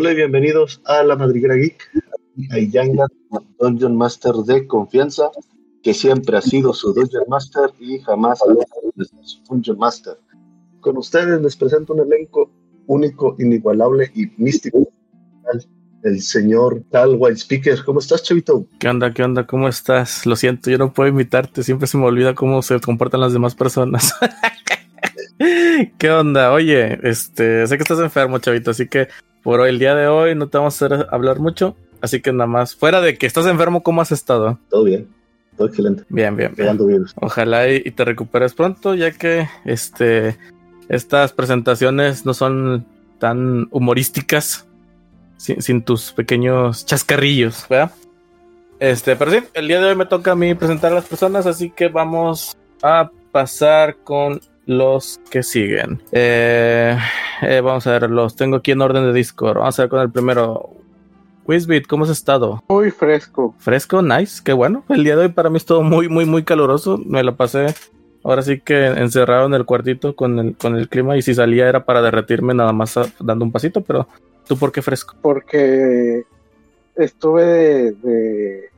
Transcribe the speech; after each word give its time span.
Hola 0.00 0.12
y 0.12 0.16
bienvenidos 0.16 0.80
a 0.86 1.02
la 1.02 1.14
Madriguera 1.14 1.56
Geek, 1.56 1.90
a 2.52 2.58
Yanga, 2.58 3.06
Dungeon 3.58 3.94
Master 3.94 4.32
de 4.32 4.66
confianza, 4.66 5.30
que 5.82 5.92
siempre 5.92 6.38
ha 6.38 6.40
sido 6.40 6.72
su 6.72 6.94
Dungeon 6.94 7.24
Master 7.28 7.68
y 7.78 7.98
jamás 7.98 8.40
ha 8.40 9.04
su 9.26 9.42
Dungeon 9.46 9.76
Master. 9.76 10.14
Con 10.80 10.96
ustedes 10.96 11.42
les 11.42 11.54
presento 11.54 11.92
un 11.92 12.00
elenco 12.00 12.50
único, 12.86 13.36
inigualable 13.38 14.10
y 14.14 14.28
místico. 14.38 14.88
El 16.02 16.22
señor 16.22 16.82
Tal 16.90 17.16
White 17.18 17.36
Speaker. 17.36 17.84
¿Cómo 17.84 18.00
estás, 18.00 18.22
Chavito? 18.22 18.64
¿Qué 18.78 18.88
onda? 18.88 19.12
¿Qué 19.12 19.22
onda? 19.22 19.46
¿Cómo 19.46 19.68
estás? 19.68 20.24
Lo 20.24 20.34
siento, 20.34 20.70
yo 20.70 20.78
no 20.78 20.94
puedo 20.94 21.10
imitarte. 21.10 21.62
Siempre 21.62 21.86
se 21.86 21.98
me 21.98 22.06
olvida 22.06 22.34
cómo 22.34 22.62
se 22.62 22.80
comportan 22.80 23.20
las 23.20 23.34
demás 23.34 23.54
personas. 23.54 24.14
¿Qué 25.98 26.10
onda? 26.10 26.52
Oye, 26.52 26.98
este, 27.02 27.66
sé 27.66 27.76
que 27.76 27.82
estás 27.82 28.00
enfermo, 28.00 28.38
Chavito, 28.38 28.70
así 28.70 28.88
que 28.88 29.08
por 29.42 29.60
hoy, 29.60 29.70
el 29.70 29.78
día 29.78 29.94
de 29.94 30.08
hoy, 30.08 30.34
no 30.34 30.48
te 30.48 30.58
vamos 30.58 30.80
a 30.80 30.86
hacer 30.86 31.06
hablar 31.10 31.38
mucho. 31.38 31.76
Así 32.00 32.20
que 32.20 32.32
nada 32.32 32.46
más, 32.46 32.74
fuera 32.74 33.00
de 33.00 33.18
que 33.18 33.26
estás 33.26 33.46
enfermo, 33.46 33.82
¿cómo 33.82 34.00
has 34.00 34.12
estado? 34.12 34.58
Todo 34.70 34.84
bien, 34.84 35.08
todo 35.56 35.68
excelente. 35.68 36.04
Bien, 36.08 36.34
bien, 36.36 36.54
bien. 36.56 36.78
Ojalá 37.16 37.68
y, 37.70 37.90
te 37.90 38.04
recuperes 38.04 38.54
pronto, 38.54 38.94
ya 38.94 39.12
que 39.12 39.48
este 39.64 40.38
estas 40.88 41.32
presentaciones 41.32 42.26
no 42.26 42.34
son 42.34 42.84
tan 43.18 43.68
humorísticas 43.70 44.66
sin, 45.36 45.82
tus 45.82 46.12
pequeños 46.12 46.84
chascarrillos, 46.84 47.66
¿verdad? 47.68 47.92
Este, 48.80 49.14
pero 49.14 49.30
sí, 49.30 49.38
el 49.54 49.68
día 49.68 49.80
de 49.80 49.86
hoy 49.86 49.94
me 49.94 50.06
toca 50.06 50.32
a 50.32 50.36
mí 50.36 50.54
presentar 50.54 50.90
a 50.92 50.96
las 50.96 51.04
personas, 51.04 51.46
así 51.46 51.70
que 51.70 51.88
vamos 51.88 52.56
a 52.82 53.10
pasar 53.30 53.98
con 53.98 54.40
los 54.70 55.20
que 55.30 55.42
siguen. 55.42 56.00
Eh, 56.12 56.96
eh, 57.42 57.60
vamos 57.60 57.86
a 57.88 57.98
ver, 57.98 58.08
los 58.08 58.36
tengo 58.36 58.56
aquí 58.56 58.70
en 58.70 58.80
orden 58.80 59.02
de 59.04 59.12
Discord. 59.12 59.58
Vamos 59.58 59.78
a 59.78 59.82
ver 59.82 59.90
con 59.90 60.00
el 60.00 60.10
primero. 60.10 60.70
Wizbit, 61.44 61.88
¿cómo 61.88 62.04
has 62.04 62.10
estado? 62.10 62.62
Muy 62.68 62.92
fresco. 62.92 63.52
Fresco, 63.58 64.00
nice, 64.00 64.40
qué 64.44 64.52
bueno. 64.52 64.84
El 64.88 65.02
día 65.02 65.16
de 65.16 65.22
hoy 65.22 65.28
para 65.30 65.50
mí 65.50 65.56
estuvo 65.56 65.82
muy, 65.82 66.08
muy, 66.08 66.24
muy 66.24 66.44
caluroso. 66.44 66.98
Me 67.04 67.24
lo 67.24 67.34
pasé 67.34 67.74
ahora 68.22 68.42
sí 68.42 68.60
que 68.60 68.86
encerrado 68.86 69.46
en 69.46 69.54
el 69.54 69.64
cuartito 69.64 70.14
con 70.14 70.38
el, 70.38 70.56
con 70.56 70.76
el 70.76 70.88
clima 70.88 71.16
y 71.16 71.22
si 71.22 71.34
salía 71.34 71.68
era 71.68 71.84
para 71.84 72.02
derretirme 72.02 72.54
nada 72.54 72.72
más 72.72 72.94
dando 73.18 73.44
un 73.44 73.50
pasito, 73.50 73.80
pero 73.80 74.06
¿tú 74.46 74.56
por 74.56 74.70
qué 74.70 74.82
fresco? 74.82 75.16
Porque 75.20 76.22
estuve 76.94 77.44
de 77.44 77.92
de, 77.92 78.69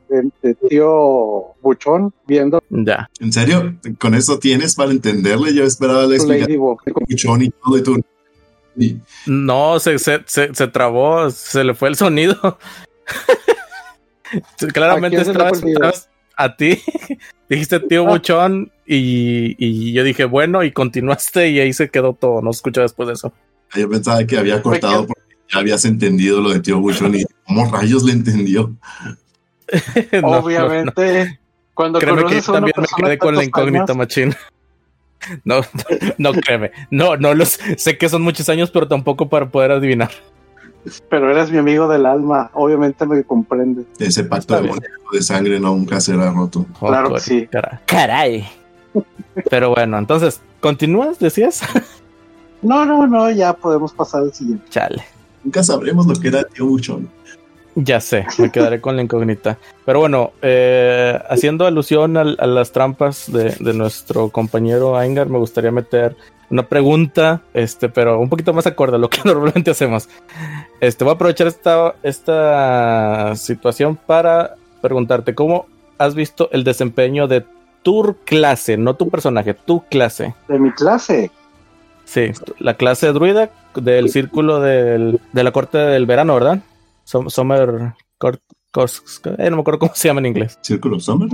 tío 0.69 1.55
Buchón 1.61 2.13
viendo. 2.27 2.63
Ya. 2.69 3.09
¿En 3.19 3.31
serio? 3.33 3.75
¿Con 3.99 4.15
eso 4.15 4.39
tienes 4.39 4.75
para 4.75 4.91
entenderle? 4.91 5.53
Yo 5.53 5.63
esperaba 5.63 6.05
la 6.05 6.15
explicación 6.15 6.59
Buchón 6.59 7.41
y 7.41 7.49
todo 7.49 7.77
y 7.77 7.83
tú. 7.83 8.03
No, 9.25 9.79
se, 9.79 9.99
se, 9.99 10.23
se, 10.25 10.67
trabó, 10.67 11.29
se 11.29 11.63
le 11.63 11.73
fue 11.73 11.89
el 11.89 11.95
sonido. 11.95 12.57
Claramente 14.73 15.21
estabas, 15.21 15.61
a 16.35 16.55
ti. 16.55 16.79
Dijiste 17.49 17.79
tío 17.81 18.07
ah. 18.07 18.11
Buchón 18.11 18.71
y, 18.85 19.55
y, 19.63 19.93
yo 19.93 20.03
dije 20.03 20.25
bueno 20.25 20.63
y 20.63 20.71
continuaste 20.71 21.49
y 21.49 21.59
ahí 21.59 21.73
se 21.73 21.89
quedó 21.89 22.13
todo. 22.13 22.41
No 22.41 22.51
escucho 22.51 22.81
después 22.81 23.07
de 23.07 23.13
eso. 23.13 23.33
Yo 23.75 23.89
pensaba 23.89 24.25
que 24.25 24.37
había 24.37 24.61
cortado 24.61 25.07
porque 25.07 25.23
ya 25.51 25.59
habías 25.59 25.85
entendido 25.85 26.41
lo 26.41 26.51
de 26.51 26.59
tío 26.59 26.79
Buchón 26.79 27.15
y 27.15 27.23
cómo 27.45 27.71
rayos 27.71 28.03
le 28.03 28.13
entendió. 28.13 28.75
Obviamente, 30.23 31.39
cuando 31.73 31.99
créeme 31.99 32.25
que 32.25 32.41
también 32.41 32.75
me 32.77 33.03
quedé 33.03 33.17
con 33.17 33.35
la 33.35 33.43
incógnita, 33.43 33.93
machín. 33.93 34.35
No, 35.45 35.61
no, 36.17 36.33
créeme. 36.33 36.71
No, 36.91 37.15
no 37.15 37.33
los 37.33 37.57
sé 37.77 37.97
que 37.97 38.09
son 38.09 38.23
muchos 38.23 38.49
años, 38.49 38.71
pero 38.71 38.89
tampoco 38.89 39.29
para 39.29 39.49
poder 39.49 39.71
adivinar. 39.71 40.11
Pero 41.09 41.31
eres 41.31 41.49
mi 41.49 41.59
amigo 41.59 41.87
del 41.87 42.05
alma, 42.05 42.51
obviamente 42.53 43.05
me 43.05 43.23
comprende. 43.23 43.85
Ese 43.99 44.25
pacto 44.25 44.61
de, 44.61 44.69
de, 45.13 45.21
sangre 45.21 45.61
nunca 45.61 46.01
será 46.01 46.29
roto. 46.29 46.65
claro 46.77 47.13
que 47.13 47.21
sí. 47.21 47.49
Caray. 47.85 48.45
Pero 49.49 49.73
bueno, 49.73 49.97
entonces, 49.97 50.41
¿continúas, 50.59 51.19
decías? 51.19 51.61
No, 52.61 52.85
no, 52.85 53.05
no, 53.07 53.29
ya 53.29 53.53
podemos 53.53 53.93
pasar 53.93 54.23
al 54.23 54.33
siguiente. 54.33 54.65
Chale. 54.69 55.03
Nunca 55.43 55.63
sabremos 55.63 56.07
lo 56.07 56.15
que 56.15 56.29
era 56.29 56.43
Tío 56.43 56.65
Buchón. 56.65 57.09
Ya 57.75 57.99
sé, 57.99 58.25
me 58.37 58.51
quedaré 58.51 58.79
con 58.79 58.95
la 58.95 59.01
incógnita. 59.01 59.57
Pero 59.85 59.99
bueno, 59.99 60.31
eh, 60.41 61.19
haciendo 61.29 61.65
alusión 61.65 62.17
a, 62.17 62.23
las 62.23 62.71
trampas 62.71 63.31
de, 63.31 63.73
nuestro 63.73 64.29
compañero 64.29 64.95
Aingar, 64.95 65.27
me 65.27 65.39
gustaría 65.39 65.71
meter 65.71 66.15
una 66.51 66.67
pregunta, 66.67 67.41
este, 67.53 67.89
pero 67.89 68.19
un 68.19 68.29
poquito 68.29 68.53
más 68.53 68.67
acorde 68.67 68.97
a 68.97 68.99
lo 68.99 69.09
que 69.09 69.21
normalmente 69.25 69.71
hacemos. 69.71 70.07
Este, 70.79 71.03
voy 71.03 71.11
a 71.11 71.15
aprovechar 71.15 71.47
esta, 71.47 71.95
esta 72.03 73.35
situación 73.35 73.95
para 73.95 74.55
preguntarte 74.81 75.33
cómo 75.33 75.65
has 75.97 76.13
visto 76.13 76.49
el 76.51 76.63
desempeño 76.63 77.27
de 77.27 77.43
tu 77.81 78.15
clase, 78.23 78.77
no 78.77 78.95
tu 78.95 79.09
personaje, 79.09 79.53
tu 79.53 79.83
clase. 79.85 80.35
De 80.47 80.59
mi 80.59 80.71
clase. 80.71 81.31
Sí, 82.05 82.31
la 82.59 82.75
clase 82.75 83.07
de 83.07 83.13
druida 83.13 83.49
del 83.75 84.09
círculo 84.09 84.59
del, 84.59 85.19
de 85.31 85.43
la 85.43 85.51
corte 85.51 85.77
del 85.77 86.05
verano, 86.05 86.35
¿verdad? 86.35 86.59
Summer 87.03 87.93
Court, 88.17 88.41
eh, 89.37 89.49
no 89.49 89.57
me 89.57 89.61
acuerdo 89.61 89.79
cómo 89.79 89.91
se 89.93 90.07
llama 90.07 90.19
en 90.21 90.27
inglés. 90.27 90.57
¿Círculo 90.61 90.99
Summer? 90.99 91.29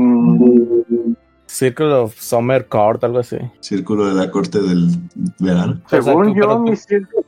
Círculo 1.46 2.10
Summer 2.10 2.68
Court, 2.68 3.04
algo 3.04 3.20
así. 3.20 3.38
Círculo 3.62 4.08
de 4.08 4.14
la 4.14 4.30
corte 4.30 4.60
del 4.60 4.90
verano. 5.40 5.82
Según 5.88 6.36
yo, 6.36 6.60
mi 6.60 6.76
círculo, 6.76 7.24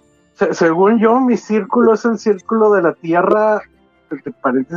según 0.52 1.00
yo, 1.00 1.19
mi 1.19 1.38
círculo 1.38 1.94
es 1.94 2.06
el 2.06 2.18
círculo 2.18 2.72
de 2.74 2.81
la 2.81 2.94
tierra, 2.94 3.62
que 4.09 4.31
parece 4.31 4.75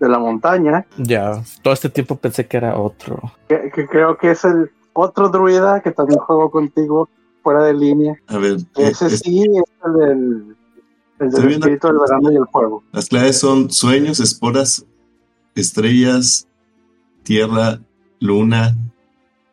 de 0.00 0.08
la 0.08 0.18
montaña. 0.18 0.86
Ya, 0.98 1.42
todo 1.62 1.72
este 1.72 1.88
tiempo 1.88 2.16
pensé 2.16 2.46
que 2.46 2.56
era 2.56 2.76
otro. 2.76 3.20
Que, 3.48 3.70
creo 3.88 4.16
que 4.18 4.32
es 4.32 4.44
el 4.44 4.70
otro 4.92 5.28
druida 5.28 5.80
que 5.80 5.92
también 5.92 6.18
juego 6.18 6.50
contigo 6.50 7.08
fuera 7.42 7.62
de 7.64 7.74
línea. 7.74 8.16
A 8.26 8.38
ver, 8.38 8.56
ese 8.76 9.10
sí 9.10 9.42
es 9.42 9.64
el 9.84 9.92
del 9.92 10.56
el 11.18 11.30
del 11.30 11.50
espíritu 11.52 11.86
del 11.88 11.98
verano 11.98 12.32
y 12.32 12.36
el 12.36 12.46
fuego. 12.50 12.82
Las 12.92 13.08
claves 13.08 13.38
son 13.38 13.70
sueños, 13.70 14.20
esporas, 14.20 14.84
estrellas, 15.54 16.48
tierra, 17.22 17.80
luna. 18.20 18.76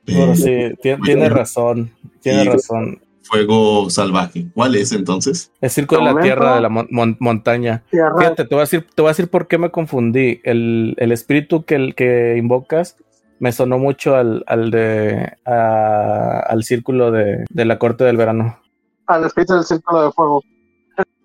Eh, 0.07 0.35
sí, 0.35 0.77
tiene, 0.81 1.29
razón. 1.29 1.91
Tiene 2.21 2.45
razón. 2.45 3.01
Fuego 3.23 3.89
salvaje. 3.89 4.47
¿Cuál 4.53 4.75
es 4.75 4.91
entonces? 4.91 5.51
El 5.61 5.69
circo 5.69 5.97
de 5.97 6.03
la 6.03 6.19
tierra, 6.19 6.55
de 6.55 6.61
la 6.61 6.69
montaña. 6.69 7.83
Fíjate, 7.89 8.45
te 8.45 8.55
voy, 8.55 8.61
a 8.61 8.65
decir, 8.65 8.87
te 8.93 9.01
voy 9.01 9.09
a 9.09 9.11
decir 9.11 9.29
por 9.29 9.47
qué 9.47 9.57
me 9.57 9.71
confundí. 9.71 10.41
El, 10.43 10.95
el 10.97 11.11
espíritu 11.11 11.63
que, 11.63 11.75
el, 11.75 11.95
que 11.95 12.35
invocas 12.37 12.97
me 13.39 13.51
sonó 13.51 13.79
mucho 13.79 14.15
al, 14.15 14.43
al 14.47 14.69
de 14.69 15.33
al 15.45 16.63
círculo 16.63 17.11
de, 17.11 17.45
de 17.49 17.65
la 17.65 17.79
corte 17.79 18.03
del 18.03 18.17
verano. 18.17 18.59
Al 19.07 19.25
espíritu 19.25 19.53
del 19.53 19.63
círculo 19.63 20.03
de 20.05 20.11
fuego. 20.11 20.43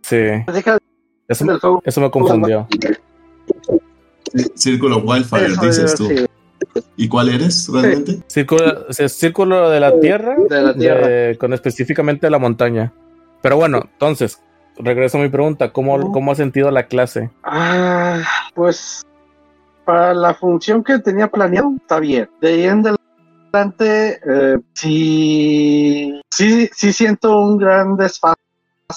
Sí. 0.07 0.19
Eso, 1.27 2.01
me 2.01 2.11
confundió. 2.11 2.69
Círculo 4.55 4.99
Wildfire, 4.99 5.55
dices 5.61 5.97
tú. 5.97 6.09
¿Y 6.97 7.09
cuál 7.09 7.31
eres 7.31 7.69
realmente? 7.69 8.23
Círculo, 8.29 8.93
círculo 8.93 9.69
de 9.69 9.81
la 9.81 9.99
Tierra, 9.99 10.37
de 10.49 10.63
la 10.63 10.75
tierra. 10.75 11.37
con 11.39 11.53
específicamente 11.53 12.31
la 12.31 12.39
montaña. 12.39 12.93
Pero 13.43 13.57
bueno, 13.57 13.81
entonces, 13.95 14.41
regreso 14.77 15.19
a 15.19 15.23
mi 15.23 15.29
pregunta, 15.29 15.73
¿cómo, 15.73 16.13
cómo 16.13 16.31
ha 16.31 16.37
sentido 16.37 16.71
la 16.71 16.87
clase? 16.87 17.31
Ah, 17.43 18.23
pues 18.55 19.05
para 19.85 20.15
la 20.15 20.35
función 20.35 20.85
que 20.85 21.01
tenía 21.01 21.29
planeado, 21.29 21.73
está 21.81 21.99
bien. 21.99 22.31
De 22.41 22.49
ahí 22.49 22.65
en 22.65 22.85
adelante, 23.53 24.21
eh, 24.25 24.59
sí, 24.73 26.21
sí, 26.31 26.71
sí 26.73 26.93
siento 26.93 27.41
un 27.41 27.57
gran 27.57 27.97
desfase 27.97 28.46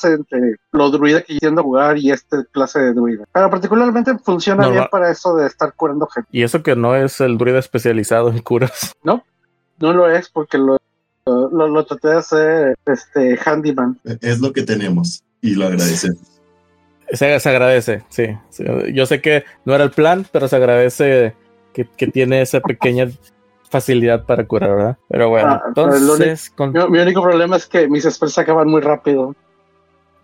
entre 0.03 0.55
los 0.71 0.91
druidas 0.91 1.23
que 1.25 1.37
yendo 1.39 1.61
a 1.61 1.63
jugar 1.63 1.97
y 1.97 2.11
este 2.11 2.45
clase 2.51 2.79
de 2.79 2.93
druida. 2.93 3.25
Pero 3.33 3.49
particularmente 3.49 4.17
funciona 4.19 4.67
bien 4.69 4.85
para 4.91 5.11
eso 5.11 5.35
de 5.35 5.47
estar 5.47 5.73
curando 5.73 6.07
gente. 6.07 6.29
Y 6.31 6.43
eso 6.43 6.61
que 6.61 6.75
no 6.75 6.95
es 6.95 7.19
el 7.21 7.37
druida 7.37 7.59
especializado 7.59 8.29
en 8.29 8.39
curas. 8.39 8.93
No, 9.03 9.23
no 9.79 9.93
lo 9.93 10.09
es 10.09 10.29
porque 10.29 10.57
lo, 10.57 10.77
lo, 11.25 11.85
traté 11.85 12.09
de 12.09 12.17
hacer 12.17 12.77
este 12.85 13.39
handyman. 13.43 13.99
Es 14.21 14.39
lo 14.39 14.51
que 14.51 14.63
tenemos 14.63 15.23
y 15.41 15.55
lo 15.55 15.65
agradecemos. 15.65 16.19
Se, 17.11 17.39
se 17.39 17.49
agradece, 17.49 18.03
sí, 18.09 18.37
Yo 18.93 19.05
sé 19.05 19.21
que 19.21 19.45
no 19.65 19.73
era 19.73 19.85
el 19.85 19.91
plan, 19.91 20.27
pero 20.31 20.47
se 20.47 20.55
agradece 20.57 21.33
que, 21.73 21.85
tiene 22.07 22.41
esa 22.41 22.59
pequeña 22.59 23.09
facilidad 23.69 24.25
para 24.25 24.45
curar, 24.45 24.75
¿verdad? 24.75 24.97
Pero 25.07 25.29
bueno, 25.29 25.53
ah, 25.53 25.63
entonces... 25.67 26.53
mi, 26.57 26.99
único 26.99 27.21
problema 27.23 27.55
es 27.55 27.65
que 27.65 27.87
mis 27.87 28.03
spells 28.03 28.33
se 28.33 28.41
acaban 28.41 28.67
muy 28.67 28.81
rápido. 28.81 29.35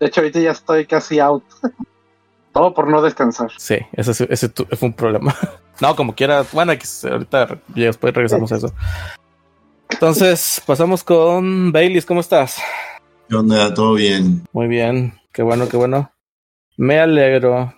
De 0.00 0.06
hecho, 0.06 0.20
ahorita 0.20 0.40
ya 0.40 0.50
estoy 0.50 0.86
casi 0.86 1.18
out. 1.20 1.44
Todo 2.52 2.72
por 2.74 2.88
no 2.88 3.02
descansar. 3.02 3.50
Sí, 3.58 3.76
ese, 3.92 4.26
ese 4.30 4.48
fue 4.48 4.88
un 4.88 4.94
problema. 4.94 5.34
no, 5.80 5.94
como 5.96 6.14
quiera. 6.14 6.44
Bueno, 6.52 6.72
ahorita 6.72 7.60
después 7.74 8.14
regresamos 8.14 8.50
a 8.52 8.56
eso. 8.56 8.72
Entonces, 9.90 10.62
pasamos 10.66 11.04
con 11.04 11.72
Baileys. 11.72 12.06
¿Cómo 12.06 12.20
estás? 12.20 12.56
¿Qué 13.28 13.34
onda? 13.36 13.72
¿Todo 13.74 13.94
bien? 13.94 14.42
Muy 14.52 14.68
bien. 14.68 15.14
Qué 15.32 15.42
bueno, 15.42 15.68
qué 15.68 15.76
bueno. 15.76 16.10
Me 16.76 16.98
alegro. 16.98 17.74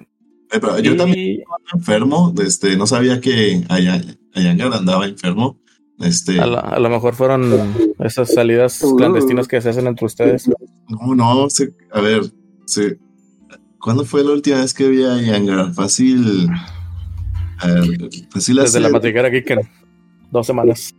Eh, 0.51 0.59
pero 0.61 0.79
yo 0.79 0.93
Y- 0.93 0.97
también 0.97 1.41
estaba 1.41 1.59
enfermo, 1.75 2.35
este, 2.43 2.77
no 2.77 2.87
sabía 2.87 3.21
que 3.21 3.63
Ayan- 3.69 4.19
Ayangar 4.35 4.73
andaba 4.73 5.07
enfermo. 5.07 5.59
Este, 6.01 6.39
A 6.41 6.47
lo, 6.47 6.65
a 6.65 6.79
lo 6.79 6.89
mejor 6.91 7.15
fueron 7.15 7.75
esas 7.99 8.33
salidas 8.33 8.81
clandestinas 8.97 9.49
que 9.49 9.61
se 9.61 9.71
hacen 9.71 9.87
entre 9.89 10.07
ustedes. 10.07 10.49
no, 10.89 11.15
no, 11.15 11.51
se- 11.51 11.75
a 11.93 12.01
ver, 12.01 12.23
se- 12.67 12.99
¿cuándo 13.81 14.05
fue 14.05 14.23
la 14.23 14.31
última 14.33 14.59
vez 14.59 14.73
que 14.75 14.89
vi 14.89 15.03
a 15.05 15.15
Ayangar? 15.15 15.75
Fácil, 15.75 16.49
a 17.59 17.67
ver, 17.67 17.85
fácil 18.31 18.57
Desde 18.57 18.79
la 18.81 18.91
madriguera 18.91 19.29
Geeken. 19.31 19.69
Dos 20.31 20.47
semanas. 20.47 20.95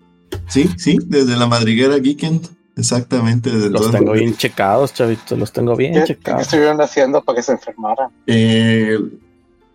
Sí, 0.47 0.69
sí, 0.77 0.97
desde 1.05 1.37
la 1.37 1.47
madriguera 1.47 1.97
Geekend, 1.99 2.47
exactamente. 2.75 3.49
Desde 3.51 3.69
Los 3.69 3.91
tengo 3.91 4.11
bien 4.11 4.35
checados, 4.35 4.93
chavitos. 4.93 5.37
Los 5.39 5.51
tengo 5.53 5.75
bien 5.77 5.93
¿Qué, 5.93 5.99
qué 6.01 6.05
checados. 6.07 6.41
estuvieron 6.41 6.81
haciendo 6.81 7.23
para 7.23 7.37
que 7.37 7.43
se 7.43 7.53
enfermaran? 7.53 8.09
Eh, 8.27 8.97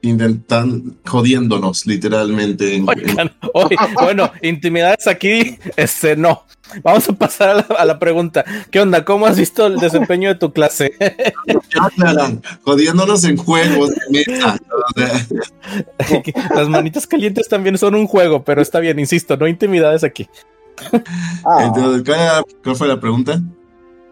intentan, 0.05 0.97
jodiéndonos, 1.07 1.87
literalmente. 1.87 2.77
en- 2.77 2.89
Oigan, 2.89 3.33
oye, 3.55 3.77
bueno, 4.01 4.31
intimidades 4.43 5.07
aquí, 5.07 5.59
este 5.77 6.17
no. 6.17 6.45
Vamos 6.83 7.09
a 7.09 7.13
pasar 7.13 7.49
a 7.51 7.55
la, 7.55 7.67
a 7.79 7.85
la 7.85 7.99
pregunta. 7.99 8.45
¿Qué 8.71 8.81
onda? 8.81 9.05
¿Cómo 9.05 9.27
has 9.27 9.37
visto 9.39 9.67
el 9.67 9.77
desempeño 9.77 10.29
de 10.31 10.35
tu 10.37 10.53
clase? 10.53 10.95
Jodiéndonos 12.63 13.25
en 13.25 13.37
juegos 13.37 13.91
de 13.91 14.25
mesa. 14.27 14.59
Las 16.55 16.69
manitas 16.69 17.07
calientes 17.07 17.49
también 17.49 17.79
son 17.79 17.95
un 17.95 18.07
juego, 18.07 18.45
pero 18.45 18.63
está 18.63 18.81
bien, 18.81 18.99
insisto, 18.99 19.37
no 19.37 19.47
intimidades 19.47 20.05
aquí. 20.05 20.29
Ah, 21.45 21.65
entonces, 21.67 22.03
¿cuál, 22.05 22.21
era- 22.21 22.43
cuál 22.63 22.77
fue 22.77 22.89
la 22.89 22.99
pregunta? 23.01 23.41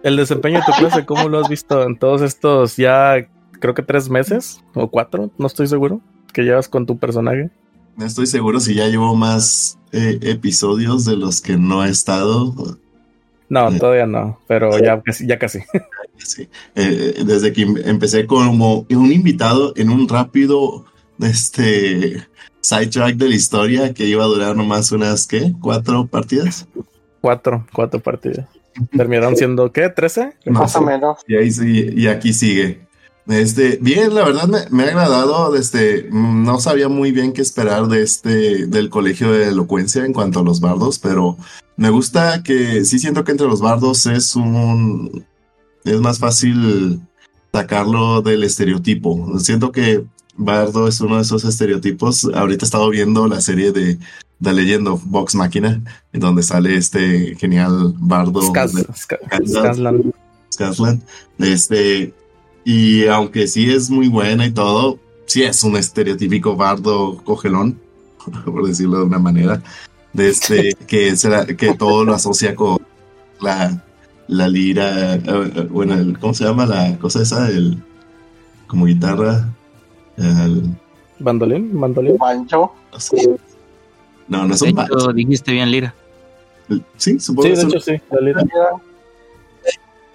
El 0.02 0.16
desempeño 0.16 0.58
de 0.58 0.64
tu 0.66 0.72
clase, 0.72 1.04
¿cómo 1.06 1.28
lo 1.28 1.40
has 1.40 1.48
visto 1.48 1.82
en 1.84 1.96
todos 1.98 2.22
estos 2.22 2.76
ya, 2.76 3.26
creo 3.62 3.72
que 3.74 3.82
tres 3.82 4.10
meses 4.10 4.62
o 4.74 4.90
cuatro? 4.90 5.30
No 5.38 5.46
estoy 5.46 5.66
seguro. 5.68 6.00
Que 6.34 6.42
llevas 6.42 6.68
con 6.68 6.84
tu 6.84 6.98
personaje. 6.98 7.50
No 7.96 8.04
estoy 8.04 8.26
seguro 8.26 8.58
si 8.60 8.74
ya 8.74 8.88
llevo 8.88 9.14
más 9.14 9.78
eh, 9.92 10.18
episodios 10.22 11.04
de 11.04 11.16
los 11.16 11.40
que 11.40 11.56
no 11.56 11.84
he 11.84 11.88
estado. 11.90 12.78
No, 13.48 13.68
Eh. 13.70 13.78
todavía 13.78 14.06
no, 14.06 14.38
pero 14.48 14.78
ya 14.78 15.00
casi. 15.02 15.26
Ya 15.26 15.38
casi. 15.38 15.60
Sí. 16.18 16.48
Eh, 16.76 17.22
desde 17.26 17.52
que 17.52 17.62
em- 17.62 17.76
empecé 17.84 18.26
como 18.26 18.86
un 18.88 19.12
invitado 19.12 19.72
en 19.76 19.90
un 19.90 20.08
rápido 20.08 20.84
este 21.20 22.24
sidetrack 22.60 23.16
de 23.16 23.28
la 23.28 23.34
historia 23.34 23.92
que 23.94 24.06
iba 24.06 24.22
a 24.22 24.28
durar 24.28 24.54
nomás 24.56 24.92
unas, 24.92 25.26
¿qué? 25.26 25.52
¿Cuatro 25.60 26.06
partidas? 26.06 26.68
Cuatro, 27.20 27.66
cuatro 27.72 27.98
partidas. 27.98 28.46
Terminaron 28.96 29.36
siendo, 29.36 29.72
¿qué? 29.72 29.88
¿Trece? 29.88 30.34
No 30.46 30.60
más 30.60 30.72
sé. 30.72 30.78
o 30.78 30.82
menos. 30.82 31.18
Y 31.26 31.34
ahí 31.36 31.50
y 31.96 32.06
aquí 32.06 32.32
sigue. 32.32 32.86
Este, 33.28 33.78
bien, 33.80 34.14
la 34.14 34.24
verdad 34.24 34.48
me, 34.48 34.58
me 34.70 34.82
ha 34.84 34.88
agradado. 34.88 35.54
Este, 35.56 36.08
no 36.12 36.58
sabía 36.60 36.88
muy 36.88 37.12
bien 37.12 37.32
qué 37.32 37.42
esperar 37.42 37.86
de 37.88 38.02
este, 38.02 38.66
del 38.66 38.90
colegio 38.90 39.30
de 39.32 39.48
elocuencia 39.48 40.04
en 40.04 40.12
cuanto 40.12 40.40
a 40.40 40.42
los 40.42 40.60
bardos, 40.60 40.98
pero 40.98 41.36
me 41.76 41.90
gusta 41.90 42.42
que 42.42 42.84
sí 42.84 42.98
siento 42.98 43.24
que 43.24 43.32
entre 43.32 43.46
los 43.46 43.60
bardos 43.60 44.06
es 44.06 44.34
un, 44.36 45.24
es 45.84 46.00
más 46.00 46.18
fácil 46.18 47.00
sacarlo 47.52 48.22
del 48.22 48.44
estereotipo. 48.44 49.38
Siento 49.38 49.72
que 49.72 50.04
bardo 50.36 50.88
es 50.88 51.00
uno 51.00 51.16
de 51.16 51.22
esos 51.22 51.44
estereotipos. 51.44 52.24
Ahorita 52.34 52.64
he 52.64 52.66
estado 52.66 52.88
viendo 52.90 53.26
la 53.28 53.40
serie 53.40 53.72
de 53.72 53.98
The 54.42 54.52
Legend 54.52 54.88
of 54.88 55.02
Vox 55.04 55.34
Machina, 55.36 55.80
en 56.12 56.20
donde 56.20 56.42
sale 56.42 56.76
este 56.76 57.36
genial 57.36 57.94
bardo. 57.98 58.40
Skaz- 58.96 59.76
de-. 61.38 61.52
Este, 61.52 62.14
y 62.64 63.06
aunque 63.06 63.46
sí 63.46 63.70
es 63.70 63.90
muy 63.90 64.08
buena 64.08 64.46
y 64.46 64.50
todo, 64.52 64.98
sí 65.26 65.42
es 65.42 65.62
un 65.64 65.76
estereotípico 65.76 66.56
bardo 66.56 67.16
cogelón, 67.24 67.78
por 68.44 68.66
decirlo 68.66 68.98
de 68.98 69.04
una 69.04 69.18
manera, 69.18 69.62
de 70.12 70.28
este, 70.28 70.74
que, 70.86 71.16
será, 71.16 71.46
que 71.46 71.74
todo 71.74 72.04
lo 72.04 72.14
asocia 72.14 72.54
con 72.54 72.78
la, 73.40 73.82
la 74.28 74.48
lira, 74.48 75.14
eh, 75.16 75.22
eh, 75.24 75.66
bueno, 75.70 75.94
el- 75.94 76.18
¿cómo 76.18 76.34
se 76.34 76.44
llama 76.44 76.66
la 76.66 76.96
cosa 76.98 77.22
esa? 77.22 77.48
El, 77.48 77.82
como 78.66 78.86
guitarra. 78.86 79.48
el- 80.16 80.70
¿Bandolín? 81.18 81.78
¿Bandolín? 81.78 82.16
Pancho. 82.18 82.72
no 83.12 83.38
no, 84.28 84.46
no 84.48 84.54
es 84.54 84.62
un 84.62 84.68
hecho, 84.78 85.12
dijiste 85.12 85.52
bien, 85.52 85.70
Lira. 85.70 85.94
Sí, 86.96 87.18
supongo 87.20 87.48
Sí, 87.48 87.54
que 87.54 87.56
de 87.56 87.62
hecho 87.68 87.80
sí. 87.80 87.92
la 88.10 88.20
lira. 88.20 88.42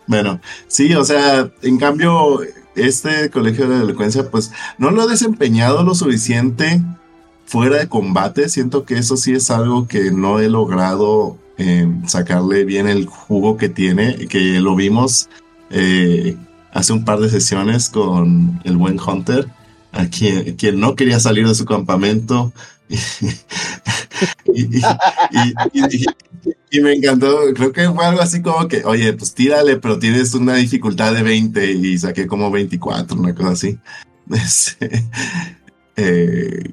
Bueno, 0.07 0.39
sí, 0.67 0.93
o 0.95 1.03
sea, 1.03 1.51
en 1.61 1.77
cambio, 1.77 2.39
este 2.75 3.29
colegio 3.29 3.67
de 3.67 3.79
delincuencia, 3.79 4.29
pues 4.29 4.51
no 4.77 4.91
lo 4.91 5.03
ha 5.03 5.07
desempeñado 5.07 5.83
lo 5.83 5.95
suficiente 5.95 6.81
fuera 7.45 7.77
de 7.77 7.87
combate. 7.87 8.49
Siento 8.49 8.85
que 8.85 8.95
eso 8.95 9.17
sí 9.17 9.33
es 9.33 9.51
algo 9.51 9.87
que 9.87 10.11
no 10.11 10.39
he 10.39 10.49
logrado 10.49 11.37
eh, 11.57 11.87
sacarle 12.05 12.65
bien 12.65 12.87
el 12.87 13.05
jugo 13.05 13.57
que 13.57 13.69
tiene, 13.69 14.27
que 14.27 14.59
lo 14.59 14.75
vimos 14.75 15.29
eh, 15.69 16.37
hace 16.71 16.93
un 16.93 17.03
par 17.03 17.19
de 17.19 17.29
sesiones 17.29 17.89
con 17.89 18.61
el 18.63 18.77
buen 18.77 18.99
Hunter, 18.99 19.47
a 19.91 20.05
quien, 20.05 20.55
quien 20.55 20.79
no 20.79 20.95
quería 20.95 21.19
salir 21.19 21.47
de 21.47 21.55
su 21.55 21.65
campamento. 21.65 22.53
y, 24.53 24.61
y- 24.77 24.81
y- 25.73 25.97
y- 25.97 26.05
y 26.69 26.81
me 26.81 26.93
encantó, 26.93 27.37
creo 27.55 27.71
que 27.71 27.89
fue 27.89 28.05
algo 28.05 28.21
así 28.21 28.41
como 28.41 28.67
que, 28.67 28.83
oye, 28.85 29.13
pues 29.13 29.33
tírale, 29.33 29.77
pero 29.77 29.99
tienes 29.99 30.33
una 30.33 30.55
dificultad 30.55 31.13
de 31.13 31.23
20 31.23 31.71
y 31.71 31.97
saqué 31.97 32.27
como 32.27 32.51
24, 32.51 33.17
una 33.17 33.33
cosa 33.35 33.51
así. 33.51 33.77
Este, 34.29 35.05
eh, 35.95 36.71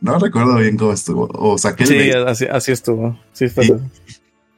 no 0.00 0.18
recuerdo 0.18 0.56
bien 0.56 0.78
cómo 0.78 0.94
estuvo, 0.94 1.28
o 1.34 1.58
saqué 1.58 1.82
el 1.82 1.88
Sí, 1.90 1.96
20. 1.96 2.18
así, 2.30 2.46
así 2.46 2.72
estuvo. 2.72 3.18
Sí. 3.34 3.46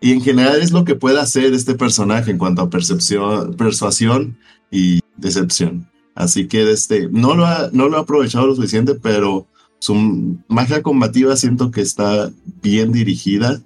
Y 0.00 0.12
en 0.12 0.20
general 0.22 0.60
es 0.62 0.70
lo 0.70 0.84
que 0.84 0.94
puede 0.94 1.18
hacer 1.20 1.52
este 1.52 1.74
personaje 1.74 2.30
en 2.30 2.38
cuanto 2.38 2.62
a 2.62 2.70
percepción, 2.70 3.54
persuasión 3.56 4.38
y 4.70 5.00
decepción. 5.16 5.88
Así 6.14 6.46
que 6.46 6.70
este, 6.70 7.08
no, 7.10 7.34
lo 7.34 7.44
ha, 7.46 7.70
no 7.72 7.88
lo 7.88 7.96
ha 7.96 8.00
aprovechado 8.02 8.46
lo 8.46 8.54
suficiente, 8.54 8.94
pero 8.94 9.48
su 9.82 10.38
magia 10.46 10.80
combativa 10.80 11.34
siento 11.36 11.72
que 11.72 11.80
está 11.80 12.30
bien 12.62 12.92
dirigida. 12.92 13.60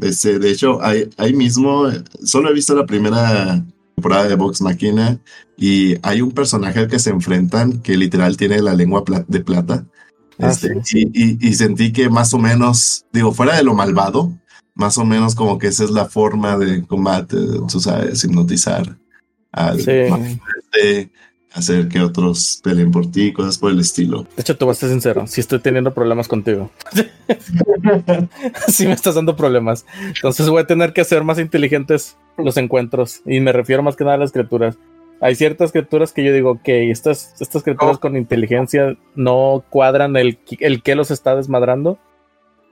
Este, 0.00 0.38
de 0.38 0.52
hecho, 0.52 0.80
ahí, 0.80 1.10
ahí 1.16 1.32
mismo, 1.34 1.88
solo 2.22 2.50
he 2.50 2.54
visto 2.54 2.76
la 2.76 2.86
primera 2.86 3.64
temporada 3.96 4.28
de 4.28 4.36
Vox 4.36 4.60
Machina 4.60 5.18
y 5.56 5.96
hay 6.02 6.20
un 6.22 6.30
personaje 6.30 6.78
al 6.78 6.86
que 6.86 7.00
se 7.00 7.10
enfrentan 7.10 7.80
que 7.80 7.96
literal 7.96 8.36
tiene 8.36 8.62
la 8.62 8.74
lengua 8.74 9.04
pla- 9.04 9.24
de 9.26 9.40
plata. 9.40 9.84
Ah, 10.38 10.50
Este, 10.50 10.80
y, 10.92 11.08
y- 11.20 11.38
y 11.48 11.54
sentí 11.54 11.92
que 11.92 12.08
más 12.10 12.32
o 12.32 12.38
menos, 12.38 13.04
digo, 13.12 13.32
fuera 13.32 13.56
de 13.56 13.64
lo 13.64 13.74
malvado, 13.74 14.32
más 14.76 14.98
o 14.98 15.04
menos 15.04 15.34
como 15.34 15.58
que 15.58 15.66
esa 15.66 15.82
es 15.82 15.90
la 15.90 16.04
forma 16.04 16.56
de 16.58 16.86
combate, 16.86 17.36
tú 17.68 17.80
sabes, 17.80 18.22
hipnotizar 18.22 18.96
al 19.50 19.80
Sí. 19.80 19.90
este, 19.90 21.10
hacer 21.56 21.88
que 21.88 22.00
otros 22.00 22.60
peleen 22.62 22.90
por 22.90 23.10
ti, 23.10 23.32
cosas 23.32 23.58
por 23.58 23.70
el 23.70 23.80
estilo. 23.80 24.22
De 24.36 24.42
hecho, 24.42 24.56
te 24.56 24.64
voy 24.64 24.72
a 24.72 24.74
ser 24.74 24.90
sincero. 24.90 25.26
Sí 25.26 25.40
estoy 25.40 25.58
teniendo 25.58 25.94
problemas 25.94 26.28
contigo. 26.28 26.70
sí 28.68 28.86
me 28.86 28.92
estás 28.92 29.14
dando 29.14 29.36
problemas. 29.36 29.86
Entonces 30.06 30.48
voy 30.48 30.62
a 30.62 30.66
tener 30.66 30.92
que 30.92 31.00
hacer 31.00 31.24
más 31.24 31.38
inteligentes 31.38 32.16
los 32.36 32.56
encuentros. 32.56 33.22
Y 33.24 33.40
me 33.40 33.52
refiero 33.52 33.82
más 33.82 33.96
que 33.96 34.04
nada 34.04 34.16
a 34.16 34.20
las 34.20 34.32
criaturas. 34.32 34.76
Hay 35.20 35.34
ciertas 35.34 35.72
criaturas 35.72 36.12
que 36.12 36.22
yo 36.22 36.32
digo, 36.32 36.50
ok, 36.52 36.68
estas, 36.68 37.34
estas 37.40 37.62
criaturas 37.62 37.96
Oh. 37.96 38.00
con 38.00 38.16
inteligencia 38.16 38.96
no 39.14 39.64
cuadran 39.70 40.16
el, 40.16 40.38
el 40.60 40.82
que 40.82 40.94
los 40.94 41.10
está 41.10 41.34
desmadrando. 41.36 41.98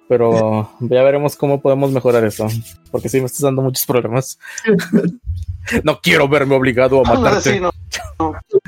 Pero 0.08 0.70
ya 0.80 1.02
veremos 1.02 1.36
cómo 1.36 1.62
podemos 1.62 1.90
mejorar 1.90 2.24
eso. 2.24 2.46
Porque 2.90 3.08
sí 3.08 3.20
me 3.20 3.26
estás 3.26 3.40
dando 3.40 3.62
muchos 3.62 3.86
problemas. 3.86 4.38
no 5.82 6.00
quiero 6.00 6.28
verme 6.28 6.54
obligado 6.54 7.00
a 7.04 7.14
matarte. 7.14 7.54
Sí, 7.54 7.60
no. 7.60 7.70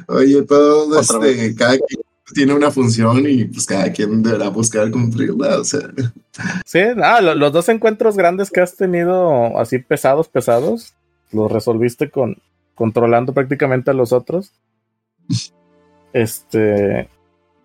Oye, 0.09 0.43
todo 0.43 0.99
Otra 0.99 1.27
este, 1.29 1.55
cada 1.55 1.77
quien 1.79 2.01
tiene 2.35 2.55
una 2.55 2.71
función 2.71 3.25
y 3.29 3.45
pues 3.45 3.67
cada 3.67 3.93
quien 3.93 4.23
deberá 4.23 4.49
buscar 4.49 4.91
cumplirla, 4.91 5.61
o 5.61 5.65
sea. 5.65 5.81
Sí, 6.65 6.81
ah, 7.03 7.21
lo- 7.21 7.35
los 7.35 7.53
dos 7.53 7.69
encuentros 7.69 8.17
grandes 8.17 8.51
que 8.51 8.61
has 8.61 8.77
tenido 8.77 9.59
así 9.59 9.79
pesados, 9.79 10.29
pesados, 10.29 10.95
los 11.33 11.51
resolviste 11.51 12.11
con 12.11 12.37
controlando 12.75 13.33
prácticamente 13.33 13.91
a 13.91 13.95
los 13.95 14.13
otros. 14.13 14.53
Este 16.13 17.09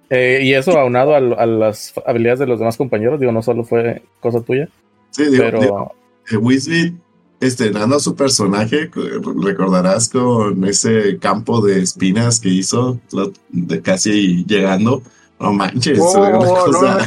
eh, 0.09 0.39
y 0.43 0.53
eso 0.53 0.77
aunado 0.77 1.15
a, 1.15 1.19
lo- 1.21 1.39
a 1.39 1.45
las 1.45 1.93
habilidades 2.05 2.39
de 2.39 2.47
los 2.47 2.59
demás 2.59 2.75
compañeros, 2.77 3.19
digo, 3.19 3.31
no 3.31 3.41
solo 3.41 3.63
fue 3.63 4.03
cosa 4.19 4.41
tuya, 4.41 4.67
Sí, 5.11 5.23
digo, 5.25 5.37
pero 5.43 5.59
digo, 5.61 5.93
eh, 6.31 6.37
estrenando 7.41 7.99
su 7.99 8.15
personaje, 8.15 8.89
co- 8.89 9.01
recordarás 9.43 10.07
con 10.09 10.63
ese 10.65 11.17
campo 11.19 11.59
de 11.61 11.81
espinas 11.81 12.39
que 12.39 12.49
hizo, 12.49 12.99
lo- 13.11 13.33
de 13.49 13.81
casi 13.81 14.45
llegando. 14.45 15.01
No 15.39 15.51
manches, 15.53 15.97
Oh, 15.99 16.29
no, 16.29 16.37
cosa- 16.39 16.99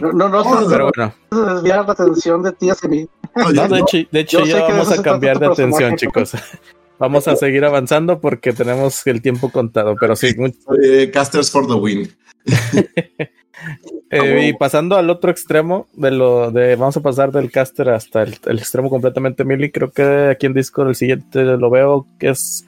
no, 0.00 0.12
no, 0.12 0.28
no, 0.28 0.44
no, 0.44 0.68
pero 0.68 0.90
no, 0.96 1.12
bueno, 1.30 1.54
desviar 1.54 1.84
la 1.84 1.92
atención 1.92 2.42
de 2.44 2.52
ti 2.52 2.70
hacia 2.70 2.88
mí. 2.88 3.08
Oye, 3.44 3.54
no, 3.54 3.62
de 3.64 3.68
no, 3.68 3.76
hecho, 3.78 3.98
de 4.10 4.20
hecho 4.20 4.44
ya 4.44 4.62
vamos 4.68 4.90
a 4.92 5.02
cambiar 5.02 5.38
de 5.40 5.46
atención, 5.46 5.96
chicos. 5.96 6.32
vamos 7.00 7.26
a 7.26 7.34
seguir 7.34 7.64
avanzando 7.64 8.20
porque 8.20 8.52
tenemos 8.52 9.04
el 9.08 9.20
tiempo 9.20 9.50
contado, 9.50 9.96
pero 10.00 10.14
sí. 10.14 10.28
Eh, 10.84 11.10
casters 11.12 11.50
for 11.50 11.66
the 11.66 11.74
win. 11.74 12.08
Eh, 14.10 14.48
y 14.48 14.52
pasando 14.54 14.96
al 14.96 15.10
otro 15.10 15.30
extremo 15.30 15.86
de 15.94 16.10
lo 16.10 16.50
de 16.50 16.76
vamos 16.76 16.96
a 16.96 17.00
pasar 17.00 17.32
del 17.32 17.50
caster 17.50 17.90
hasta 17.90 18.22
el, 18.22 18.32
extremo 18.58 18.90
completamente 18.90 19.44
mili, 19.44 19.70
creo 19.70 19.90
que 19.90 20.28
aquí 20.30 20.46
en 20.46 20.54
Discord 20.54 20.88
el 20.88 20.94
siguiente 20.94 21.44
lo 21.44 21.70
veo 21.70 22.06
que 22.18 22.30
es 22.30 22.66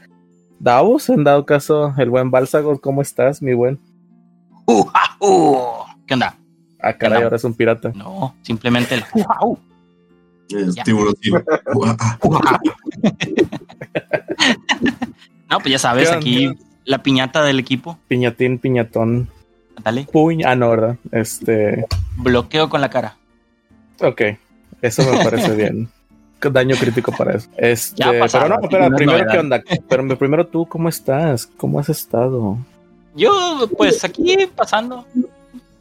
Davos, 0.58 1.08
en 1.08 1.24
dado 1.24 1.44
caso 1.44 1.94
el 1.98 2.10
buen 2.10 2.30
Bálsago, 2.30 2.80
¿cómo 2.80 3.02
estás, 3.02 3.42
mi 3.42 3.54
buen? 3.54 3.78
Uh, 4.66 4.84
¿Qué 6.06 6.14
onda? 6.14 6.36
Ah, 6.80 6.92
caray, 6.94 7.22
ahora 7.22 7.36
es 7.36 7.44
un 7.44 7.54
pirata. 7.54 7.92
No, 7.94 8.34
simplemente 8.42 8.94
el 8.94 9.04
Es 10.50 10.74
tiburón. 10.84 11.14
no, 15.50 15.58
pues 15.60 15.70
ya 15.70 15.78
sabes, 15.78 16.10
aquí 16.10 16.50
la 16.84 17.02
piñata 17.02 17.42
del 17.42 17.58
equipo. 17.58 17.98
Piñatín, 18.08 18.58
piñatón. 18.58 19.28
Dale. 19.82 20.06
Puñ, 20.10 20.44
ah, 20.44 20.54
no, 20.54 20.70
¿verdad? 20.70 20.96
Este. 21.10 21.86
Bloqueo 22.16 22.68
con 22.68 22.80
la 22.80 22.90
cara. 22.90 23.16
Ok, 24.00 24.22
eso 24.82 25.02
me 25.10 25.24
parece 25.24 25.50
bien. 25.56 25.88
Daño 26.40 26.76
crítico 26.76 27.10
para 27.12 27.36
eso. 27.36 27.48
Este, 27.56 28.04
pero 28.04 28.48
no, 28.48 28.56
pero 28.68 28.94
primero, 28.94 29.26
¿qué 29.30 29.38
onda? 29.38 29.62
Pero 29.88 30.18
primero 30.18 30.46
tú, 30.46 30.66
¿cómo 30.66 30.90
estás? 30.90 31.46
¿Cómo 31.56 31.80
has 31.80 31.88
estado? 31.88 32.58
Yo, 33.14 33.66
pues 33.78 34.04
aquí 34.04 34.36
pasando. 34.54 35.06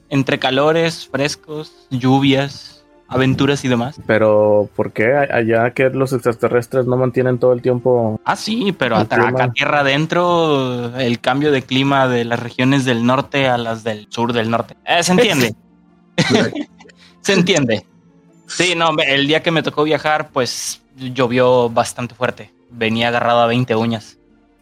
Entre 0.09 0.37
calores, 0.39 1.07
frescos, 1.07 1.87
lluvias, 1.89 2.82
aventuras 3.07 3.63
y 3.63 3.67
demás. 3.67 3.99
Pero, 4.05 4.69
¿por 4.75 4.91
qué 4.91 5.13
allá 5.15 5.71
que 5.71 5.89
los 5.89 6.13
extraterrestres 6.13 6.85
no 6.85 6.97
mantienen 6.97 7.37
todo 7.37 7.53
el 7.53 7.61
tiempo? 7.61 8.19
Ah, 8.25 8.35
sí, 8.35 8.75
pero 8.77 8.97
acá 8.97 9.51
tierra 9.53 9.81
adentro, 9.81 10.97
el 10.97 11.19
cambio 11.19 11.51
de 11.51 11.61
clima 11.61 12.07
de 12.07 12.25
las 12.25 12.39
regiones 12.39 12.85
del 12.85 13.05
norte 13.05 13.47
a 13.47 13.57
las 13.57 13.83
del 13.83 14.07
sur 14.09 14.33
del 14.33 14.49
norte. 14.49 14.75
Eh, 14.85 15.03
se 15.03 15.11
entiende. 15.11 15.55
se 17.21 17.33
entiende. 17.33 17.85
Sí, 18.47 18.73
no, 18.75 18.89
el 19.05 19.27
día 19.27 19.41
que 19.41 19.51
me 19.51 19.63
tocó 19.63 19.83
viajar, 19.83 20.29
pues 20.29 20.81
llovió 20.95 21.69
bastante 21.69 22.15
fuerte. 22.15 22.51
Venía 22.69 23.07
agarrado 23.07 23.41
a 23.41 23.47
20 23.47 23.75
uñas. 23.75 24.17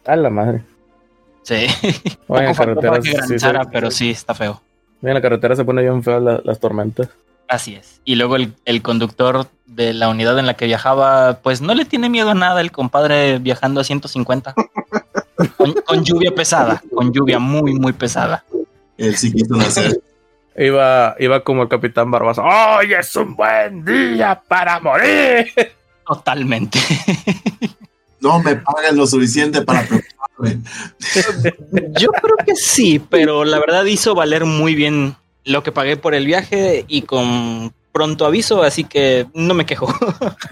A 0.06 0.16
la 0.16 0.30
madre. 0.30 0.62
Sí. 1.42 1.66
Bueno, 2.28 2.54
carretera, 2.56 3.64
pero 3.70 3.90
sí 3.90 4.10
está 4.10 4.34
feo. 4.34 4.60
En 5.02 5.14
la 5.14 5.20
carretera 5.20 5.56
se 5.56 5.64
pone 5.64 5.82
bien 5.82 6.02
feo 6.02 6.20
las 6.20 6.60
tormentas. 6.60 7.08
Así 7.52 7.74
es. 7.74 8.00
Y 8.06 8.14
luego 8.14 8.36
el, 8.36 8.82
conductor 8.82 9.46
de 9.66 9.92
la 9.92 10.08
unidad 10.08 10.38
en 10.38 10.46
la 10.46 10.54
que 10.54 10.64
viajaba, 10.64 11.40
pues 11.42 11.60
no 11.60 11.74
le 11.74 11.84
tiene 11.84 12.08
miedo 12.08 12.30
a 12.30 12.34
nada 12.34 12.62
el 12.62 12.72
compadre 12.72 13.38
viajando 13.40 13.82
a 13.82 13.84
150. 13.84 14.54
con, 15.84 16.02
lluvia 16.02 16.34
pesada, 16.34 16.82
con 16.94 17.12
lluvia 17.12 17.38
muy, 17.38 17.74
muy 17.74 17.92
pesada. 17.92 18.42
Él 18.96 19.14
sí 19.18 19.30
quiso 19.30 19.54
nacer. 19.54 20.00
Iba, 20.56 21.14
iba 21.18 21.44
como 21.44 21.64
el 21.64 21.68
capitán 21.68 22.10
Barbaza. 22.10 22.40
¡Hoy 22.40 22.94
es 22.94 23.14
un 23.16 23.36
buen 23.36 23.84
día 23.84 24.40
para 24.48 24.80
morir! 24.80 25.52
Totalmente. 26.06 26.78
no 28.20 28.42
me 28.42 28.56
pagan 28.56 28.96
lo 28.96 29.06
suficiente 29.06 29.60
para 29.60 29.82
preocuparme. 29.82 30.62
Yo 32.00 32.08
creo 32.12 32.36
que 32.46 32.56
sí, 32.56 32.98
pero 32.98 33.44
la 33.44 33.58
verdad 33.58 33.84
hizo 33.84 34.14
valer 34.14 34.46
muy 34.46 34.74
bien 34.74 35.16
lo 35.44 35.62
que 35.62 35.72
pagué 35.72 35.96
por 35.96 36.14
el 36.14 36.26
viaje 36.26 36.84
y 36.88 37.02
con 37.02 37.72
pronto 37.92 38.26
aviso, 38.26 38.62
así 38.62 38.84
que 38.84 39.26
no 39.34 39.54
me 39.54 39.66
quejo. 39.66 39.92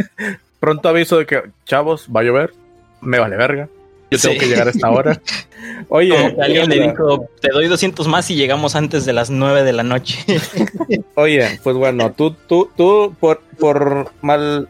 pronto 0.61 0.89
aviso 0.89 1.19
de 1.19 1.27
que, 1.27 1.43
chavos, 1.65 2.09
va 2.15 2.21
a 2.21 2.25
llover, 2.25 2.53
me 3.01 3.19
vale 3.19 3.37
verga. 3.37 3.69
Yo 4.11 4.19
tengo 4.19 4.41
que 4.41 4.47
llegar 4.47 4.67
a 4.67 4.71
esta 4.71 4.91
hora. 4.91 5.21
Oye, 5.89 6.17
alguien 6.41 6.69
le 6.69 6.89
dijo, 6.89 7.29
te 7.41 7.51
doy 7.51 7.69
200 7.69 8.09
más 8.09 8.29
y 8.31 8.35
llegamos 8.35 8.75
antes 8.75 9.05
de 9.05 9.13
las 9.13 9.31
9 9.31 9.63
de 9.63 9.73
la 9.73 9.85
noche. 9.85 10.25
Oye, 11.15 11.61
pues 11.63 11.77
bueno, 11.77 12.13
tú, 12.13 12.33
tú, 12.33 12.69
tú, 12.77 13.15
por, 13.21 13.41
por 13.59 14.11
mal, 14.21 14.69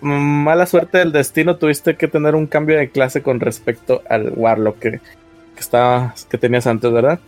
mala 0.00 0.64
suerte 0.64 0.98
del 0.98 1.12
destino, 1.12 1.56
tuviste 1.56 1.96
que 1.96 2.08
tener 2.08 2.34
un 2.34 2.46
cambio 2.46 2.78
de 2.78 2.88
clase 2.88 3.22
con 3.22 3.40
respecto 3.40 4.02
al 4.08 4.32
Warlock 4.34 4.78
que, 4.78 4.90
que, 4.90 6.08
que 6.30 6.38
tenías 6.38 6.66
antes, 6.66 6.90
¿verdad? 6.90 7.20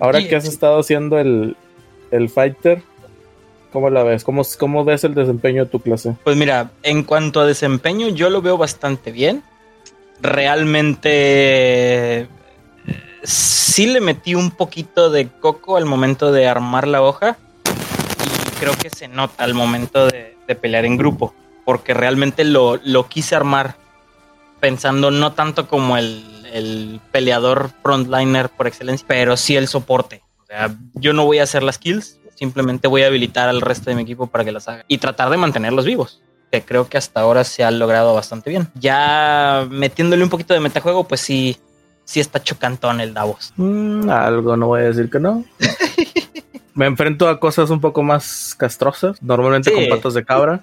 Ahora 0.00 0.26
que 0.26 0.34
has 0.34 0.46
estado 0.46 0.80
haciendo 0.80 1.18
el, 1.18 1.56
el 2.12 2.28
fighter, 2.28 2.82
¿cómo 3.72 3.90
la 3.90 4.04
ves? 4.04 4.22
¿Cómo, 4.22 4.42
¿Cómo 4.58 4.84
ves 4.84 5.02
el 5.02 5.14
desempeño 5.14 5.64
de 5.64 5.70
tu 5.70 5.80
clase? 5.80 6.14
Pues 6.22 6.36
mira, 6.36 6.70
en 6.84 7.02
cuanto 7.02 7.40
a 7.40 7.46
desempeño, 7.46 8.08
yo 8.08 8.30
lo 8.30 8.40
veo 8.40 8.56
bastante 8.56 9.10
bien. 9.10 9.42
Realmente 10.20 12.28
sí 13.24 13.86
le 13.86 14.00
metí 14.00 14.34
un 14.34 14.50
poquito 14.50 15.10
de 15.10 15.28
coco 15.28 15.76
al 15.76 15.86
momento 15.86 16.30
de 16.30 16.46
armar 16.46 16.86
la 16.86 17.02
hoja. 17.02 17.38
Y 17.66 18.60
creo 18.60 18.76
que 18.76 18.90
se 18.90 19.08
nota 19.08 19.42
al 19.42 19.54
momento 19.54 20.06
de, 20.06 20.36
pelear 20.60 20.84
en 20.84 20.98
grupo. 20.98 21.34
Porque 21.64 21.94
realmente 21.94 22.44
lo, 22.44 22.78
lo, 22.84 23.08
quise 23.08 23.34
armar 23.34 23.76
pensando 24.60 25.10
no 25.10 25.32
tanto 25.32 25.66
como 25.66 25.96
el, 25.96 26.22
el 26.52 27.00
peleador 27.10 27.70
frontliner 27.82 28.50
por 28.50 28.66
excelencia, 28.66 29.06
pero 29.08 29.38
sí 29.38 29.56
el 29.56 29.66
soporte 29.66 30.22
yo 30.94 31.12
no 31.12 31.24
voy 31.24 31.38
a 31.38 31.44
hacer 31.44 31.62
las 31.62 31.78
kills, 31.78 32.18
simplemente 32.34 32.88
voy 32.88 33.02
a 33.02 33.06
habilitar 33.06 33.48
al 33.48 33.60
resto 33.60 33.90
de 33.90 33.96
mi 33.96 34.02
equipo 34.02 34.26
para 34.26 34.44
que 34.44 34.52
las 34.52 34.68
haga 34.68 34.84
y 34.88 34.98
tratar 34.98 35.30
de 35.30 35.36
mantenerlos 35.36 35.84
vivos 35.84 36.22
que 36.52 36.62
creo 36.62 36.88
que 36.88 36.98
hasta 36.98 37.20
ahora 37.20 37.44
se 37.44 37.64
ha 37.64 37.70
logrado 37.70 38.12
bastante 38.14 38.50
bien. 38.50 38.68
Ya 38.74 39.66
metiéndole 39.70 40.22
un 40.22 40.28
poquito 40.28 40.52
de 40.52 40.60
metajuego, 40.60 41.08
pues 41.08 41.22
sí, 41.22 41.56
sí 42.04 42.20
está 42.20 42.42
chocantón 42.42 43.00
el 43.00 43.14
Davos. 43.14 43.54
Mm, 43.56 44.10
algo 44.10 44.54
no 44.58 44.66
voy 44.66 44.82
a 44.82 44.84
decir 44.84 45.08
que 45.08 45.18
no. 45.18 45.46
Me 46.74 46.84
enfrento 46.84 47.30
a 47.30 47.40
cosas 47.40 47.70
un 47.70 47.80
poco 47.80 48.02
más 48.02 48.54
castrosas, 48.54 49.22
normalmente 49.22 49.72
con 49.72 49.88
patas 49.88 50.12
de 50.14 50.24
cabra, 50.24 50.62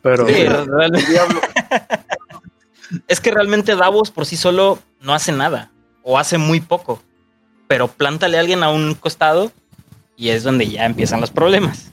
pero... 0.00 0.26
es 3.08 3.20
que 3.20 3.30
realmente 3.30 3.76
Davos 3.76 4.10
por 4.10 4.26
sí 4.26 4.36
solo 4.36 4.80
no 5.00 5.14
hace 5.14 5.32
nada, 5.32 5.70
o 6.02 6.18
hace 6.18 6.36
muy 6.38 6.60
poco 6.60 7.02
pero 7.70 7.86
plántale 7.86 8.36
a 8.36 8.40
alguien 8.40 8.64
a 8.64 8.70
un 8.70 8.96
costado 8.96 9.52
y 10.16 10.30
es 10.30 10.42
donde 10.42 10.68
ya 10.68 10.86
empiezan 10.86 11.20
los 11.20 11.30
problemas. 11.30 11.92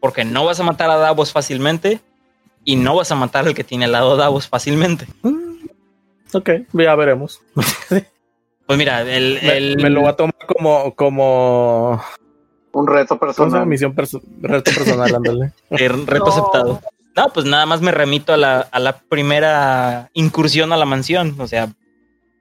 Porque 0.00 0.24
no 0.24 0.44
vas 0.44 0.58
a 0.58 0.64
matar 0.64 0.90
a 0.90 0.96
Davos 0.96 1.30
fácilmente 1.30 2.00
y 2.64 2.74
no 2.74 2.96
vas 2.96 3.12
a 3.12 3.14
matar 3.14 3.46
al 3.46 3.54
que 3.54 3.62
tiene 3.62 3.84
al 3.84 3.92
lado 3.92 4.16
Davos 4.16 4.48
fácilmente. 4.48 5.06
Mm, 5.22 5.66
ok, 6.32 6.50
ya 6.72 6.96
veremos. 6.96 7.40
pues 8.66 8.76
mira, 8.76 9.02
el, 9.02 9.76
me, 9.80 9.88
lo 9.88 10.02
va 10.02 10.10
a 10.10 10.16
tomar 10.16 10.34
como, 10.48 10.92
como 10.96 12.02
un 12.72 12.86
reto 12.88 13.16
personal. 13.16 13.66
Misión 13.66 13.94
reto 13.94 14.72
personal, 14.74 15.14
ándale. 15.14 15.52
reto 15.70 16.26
aceptado. 16.26 16.80
No, 17.16 17.28
pues 17.32 17.46
nada 17.46 17.66
más 17.66 17.80
me 17.80 17.92
remito 17.92 18.32
a 18.32 18.36
la, 18.36 18.62
a 18.62 18.80
la 18.80 18.98
primera 18.98 20.10
incursión 20.12 20.72
a 20.72 20.76
la 20.76 20.86
mansión. 20.86 21.36
O 21.38 21.46
sea, 21.46 21.68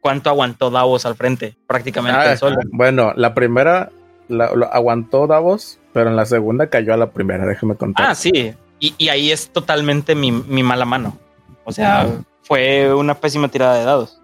cuánto 0.04 0.30
aguantó 0.30 0.70
Davos 0.70 1.06
al 1.06 1.16
frente, 1.16 1.56
prácticamente 1.66 2.20
ah, 2.20 2.38
solo. 2.38 2.58
Bueno, 2.72 3.14
la 3.16 3.34
primera 3.34 3.90
la, 4.28 4.46
aguantó 4.46 5.28
Davos, 5.28 5.80
pero 5.94 6.10
en 6.10 6.18
la 6.18 6.26
segunda 6.26 6.68
cayó 6.68 6.94
a 6.94 6.98
la 6.98 7.12
primera, 7.12 7.46
déjeme 7.46 7.76
contar. 7.76 8.06
Ah, 8.06 8.14
sí, 8.14 8.54
y, 8.80 9.08
ahí 9.08 9.32
es 9.32 9.50
totalmente 9.50 10.14
mi, 10.14 10.32
mala 10.32 10.84
mano. 10.84 11.18
O 11.64 11.72
sea, 11.72 12.06
fue 12.42 12.94
una 12.94 13.16
pésima 13.16 13.48
tirada 13.48 13.76
de 13.76 13.86
dados. 13.86 14.22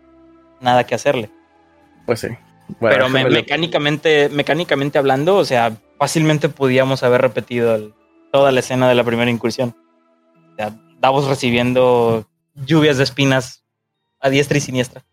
Nada 0.59 0.83
que 0.83 0.95
hacerle. 0.95 1.29
Pues 2.05 2.19
sí. 2.19 2.27
pero 2.81 3.07
mecánicamente, 3.07 4.27
mecánicamente 4.27 4.97
hablando, 4.97 5.37
o 5.37 5.45
sea, 5.45 5.77
fácilmente 5.97 6.49
podíamos 6.49 7.03
haber 7.03 7.21
repetido 7.21 7.95
toda 8.33 8.51
la 8.51 8.59
escena 8.59 8.89
de 8.89 8.95
la 8.95 9.05
primera 9.05 9.31
incursión. 9.31 9.73
O 10.51 10.55
sea, 10.57 10.75
Davos 10.99 11.25
recibiendo 11.29 12.27
lluvias 12.65 12.97
de 12.97 13.05
espinas 13.05 13.63
a 14.19 14.29
diestra 14.29 14.57
y 14.57 14.61
siniestra. 14.61 15.05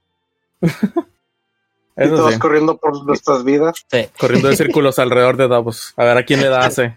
Y 0.63 2.09
todos 2.09 2.39
corriendo 2.39 2.77
por 2.77 3.05
nuestras 3.05 3.45
vidas. 3.45 3.75
Corriendo 4.19 4.51
en 4.51 4.57
círculos 4.57 4.99
alrededor 4.99 5.37
de 5.37 5.49
Davos. 5.49 5.95
A 5.97 6.05
ver 6.05 6.19
a 6.19 6.25
quién 6.25 6.41
le 6.41 6.49
da 6.49 6.67
hace. 6.67 6.97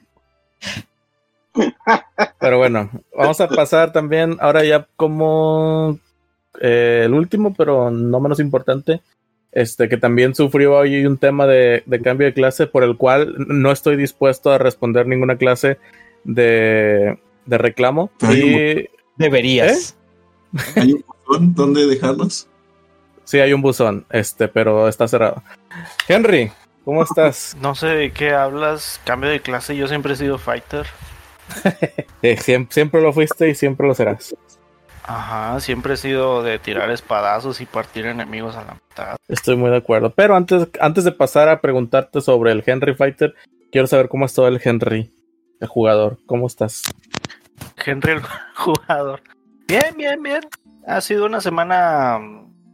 Pero 2.39 2.57
bueno, 2.57 2.89
vamos 3.15 3.41
a 3.41 3.47
pasar 3.47 3.91
también 3.91 4.37
ahora 4.39 4.63
ya 4.63 4.87
como 4.95 5.99
eh, 6.61 7.03
el 7.05 7.13
último, 7.13 7.53
pero 7.53 7.91
no 7.91 8.19
menos 8.19 8.39
importante, 8.39 9.01
este 9.51 9.89
que 9.89 9.97
también 9.97 10.35
sufrió 10.35 10.75
hoy 10.75 11.05
un 11.05 11.17
tema 11.17 11.47
de, 11.47 11.83
cambio 12.03 12.27
de 12.27 12.33
clase 12.33 12.67
por 12.67 12.83
el 12.83 12.97
cual 12.97 13.35
no 13.37 13.71
estoy 13.71 13.95
dispuesto 13.95 14.51
a 14.51 14.57
responder 14.57 15.07
ninguna 15.07 15.37
clase 15.37 15.77
de, 16.23 17.17
reclamo. 17.47 18.11
y 18.31 18.85
deberías. 19.17 19.95
¿Eh? 20.53 20.59
¿Hay 20.75 20.93
un 20.93 21.03
botón 21.07 21.55
donde 21.55 21.87
dejarlos? 21.87 22.48
Sí, 23.29 23.39
hay 23.39 23.53
un 23.53 23.61
buzón, 23.61 24.07
este, 24.09 24.47
pero 24.47 24.87
está 24.87 25.07
cerrado. 25.07 25.43
Henry, 26.07 26.51
¿cómo 26.83 27.03
estás? 27.03 27.55
No 27.61 27.75
sé 27.75 27.85
de 27.85 28.11
qué 28.11 28.33
hablas, 28.33 28.99
cambio 29.03 29.29
de 29.29 29.39
clase, 29.39 29.75
yo 29.75 29.87
siempre 29.87 30.13
he 30.13 30.15
sido 30.15 30.39
fighter. 30.39 30.87
Eh, 32.23 32.37
siempre, 32.37 33.01
lo 33.01 33.13
fuiste 33.13 33.47
y 33.47 33.53
siempre 33.53 33.87
lo 33.87 33.93
serás. 33.93 34.35
Ajá, 35.03 35.59
siempre 35.59 35.93
he 35.93 35.97
sido 35.97 36.41
de 36.41 36.57
tirar 36.57 36.89
espadazos 36.89 37.61
y 37.61 37.67
partir 37.67 38.07
enemigos 38.07 38.55
a 38.55 38.63
la 38.63 38.73
mitad. 38.73 39.15
Estoy 39.27 39.55
muy 39.55 39.69
de 39.69 39.77
acuerdo. 39.77 40.09
Pero 40.09 40.35
antes, 40.35 40.67
antes 40.81 41.03
de 41.03 41.11
pasar 41.11 41.49
a 41.49 41.61
preguntarte 41.61 42.21
sobre 42.21 42.51
el 42.51 42.63
Henry 42.65 42.95
Fighter, 42.95 43.35
quiero 43.71 43.85
saber 43.85 44.09
cómo 44.09 44.25
está 44.25 44.47
el 44.47 44.59
Henry, 44.61 45.13
el 45.61 45.67
jugador. 45.67 46.17
¿Cómo 46.25 46.47
estás? 46.47 46.81
Henry 47.85 48.13
el 48.13 48.21
jugador. 48.55 49.21
Bien, 49.67 49.95
bien, 49.95 50.21
bien. 50.21 50.41
Ha 50.85 50.99
sido 50.99 51.27
una 51.27 51.39
semana 51.41 52.19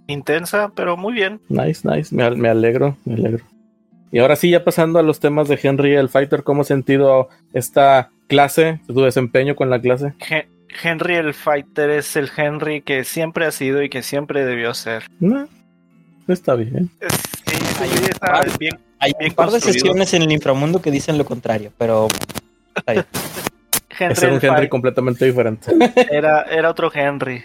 intensa, 0.07 0.71
pero 0.75 0.97
muy 0.97 1.13
bien. 1.13 1.39
Nice, 1.49 1.87
nice. 1.87 2.13
Me, 2.15 2.29
me 2.31 2.49
alegro, 2.49 2.97
me 3.05 3.15
alegro. 3.15 3.43
Y 4.11 4.19
ahora 4.19 4.35
sí, 4.35 4.49
ya 4.49 4.63
pasando 4.63 4.99
a 4.99 5.03
los 5.03 5.19
temas 5.19 5.47
de 5.47 5.59
Henry 5.61 5.95
el 5.95 6.09
Fighter, 6.09 6.43
¿cómo 6.43 6.61
has 6.61 6.67
sentido 6.67 7.29
esta 7.53 8.11
clase, 8.27 8.79
tu 8.87 9.01
desempeño 9.01 9.55
con 9.55 9.69
la 9.69 9.79
clase? 9.81 10.13
He- 10.29 10.47
Henry 10.83 11.15
el 11.15 11.33
Fighter 11.33 11.89
es 11.89 12.15
el 12.15 12.29
Henry 12.35 12.81
que 12.81 13.03
siempre 13.05 13.45
ha 13.45 13.51
sido 13.51 13.81
y 13.81 13.89
que 13.89 14.03
siempre 14.03 14.45
debió 14.45 14.73
ser. 14.73 15.03
No, 15.19 15.47
está 16.27 16.55
bien. 16.55 16.89
Sí, 16.99 17.55
Hay 17.81 17.89
está 18.09 18.27
par- 18.27 18.57
bien, 18.59 18.77
Hay 18.99 19.13
bien 19.19 19.31
un 19.31 19.35
par 19.35 19.51
de 19.51 19.59
sesiones 19.61 20.13
en 20.13 20.21
el 20.23 20.31
inframundo 20.33 20.81
que 20.81 20.91
dicen 20.91 21.17
lo 21.17 21.23
contrario, 21.25 21.71
pero 21.77 22.07
está 22.75 22.91
bien. 22.93 23.05
Henry 23.97 24.13
Es 24.13 24.23
un 24.23 24.39
Henry 24.41 24.67
completamente 24.67 25.25
diferente. 25.25 25.71
era, 26.11 26.41
era 26.43 26.69
otro 26.69 26.91
Henry. 26.93 27.41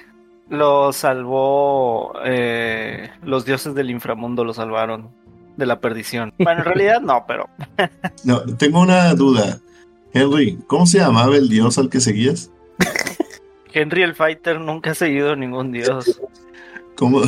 Lo 0.50 0.92
salvó 0.92 2.12
eh, 2.24 3.10
los 3.22 3.44
dioses 3.44 3.74
del 3.74 3.88
inframundo, 3.90 4.44
lo 4.44 4.52
salvaron 4.52 5.08
de 5.56 5.64
la 5.66 5.80
perdición. 5.80 6.32
Bueno, 6.38 6.60
en 6.60 6.64
realidad 6.66 7.00
no, 7.00 7.24
pero 7.26 7.48
No, 8.24 8.40
tengo 8.56 8.80
una 8.80 9.14
duda. 9.14 9.58
Henry, 10.12 10.58
¿cómo 10.66 10.86
se 10.86 10.98
llamaba 10.98 11.36
el 11.36 11.48
dios 11.48 11.78
al 11.78 11.88
que 11.88 12.00
seguías? 12.00 12.50
Henry 13.72 14.02
el 14.02 14.14
Fighter 14.16 14.60
nunca 14.60 14.90
ha 14.90 14.94
seguido 14.94 15.36
ningún 15.36 15.70
dios. 15.70 16.20
¿Cómo? 16.96 17.22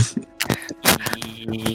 Y 1.27 1.75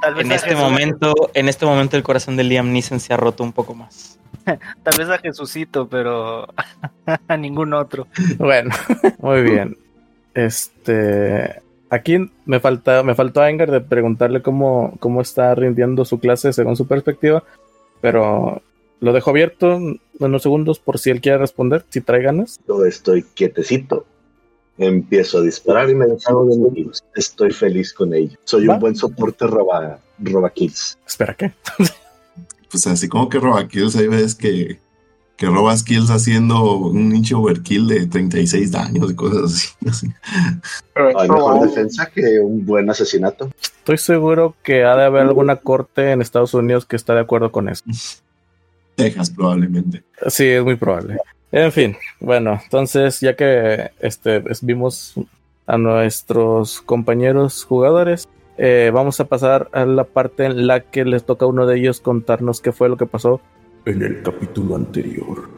Tal 0.00 0.14
vez, 0.14 0.24
en 0.24 0.32
este 0.32 0.50
Jesús- 0.50 0.62
momento, 0.62 1.14
en 1.34 1.48
este 1.50 1.66
momento 1.66 1.96
el 1.98 2.02
corazón 2.02 2.36
de 2.36 2.44
Liam 2.44 2.72
Neeson 2.72 3.00
se 3.00 3.12
ha 3.12 3.18
roto 3.18 3.44
un 3.44 3.52
poco 3.52 3.74
más. 3.74 4.18
tal 4.44 4.94
vez 4.96 5.08
a 5.10 5.18
Jesucito, 5.18 5.88
pero 5.88 6.46
a 7.28 7.36
ningún 7.36 7.74
otro. 7.74 8.06
Bueno, 8.38 8.74
muy 9.18 9.42
bien. 9.42 9.76
Este. 10.34 11.62
Aquí 11.88 12.30
me 12.44 12.60
falta, 12.60 13.02
me 13.02 13.16
faltó 13.16 13.40
a 13.40 13.50
Engar 13.50 13.70
de 13.70 13.80
preguntarle 13.80 14.42
cómo, 14.42 14.96
cómo 15.00 15.20
está 15.20 15.54
rindiendo 15.56 16.04
su 16.04 16.20
clase 16.20 16.52
según 16.52 16.76
su 16.76 16.86
perspectiva. 16.86 17.42
Pero 18.00 18.62
lo 19.00 19.12
dejo 19.12 19.30
abierto 19.30 19.72
en 19.72 20.00
unos 20.18 20.42
segundos 20.42 20.78
por 20.78 20.98
si 20.98 21.10
él 21.10 21.20
quiere 21.20 21.38
responder, 21.38 21.84
si 21.88 22.00
trae 22.00 22.22
ganas. 22.22 22.60
Yo 22.68 22.84
estoy 22.84 23.24
quietecito. 23.34 24.06
Empiezo 24.78 25.38
a 25.38 25.42
disparar 25.42 25.90
y 25.90 25.94
me 25.94 26.06
deshago 26.06 26.46
de 26.46 26.54
enemigos. 26.54 27.04
Estoy 27.14 27.50
feliz 27.50 27.92
con 27.92 28.14
ello. 28.14 28.38
Soy 28.44 28.66
Va. 28.66 28.74
un 28.74 28.80
buen 28.80 28.96
soporte 28.96 29.46
roba, 29.46 29.98
roba 30.18 30.50
kills. 30.50 30.96
Espera, 31.06 31.34
¿qué? 31.34 31.52
Pues 32.70 32.86
así 32.86 33.08
como 33.08 33.28
que 33.28 33.40
roba 33.40 33.66
kills, 33.66 33.96
hay 33.96 34.06
veces 34.06 34.36
que, 34.36 34.78
que 35.40 35.46
robas 35.46 35.82
kills 35.82 36.10
haciendo 36.10 36.74
un 36.74 37.08
nicho 37.08 37.40
overkill 37.40 37.86
de 37.88 38.06
36 38.06 38.72
daños 38.72 39.10
y 39.10 39.14
cosas 39.14 39.74
así. 39.88 40.08
Pero 40.92 41.18
Hay 41.18 41.30
mejor 41.30 41.66
defensa 41.66 42.10
que 42.14 42.38
un 42.40 42.66
buen 42.66 42.90
asesinato. 42.90 43.50
Estoy 43.78 43.96
seguro 43.96 44.54
que 44.62 44.84
ha 44.84 44.94
de 44.96 45.04
haber 45.04 45.22
alguna 45.22 45.56
corte 45.56 46.10
en 46.12 46.20
Estados 46.20 46.52
Unidos 46.52 46.84
que 46.84 46.94
está 46.94 47.14
de 47.14 47.20
acuerdo 47.20 47.50
con 47.50 47.70
eso. 47.70 47.82
Texas 48.96 49.30
probablemente. 49.30 50.02
Sí, 50.28 50.46
es 50.46 50.62
muy 50.62 50.76
probable. 50.76 51.16
En 51.52 51.72
fin, 51.72 51.96
bueno, 52.20 52.60
entonces 52.62 53.18
ya 53.20 53.34
que 53.34 53.92
este, 54.00 54.44
es- 54.52 54.62
vimos 54.62 55.14
a 55.66 55.78
nuestros 55.78 56.82
compañeros 56.82 57.64
jugadores, 57.64 58.28
eh, 58.58 58.90
vamos 58.92 59.18
a 59.20 59.24
pasar 59.24 59.70
a 59.72 59.86
la 59.86 60.04
parte 60.04 60.44
en 60.44 60.66
la 60.66 60.80
que 60.80 61.06
les 61.06 61.24
toca 61.24 61.46
a 61.46 61.48
uno 61.48 61.64
de 61.66 61.78
ellos 61.78 62.00
contarnos 62.02 62.60
qué 62.60 62.72
fue 62.72 62.90
lo 62.90 62.98
que 62.98 63.06
pasó 63.06 63.40
en 63.84 64.02
el 64.02 64.22
capítulo 64.22 64.76
anterior. 64.76 65.48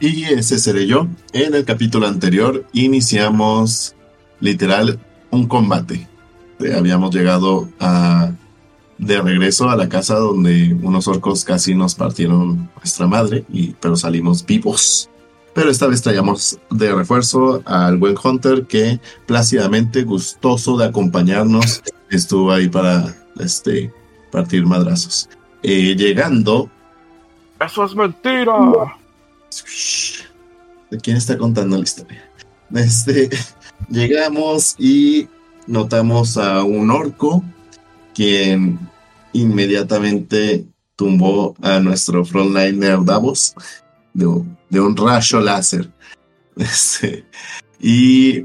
Y 0.00 0.24
ese 0.24 0.58
seré 0.58 0.86
yo. 0.86 1.06
En 1.32 1.54
el 1.54 1.64
capítulo 1.64 2.06
anterior 2.06 2.64
iniciamos 2.72 3.94
literal 4.40 4.98
un 5.30 5.46
combate. 5.46 6.08
Eh, 6.60 6.74
Habíamos 6.74 7.14
llegado 7.14 7.68
a, 7.78 8.32
de 8.98 9.20
regreso 9.20 9.68
a 9.68 9.76
la 9.76 9.88
casa 9.88 10.16
donde 10.16 10.76
unos 10.82 11.06
orcos 11.06 11.44
casi 11.44 11.74
nos 11.74 11.94
partieron 11.94 12.70
nuestra 12.76 13.06
madre, 13.06 13.44
y, 13.52 13.74
pero 13.80 13.96
salimos 13.96 14.44
vivos. 14.44 15.10
Pero 15.54 15.70
esta 15.70 15.86
vez 15.86 16.00
traíamos 16.00 16.58
de 16.70 16.94
refuerzo 16.94 17.62
al 17.66 17.98
buen 17.98 18.14
Hunter 18.22 18.66
que 18.66 19.00
plácidamente 19.26 20.04
gustoso 20.04 20.76
de 20.78 20.86
acompañarnos 20.86 21.82
estuvo 22.08 22.52
ahí 22.52 22.68
para 22.68 23.16
este, 23.38 23.92
partir 24.30 24.64
madrazos. 24.64 25.28
Eh, 25.62 25.94
llegando 25.96 26.70
¡Eso 27.60 27.84
es 27.84 27.94
mentira! 27.94 28.54
¿De 30.90 30.98
quién 30.98 31.16
está 31.16 31.36
contando 31.36 31.76
la 31.76 31.82
historia? 31.82 32.28
Este, 32.74 33.28
llegamos 33.90 34.74
y 34.78 35.28
notamos 35.66 36.36
a 36.36 36.62
un 36.64 36.90
orco 36.90 37.44
quien 38.14 38.78
inmediatamente 39.32 40.64
tumbó 40.96 41.54
a 41.62 41.78
nuestro 41.80 42.24
frontliner 42.24 43.04
Davos 43.04 43.54
de, 44.14 44.26
un- 44.26 44.56
de 44.68 44.80
un 44.80 44.96
rayo 44.96 45.40
láser. 45.40 45.90
Este, 46.56 47.24
y 47.80 48.44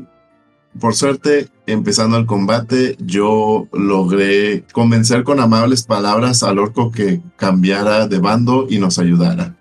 por 0.80 0.96
suerte, 0.96 1.50
empezando 1.68 2.18
el 2.18 2.26
combate, 2.26 2.98
yo 3.00 3.68
logré 3.72 4.66
convencer 4.74 5.24
con 5.24 5.40
amables 5.40 5.84
palabras 5.84 6.44
al 6.44 6.60
orco 6.60 6.92
que 6.92 7.22
cambiara 7.38 8.08
de 8.08 8.20
bando 8.20 8.68
y 8.70 8.80
nos 8.80 9.00
ayudara. 9.00 9.56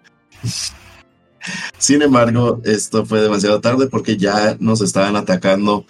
Sin 1.78 2.02
embargo, 2.02 2.60
esto 2.64 3.04
fue 3.04 3.20
demasiado 3.20 3.60
tarde 3.60 3.86
porque 3.86 4.16
ya 4.16 4.56
nos 4.58 4.80
estaban 4.80 5.16
atacando 5.16 5.84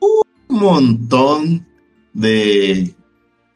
un 0.00 0.58
montón 0.58 1.66
de 2.12 2.94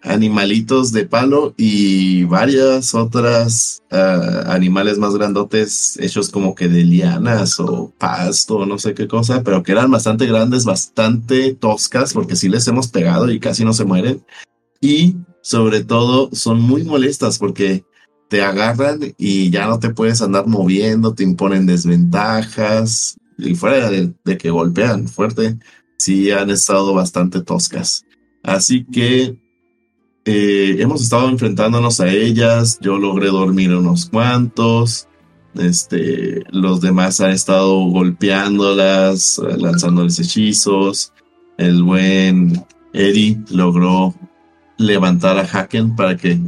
animalitos 0.05 0.93
de 0.93 1.07
palo 1.07 1.55
y 1.57 2.25
varias 2.25 2.95
otras 2.95 3.83
ah, 3.91 4.45
animales 4.49 4.99
más 4.99 5.15
grandotes 5.15 5.99
hechos 5.99 6.29
como 6.29 6.55
que 6.55 6.69
de 6.69 6.85
lianas 6.85 7.59
o 7.59 7.93
pasto, 7.99 8.67
no 8.67 8.79
sé 8.79 8.95
qué 8.95 9.09
cosa, 9.09 9.43
pero 9.43 9.63
que 9.63 9.73
eran 9.73 9.91
bastante 9.91 10.27
grandes, 10.27 10.65
bastante 10.65 11.55
toscas 11.55 12.13
porque 12.13 12.37
sí 12.37 12.49
les 12.49 12.69
hemos 12.69 12.89
pegado 12.89 13.31
y 13.31 13.41
casi 13.41 13.65
no 13.65 13.73
se 13.73 13.85
mueren. 13.85 14.23
Y 14.81 15.17
sobre 15.43 15.83
todo 15.83 16.29
son 16.33 16.61
muy 16.61 16.85
molestas 16.85 17.39
porque 17.39 17.85
te 18.29 18.43
agarran 18.43 19.15
y 19.17 19.51
ya 19.51 19.67
no 19.67 19.79
te 19.79 19.91
puedes 19.91 20.21
andar 20.21 20.47
moviendo, 20.47 21.15
te 21.15 21.23
imponen 21.23 21.67
desventajas 21.67 23.17
y 23.39 23.55
fuera 23.55 23.89
de, 23.89 24.13
de 24.25 24.37
que 24.37 24.51
golpean 24.51 25.09
fuerte, 25.09 25.59
sí 25.97 26.31
han 26.31 26.51
estado 26.51 26.93
bastante 26.93 27.41
toscas. 27.41 28.05
Así 28.43 28.85
que 28.85 29.39
eh, 30.25 30.77
hemos 30.79 31.03
estado 31.03 31.29
enfrentándonos 31.29 32.01
a 32.01 32.09
ellas, 32.09 32.79
yo 32.81 32.99
logré 32.99 33.27
dormir 33.27 33.75
unos 33.75 34.07
cuantos, 34.07 35.09
este, 35.55 36.43
los 36.51 36.81
demás 36.81 37.21
han 37.21 37.31
estado 37.31 37.79
golpeándolas, 37.87 39.41
lanzándoles 39.59 40.19
hechizos, 40.19 41.13
el 41.59 41.83
buen 41.83 42.65
Eddie 42.93 43.39
logró 43.51 44.15
levantar 44.79 45.39
a 45.39 45.43
Haken 45.43 45.95
para 45.95 46.17
que 46.17 46.39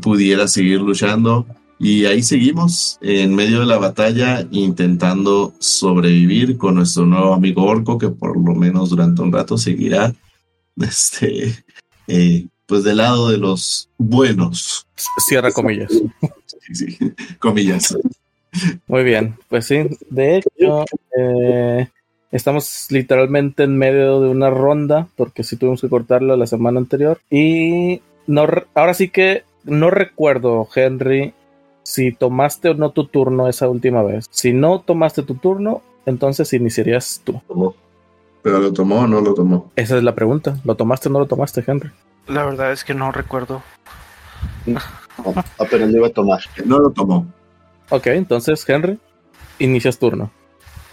pudiera 0.00 0.48
seguir 0.48 0.80
luchando. 0.80 1.46
Y 1.80 2.06
ahí 2.06 2.22
seguimos 2.22 2.98
en 3.00 3.34
medio 3.36 3.60
de 3.60 3.66
la 3.66 3.78
batalla 3.78 4.44
intentando 4.50 5.54
sobrevivir 5.60 6.56
con 6.58 6.74
nuestro 6.74 7.06
nuevo 7.06 7.32
amigo 7.32 7.64
Orco 7.64 7.98
que 7.98 8.08
por 8.08 8.36
lo 8.36 8.54
menos 8.54 8.90
durante 8.90 9.22
un 9.22 9.32
rato 9.32 9.56
seguirá 9.56 10.12
este, 10.76 11.64
eh, 12.08 12.48
pues 12.68 12.84
del 12.84 12.98
lado 12.98 13.30
de 13.30 13.38
los 13.38 13.88
buenos. 13.96 14.86
Cierra 15.26 15.50
comillas. 15.50 15.90
Sí, 16.60 16.74
sí, 16.74 16.98
comillas. 17.38 17.96
Muy 18.86 19.04
bien, 19.04 19.36
pues 19.48 19.66
sí, 19.66 19.88
de 20.10 20.36
hecho, 20.36 20.84
eh, 21.18 21.88
estamos 22.30 22.86
literalmente 22.90 23.62
en 23.62 23.76
medio 23.78 24.20
de 24.20 24.28
una 24.28 24.50
ronda, 24.50 25.08
porque 25.16 25.44
sí 25.44 25.56
tuvimos 25.56 25.80
que 25.80 25.88
cortarla 25.88 26.36
la 26.36 26.46
semana 26.46 26.78
anterior. 26.78 27.20
Y 27.30 28.02
no, 28.26 28.46
ahora 28.74 28.94
sí 28.94 29.08
que 29.08 29.44
no 29.64 29.90
recuerdo, 29.90 30.68
Henry, 30.74 31.32
si 31.82 32.12
tomaste 32.12 32.68
o 32.68 32.74
no 32.74 32.90
tu 32.90 33.06
turno 33.06 33.48
esa 33.48 33.68
última 33.68 34.02
vez. 34.02 34.26
Si 34.30 34.52
no 34.52 34.80
tomaste 34.80 35.22
tu 35.22 35.36
turno, 35.36 35.80
entonces 36.04 36.52
iniciarías 36.52 37.22
tú. 37.24 37.40
Pero 38.42 38.58
lo 38.58 38.72
tomó 38.74 39.00
o 39.00 39.06
no 39.06 39.22
lo 39.22 39.32
tomó. 39.32 39.70
Esa 39.74 39.96
es 39.96 40.02
la 40.02 40.14
pregunta. 40.14 40.58
¿Lo 40.64 40.74
tomaste 40.74 41.08
o 41.08 41.12
no 41.12 41.20
lo 41.20 41.26
tomaste, 41.26 41.64
Henry? 41.66 41.90
La 42.28 42.44
verdad 42.44 42.72
es 42.72 42.84
que 42.84 42.94
no 42.94 43.10
recuerdo. 43.12 43.62
apenas 45.58 45.90
lo 45.90 45.96
iba 45.98 46.06
a 46.08 46.10
tomar. 46.12 46.40
No 46.64 46.78
lo 46.78 46.90
tomó. 46.90 47.26
Ok, 47.90 48.06
entonces, 48.08 48.68
Henry, 48.68 48.98
inicias 49.58 49.98
turno. 49.98 50.30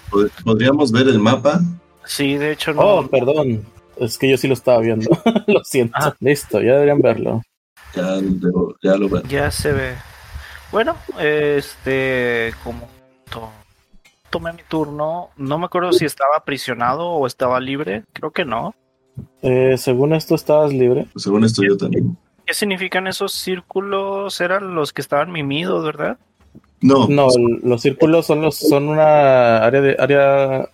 Pod- 0.10 0.32
Podríamos 0.44 0.92
ver 0.92 1.08
el 1.08 1.20
mapa 1.20 1.60
Sí, 2.06 2.38
de 2.38 2.52
hecho 2.52 2.74
no. 2.74 2.82
Oh, 2.82 3.08
perdón. 3.08 3.66
Es 3.98 4.18
que 4.18 4.30
yo 4.30 4.38
sí 4.38 4.48
lo 4.48 4.54
estaba 4.54 4.80
viendo. 4.80 5.10
lo 5.48 5.64
siento. 5.64 5.96
Ah. 6.00 6.16
Listo, 6.20 6.62
ya 6.62 6.74
deberían 6.74 7.02
verlo. 7.02 7.42
Ya, 7.94 8.18
lo- 8.22 8.76
ya 8.82 8.96
lo 8.98 9.10
veo. 9.10 9.24
Ya 9.24 9.50
se 9.52 9.72
ve. 9.72 9.96
Bueno, 10.72 10.96
este, 11.20 12.54
como 12.64 12.88
to- 13.30 13.52
tomé 14.30 14.54
mi 14.54 14.64
turno, 14.68 15.30
no 15.38 15.58
me 15.58 15.66
acuerdo 15.66 15.94
si 15.94 16.06
estaba 16.06 16.36
aprisionado 16.38 17.08
o 17.10 17.26
estaba 17.28 17.60
libre, 17.60 18.04
creo 18.14 18.32
que 18.32 18.46
no. 18.46 18.76
Eh, 19.42 19.76
según 19.78 20.14
esto, 20.14 20.36
estabas 20.36 20.74
libre. 20.74 21.08
Según 21.16 21.44
esto 21.44 21.64
yo 21.64 21.78
también. 21.78 22.18
¿Qué 22.46 22.54
significan 22.54 23.08
esos 23.08 23.32
círculos? 23.34 24.40
Eran 24.42 24.76
los 24.76 24.94
que 24.94 25.02
estaban 25.02 25.32
mimidos, 25.32 25.84
¿verdad? 25.84 26.18
No, 26.82 27.08
No, 27.08 27.28
el- 27.36 27.62
los 27.64 27.82
círculos 27.82 28.26
son 28.28 28.42
los 28.42 28.56
son 28.58 28.88
una 28.90 29.58
área 29.66 29.82
de 29.82 29.96
área 29.98 30.70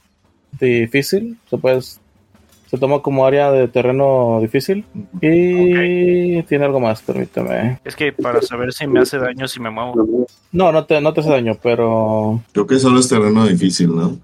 difícil. 0.60 1.38
Se 1.50 1.58
puede 1.58 1.82
se 1.82 2.78
toma 2.78 3.02
como 3.02 3.26
área 3.26 3.52
de 3.52 3.68
terreno 3.68 4.40
difícil 4.42 4.86
y 5.22 6.42
tiene 6.44 6.66
algo 6.66 6.80
más. 6.80 7.02
Permítame. 7.02 7.80
Es 7.84 7.96
que 7.96 8.12
para 8.14 8.42
saber 8.42 8.72
si 8.74 8.88
me 8.88 9.00
hace 9.02 9.18
daño 9.18 9.48
si 9.48 9.60
me 9.60 9.70
muevo. 9.70 10.26
No, 10.52 10.72
no 10.72 10.86
te 10.86 11.00
no 11.02 11.14
te 11.14 11.20
hace 11.22 11.30
daño, 11.30 11.58
pero 11.62 12.42
creo 12.54 12.68
que 12.68 12.80
solo 12.80 13.00
es 13.00 13.08
terreno 13.10 13.46
difícil, 13.46 13.96
¿no? 13.96 14.18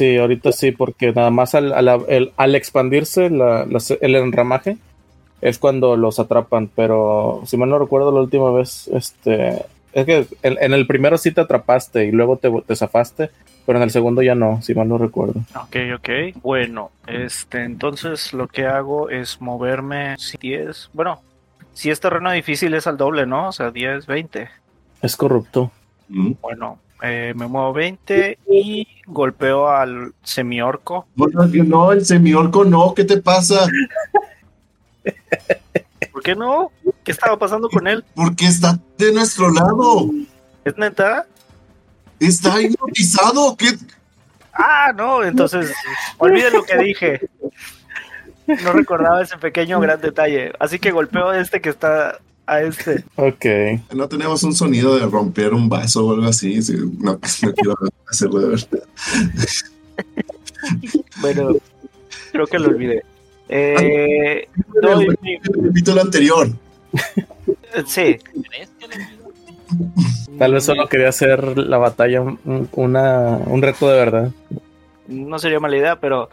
Sí, 0.00 0.16
ahorita 0.16 0.52
sí, 0.52 0.72
porque 0.72 1.12
nada 1.12 1.30
más 1.30 1.54
al, 1.54 1.72
al, 1.72 2.32
al 2.36 2.54
expandirse 2.54 3.28
la- 3.30 3.66
la- 3.66 3.80
el 4.00 4.14
enramaje 4.16 4.76
es 5.42 5.58
cuando 5.58 5.96
los 5.96 6.18
atrapan. 6.18 6.70
Pero 6.74 7.42
si 7.46 7.56
mal 7.56 7.68
no 7.68 7.78
recuerdo 7.78 8.10
la 8.12 8.20
última 8.20 8.50
vez, 8.50 8.88
este 8.94 9.64
es 9.92 10.06
que 10.06 10.26
en, 10.42 10.56
en 10.60 10.72
el 10.72 10.86
primero 10.86 11.18
sí 11.18 11.32
te 11.32 11.40
atrapaste 11.40 12.04
y 12.06 12.12
luego 12.12 12.36
te, 12.36 12.50
te 12.66 12.76
zafaste, 12.76 13.30
pero 13.66 13.78
en 13.78 13.82
el 13.82 13.90
segundo 13.90 14.22
ya 14.22 14.34
no, 14.34 14.62
si 14.62 14.74
mal 14.74 14.88
no 14.88 14.98
recuerdo. 14.98 15.40
Ok, 15.54 15.76
ok. 15.96 16.08
Bueno, 16.42 16.90
este, 17.06 17.64
entonces 17.64 18.32
lo 18.32 18.46
que 18.48 18.66
hago 18.66 19.10
es 19.10 19.40
moverme 19.40 20.16
10. 20.40 20.90
Bueno, 20.92 21.20
si 21.74 21.90
es 21.90 22.00
terreno 22.00 22.30
difícil 22.32 22.72
es 22.74 22.86
al 22.86 22.96
doble, 22.96 23.26
¿no? 23.26 23.48
O 23.48 23.52
sea, 23.52 23.70
10, 23.70 24.06
20. 24.06 24.48
Es 25.02 25.16
corrupto. 25.16 25.70
Mm. 26.08 26.32
Bueno, 26.40 26.78
eh, 27.02 27.32
me 27.36 27.46
muevo 27.46 27.72
20 27.72 28.38
y 28.50 28.86
golpeo 29.06 29.68
al 29.68 30.14
semiorco. 30.22 31.06
Bueno, 31.14 31.50
que 31.50 31.62
no, 31.62 31.92
el 31.92 32.04
semiorco 32.04 32.64
no, 32.64 32.94
¿qué 32.94 33.04
te 33.04 33.18
pasa? 33.18 33.66
¿Por 36.12 36.22
qué 36.22 36.34
no? 36.34 36.70
¿Qué 37.04 37.12
estaba 37.12 37.38
pasando 37.38 37.68
con 37.68 37.86
él? 37.86 38.04
Porque 38.14 38.46
está 38.46 38.78
de 38.98 39.12
nuestro 39.12 39.50
lado. 39.50 40.10
¿Es 40.64 40.76
neta? 40.76 41.26
Está 42.18 42.60
hipnotizado. 42.60 43.56
¿Qué? 43.56 43.68
Ah, 44.52 44.92
no, 44.94 45.22
entonces 45.24 45.72
olviden 46.18 46.52
lo 46.52 46.64
que 46.64 46.76
dije. 46.76 47.30
No 48.46 48.72
recordaba 48.72 49.22
ese 49.22 49.38
pequeño 49.38 49.80
gran 49.80 50.00
detalle. 50.00 50.52
Así 50.58 50.78
que 50.78 50.90
golpeo 50.90 51.30
a 51.30 51.40
este 51.40 51.60
que 51.60 51.70
está 51.70 52.18
a 52.52 52.62
este. 52.62 53.04
Ok. 53.16 53.44
No 53.94 54.08
tenemos 54.08 54.42
un 54.42 54.54
sonido 54.54 54.96
de 54.98 55.06
romper 55.06 55.54
un 55.54 55.68
vaso 55.68 56.06
o 56.06 56.12
algo 56.14 56.26
así. 56.26 56.60
Sí, 56.62 56.74
No, 56.98 57.12
no 57.12 57.52
quiero 57.54 57.74
hacerlo 58.08 58.40
de 58.40 58.48
verdad. 58.48 58.82
Bueno, 61.20 61.56
creo 62.32 62.46
que 62.46 62.58
lo 62.58 62.68
olvidé. 62.68 63.04
Eh, 63.48 64.48
mi- 65.22 65.34
El 65.34 65.66
capítulo 65.68 66.00
anterior. 66.02 66.48
sí, 67.86 68.16
¿Crees 68.48 68.70
que 68.78 68.86
lo 68.88 68.94
olvidó? 68.94 69.30
Tal 70.38 70.52
vez 70.54 70.64
solo 70.64 70.88
quería 70.88 71.08
hacer 71.08 71.58
la 71.58 71.78
batalla 71.78 72.20
un, 72.20 72.68
una, 72.72 73.38
un 73.46 73.62
reto 73.62 73.88
de 73.88 73.96
verdad. 73.96 74.30
no 75.08 75.38
sería 75.38 75.60
mala 75.60 75.76
idea, 75.76 76.00
pero 76.00 76.30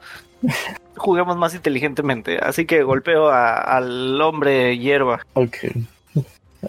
juguemos 0.96 1.38
más 1.38 1.54
inteligentemente. 1.56 2.38
Así 2.38 2.66
que 2.66 2.84
golpeo 2.84 3.30
a- 3.30 3.58
al 3.60 4.20
hombre 4.22 4.78
hierba. 4.78 5.26
Ok. 5.34 5.58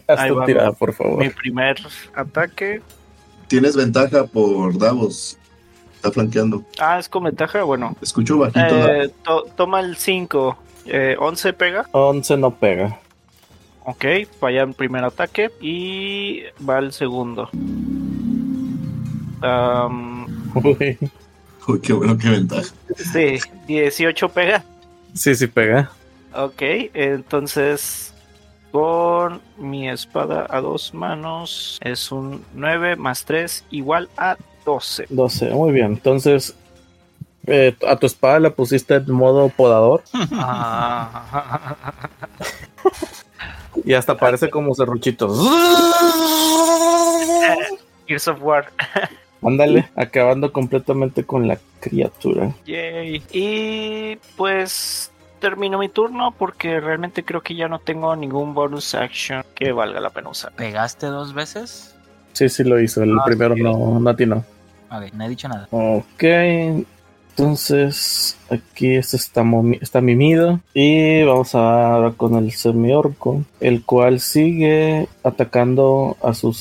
Haz 0.07 0.19
Ahí 0.21 0.29
tu 0.31 0.37
va, 0.37 0.47
tirada, 0.47 0.73
por 0.73 0.93
favor. 0.93 1.19
Mi 1.19 1.31
primer 1.31 1.77
ataque. 2.15 2.83
Tienes 3.47 3.77
ventaja 3.77 4.25
por 4.27 4.77
Davos. 4.79 5.39
Está 5.97 6.13
flanqueando. 6.13 6.63
Ah, 6.79 6.99
es 6.99 7.09
con 7.09 7.25
ventaja. 7.25 7.63
Bueno, 7.65 7.97
Escucho 8.01 8.39
bajito. 8.39 8.89
Eh, 8.89 9.11
to- 9.25 9.47
toma 9.57 9.81
el 9.81 9.97
5. 9.97 10.57
Eh, 10.87 11.17
11 11.19 11.53
pega. 11.55 11.87
11 11.93 12.37
no 12.37 12.55
pega. 12.55 12.99
Ok, 13.85 14.05
falla 14.39 14.63
el 14.65 14.75
primer 14.75 15.03
ataque 15.05 15.51
y 15.61 16.43
va 16.69 16.79
el 16.79 16.93
segundo. 16.93 17.49
Am, 19.43 20.27
Uy. 20.55 20.99
Uy, 21.67 21.81
qué 21.81 21.93
bueno, 21.93 22.17
qué 22.19 22.29
ventaja. 22.31 22.69
sí, 22.97 23.39
18 23.67 24.29
pega. 24.31 24.65
Sí, 25.15 25.35
sí 25.35 25.47
pega. 25.47 25.91
Ok, 26.35 26.63
entonces 26.95 28.13
con 28.71 29.41
mi 29.57 29.89
espada 29.89 30.47
a 30.49 30.61
dos 30.61 30.93
manos 30.95 31.79
es 31.83 32.13
un 32.13 32.45
9 32.55 32.97
más 32.97 33.25
3 33.25 33.65
igual 33.71 34.09
a 34.17 34.37
12. 34.65 35.07
12. 35.09 35.51
Muy 35.51 35.73
bien. 35.73 35.87
Entonces, 35.87 36.55
eh, 37.47 37.75
a 37.87 37.97
tu 37.97 38.07
espada 38.07 38.39
la 38.41 38.51
pusiste 38.51 38.95
en 38.97 39.11
modo 39.11 39.49
podador 39.49 40.03
y 43.85 43.95
hasta 43.95 44.17
parece 44.17 44.51
como 44.51 44.75
serruchitos. 44.75 45.39
Gears 48.07 48.29
of 48.29 48.43
War. 48.43 48.71
Ándale, 49.43 49.89
acabando 49.95 50.53
completamente 50.53 51.25
con 51.25 51.47
la 51.47 51.59
criatura. 51.81 52.53
Yay. 52.67 53.23
Y 53.31 54.17
pues 54.37 55.13
termino 55.39 55.79
mi 55.79 55.89
turno 55.89 56.33
porque 56.37 56.81
realmente 56.81 57.25
creo 57.25 57.41
que 57.41 57.55
ya 57.55 57.69
no 57.69 57.79
tengo 57.79 58.15
ningún 58.17 58.55
bonus 58.55 58.95
action 58.95 59.43
que 59.55 59.73
valga 59.73 60.01
la 60.01 60.11
pena 60.11 60.29
usar. 60.31 60.53
¿Pegaste 60.53 61.07
dos 61.07 61.33
veces? 61.35 61.95
Sí, 62.35 62.49
sí 62.49 62.65
lo 62.65 62.79
hizo. 62.81 63.03
El 63.03 63.19
Ah, 63.19 63.23
primero 63.25 63.55
sí. 63.55 63.63
no, 63.63 63.99
no 63.99 64.11
atinó. 64.11 64.45
Ok, 64.91 65.13
no 65.15 65.25
he 65.25 65.29
dicho 65.29 65.49
nada. 65.49 65.67
Ok, 65.71 66.23
entonces 67.37 68.37
aquí 68.51 68.97
este 68.97 69.17
está, 69.17 69.45
está 69.81 70.01
mimido 70.01 70.61
y 70.75 71.23
vamos 71.25 71.55
ahora 71.55 72.13
con 72.13 72.35
el 72.37 72.51
semiorco, 72.53 73.43
el 73.61 73.85
cual 73.85 74.21
sigue 74.21 75.09
atacando 75.23 76.17
a 76.23 76.35
sus 76.35 76.57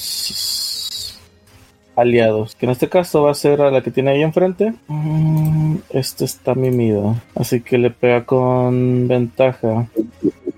aliados, 1.97 2.55
que 2.55 2.65
en 2.65 2.71
este 2.71 2.89
caso 2.89 3.23
va 3.23 3.31
a 3.31 3.35
ser 3.35 3.61
a 3.61 3.71
la 3.71 3.81
que 3.81 3.91
tiene 3.91 4.11
ahí 4.11 4.21
enfrente. 4.21 4.73
Mm, 4.87 5.77
Este 5.89 6.25
está 6.25 6.55
mimido, 6.55 7.15
así 7.35 7.61
que 7.61 7.77
le 7.77 7.89
pega 7.89 8.23
con 8.25 9.07
ventaja. 9.07 9.87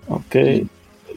Ok, 0.07 0.35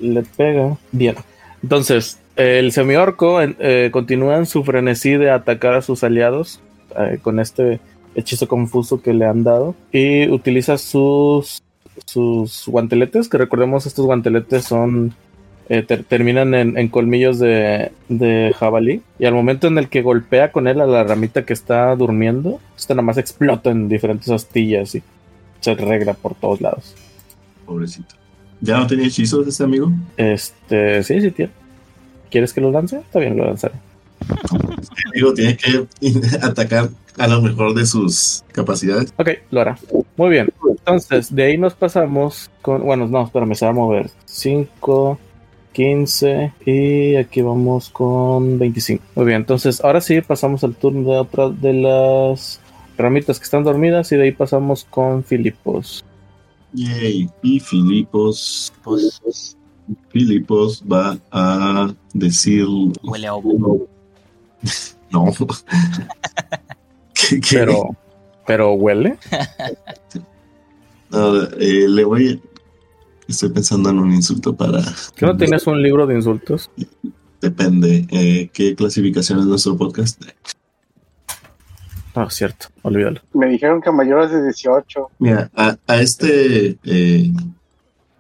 le 0.00 0.22
pega. 0.36 0.76
Bien, 0.92 1.16
entonces 1.62 2.18
el 2.36 2.72
semiorco 2.72 3.40
eh, 3.42 3.90
continúa 3.92 4.36
en 4.36 4.46
su 4.46 4.64
frenesí 4.64 5.12
de 5.16 5.30
atacar 5.30 5.74
a 5.74 5.82
sus 5.82 6.02
aliados 6.02 6.60
eh, 6.98 7.18
con 7.20 7.40
este 7.40 7.80
hechizo 8.14 8.48
confuso 8.48 9.02
que 9.02 9.12
le 9.14 9.26
han 9.26 9.42
dado 9.42 9.74
y 9.90 10.28
utiliza 10.28 10.78
sus 10.78 11.62
sus 12.06 12.64
guanteletes 12.66 13.28
que 13.28 13.38
recordemos 13.38 13.86
estos 13.86 14.06
guanteletes 14.06 14.64
son 14.64 15.14
eh, 15.68 15.82
ter- 15.82 16.04
terminan 16.04 16.54
en, 16.54 16.76
en 16.76 16.88
colmillos 16.88 17.38
de, 17.38 17.92
de 18.08 18.54
jabalí 18.58 19.02
y 19.18 19.24
al 19.26 19.34
momento 19.34 19.66
en 19.68 19.78
el 19.78 19.88
que 19.88 20.02
golpea 20.02 20.52
con 20.52 20.68
él 20.68 20.80
a 20.80 20.86
la 20.86 21.04
ramita 21.04 21.44
que 21.44 21.52
está 21.52 21.94
durmiendo 21.96 22.60
esta 22.76 22.94
nada 22.94 23.02
más 23.04 23.18
explota 23.18 23.70
en 23.70 23.88
diferentes 23.88 24.28
astillas 24.30 24.94
y 24.94 25.02
se 25.60 25.74
regra 25.74 26.14
por 26.14 26.34
todos 26.34 26.60
lados 26.60 26.94
Pobrecito. 27.66 28.14
¿Ya 28.60 28.78
no 28.78 28.86
tenía 28.86 29.06
hechizos 29.06 29.46
este 29.46 29.64
amigo? 29.64 29.92
este 30.16 31.02
sí 31.02 31.20
sí 31.20 31.30
tío 31.30 31.48
¿quieres 32.30 32.52
que 32.52 32.60
lo 32.60 32.70
lance? 32.70 32.98
está 32.98 33.18
bien 33.20 33.36
lo 33.36 33.44
lanzaré 33.44 33.74
Este 34.80 35.02
amigo 35.12 35.34
tiene 35.34 35.56
que 35.56 35.86
atacar 36.42 36.90
a 37.18 37.26
lo 37.26 37.42
mejor 37.42 37.74
de 37.74 37.84
sus 37.84 38.42
capacidades. 38.52 39.12
Ok, 39.18 39.28
lo 39.50 39.60
hará. 39.60 39.76
Muy 40.16 40.30
bien. 40.30 40.48
Entonces, 40.66 41.34
de 41.34 41.42
ahí 41.42 41.58
nos 41.58 41.74
pasamos 41.74 42.50
con. 42.62 42.82
Bueno, 42.82 43.06
no, 43.06 43.24
espérame, 43.24 43.54
se 43.54 43.66
va 43.66 43.70
a 43.72 43.74
mover. 43.74 44.10
5, 44.24 45.18
15 45.72 46.52
y 46.66 47.16
aquí 47.16 47.40
vamos 47.42 47.88
con 47.90 48.58
25. 48.58 49.02
Muy 49.16 49.26
bien, 49.26 49.38
entonces 49.38 49.80
ahora 49.82 50.00
sí 50.00 50.20
pasamos 50.20 50.62
al 50.64 50.74
turno 50.74 51.10
de 51.10 51.18
otra 51.18 51.48
de 51.50 51.72
las 51.72 52.60
ramitas 52.98 53.38
que 53.38 53.44
están 53.44 53.64
dormidas 53.64 54.12
y 54.12 54.16
de 54.16 54.24
ahí 54.24 54.32
pasamos 54.32 54.84
con 54.84 55.24
Filipos. 55.24 56.04
Yay. 56.74 57.28
Y 57.42 57.60
Filipos. 57.60 58.72
Pues 58.82 59.20
Filipos 60.10 60.82
va 60.90 61.18
a 61.30 61.92
decir. 62.14 62.66
huele 63.02 63.26
a 63.26 63.34
ovo. 63.34 63.86
No. 65.10 65.26
¿Qué- 67.14 67.38
qué? 67.40 67.58
Pero, 67.58 67.96
pero 68.46 68.72
huele. 68.74 69.18
No, 71.10 71.42
eh, 71.42 71.86
le 71.88 72.04
voy. 72.04 72.40
Estoy 73.32 73.48
pensando 73.48 73.88
en 73.88 73.98
un 73.98 74.12
insulto 74.12 74.54
para. 74.54 74.82
¿Que 75.16 75.24
no 75.24 75.34
tienes 75.36 75.66
un 75.66 75.82
libro 75.82 76.06
de 76.06 76.14
insultos? 76.16 76.70
Depende. 77.40 78.06
eh, 78.10 78.50
¿Qué 78.52 78.74
clasificación 78.76 79.38
es 79.40 79.46
nuestro 79.46 79.74
podcast? 79.76 80.22
No, 82.14 82.26
es 82.28 82.34
cierto, 82.34 82.66
olvídalo. 82.82 83.22
Me 83.32 83.46
dijeron 83.48 83.80
que 83.80 83.90
mayores 83.90 84.30
de 84.30 84.44
18. 84.44 85.08
Mira, 85.18 85.50
a, 85.56 85.78
a 85.86 86.00
este 86.02 86.76
eh, 86.84 87.32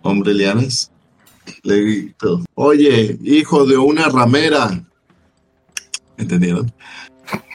hombre 0.00 0.32
lianas 0.32 0.90
le 1.62 1.80
grito, 1.82 2.42
oye, 2.54 3.18
hijo 3.22 3.66
de 3.66 3.76
una 3.76 4.08
ramera. 4.08 4.82
¿Entendieron? 6.16 6.72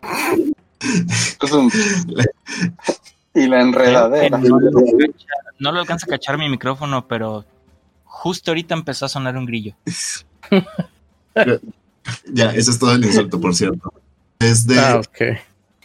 y 3.38 3.48
la 3.48 3.62
enredadera. 3.62 4.38
No 4.38 4.60
lo, 4.60 4.68
alcanza, 4.68 5.26
no 5.60 5.72
lo 5.72 5.80
alcanza 5.80 6.06
a 6.06 6.10
cachar 6.10 6.38
mi 6.38 6.50
micrófono, 6.50 7.08
pero 7.08 7.46
justo 8.04 8.52
ahorita 8.52 8.74
empezó 8.74 9.06
a 9.06 9.10
sonar 9.10 9.38
un 9.38 9.46
grillo. 9.46 9.76
Ya, 12.32 12.52
ese 12.52 12.72
es 12.72 12.80
todo 12.80 12.94
el 12.94 13.06
insulto, 13.06 13.40
por 13.40 13.54
cierto. 13.56 13.94
Es 14.40 14.66
de, 14.66 14.80
Ah, 14.80 15.00
ok. 15.00 15.38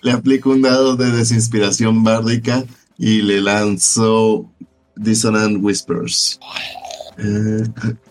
le 0.03 0.13
aplico 0.13 0.51
un 0.51 0.63
dado 0.63 0.97
de 0.97 1.11
desinspiración 1.11 2.05
bárdica 2.05 2.65
y 2.99 3.23
le 3.23 3.41
lanzo 3.41 4.49
Dissonant 4.97 5.59
Whispers. 5.63 6.39
Eh, 7.19 7.65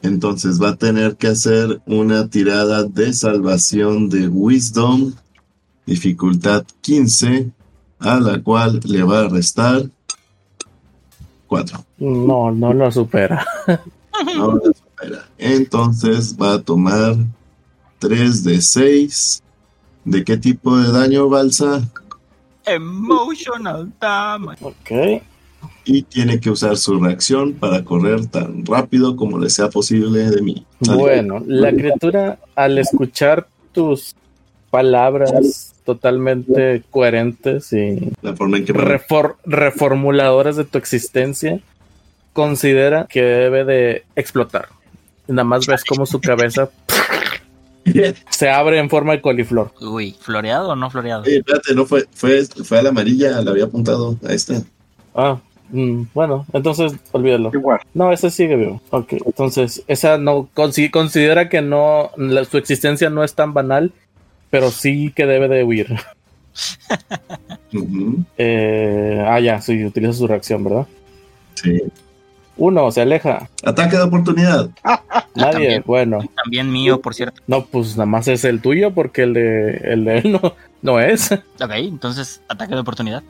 entonces 0.04 0.62
va 0.62 0.70
a 0.70 0.76
tener 0.76 1.16
que 1.16 1.28
hacer 1.28 1.82
una 1.86 2.30
tirada 2.30 2.84
de 2.84 3.14
salvación 3.14 4.10
de 4.10 4.28
Wisdom, 4.28 5.14
dificultad 5.86 6.64
15, 6.82 7.50
a 8.02 8.20
la 8.20 8.42
cual 8.42 8.80
le 8.84 9.04
va 9.04 9.22
a 9.22 9.30
restar 9.30 9.84
4. 11.48 11.86
No, 12.00 12.52
no 12.52 12.74
lo 12.74 12.92
supera. 12.92 13.46
No 14.36 14.56
la 14.56 14.72
supera. 14.74 15.26
Entonces 15.38 16.36
va 16.40 16.54
a 16.54 16.62
tomar 16.62 17.16
3 18.00 18.44
de 18.44 18.62
6. 18.62 19.42
¿De 20.06 20.24
qué 20.24 20.38
tipo 20.38 20.78
de 20.78 20.92
daño, 20.92 21.28
Balsa? 21.28 21.82
Emotional 22.66 23.92
damage. 24.00 24.64
Ok. 24.64 25.24
y 25.86 26.04
tiene 26.04 26.40
que 26.40 26.52
usar 26.52 26.78
su 26.78 27.00
reacción 27.00 27.54
para 27.54 27.84
correr 27.84 28.28
tan 28.28 28.64
rápido 28.66 29.16
como 29.16 29.40
le 29.40 29.50
sea 29.50 29.70
posible 29.70 30.30
de 30.30 30.42
mí. 30.42 30.66
Bueno, 30.80 31.42
la 31.48 31.72
criatura 31.72 32.38
al 32.56 32.78
escuchar 32.78 33.48
tus 33.72 34.16
palabras 34.70 35.71
totalmente 35.86 36.84
coherentes 36.90 37.72
y 37.74 38.12
La 38.22 38.36
forma 38.36 38.58
en 38.58 38.66
que 38.66 38.74
me 38.74 38.82
refor- 38.84 39.36
reformuladoras 39.46 40.56
de 40.56 40.66
tu 40.66 40.78
existencia, 40.78 41.60
considera 42.34 43.08
que 43.10 43.22
debe 43.22 43.66
de 43.66 44.04
explotar. 44.16 44.68
Nada 45.28 45.44
más 45.44 45.66
ves 45.68 45.84
como 45.84 46.06
su 46.06 46.20
cabeza 46.22 46.70
se 48.30 48.50
abre 48.50 48.80
en 48.80 48.90
forma 48.90 49.14
de 49.14 49.22
coliflor. 49.22 49.72
Uy, 49.82 50.16
¿floreado 50.20 50.70
o 50.70 50.76
no 50.76 50.90
floreado? 50.90 51.24
Espérate, 51.26 51.74
no 51.74 51.86
fue, 51.86 52.06
fue, 52.14 52.44
fue 52.64 52.80
a 52.80 52.82
la 52.84 52.90
amarilla, 52.90 53.42
la 53.42 53.52
había 53.52 53.66
apuntado 53.66 54.18
a 54.28 54.34
esta. 54.34 54.62
Ah, 55.16 55.40
mm, 55.70 56.04
bueno, 56.14 56.46
entonces 56.54 56.94
olvídalo. 57.12 57.50
Igual. 57.54 57.80
No, 57.94 58.12
ese 58.12 58.30
sigue 58.30 58.56
vivo. 58.56 58.82
Ok, 58.92 59.14
entonces 59.26 59.84
esa 59.88 60.18
no 60.18 60.48
consi- 60.56 60.92
considera 60.92 61.50
que 61.50 61.62
no, 61.62 62.12
la- 62.18 62.46
su 62.46 62.58
existencia 62.58 63.10
no 63.10 63.24
es 63.24 63.34
tan 63.36 63.54
banal, 63.54 63.92
pero 64.52 64.70
sí 64.70 65.12
que 65.16 65.26
debe 65.26 65.48
de 65.48 65.64
huir. 65.64 65.96
Eh, 68.38 69.26
ah, 69.26 69.40
ya, 69.40 69.62
sí, 69.62 69.84
utiliza 69.86 70.14
su 70.14 70.28
reacción, 70.28 70.64
¿verdad? 70.64 70.86
Sí. 71.56 71.82
Uno, 72.58 72.92
se 72.92 73.02
aleja. 73.02 73.50
Ataque 73.64 73.96
de 73.98 74.04
oportunidad. 74.04 74.70
Nadie, 75.34 75.52
También. 75.52 75.84
bueno. 75.86 76.20
También 76.44 76.72
mío, 76.72 77.02
por 77.02 77.16
cierto. 77.16 77.42
No, 77.48 77.66
pues 77.66 77.96
nada 77.96 78.06
más 78.06 78.28
es 78.28 78.44
el 78.44 78.62
tuyo 78.62 78.92
porque 78.94 79.24
el 79.24 79.34
de, 79.34 79.78
el 79.78 80.06
de 80.06 80.18
él 80.20 80.32
no, 80.34 80.54
no 80.82 81.00
es. 81.00 81.32
Ok, 81.32 81.72
entonces, 81.76 82.42
ataque 82.50 82.76
de 82.76 82.82
oportunidad, 82.82 83.24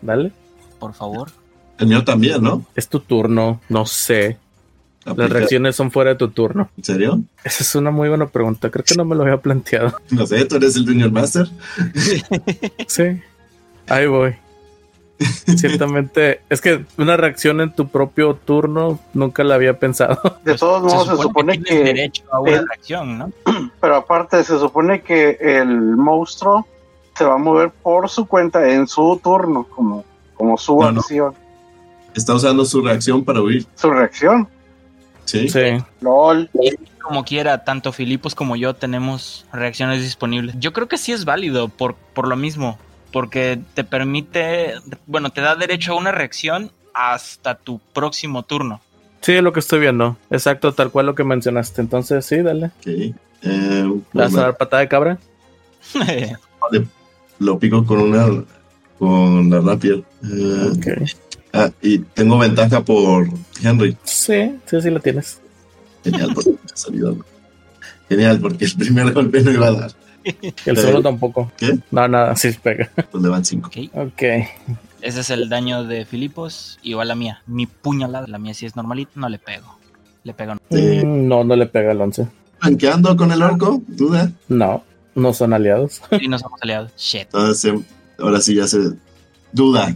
Dale. 0.00 0.30
por 0.78 0.94
favor. 0.94 1.30
El 1.78 1.88
mío 1.88 2.04
también, 2.04 2.40
¿no? 2.42 2.64
Es 2.74 2.88
tu 2.88 3.00
turno, 3.00 3.60
no 3.68 3.84
sé. 3.84 4.38
Las 5.14 5.30
reacciones 5.30 5.76
son 5.76 5.90
fuera 5.90 6.10
de 6.10 6.16
tu 6.16 6.28
turno. 6.30 6.68
¿En 6.76 6.84
serio? 6.84 7.20
Esa 7.44 7.62
es 7.62 7.74
una 7.74 7.90
muy 7.90 8.08
buena 8.08 8.26
pregunta. 8.26 8.70
Creo 8.70 8.84
que 8.84 8.94
no 8.96 9.04
me 9.04 9.14
lo 9.14 9.22
había 9.22 9.36
planteado. 9.38 9.96
No 10.10 10.26
sé, 10.26 10.44
tú 10.46 10.56
eres 10.56 10.74
el 10.76 10.84
Junior 10.86 11.10
Master. 11.12 11.46
Sí. 12.88 13.20
Ahí 13.88 14.06
voy. 14.06 14.34
Ciertamente, 15.56 16.40
es 16.50 16.60
que 16.60 16.84
una 16.98 17.16
reacción 17.16 17.60
en 17.60 17.72
tu 17.74 17.88
propio 17.88 18.34
turno 18.34 18.98
nunca 19.14 19.44
la 19.44 19.54
había 19.54 19.78
pensado. 19.78 20.18
De 20.44 20.54
todos 20.56 20.82
modos, 20.82 21.08
se 21.16 21.22
supone 21.22 21.52
tienes 21.58 21.70
que. 21.70 21.84
derecho 21.84 22.22
a 22.30 22.40
una 22.40 22.52
el- 22.56 22.66
reacción, 22.68 23.18
¿no? 23.18 23.32
Pero 23.80 23.96
aparte, 23.96 24.42
se 24.44 24.58
supone 24.58 25.00
que 25.02 25.38
el 25.40 25.68
monstruo 25.96 26.66
se 27.14 27.24
va 27.24 27.34
a 27.34 27.38
mover 27.38 27.70
por 27.70 28.08
su 28.10 28.26
cuenta 28.26 28.68
en 28.70 28.86
su 28.86 29.18
turno, 29.22 29.64
como, 29.64 30.04
como 30.34 30.58
su 30.58 30.78
No, 30.80 30.92
no. 30.92 31.00
acción, 31.00 31.34
Está 32.14 32.34
usando 32.34 32.64
su 32.64 32.80
reacción 32.82 33.24
para 33.24 33.40
huir. 33.42 33.66
su 33.74 33.90
reacción. 33.90 34.48
Sí. 35.26 35.48
Sí. 35.48 35.76
LOL. 36.00 36.48
Como 37.02 37.24
quiera, 37.24 37.62
tanto 37.64 37.92
Filipos 37.92 38.34
como 38.34 38.56
yo 38.56 38.74
tenemos 38.74 39.46
reacciones 39.52 40.02
disponibles. 40.02 40.56
Yo 40.58 40.72
creo 40.72 40.88
que 40.88 40.98
sí 40.98 41.12
es 41.12 41.24
válido 41.24 41.68
por, 41.68 41.94
por 41.94 42.26
lo 42.26 42.34
mismo, 42.34 42.78
porque 43.12 43.60
te 43.74 43.84
permite, 43.84 44.74
bueno, 45.06 45.30
te 45.30 45.40
da 45.40 45.54
derecho 45.54 45.92
a 45.92 45.96
una 45.96 46.10
reacción 46.10 46.72
hasta 46.94 47.54
tu 47.54 47.78
próximo 47.92 48.42
turno. 48.42 48.80
Sí, 49.20 49.32
es 49.32 49.42
lo 49.42 49.52
que 49.52 49.60
estoy 49.60 49.80
viendo. 49.80 50.16
Exacto, 50.30 50.72
tal 50.72 50.90
cual 50.90 51.06
lo 51.06 51.14
que 51.14 51.24
mencionaste. 51.24 51.80
Entonces, 51.80 52.24
sí, 52.24 52.38
dale. 52.42 52.66
Ok. 52.66 52.86
Eh, 52.86 53.14
¿Le 53.42 53.88
pues, 53.88 54.04
vas 54.12 54.34
a 54.36 54.40
dar 54.42 54.56
patada 54.56 54.80
de 54.80 54.88
cabra? 54.88 55.18
lo 57.38 57.58
pico 57.58 57.84
con 57.84 57.98
una 58.00 58.44
con 58.98 59.50
la 59.50 59.60
rapier. 59.60 60.02
Eh, 60.24 60.72
Ok. 60.72 60.86
ah, 61.52 61.70
y 61.82 61.98
tengo 61.98 62.38
ventaja 62.38 62.82
por 62.82 63.28
Henry. 63.62 63.96
Sí, 64.04 64.54
sí, 64.66 64.80
sí 64.82 64.90
la 64.90 65.00
tienes. 65.00 65.40
Genial, 66.04 66.30
porque 66.34 66.52
salido. 66.74 67.16
Genial, 68.08 68.38
porque 68.40 68.64
el 68.66 68.74
primer 68.76 69.12
golpe 69.12 69.42
no 69.42 69.50
iba 69.50 69.66
a 69.68 69.72
dar. 69.72 69.92
El 70.64 70.76
solo 70.76 71.02
tampoco. 71.02 71.50
¿Qué? 71.56 71.78
No, 71.90 72.06
nada, 72.08 72.34
sí 72.36 72.50
pega. 72.62 72.90
Pues 73.10 73.22
le 73.22 73.28
van 73.28 73.44
cinco. 73.44 73.68
Ok, 73.68 73.90
Ok. 73.94 74.22
ese 75.02 75.20
es 75.20 75.30
el 75.30 75.48
daño 75.48 75.84
de 75.84 76.04
Filipos, 76.04 76.78
igual 76.82 77.08
la 77.08 77.14
mía. 77.14 77.42
Mi 77.46 77.66
puñalada, 77.66 78.26
la 78.26 78.38
mía 78.38 78.54
sí 78.54 78.66
es 78.66 78.74
normalita, 78.76 79.12
no 79.14 79.28
le 79.28 79.38
pego. 79.38 79.76
Le 80.24 80.34
pego. 80.34 80.54
no. 80.54 80.60
Sí. 80.70 81.04
Mm, 81.04 81.28
No, 81.28 81.44
no 81.44 81.54
le 81.56 81.66
pega 81.66 81.92
el 81.92 82.00
11. 82.00 82.26
¿Flanqueando 82.58 83.16
con 83.16 83.30
el 83.32 83.42
orco? 83.42 83.82
¿Duda? 83.86 84.32
No, 84.48 84.82
no 85.14 85.32
son 85.32 85.52
aliados. 85.52 86.00
Y 86.20 86.26
nos 86.28 86.42
hemos 86.42 86.60
aliado. 86.62 86.90
Shit. 86.96 87.22
Entonces, 87.26 87.64
em, 87.72 87.82
ahora 88.18 88.40
sí 88.40 88.54
ya 88.54 88.66
se. 88.66 88.78
Duda. 89.52 89.94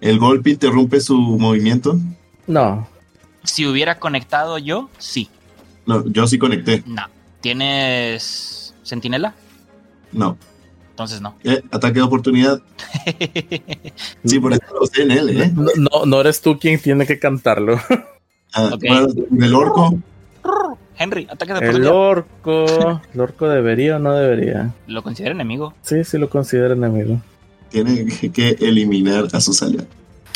¿El 0.00 0.18
golpe 0.18 0.50
interrumpe 0.50 1.00
su 1.00 1.16
movimiento? 1.16 1.98
No. 2.46 2.88
Si 3.44 3.66
hubiera 3.66 3.98
conectado 3.98 4.58
yo, 4.58 4.88
sí. 4.98 5.28
No, 5.86 6.06
yo 6.06 6.26
sí 6.26 6.38
conecté. 6.38 6.82
No. 6.86 7.02
¿Tienes 7.40 8.74
sentinela? 8.82 9.34
No. 10.12 10.36
Entonces 10.90 11.20
no. 11.20 11.34
Eh, 11.42 11.62
ataque 11.70 11.94
de 11.94 12.02
oportunidad. 12.02 12.60
Sí, 14.24 14.38
por 14.38 14.52
eso 14.52 14.62
lo 14.78 14.86
sé 14.86 15.02
en 15.02 15.10
él, 15.10 15.40
¿eh? 15.40 15.50
No, 15.54 15.66
no, 15.76 16.06
no 16.06 16.20
eres 16.20 16.40
tú 16.40 16.58
quien 16.58 16.80
tiene 16.80 17.06
que 17.06 17.18
cantarlo. 17.18 17.80
Ah, 18.54 18.70
Ok. 18.74 18.82
bueno, 18.86 19.08
el 19.40 19.54
orco. 19.54 19.98
Henry, 20.96 21.26
ataque 21.30 21.54
de 21.54 21.58
El 21.58 21.64
oportunidad. 21.86 21.94
orco. 21.94 23.00
¿El 23.14 23.20
orco 23.20 23.48
debería 23.48 23.96
o 23.96 23.98
no 23.98 24.12
debería? 24.14 24.72
Lo 24.86 25.02
considera 25.02 25.34
enemigo. 25.34 25.74
Sí, 25.82 26.04
sí 26.04 26.18
lo 26.18 26.28
considero 26.30 26.74
enemigo. 26.74 27.20
Tiene 27.70 28.06
que 28.32 28.50
eliminar 28.60 29.26
a 29.32 29.40
sus 29.40 29.62
aliados. 29.62 29.88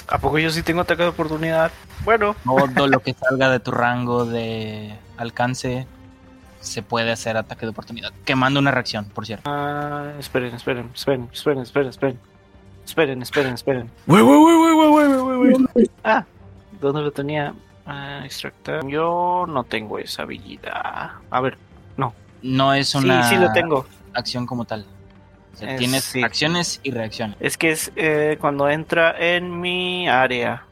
¿A 0.08 0.18
poco 0.18 0.38
yo 0.38 0.50
sí 0.50 0.62
tengo 0.62 0.82
ataque 0.82 1.02
de 1.02 1.08
oportunidad? 1.08 1.70
Bueno, 2.04 2.36
Todo 2.74 2.86
lo 2.88 3.00
que 3.00 3.14
salga 3.14 3.50
de 3.50 3.58
tu 3.60 3.70
rango 3.72 4.24
de 4.24 4.94
alcance 5.16 5.86
se 6.60 6.82
puede 6.82 7.10
hacer 7.12 7.36
ataque 7.36 7.66
de 7.66 7.70
oportunidad. 7.70 8.12
Quemando 8.24 8.60
una 8.60 8.70
reacción, 8.70 9.06
por 9.06 9.26
cierto. 9.26 9.48
ah, 9.52 10.12
esperen, 10.18 10.54
esperen, 10.54 10.90
esperen, 10.94 11.28
esperen, 11.32 11.60
esperen, 11.62 11.88
esperen. 11.88 12.18
Esperen, 12.84 13.22
esperen, 13.22 13.54
esperen. 13.54 13.90
Wey, 14.06 14.22
wey, 14.22 14.38
wey, 14.38 14.56
wey, 14.56 14.74
wey, 14.74 15.08
wey, 15.08 15.36
wey, 15.52 15.66
wey. 15.74 15.90
Ah, 16.04 16.24
¿dónde 16.80 17.02
lo 17.02 17.10
tenía? 17.10 17.52
Ah, 17.84 18.22
extractar. 18.24 18.86
Yo 18.86 19.44
no 19.48 19.64
tengo 19.64 19.98
esa 19.98 20.22
habilidad. 20.22 21.10
A 21.30 21.40
ver, 21.40 21.58
No 22.42 22.74
es 22.74 22.94
una 22.94 23.24
sí, 23.24 23.34
sí 23.34 23.40
lo 23.40 23.50
tengo. 23.52 23.86
acción 24.12 24.46
como 24.46 24.64
tal. 24.66 24.86
O 25.56 25.58
sea, 25.58 25.76
tienes 25.76 26.04
sí. 26.04 26.22
acciones 26.22 26.80
y 26.82 26.90
reacciones. 26.90 27.36
Es 27.40 27.56
que 27.56 27.70
es 27.70 27.90
eh, 27.96 28.36
cuando 28.40 28.68
entra 28.68 29.14
en 29.18 29.58
mi 29.60 30.08
área. 30.08 30.62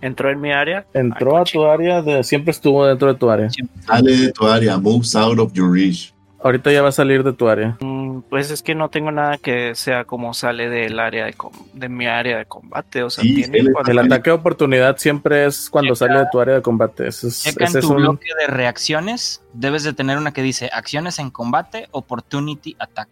Entró 0.00 0.30
en 0.30 0.40
mi 0.40 0.50
área. 0.50 0.86
Entró 0.94 1.36
Ay, 1.36 1.42
a 1.42 1.44
tu 1.44 1.64
área, 1.66 2.00
de, 2.00 2.24
siempre 2.24 2.52
estuvo 2.52 2.86
dentro 2.86 3.12
de 3.12 3.18
tu 3.18 3.28
área. 3.30 3.48
Sale 3.86 4.16
de 4.16 4.32
tu 4.32 4.46
área. 4.46 4.78
Moves 4.78 5.14
out 5.14 5.38
of 5.38 5.52
your 5.52 5.70
reach. 5.70 6.14
Ahorita 6.42 6.72
ya 6.72 6.80
va 6.80 6.88
a 6.88 6.92
salir 6.92 7.22
de 7.22 7.34
tu 7.34 7.50
área. 7.50 7.76
Mm, 7.80 8.22
Pues 8.30 8.50
es 8.50 8.62
que 8.62 8.74
no 8.74 8.88
tengo 8.88 9.10
nada 9.12 9.36
que 9.36 9.74
sea 9.74 10.04
como 10.06 10.32
sale 10.32 10.70
del 10.70 10.98
área 10.98 11.26
de, 11.26 11.34
com- 11.34 11.52
de 11.74 11.90
mi 11.90 12.06
área 12.06 12.38
de 12.38 12.46
combate. 12.46 13.02
O 13.02 13.10
sea, 13.10 13.22
Sí, 13.22 13.34
tiene 13.34 13.58
él- 13.58 13.68
cuando- 13.74 13.90
El 13.92 13.98
ataque 13.98 14.30
de 14.30 14.36
oportunidad 14.36 14.96
siempre 14.96 15.44
es 15.44 15.68
cuando 15.68 15.94
sale 15.94 16.18
de 16.20 16.26
tu 16.32 16.40
área 16.40 16.54
de 16.54 16.62
combate. 16.62 17.08
Ese 17.08 17.28
es, 17.28 17.42
Checa 17.42 17.64
en 17.64 17.68
ese 17.68 17.80
es 17.80 17.84
tu 17.84 17.90
un- 17.90 17.96
bloque 17.98 18.26
de 18.40 18.46
reacciones. 18.46 19.42
Debes 19.52 19.82
de 19.84 19.92
tener 19.92 20.16
una 20.16 20.32
que 20.32 20.40
dice 20.42 20.70
acciones 20.72 21.18
en 21.18 21.28
combate, 21.30 21.88
opportunity 21.90 22.74
attack. 22.78 23.08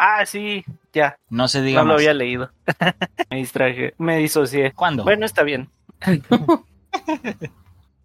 Ah, 0.00 0.24
sí, 0.24 0.64
Ya, 0.92 1.18
No 1.28 1.48
se 1.48 1.60
diga 1.60 1.82
no 1.82 1.88
lo 1.88 1.94
había 1.94 2.14
leído. 2.14 2.52
me 3.30 3.38
distraje, 3.38 3.94
me 3.98 4.16
disocié. 4.18 4.72
¿Cuándo? 4.72 5.02
Bueno, 5.02 5.26
está 5.26 5.42
bien. 5.42 5.68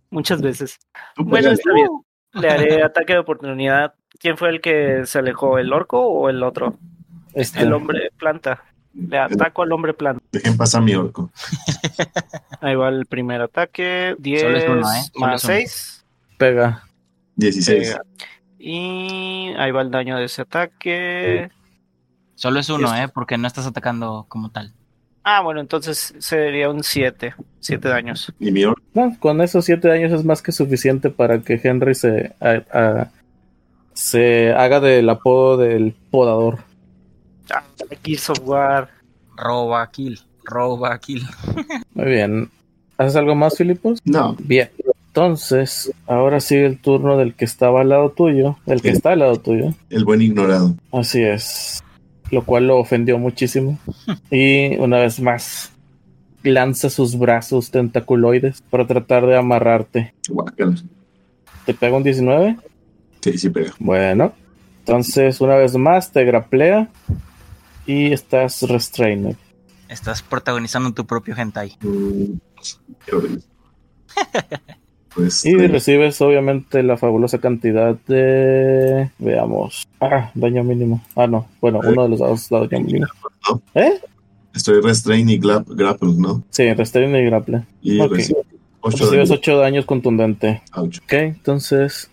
Muchas 0.10 0.42
veces. 0.42 0.80
Bueno, 1.16 1.52
está 1.52 1.72
bien. 1.72 1.90
Le 2.34 2.50
haré 2.50 2.84
ataque 2.84 3.14
de 3.14 3.20
oportunidad. 3.20 3.94
¿Quién 4.20 4.38
fue 4.38 4.50
el 4.50 4.60
que 4.60 5.06
se 5.06 5.20
alejó? 5.20 5.60
¿El 5.60 5.72
orco 5.72 6.00
o 6.00 6.30
el 6.30 6.42
otro? 6.42 6.80
Este, 7.36 7.62
El 7.62 7.74
hombre 7.74 8.10
planta. 8.18 8.64
Le 8.96 9.20
ataco 9.20 9.62
al 9.62 9.72
hombre 9.72 9.94
planta. 9.94 10.24
Dejen 10.32 10.58
pasar 10.58 10.82
mi 10.82 10.96
orco. 10.96 11.32
Ahí 12.62 12.76
va 12.76 12.90
el 12.90 13.06
primer 13.06 13.42
ataque. 13.42 14.16
10 14.18 14.42
Solo 14.42 14.58
es 14.58 14.70
uno, 14.70 14.80
¿eh? 14.80 15.02
Solo 15.14 15.26
más 15.28 15.44
es 15.44 15.50
uno. 15.50 15.56
6. 15.56 16.06
pega. 16.38 16.84
16. 17.36 17.98
Y 18.60 19.54
ahí 19.58 19.72
va 19.72 19.82
el 19.82 19.92
daño 19.92 20.18
de 20.18 20.26
ese 20.26 20.44
ataque. 20.44 21.52
Solo 22.44 22.60
es 22.60 22.70
uno. 22.70 22.94
¿eh? 22.94 23.08
Porque 23.08 23.38
no 23.38 23.48
estás 23.48 23.66
atacando 23.66 24.26
como 24.28 24.50
tal. 24.52 24.74
Ah, 25.24 25.42
bueno, 25.42 25.62
entonces 25.62 26.14
sería 26.20 26.70
un 26.70 26.84
7. 26.84 27.34
7 27.62 27.88
daños. 27.88 28.34
Y 28.38 28.52
mi 28.52 28.66
orco. 28.66 28.82
No, 28.94 29.16
con 29.18 29.40
esos 29.40 29.64
siete 29.64 29.90
años 29.90 30.12
es 30.12 30.26
más 30.26 30.42
que 30.42 30.52
suficiente 30.52 31.10
para 31.10 31.40
que 31.40 31.58
Henry 31.64 31.96
se, 31.96 32.36
a- 32.42 32.62
a- 32.78 33.12
se 33.94 34.52
haga 34.52 34.82
del 34.82 35.10
apodo 35.10 35.56
del 35.56 35.96
podador. 36.12 36.60
Ah, 37.50 37.64
Gears 38.04 38.30
of 38.32 38.40
War. 38.44 38.90
Roba 39.38 39.90
kill. 39.90 40.20
Roba 40.44 41.00
kill. 41.00 41.24
Muy 41.94 42.06
bien. 42.08 42.50
¿Haces 42.98 43.16
algo 43.16 43.36
más, 43.36 43.56
Filipos? 43.58 44.00
No. 44.04 44.36
Bien. 44.40 44.70
Entonces, 45.08 45.94
ahora 46.08 46.42
sigue 46.42 46.66
el 46.66 46.78
turno 46.82 47.16
del 47.16 47.36
que 47.36 47.46
estaba 47.46 47.80
al 47.80 47.88
lado 47.90 48.10
tuyo, 48.12 48.58
del 48.66 48.82
que 48.82 48.90
Sí. 48.90 48.98
está 48.98 49.14
al 49.14 49.20
lado 49.20 49.38
tuyo. 49.40 49.74
El 49.90 50.04
buen 50.04 50.22
ignorado. 50.22 50.76
Así 50.92 51.22
es. 51.24 51.82
Lo 52.32 52.44
cual 52.46 52.68
lo 52.68 52.78
ofendió 52.78 53.18
muchísimo. 53.18 53.80
Y 54.32 54.78
una 54.78 55.00
vez 55.00 55.20
más, 55.20 55.72
lanza 56.44 56.90
sus 56.90 57.18
brazos 57.18 57.72
tentaculoides 57.72 58.62
para 58.70 58.88
tratar 58.88 59.26
de 59.26 59.38
amarrarte. 59.38 60.14
¿Te 61.66 61.74
pega 61.74 61.98
un 61.98 62.04
19? 62.04 62.58
Sí, 63.22 63.38
sí 63.38 63.50
pega. 63.50 63.74
Bueno. 63.80 64.34
Entonces, 64.80 65.40
una 65.40 65.56
vez 65.56 65.76
más, 65.78 66.12
te 66.12 66.26
graplea 66.26 66.90
y 67.86 68.12
estás 68.12 68.64
restrained. 68.64 69.38
Estás 69.88 70.22
protagonizando 70.22 70.92
tu 70.94 71.06
propio 71.06 71.36
hentai. 71.38 71.78
Mm, 71.82 72.34
qué 73.06 73.16
horrible. 73.16 73.42
Pues 75.16 75.46
Y 75.46 75.52
eh, 75.52 75.68
recibes, 75.68 76.20
obviamente, 76.22 76.82
la 76.84 76.98
fabulosa 76.98 77.38
cantidad 77.40 77.96
de. 78.08 79.10
Veamos. 79.20 79.88
Ah, 80.02 80.32
daño 80.34 80.64
mínimo. 80.64 81.04
Ah, 81.16 81.28
no. 81.28 81.48
Bueno, 81.62 81.82
uno 81.84 82.04
de 82.04 82.10
los 82.10 82.20
dados 82.20 82.50
da 82.50 82.66
daño 82.68 82.84
mínimo. 82.86 83.08
¿no? 83.50 83.62
¿Eh? 83.76 84.00
estoy 84.56 84.82
restrain 84.82 85.28
y 85.30 85.40
grap- 85.40 85.66
grapple, 85.68 86.14
¿no? 86.18 86.44
Sí, 86.52 86.72
restrained 86.74 87.20
y 87.22 87.26
grapple. 87.26 87.64
Y 87.82 88.00
8 88.00 88.36
Recibes 88.84 89.30
de 89.30 89.36
8 89.36 89.58
daños 89.58 89.86
contundente. 89.86 90.62
ouch. 90.76 91.00
Ok, 91.04 91.14
entonces, 91.14 92.12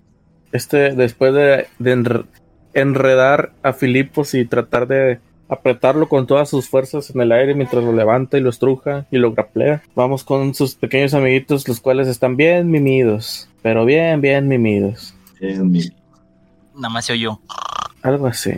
este, 0.53 0.95
después 0.95 1.35
de, 1.35 1.67
de 1.79 1.97
enre- 1.97 2.25
enredar 2.73 3.53
a 3.63 3.73
Filipos 3.73 4.35
y 4.35 4.45
tratar 4.47 4.87
de 4.87 5.19
apretarlo 5.51 6.09
con 6.09 6.27
todas 6.27 6.49
sus 6.49 6.69
fuerzas 6.69 7.11
en 7.11 7.21
el 7.21 7.33
aire 7.33 7.55
mientras 7.55 7.83
lo 7.83 7.93
levanta 7.93 8.39
y 8.39 8.41
lo 8.41 8.51
estruja 8.51 9.07
y 9.11 9.19
lo 9.19 9.33
graplea, 9.33 9.83
vamos 9.95 10.23
con 10.25 10.55
sus 10.55 10.77
pequeños 10.77 11.13
amiguitos, 11.13 11.67
los 11.67 11.81
cuales 11.81 12.07
están 12.07 12.37
bien 12.37 12.71
mimidos, 12.71 13.49
pero 13.61 13.85
bien, 13.85 14.21
bien 14.21 14.47
mimidos. 14.47 15.15
Nada 15.41 16.89
más 16.89 17.07
se 17.07 17.15
oyó. 17.15 17.41
Algo 18.03 18.29
así. 18.29 18.53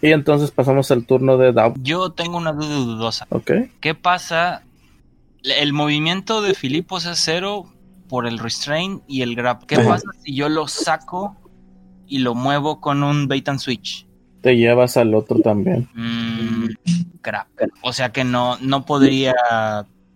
Y 0.00 0.12
entonces 0.12 0.50
pasamos 0.50 0.90
al 0.90 1.04
turno 1.04 1.36
de 1.36 1.52
Dab. 1.52 1.74
Yo 1.82 2.10
tengo 2.10 2.38
una 2.38 2.52
duda 2.52 2.76
dudosa. 2.76 3.26
Ok. 3.30 3.52
¿Qué 3.80 3.94
pasa? 3.94 4.62
El 5.42 5.72
movimiento 5.72 6.40
de 6.40 6.54
Filipos 6.54 7.04
es 7.04 7.20
cero 7.22 7.66
por 8.08 8.26
el 8.26 8.38
restrain 8.38 9.02
y 9.06 9.22
el 9.22 9.34
grab. 9.34 9.66
¿Qué 9.66 9.76
pasa 9.76 10.06
si 10.24 10.34
yo 10.34 10.48
lo 10.48 10.68
saco 10.68 11.36
y 12.06 12.18
lo 12.18 12.34
muevo 12.34 12.80
con 12.80 13.02
un 13.02 13.28
bait 13.28 13.48
and 13.48 13.58
switch? 13.58 14.07
Te 14.40 14.56
llevas 14.56 14.96
al 14.96 15.14
otro 15.14 15.40
también. 15.40 15.88
Mm, 15.94 16.68
grab. 17.22 17.46
O 17.82 17.92
sea 17.92 18.10
que 18.12 18.24
no, 18.24 18.56
no 18.60 18.84
podría 18.84 19.34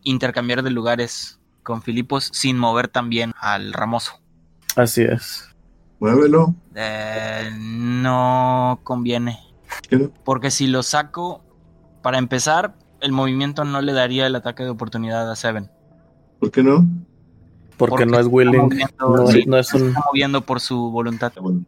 intercambiar 0.04 0.62
de 0.62 0.70
lugares 0.70 1.38
con 1.62 1.82
Filipos 1.82 2.30
sin 2.32 2.58
mover 2.58 2.88
también 2.88 3.32
al 3.40 3.72
Ramoso. 3.72 4.20
Así 4.76 5.02
es. 5.02 5.48
Muévelo. 6.00 6.54
Eh, 6.74 7.50
no 7.58 8.80
conviene. 8.82 9.38
¿Qué 9.88 9.96
no? 9.96 10.10
Porque 10.24 10.50
si 10.50 10.66
lo 10.66 10.82
saco, 10.82 11.44
para 12.02 12.18
empezar, 12.18 12.74
el 13.00 13.12
movimiento 13.12 13.64
no 13.64 13.80
le 13.80 13.92
daría 13.92 14.26
el 14.26 14.34
ataque 14.36 14.64
de 14.64 14.70
oportunidad 14.70 15.30
a 15.30 15.36
Seven. 15.36 15.70
¿Por 16.40 16.50
qué 16.50 16.62
no? 16.62 16.86
Porque, 17.76 17.90
Porque 17.90 18.06
no 18.06 18.18
es 18.18 18.26
willing. 18.28 18.62
moviendo, 18.62 19.16
No, 19.16 19.26
sí, 19.28 19.44
no 19.46 19.56
es 19.58 19.72
un. 19.74 19.88
está 19.88 20.00
moviendo 20.06 20.40
por 20.42 20.60
su 20.60 20.90
voluntad. 20.90 21.32
Bueno. 21.40 21.64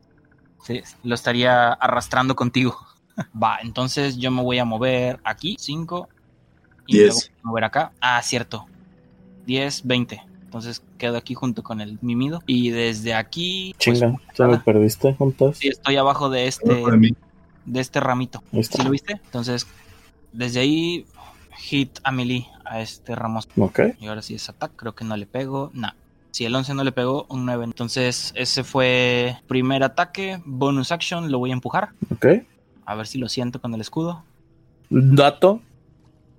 Sí, 0.64 0.82
lo 1.02 1.14
estaría 1.14 1.72
arrastrando 1.72 2.34
contigo. 2.34 2.76
Va, 3.42 3.58
entonces 3.62 4.16
yo 4.16 4.30
me 4.30 4.42
voy 4.42 4.58
a 4.58 4.64
mover 4.64 5.20
aquí, 5.24 5.56
5. 5.58 6.08
Y 6.86 6.98
Diez. 6.98 7.06
luego 7.06 7.20
voy 7.20 7.30
a 7.42 7.46
mover 7.46 7.64
acá. 7.64 7.92
Ah, 8.00 8.20
cierto. 8.22 8.66
10, 9.46 9.86
20. 9.86 10.22
Entonces 10.44 10.82
quedo 10.98 11.16
aquí 11.16 11.34
junto 11.34 11.62
con 11.62 11.80
el 11.80 11.98
mimido. 12.00 12.42
Y 12.46 12.70
desde 12.70 13.14
aquí. 13.14 13.74
pues, 13.84 13.98
Chinga, 14.00 14.16
ya 14.34 14.46
me 14.46 14.52
nada. 14.52 14.64
perdiste 14.64 15.14
juntas. 15.14 15.58
sí, 15.58 15.68
estoy 15.68 15.96
abajo 15.96 16.30
de 16.30 16.46
este, 16.46 16.82
de 17.64 17.80
este 17.80 18.00
ramito. 18.00 18.42
¿Sí 18.52 18.82
lo 18.82 18.90
viste? 18.90 19.20
Entonces, 19.24 19.66
desde 20.32 20.60
ahí, 20.60 21.06
hit 21.56 21.98
a 22.04 22.10
melee 22.12 22.46
a 22.64 22.80
este 22.80 23.14
Ramos. 23.14 23.48
Ok. 23.56 23.80
Y 24.00 24.06
ahora 24.06 24.22
sí 24.22 24.34
es 24.34 24.48
attack, 24.48 24.72
creo 24.76 24.94
que 24.94 25.04
no 25.04 25.16
le 25.16 25.26
pego. 25.26 25.70
No. 25.74 25.88
Si 26.34 26.44
el 26.44 26.52
11 26.52 26.74
no 26.74 26.82
le 26.82 26.90
pegó, 26.90 27.26
un 27.28 27.46
9. 27.46 27.62
Entonces, 27.62 28.32
ese 28.34 28.64
fue 28.64 29.36
primer 29.46 29.84
ataque. 29.84 30.42
Bonus 30.44 30.90
action, 30.90 31.30
lo 31.30 31.38
voy 31.38 31.50
a 31.50 31.52
empujar. 31.52 31.90
Ok. 32.12 32.26
A 32.84 32.96
ver 32.96 33.06
si 33.06 33.18
lo 33.18 33.28
siento 33.28 33.60
con 33.60 33.72
el 33.72 33.80
escudo. 33.80 34.24
Dato. 34.90 35.60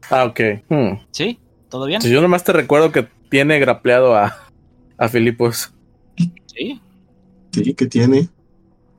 Ah, 0.10 0.26
ok. 0.26 0.40
Hmm. 0.68 0.98
¿Sí? 1.12 1.40
¿Todo 1.70 1.86
bien? 1.86 2.02
Si 2.02 2.10
yo 2.10 2.22
nomás 2.22 2.44
te 2.44 2.52
recuerdo 2.52 2.92
que 2.92 3.08
tiene 3.30 3.58
grapleado 3.58 4.18
a, 4.18 4.36
a 4.98 5.08
Filipos. 5.08 5.72
Sí. 6.48 6.82
Sí, 7.54 7.74
¿qué 7.74 7.86
tiene? 7.86 8.28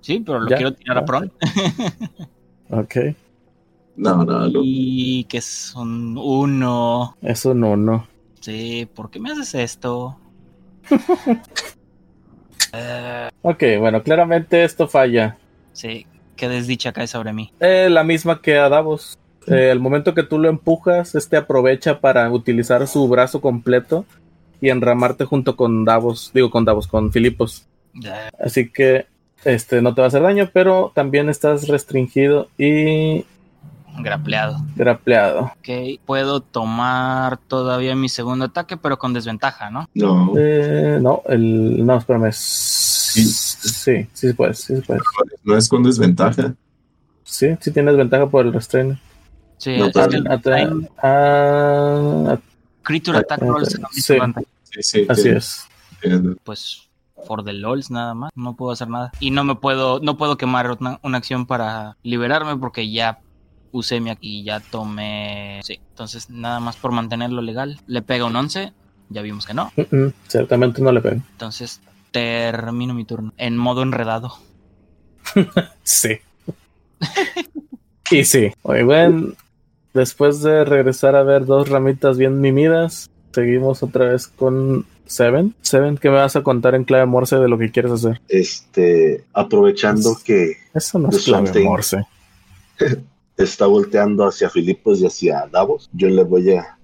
Sí, 0.01 0.23
pero 0.25 0.41
lo 0.41 0.49
Ya. 0.49 0.57
quiero 0.57 0.73
tirar 0.73 0.97
a 0.97 1.01
Ah. 1.01 1.05
Pron. 1.05 1.33
Ok. 2.71 2.97
No, 3.97 4.25
no, 4.25 4.49
no. 4.49 4.61
Y 4.65 5.25
que 5.25 5.37
es 5.39 5.75
un 5.77 6.17
1. 6.17 7.17
Eso 7.21 7.53
no, 7.53 7.77
no. 7.77 8.07
Sí, 8.41 8.89
¿por 8.95 9.11
qué 9.11 9.21
me 9.21 9.31
haces 9.33 9.55
esto? 9.57 10.17
Eh, 12.73 13.29
Ok, 13.43 13.63
bueno, 13.79 14.03
claramente 14.03 14.65
esto 14.65 14.89
falla. 14.89 15.37
sí, 15.73 16.07
qué 16.37 16.49
desdicha 16.49 16.93
cae 16.93 17.07
sobre 17.07 17.33
mí. 17.33 17.53
Eh, 17.61 17.89
la 17.91 18.03
misma 18.05 18.41
que 18.43 18.59
a 18.59 18.69
Davos. 18.69 19.19
Eh, 19.47 19.71
el 19.71 19.79
momento 19.79 20.13
que 20.15 20.25
tú 20.25 20.39
lo 20.39 20.49
empujas, 20.49 21.15
este 21.15 21.37
aprovecha 21.37 22.01
para 22.01 22.29
utilizar 22.31 22.87
su 22.89 23.07
brazo 23.09 23.41
completo 23.41 24.05
y 24.61 24.71
enramarte 24.71 25.25
junto 25.25 25.55
con 25.57 25.85
Davos, 25.85 26.33
digo 26.35 26.51
con 26.51 26.65
Davos, 26.65 26.89
con 26.89 27.13
Filipos. 27.13 27.67
Así 28.41 28.69
que 28.71 29.07
este 29.45 29.81
no 29.81 29.95
te 29.95 30.01
va 30.01 30.07
a 30.07 30.09
hacer 30.09 30.23
daño, 30.23 30.51
pero 30.53 30.91
también 30.95 31.29
estás 31.29 31.69
restringido 31.69 32.49
y 32.59 33.25
grapleado. 34.03 34.59
grapleado. 34.77 35.53
Ok, 35.59 36.01
puedo 36.05 36.41
tomar 36.41 37.37
todavía 37.39 37.95
mi 37.97 38.09
segundo 38.09 38.47
ataque, 38.47 38.77
pero 38.77 38.99
con 38.99 39.13
desventaja, 39.13 39.71
¿no? 39.71 39.89
No. 39.95 40.33
Eh, 40.37 40.99
no, 41.01 41.23
el 41.29 41.85
no, 41.85 41.97
espérame. 41.99 42.31
Sí, 42.33 43.25
sí, 43.25 44.09
sí 44.13 44.33
puedes, 44.33 44.59
sí 44.61 44.75
puedes. 44.87 45.03
No 45.45 45.57
es 45.57 45.69
con 45.69 45.83
desventaja. 45.83 46.55
Sí, 47.25 47.57
sí 47.61 47.71
tienes 47.73 47.97
ventaja 47.97 48.27
por 48.29 48.47
el 48.47 48.53
restrain. 48.53 48.99
Sí, 49.59 49.77
No, 49.79 49.87
es 49.87 49.93
que 49.93 50.17
el 50.17 50.25
restrain- 50.25 50.89
Creature 52.83 53.19
Attack 53.19 53.41
Rolls 53.41 53.69
sí. 53.93 54.15
Sí, 54.65 54.83
sí. 54.83 55.07
así 55.09 55.23
tiene- 55.23 55.39
es. 55.39 55.67
tiene- 56.01 56.37
Pues 56.45 56.83
for 57.27 57.43
the 57.43 57.53
lols 57.53 57.91
nada 57.91 58.15
más, 58.15 58.31
no 58.37 58.55
puedo 58.55 58.73
hacer 58.73 58.89
nada. 58.89 59.11
Y 59.19 59.31
no 59.31 59.43
me 59.43 59.55
puedo, 59.57 59.99
no 60.01 60.17
puedo 60.17 60.37
quemar 60.37 60.71
una, 60.79 61.01
una 61.03 61.19
acción 61.19 61.47
para 61.47 61.97
liberarme 62.03 62.57
porque 62.57 62.91
ya 62.91 63.19
usé 63.77 64.01
mi 64.01 64.11
ac- 64.11 64.19
y 64.21 64.45
ya 64.45 64.61
tomé. 64.61 65.61
Sí, 65.65 65.81
entonces 65.91 66.31
nada 66.31 66.61
más 66.61 66.77
por 66.77 66.93
mantenerlo 66.93 67.43
legal. 67.43 67.81
Le 67.87 68.03
pega 68.03 68.25
un 68.25 68.37
11, 68.37 68.73
ya 69.11 69.23
vimos 69.23 69.47
que 69.47 69.55
no. 69.55 69.73
Ciertamente 70.29 70.83
no 70.83 70.93
le 70.93 71.01
pego. 71.01 71.23
Entonces 71.33 71.81
termino 72.11 72.95
mi 72.95 73.05
turno 73.05 73.33
en 73.37 73.57
modo 73.57 73.83
enredado. 73.83 74.33
Sí. 75.83 76.19
y 78.11 78.25
sí. 78.25 78.53
Oye, 78.63 78.83
bueno, 78.85 79.33
después 79.95 80.41
de 80.43 80.65
regresar 80.65 81.15
a 81.17 81.23
ver 81.23 81.45
dos 81.47 81.69
ramitas 81.69 82.17
bien 82.17 82.41
mimidas, 82.41 83.11
seguimos 83.33 83.83
otra 83.83 84.07
vez 84.07 84.29
con 84.29 84.87
Seven. 85.07 85.55
Seven, 85.63 85.99
¿qué 85.99 86.09
me 86.11 86.17
vas 86.17 86.37
a 86.37 86.43
contar 86.43 86.75
en 86.75 86.85
clave 86.85 87.07
morse 87.07 87.37
de 87.37 87.49
lo 87.49 87.59
que 87.59 87.71
quieres 87.71 87.93
hacer? 87.93 88.21
Este, 88.29 89.25
aprovechando 89.33 90.17
que 90.25 90.53
Eso 90.75 90.99
no 90.99 91.11
es 91.11 91.25
clave 91.25 91.63
morse. 91.65 92.05
está 93.37 93.67
volteando 93.67 94.27
hacia 94.27 94.51
Filipos 94.51 95.01
y 95.01 95.07
hacia 95.07 95.47
Davos. 95.51 95.91
Yo 95.93 96.09
le 96.09 96.25
voy 96.25 96.53
a 96.55 96.79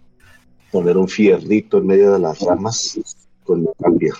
poner 0.70 0.96
un 0.96 1.08
fierrito 1.08 1.78
en 1.78 1.86
medio 1.86 2.12
de 2.12 2.18
las 2.18 2.40
ramas 2.40 2.98
con 3.44 3.62
mi 3.62 3.68
cambio. 3.78 4.14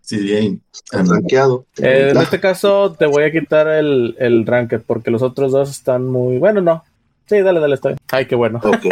Sí, 0.00 0.18
bien. 0.18 0.62
Rankeado. 0.90 1.66
Eh, 1.78 2.10
en 2.10 2.16
este 2.16 2.40
caso 2.40 2.96
te 2.98 3.06
voy 3.06 3.24
a 3.24 3.30
quitar 3.30 3.68
el, 3.68 4.16
el 4.18 4.44
ranked 4.46 4.82
porque 4.86 5.10
los 5.10 5.22
otros 5.22 5.52
dos 5.52 5.70
están 5.70 6.06
muy... 6.06 6.38
Bueno, 6.38 6.60
no. 6.60 6.82
Sí, 7.26 7.40
dale, 7.42 7.60
dale, 7.60 7.76
está 7.76 7.90
bien. 7.90 7.98
Ay, 8.10 8.26
qué 8.26 8.34
bueno. 8.34 8.58
Ok. 8.64 8.86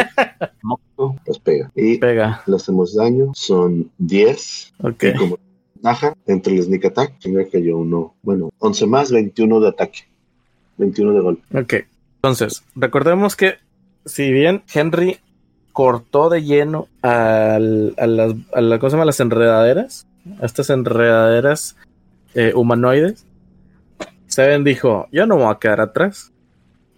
pues 1.24 1.38
pega. 1.40 1.72
Y 1.74 1.98
Pega. 1.98 2.42
le 2.46 2.54
hacemos 2.54 2.94
daño. 2.94 3.32
Son 3.34 3.90
10. 3.98 4.74
Ok. 4.84 5.02
Y 5.02 5.14
como 5.14 5.38
ventaja 5.74 6.14
entre 6.26 6.54
el 6.54 6.62
sneak 6.62 6.84
attack, 6.84 7.26
me 7.26 7.48
cayó 7.48 7.78
uno. 7.78 8.14
Bueno, 8.22 8.50
11 8.59 8.86
más, 8.86 9.11
21 9.11 9.59
de 9.61 9.68
ataque. 9.68 10.00
21 10.76 11.14
de 11.14 11.20
golpe. 11.20 11.59
Ok. 11.59 11.74
Entonces, 12.18 12.64
recordemos 12.74 13.36
que 13.36 13.58
si 14.04 14.32
bien 14.32 14.62
Henry 14.72 15.18
cortó 15.72 16.28
de 16.28 16.42
lleno 16.42 16.88
al, 17.02 17.94
a, 17.96 18.06
las, 18.06 18.34
a 18.52 18.60
la 18.60 19.04
las 19.04 19.20
enredaderas, 19.20 20.06
a 20.40 20.46
estas 20.46 20.70
enredaderas 20.70 21.76
eh, 22.34 22.52
humanoides, 22.54 23.24
Seven 24.26 24.62
dijo, 24.62 25.08
yo 25.10 25.26
no 25.26 25.36
me 25.36 25.44
voy 25.44 25.52
a 25.54 25.58
quedar 25.58 25.80
atrás. 25.80 26.32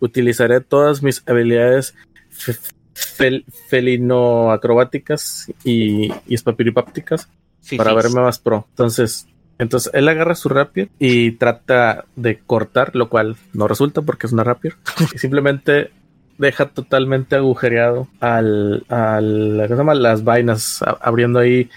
Utilizaré 0.00 0.60
todas 0.60 1.02
mis 1.02 1.22
habilidades 1.28 1.94
fe- 2.30 2.56
fel- 2.94 3.44
felino-acrobáticas 3.68 5.50
y, 5.64 6.10
y 6.26 6.34
espapiripápticas 6.34 7.28
para 7.76 7.90
Fifís. 7.90 8.04
verme 8.04 8.22
más 8.22 8.38
pro. 8.38 8.66
Entonces, 8.70 9.26
entonces 9.60 9.92
él 9.94 10.08
agarra 10.08 10.34
su 10.34 10.48
rapier 10.48 10.88
y 10.98 11.32
trata 11.32 12.04
de 12.16 12.38
cortar, 12.38 12.96
lo 12.96 13.08
cual 13.08 13.36
no 13.52 13.68
resulta 13.68 14.02
porque 14.02 14.26
es 14.26 14.32
una 14.32 14.42
rapier. 14.44 14.74
y 15.14 15.18
simplemente 15.18 15.90
deja 16.38 16.70
totalmente 16.70 17.36
agujereado 17.36 18.08
al, 18.18 18.84
al 18.88 19.54
¿cómo 19.56 19.68
se 19.68 19.76
llama? 19.76 19.94
las 19.94 20.24
vainas, 20.24 20.82
a- 20.82 20.98
abriendo 21.02 21.38
ahí 21.38 21.68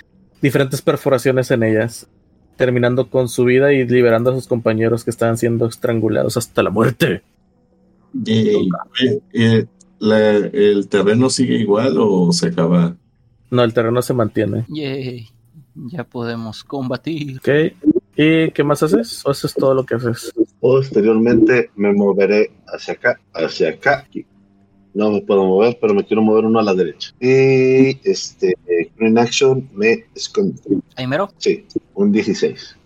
diferentes 0.41 0.81
perforaciones 0.81 1.51
en 1.51 1.63
ellas, 1.63 2.07
terminando 2.55 3.09
con 3.09 3.27
su 3.29 3.43
vida 3.45 3.73
y 3.73 3.85
liberando 3.87 4.31
a 4.31 4.35
sus 4.35 4.47
compañeros 4.47 5.03
que 5.03 5.09
estaban 5.11 5.37
siendo 5.37 5.65
estrangulados 5.67 6.37
hasta 6.37 6.63
la 6.63 6.69
muerte. 6.69 7.21
Eh, 9.33 9.65
la- 9.99 10.35
¿El 10.37 10.87
terreno 10.87 11.29
sigue 11.29 11.55
igual 11.55 11.95
o 11.97 12.31
se 12.31 12.47
acaba? 12.47 12.95
No, 13.49 13.63
el 13.63 13.73
terreno 13.73 14.01
se 14.01 14.13
mantiene. 14.13 14.65
Yay. 14.69 15.27
Ya 15.75 16.03
podemos 16.03 16.63
combatir. 16.63 17.37
Ok. 17.37 17.49
¿Y 18.15 18.51
qué 18.51 18.63
más 18.63 18.83
haces? 18.83 19.25
¿O 19.25 19.31
eso 19.31 19.47
es 19.47 19.53
todo 19.53 19.73
lo 19.73 19.85
que 19.85 19.95
haces? 19.95 20.31
Posteriormente 20.59 21.71
me 21.75 21.93
moveré 21.93 22.51
hacia 22.67 22.93
acá, 22.93 23.19
hacia 23.33 23.69
acá. 23.69 24.07
No 24.93 25.09
me 25.09 25.21
puedo 25.21 25.43
mover, 25.43 25.77
pero 25.81 25.95
me 25.95 26.05
quiero 26.05 26.21
mover 26.21 26.45
uno 26.45 26.59
a 26.59 26.63
la 26.63 26.75
derecha. 26.75 27.11
Y 27.19 27.99
este, 28.07 28.55
Green 28.95 29.17
Action 29.17 29.67
me 29.73 30.05
escondo. 30.13 30.61
Ahí 30.95 31.07
mero. 31.07 31.29
Sí, 31.37 31.65
un 31.95 32.11
16. 32.11 32.77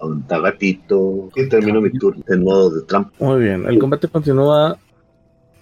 A 0.00 0.06
un 0.06 0.26
tagatito. 0.26 1.30
Y 1.34 1.48
termino 1.48 1.80
mi 1.80 1.90
turno 1.90 2.22
en 2.28 2.44
modo 2.44 2.68
de 2.70 2.82
trampa. 2.82 3.12
Muy 3.18 3.40
bien, 3.40 3.64
el 3.66 3.78
combate 3.78 4.08
continúa 4.08 4.78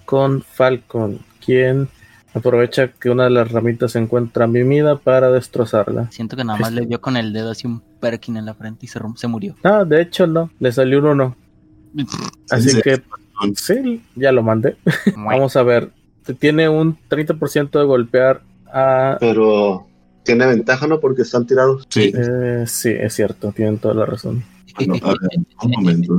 con 0.05 0.43
Falcon, 0.43 1.20
quien 1.45 1.89
aprovecha 2.35 2.89
que 2.89 3.11
una 3.11 3.24
de 3.24 3.30
las 3.30 3.51
ramitas 3.53 3.93
se 3.93 3.99
encuentra 3.99 4.47
mimida 4.47 4.97
para 4.97 5.30
destrozarla. 5.30 6.11
Siento 6.11 6.37
que 6.37 6.45
nada 6.45 6.59
más 6.59 6.72
le 6.72 6.87
dio 6.87 7.01
con 7.01 7.16
el 7.16 7.33
dedo 7.33 7.51
así 7.51 7.66
un 7.66 7.83
perkin 8.01 8.37
en 8.37 8.47
la 8.47 8.55
frente 8.55 8.87
y 8.87 8.89
se, 8.89 9.01
se 9.16 9.28
murió. 9.28 9.55
Ah, 9.62 9.85
de 9.85 10.03
hecho 10.03 10.26
no, 10.26 10.51
le 10.59 10.72
salió 10.72 10.99
un 11.01 11.07
uno. 11.07 11.37
Así 12.51 12.70
Sí. 12.70 12.83
que 12.83 13.03
sí, 13.57 14.03
ya 14.14 14.33
lo 14.33 14.43
mandé. 14.43 14.76
Vamos 15.16 15.57
a 15.57 15.62
ver, 15.62 15.91
tiene 16.39 16.68
un 16.68 16.97
30% 17.09 17.70
de 17.78 17.85
golpear 17.85 18.43
a... 18.72 19.16
Pero 19.20 19.87
tiene 20.24 20.47
ventaja, 20.47 20.87
¿no? 20.87 21.01
Porque 21.01 21.22
están 21.22 21.47
tirados. 21.47 21.87
Sí. 21.91 22.12
Eh, 22.14 22.64
sí, 22.66 22.91
es 22.91 23.12
cierto, 23.14 23.53
tienen 23.53 23.78
toda 23.78 23.95
la 23.95 24.07
razón. 24.07 24.43
Bueno, 24.77 24.95
a 25.03 25.09
ver, 25.11 25.18
un 25.62 25.70
momento, 25.70 26.18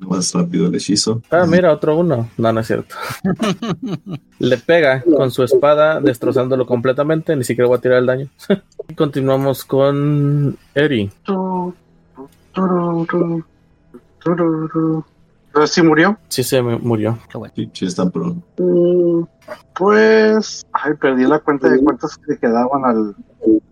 más 0.00 0.32
rápido 0.34 0.66
el 0.66 0.74
hechizo. 0.74 1.22
Ah, 1.30 1.44
mira, 1.46 1.72
otro 1.72 1.96
uno. 1.98 2.28
No, 2.36 2.52
no 2.52 2.60
es 2.60 2.66
cierto. 2.66 2.94
Le 4.38 4.58
pega 4.58 5.02
con 5.02 5.30
su 5.30 5.42
espada, 5.42 6.00
destrozándolo 6.00 6.66
completamente. 6.66 7.34
Ni 7.36 7.44
siquiera 7.44 7.68
voy 7.68 7.78
a 7.78 7.80
tirar 7.80 7.98
el 7.98 8.06
daño. 8.06 8.28
y 8.88 8.94
continuamos 8.96 9.64
con 9.64 10.56
Eri. 10.74 11.10
Sí 15.66 15.82
murió. 15.82 16.18
Sí 16.28 16.42
se 16.44 16.60
murió. 16.60 17.18
Qué 17.30 17.38
bueno. 17.38 17.54
Sí, 17.56 17.70
sí 17.72 17.86
está 17.86 18.08
pro. 18.10 18.34
Mm, 18.58 19.22
Pues, 19.74 20.66
ay, 20.72 20.92
perdí 21.00 21.24
la 21.24 21.38
cuenta 21.38 21.68
de 21.70 21.78
cuántos 21.82 22.18
le 22.26 22.36
quedaban 22.38 22.84
al, 22.84 23.16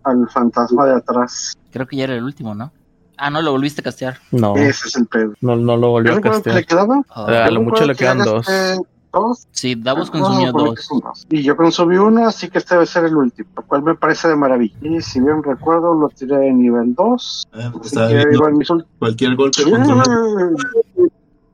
al 0.03 0.29
fantasma 0.29 0.85
de 0.87 0.93
atrás. 0.95 1.53
Creo 1.71 1.85
que 1.85 1.97
ya 1.97 2.05
era 2.05 2.15
el 2.15 2.23
último, 2.23 2.55
¿no? 2.55 2.71
Ah, 3.17 3.29
no, 3.29 3.41
lo 3.41 3.51
volviste 3.51 3.81
a 3.81 3.83
castear. 3.83 4.19
No, 4.31 4.55
Ese 4.55 4.87
es 4.87 4.95
el 4.95 5.05
pedo. 5.07 5.33
no, 5.41 5.55
no 5.55 5.77
lo 5.77 5.89
volvió 5.89 6.11
¿Yo 6.13 6.17
a 6.17 6.21
que 6.21 6.29
le 6.29 6.33
castear. 6.35 6.65
quedaban? 6.65 7.03
Ah, 7.09 7.25
Ah, 7.29 7.45
a 7.45 7.51
lo 7.51 7.61
mucho 7.61 7.85
le 7.85 7.93
que 7.93 7.99
quedan 7.99 8.17
ya 8.19 8.25
dos. 8.25 8.45
gasté 8.47 8.81
dos. 9.13 9.47
sí, 9.51 9.75
Davos 9.75 10.09
Ah, 10.09 10.11
consumió 10.11 10.51
dos. 10.51 10.75
que 10.75 10.99
dos. 11.01 11.25
Y 11.29 11.41
yo 11.43 11.55
consumí 11.55 11.95
uno, 11.95 12.27
así 12.27 12.49
que 12.49 12.57
este 12.57 12.75
debe 12.75 12.85
ser 12.85 13.05
el 13.05 13.15
último, 13.15 13.47
lo 13.55 13.63
cual 13.63 13.83
me 13.83 13.95
parece 13.95 14.27
de 14.27 14.35
maravilla. 14.35 14.75
Y 14.81 15.01
si 15.01 15.21
bien 15.21 15.41
recuerdo, 15.41 15.93
lo 15.93 16.09
tiré 16.09 16.37
de 16.37 16.51
nivel 16.51 16.93
2. 16.93 17.47
Ah, 17.53 17.71
Así 17.79 17.87
está 17.87 18.07
que 18.09 18.13
viendo 18.15 18.33
igual 18.33 18.53
mis 18.55 18.69
ult- 18.69 18.85
cualquier 18.99 19.35
golpe 19.37 19.63
contra 19.63 20.03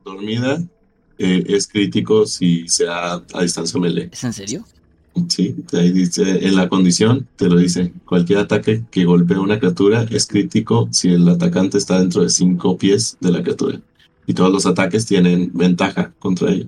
dormida 0.03 0.57
eh, 1.17 1.43
es 1.47 1.67
crítico 1.67 2.25
si 2.25 2.67
se 2.67 2.85
da 2.85 3.21
a 3.33 3.41
distancia 3.41 3.79
melee. 3.79 4.09
¿Es 4.11 4.23
en 4.23 4.33
serio? 4.33 4.63
Sí, 5.27 5.55
ahí 5.73 5.91
dice, 5.91 6.47
en 6.47 6.55
la 6.55 6.69
condición 6.69 7.27
te 7.35 7.49
lo 7.49 7.57
dice. 7.57 7.93
Cualquier 8.05 8.39
ataque 8.39 8.85
que 8.89 9.05
golpee 9.05 9.37
a 9.37 9.41
una 9.41 9.59
criatura 9.59 10.05
es 10.09 10.25
crítico 10.25 10.87
si 10.91 11.09
el 11.09 11.27
atacante 11.27 11.77
está 11.77 11.99
dentro 11.99 12.21
de 12.21 12.29
cinco 12.29 12.77
pies 12.77 13.17
de 13.19 13.31
la 13.31 13.41
criatura. 13.41 13.81
Y 14.25 14.33
todos 14.33 14.51
los 14.51 14.65
ataques 14.65 15.05
tienen 15.05 15.51
ventaja 15.53 16.13
contra 16.19 16.51
ella. 16.51 16.67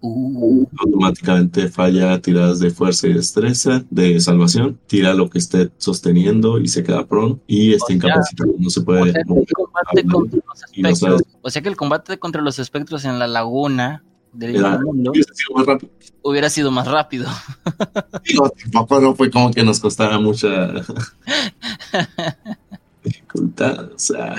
Uh, 0.00 0.66
Automáticamente 0.78 1.68
falla 1.68 2.20
tiradas 2.20 2.58
de 2.58 2.70
fuerza 2.70 3.06
y 3.06 3.12
destreza, 3.12 3.84
de 3.88 4.18
salvación, 4.18 4.78
tira 4.88 5.14
lo 5.14 5.30
que 5.30 5.38
esté 5.38 5.70
sosteniendo 5.78 6.58
y 6.58 6.66
se 6.66 6.82
queda 6.82 7.06
prone 7.06 7.38
y 7.46 7.72
está 7.72 7.84
O 7.84 7.86
sea, 7.86 7.96
incapacitado, 7.96 8.54
no 8.58 8.70
se 8.70 8.80
o, 8.80 8.84
puede 8.84 9.12
sea 9.12 9.22
mover. 9.26 9.50
Y 10.72 10.82
no 10.82 10.90
o 11.42 11.50
sea 11.50 11.62
que 11.62 11.68
el 11.68 11.76
combate 11.76 12.18
contra 12.18 12.42
los 12.42 12.58
espectros 12.58 13.04
en 13.04 13.20
la 13.20 13.28
laguna 13.28 14.02
del 14.32 14.56
Era- 14.56 14.78
mundo 14.78 15.10
hubiese 15.12 15.34
sido 15.34 15.54
más 15.56 15.66
rápido. 15.66 15.92
hubiera 16.22 16.50
sido 16.50 16.70
más 16.70 16.86
rápido. 16.88 17.26
Digo, 18.24 18.50
tampoco 18.72 19.00
no 19.00 19.14
fue 19.14 19.30
como 19.30 19.50
que 19.52 19.62
nos 19.62 19.78
costara 19.80 20.18
mucha 20.18 20.48
dificultad. 23.04 23.92
O 23.94 23.98
sea, 23.98 24.36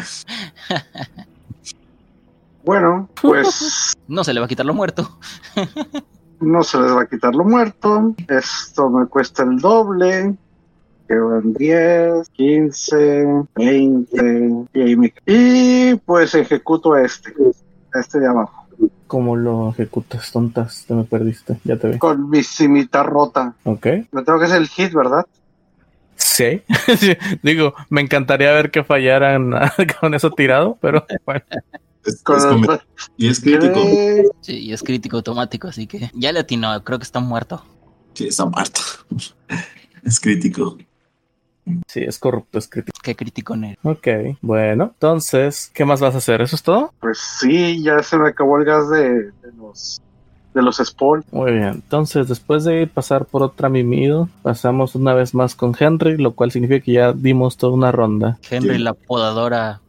Bueno, 2.66 3.10
pues 3.22 3.94
No 4.08 4.24
se 4.24 4.34
le 4.34 4.40
va 4.40 4.46
a 4.46 4.50
quitar 4.50 4.66
lo 4.66 4.74
muerto. 4.74 5.18
no 6.40 6.64
se 6.64 6.80
les 6.80 6.92
va 6.92 7.02
a 7.04 7.08
quitar 7.08 7.36
lo 7.36 7.44
muerto. 7.44 8.16
Esto 8.28 8.90
me 8.90 9.06
cuesta 9.08 9.44
el 9.44 9.60
doble. 9.60 10.36
Quedan 11.08 11.54
10, 11.54 12.30
15, 12.30 13.46
20. 13.56 14.68
Y, 14.74 14.82
ahí 14.82 14.96
me- 14.96 15.14
y 15.26 15.96
pues 15.96 16.34
ejecuto 16.36 16.94
a 16.94 17.02
este. 17.04 17.34
a 17.94 18.00
Este 18.00 18.20
de 18.20 18.28
abajo. 18.28 18.63
¿Cómo 19.14 19.36
lo 19.36 19.70
ejecutas, 19.70 20.32
tontas? 20.32 20.86
Te 20.88 20.96
me 20.96 21.04
perdiste. 21.04 21.60
Ya 21.66 21.78
te 21.78 21.88
vi. 21.88 21.98
Con 22.00 22.32
mi 22.32 22.42
cimita 22.42 23.04
rota. 23.04 23.54
Ok. 23.64 23.86
Me 24.12 24.24
tengo 24.24 24.40
que 24.40 24.46
hacer 24.46 24.58
el 24.58 24.68
hit, 24.68 24.92
¿verdad? 24.92 25.24
Sí. 26.16 26.64
Digo, 27.44 27.76
me 27.92 28.02
encantaría 28.02 28.52
ver 28.54 28.72
que 28.72 28.84
fallaran 28.84 29.54
con 30.02 30.16
eso 30.16 30.32
tirado, 30.32 30.80
pero 30.82 31.06
bueno. 31.28 31.44
es, 32.04 32.24
es 32.26 32.80
y 33.16 33.28
es 33.28 33.40
crítico. 33.40 33.84
Sí, 34.42 34.58
y 34.58 34.74
es 34.74 34.82
crítico 34.82 35.18
automático, 35.18 35.68
así 35.68 35.86
que 35.86 36.10
ya 36.16 36.32
le 36.32 36.40
atinó, 36.40 36.84
creo 36.84 36.98
que 36.98 37.06
está 37.06 37.20
muerto. 37.20 37.64
Sí, 38.16 38.30
está 38.30 38.46
muerto. 38.46 38.82
Es 40.04 40.20
crítico. 40.20 40.76
Sí, 41.88 42.02
es 42.02 42.20
corrupto, 42.20 42.58
es 42.60 42.68
crítico. 42.68 42.98
Qué 43.02 43.16
crítico 43.16 43.54
en 43.54 43.64
él. 43.66 43.78
Ok, 43.84 44.08
bueno, 44.42 44.92
entonces, 44.94 45.72
¿qué 45.74 45.86
más 45.86 46.02
vas 46.02 46.16
a 46.16 46.18
hacer? 46.18 46.42
¿Eso 46.42 46.56
es 46.56 46.64
todo? 46.64 46.94
Pues 47.00 47.18
sí, 47.20 47.82
ya 47.84 48.00
se 48.04 48.18
me 48.18 48.28
acabó 48.30 48.58
el 48.58 48.66
gas 48.66 48.90
de, 48.90 49.32
de 49.32 49.52
los 49.58 50.02
de 50.54 50.62
los 50.62 50.78
spawns. 50.78 51.26
Muy 51.32 51.52
bien, 51.54 51.70
entonces 51.70 52.28
después 52.28 52.64
de 52.64 52.86
pasar 52.86 53.26
por 53.26 53.42
otra 53.42 53.70
mimido, 53.70 54.30
pasamos 54.44 54.94
una 54.94 55.14
vez 55.16 55.34
más 55.34 55.56
con 55.56 55.74
Henry, 55.80 56.18
lo 56.18 56.34
cual 56.34 56.52
significa 56.52 56.84
que 56.86 56.92
ya 56.92 57.12
dimos 57.14 57.58
toda 57.58 57.74
una 57.74 57.92
ronda. 57.92 58.38
Henry, 58.52 58.76
Sí. 58.76 58.82
la 58.84 58.94
podadora 58.94 59.82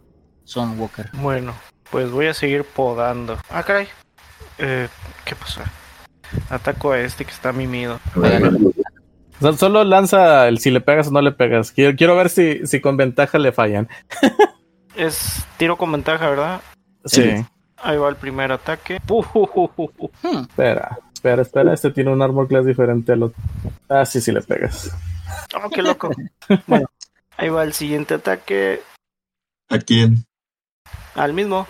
Son 0.45 0.79
Walker. 0.81 1.11
Bueno, 1.21 1.53
pues 1.91 2.11
voy 2.11 2.27
a 2.29 2.35
seguir 2.35 2.65
podando. 2.65 3.37
Ah, 3.51 3.63
caray. 3.63 3.89
Eh, 4.59 4.89
¿Qué 5.27 5.35
pasó? 5.35 5.61
Ataco 6.49 6.93
a 6.93 6.99
este 7.01 7.25
que 7.27 7.31
está 7.33 7.53
mimido. 7.53 7.99
O 9.41 9.41
sea, 9.41 9.53
solo 9.55 9.85
lanza 9.85 10.49
el 10.49 10.59
si 10.59 10.71
le 10.71 10.81
pegas 10.81 11.09
o 11.09 11.11
no 11.11 11.21
le 11.21 11.33
pegas. 11.33 11.73
Quiero, 11.73 11.97
quiero 11.97 12.17
ver 12.17 12.31
si, 12.31 12.67
si 12.67 12.81
con 12.81 12.97
ventaja 12.97 13.39
le 13.39 13.53
fallan. 13.53 13.89
Es 14.97 15.45
tiro 15.57 15.77
con 15.77 15.91
ventaja, 15.93 16.29
¿verdad? 16.31 16.61
Sí. 17.05 17.23
Sí. 17.23 17.47
Ahí 17.83 17.97
va 17.99 18.09
el 18.09 18.17
primer 18.17 18.53
ataque. 18.53 18.99
Hmm, 19.09 20.39
Espera, 20.43 20.99
espera, 21.13 21.43
espera. 21.43 21.75
Este 21.75 21.91
tiene 21.91 22.11
un 22.13 22.23
armor 22.23 22.49
class 22.49 22.65
diferente 22.65 23.13
al 23.13 23.25
otro. 23.25 23.43
Ah, 23.89 24.07
sí, 24.07 24.21
sí 24.21 24.33
le 24.33 24.41
pegas. 24.41 24.97
Oh, 25.63 25.69
qué 25.69 25.83
loco. 25.83 26.11
bueno, 26.67 26.87
ahí 27.37 27.49
va 27.49 27.65
el 27.65 27.73
siguiente 27.75 28.15
ataque. 28.15 28.81
¿A 29.69 29.79
quién? 29.79 30.25
Al 31.15 31.33
mismo. 31.35 31.67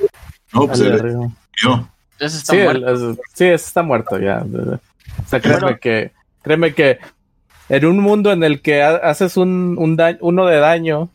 No, 0.52 0.66
pues 0.66 0.80
el- 0.80 0.92
arriba. 0.92 1.28
yo. 1.56 1.88
Ese 2.20 2.36
está 2.38 2.52
Sí, 2.52 2.58
muerto. 2.62 2.88
el- 2.88 3.10
es- 3.12 3.18
sí, 3.34 3.44
ese 3.46 3.54
está 3.66 3.82
muerto 3.82 4.18
ya. 4.18 4.44
O 4.44 5.28
sea, 5.28 5.40
créeme 5.40 5.60
Bueno. 5.62 5.78
que, 5.80 6.12
créeme 6.42 6.74
que 6.74 6.98
en 7.68 7.84
un 7.86 7.98
mundo 8.00 8.32
en 8.32 8.42
el 8.44 8.60
que 8.62 8.82
ha- 8.82 8.96
haces 8.96 9.36
un, 9.36 9.76
un 9.78 9.96
daño, 9.96 10.18
uno 10.20 10.46
de 10.46 10.58
daño, 10.58 11.10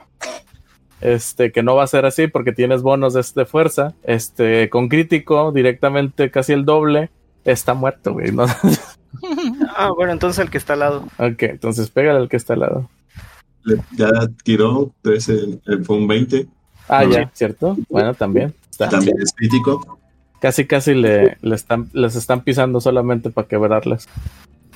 este, 1.02 1.52
que 1.52 1.64
no 1.64 1.76
va 1.76 1.84
a 1.84 1.88
ser 1.88 2.06
así 2.06 2.28
porque 2.28 2.52
tienes 2.52 2.82
bonos 2.82 3.14
de, 3.14 3.24
de 3.36 3.46
fuerza, 3.46 3.94
este, 4.04 4.70
con 4.70 4.90
crítico 4.90 5.52
directamente 5.52 6.30
casi 6.32 6.54
el 6.54 6.66
doble, 6.66 7.10
está 7.46 7.74
muerto, 7.74 8.14
güey. 8.14 8.32
¿no? 8.32 8.46
Ah, 9.76 9.90
bueno, 9.96 10.12
entonces 10.14 10.38
el 10.44 10.52
que 10.52 10.60
está 10.60 10.74
al 10.74 10.80
lado. 10.80 11.04
ok, 11.18 11.42
entonces 11.44 11.90
pégale 11.90 12.20
al 12.20 12.30
que 12.30 12.38
está 12.38 12.54
al 12.54 12.60
lado. 12.60 12.90
Le- 13.64 13.82
ya 13.98 14.08
tiró, 14.44 14.92
entonces 15.04 15.60
eh, 15.66 15.78
fue 15.84 15.98
un 15.98 16.08
20. 16.08 16.46
Ah, 16.88 17.04
No, 17.06 17.12
ya, 17.12 17.32
¿cierto? 17.34 17.76
Bueno, 17.90 18.14
también. 18.14 18.54
Está. 18.70 18.88
También 18.88 19.16
es 19.20 19.34
crítico. 19.34 19.98
Casi, 20.40 20.68
casi 20.68 20.94
le, 20.94 21.38
le 21.42 21.56
están, 21.56 21.90
les 21.92 22.16
están 22.16 22.42
pisando 22.42 22.80
solamente 22.80 23.32
para 23.32 23.48
quebrarlas. 23.48 24.08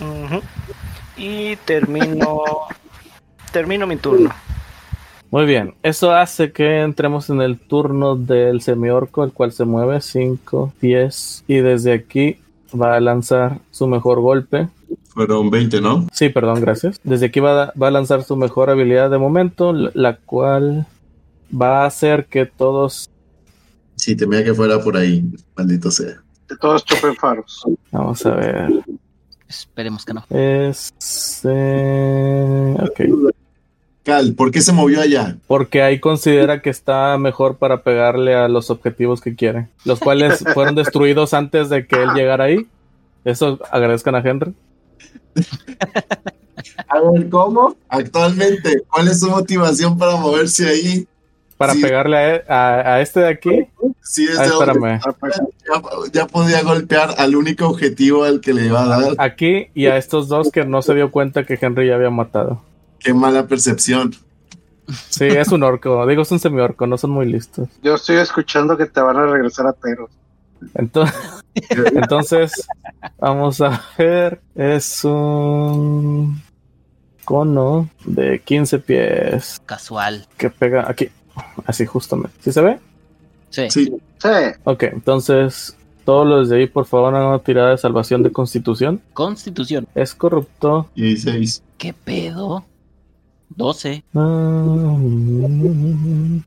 Ujú. 0.01 0.41
Y 1.17 1.55
termino. 1.57 2.41
termino 3.51 3.85
mi 3.87 3.97
turno. 3.97 4.29
Muy 5.31 5.45
bien, 5.45 5.73
eso 5.81 6.11
hace 6.11 6.51
que 6.51 6.81
entremos 6.81 7.29
en 7.31 7.41
el 7.41 7.57
turno 7.59 8.15
del 8.15 8.61
semiorco, 8.61 9.23
el 9.23 9.31
cual 9.31 9.51
se 9.51 9.65
mueve 9.65 9.99
5, 9.99 10.73
10 10.79 11.45
y 11.47 11.55
desde 11.55 11.93
aquí 11.93 12.37
va 12.79 12.95
a 12.95 12.99
lanzar 12.99 13.57
su 13.71 13.87
mejor 13.87 14.19
golpe. 14.21 14.67
Fueron 15.07 15.49
20, 15.49 15.81
¿no? 15.81 16.07
Sí, 16.11 16.29
perdón, 16.29 16.61
gracias. 16.61 16.99
Desde 17.03 17.27
aquí 17.27 17.39
va 17.39 17.63
a, 17.63 17.73
va 17.79 17.87
a 17.87 17.91
lanzar 17.91 18.23
su 18.23 18.35
mejor 18.35 18.69
habilidad 18.69 19.09
de 19.09 19.17
momento, 19.17 19.73
la- 19.73 20.17
cual 20.17 20.85
va 21.51 21.81
a 21.83 21.85
hacer 21.87 22.25
que 22.25 22.45
todos... 22.45 23.09
Sí, 23.95 24.15
temía 24.15 24.43
que 24.43 24.53
fuera 24.53 24.79
por 24.79 24.97
ahí, 24.97 25.23
maldito 25.55 25.89
sea. 25.89 26.21
Que 26.47 26.55
todos 26.57 26.85
chupen 26.85 27.15
faros. 27.15 27.63
Vamos 27.91 28.23
a 28.25 28.31
ver. 28.35 28.69
Esperemos 29.59 30.03
que 30.05 30.13
no. 30.13 30.25
Es... 30.29 31.41
eh, 31.43 32.75
ok. 32.79 33.31
Cal, 34.03 34.33
¿por 34.33 34.51
qué 34.51 34.59
se 34.61 34.73
movió 34.73 34.99
allá? 34.99 35.37
Porque 35.47 35.81
ahí 35.81 35.99
considera 35.99 36.61
que 36.61 36.69
está 36.69 37.17
mejor 37.17 37.57
para 37.57 37.83
pegarle 37.83 38.35
a 38.35 38.49
los 38.49 38.69
objetivos 38.69 39.21
que 39.21 39.35
quiere, 39.35 39.69
los 39.85 39.99
cuales 39.99 40.43
fueron 40.53 40.75
destruidos 40.75 41.33
antes 41.33 41.69
de 41.69 41.87
que 41.87 42.01
él 42.03 42.09
llegara 42.13 42.45
ahí. 42.45 42.67
Eso 43.23 43.59
agradezcan 43.71 44.15
a 44.15 44.19
Henry. 44.19 44.53
A 46.87 46.99
ver, 46.99 47.29
¿cómo? 47.29 47.75
Actualmente, 47.87 48.83
¿cuál 48.89 49.07
es 49.07 49.19
su 49.21 49.29
motivación 49.29 49.97
para 49.97 50.15
moverse 50.17 50.67
ahí? 50.67 51.07
Para 51.57 51.73
Sí. 51.73 51.81
pegarle 51.81 52.17
a, 52.17 52.35
e- 52.35 52.43
a- 52.49 52.93
a 52.95 53.01
este 53.01 53.21
de 53.21 53.29
aquí. 53.29 53.67
Si 54.03 54.25
es 54.25 54.37
Ah, 54.37 54.43
de 54.43 54.49
espérame. 54.49 54.99
Ya, 55.01 55.81
ya 56.11 56.27
podía 56.27 56.61
golpear 56.61 57.15
al 57.17 57.35
único 57.35 57.67
objetivo 57.67 58.25
al 58.25 58.41
que 58.41 58.53
le 58.53 58.65
iba 58.65 58.83
a 58.83 58.87
dar. 58.87 59.15
Aquí 59.17 59.67
y 59.73 59.85
a 59.85 59.97
estos 59.97 60.27
dos 60.27 60.51
que 60.51 60.65
no 60.65 60.81
se 60.81 60.93
dio 60.93 61.09
cuenta 61.09 61.45
que 61.45 61.57
Henry 61.59 61.87
ya 61.87 61.95
había 61.95 62.09
matado. 62.09 62.61
Qué 62.99 63.13
mala 63.13 63.47
percepción. 63.47 64.13
Sí, 65.09 65.25
es 65.25 65.47
un 65.49 65.63
orco. 65.63 66.05
Digo, 66.05 66.23
es 66.23 66.31
un 66.31 66.39
semiorco. 66.39 66.85
No 66.85 66.97
son 66.97 67.11
muy 67.11 67.25
listos. 67.25 67.69
Yo 67.81 67.95
estoy 67.95 68.17
escuchando 68.17 68.75
que 68.77 68.85
te 68.87 68.99
van 68.99 69.15
a 69.17 69.25
regresar 69.25 69.67
a 69.67 69.73
Teros. 69.73 70.11
Entonces, 70.75 71.15
entonces 71.95 72.51
vamos 73.19 73.61
a 73.61 73.81
ver. 73.97 74.41
Es 74.55 75.05
un 75.05 76.41
cono 77.23 77.89
de 78.05 78.39
15 78.41 78.79
pies 78.79 79.61
Casual. 79.65 80.27
que 80.37 80.49
pega 80.49 80.89
aquí. 80.89 81.09
Así 81.65 81.85
justamente. 81.85 82.35
¿Sí 82.41 82.51
se 82.51 82.61
ve? 82.61 82.79
Sí. 83.53 83.69
Sí, 83.69 83.93
Sí, 84.17 84.29
Ok, 84.63 84.83
entonces 84.83 85.77
todos 86.05 86.27
los 86.27 86.49
de 86.49 86.57
ahí, 86.57 86.67
por 86.67 86.85
favor, 86.85 87.13
hagan 87.15 87.27
una 87.29 87.39
tirada 87.39 87.69
de 87.71 87.77
salvación 87.77 88.23
de 88.23 88.31
constitución. 88.31 88.99
Constitución. 89.13 89.87
Es 89.95 90.13
corrupto. 90.15 90.87
y 90.95 91.03
16. 91.03 91.61
¿Qué 91.77 91.93
pedo? 91.93 92.65
12. 93.55 94.03
Ah, 94.15 94.97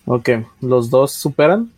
Ok, 0.06 0.28
los 0.60 0.90
dos 0.90 1.12
superan. 1.12 1.70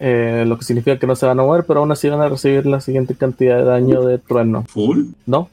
eh, 0.00 0.44
lo 0.46 0.58
que 0.58 0.64
significa 0.64 0.98
que 0.98 1.06
no 1.06 1.14
se 1.14 1.26
van 1.26 1.38
a 1.38 1.42
mover, 1.42 1.64
pero 1.66 1.80
aún 1.80 1.92
así 1.92 2.08
van 2.08 2.20
a 2.22 2.28
recibir 2.28 2.64
la 2.66 2.80
siguiente 2.80 3.14
cantidad 3.14 3.58
de 3.58 3.64
daño 3.64 4.02
de 4.02 4.18
trueno. 4.18 4.64
¿Full? 4.68 5.04
¿No? 5.26 5.50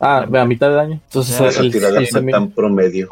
Ah, 0.00 0.26
a 0.32 0.44
mitad 0.46 0.68
de 0.70 0.74
daño. 0.74 1.00
Entonces, 1.06 1.38
el, 1.58 1.66
el 1.66 2.06
semi- 2.08 2.32
tan 2.32 2.50
promedio. 2.50 3.08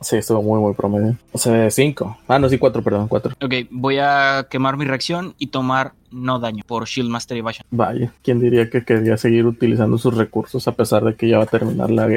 Sí, 0.00 0.16
estuvo 0.16 0.42
muy, 0.42 0.60
muy 0.60 0.72
promedio. 0.72 1.16
O 1.32 1.38
sea, 1.38 1.70
5. 1.70 2.18
Ah, 2.26 2.38
no, 2.38 2.48
sí, 2.48 2.56
4, 2.56 2.82
perdón, 2.82 3.06
4. 3.08 3.34
Ok, 3.42 3.54
voy 3.70 3.98
a 3.98 4.46
quemar 4.50 4.78
mi 4.78 4.86
reacción 4.86 5.34
y 5.38 5.48
tomar 5.48 5.92
no 6.10 6.38
daño 6.38 6.64
por 6.66 6.86
Shield 6.86 7.10
Master 7.10 7.36
Evasion. 7.36 7.66
Vaya, 7.70 8.12
¿quién 8.22 8.40
diría 8.40 8.70
que 8.70 8.82
quería 8.82 9.18
seguir 9.18 9.44
utilizando 9.44 9.98
sus 9.98 10.16
recursos 10.16 10.66
a 10.68 10.72
pesar 10.72 11.04
de 11.04 11.14
que 11.16 11.28
ya 11.28 11.36
va 11.36 11.44
a 11.44 11.46
terminar 11.46 11.90
la, 11.90 12.08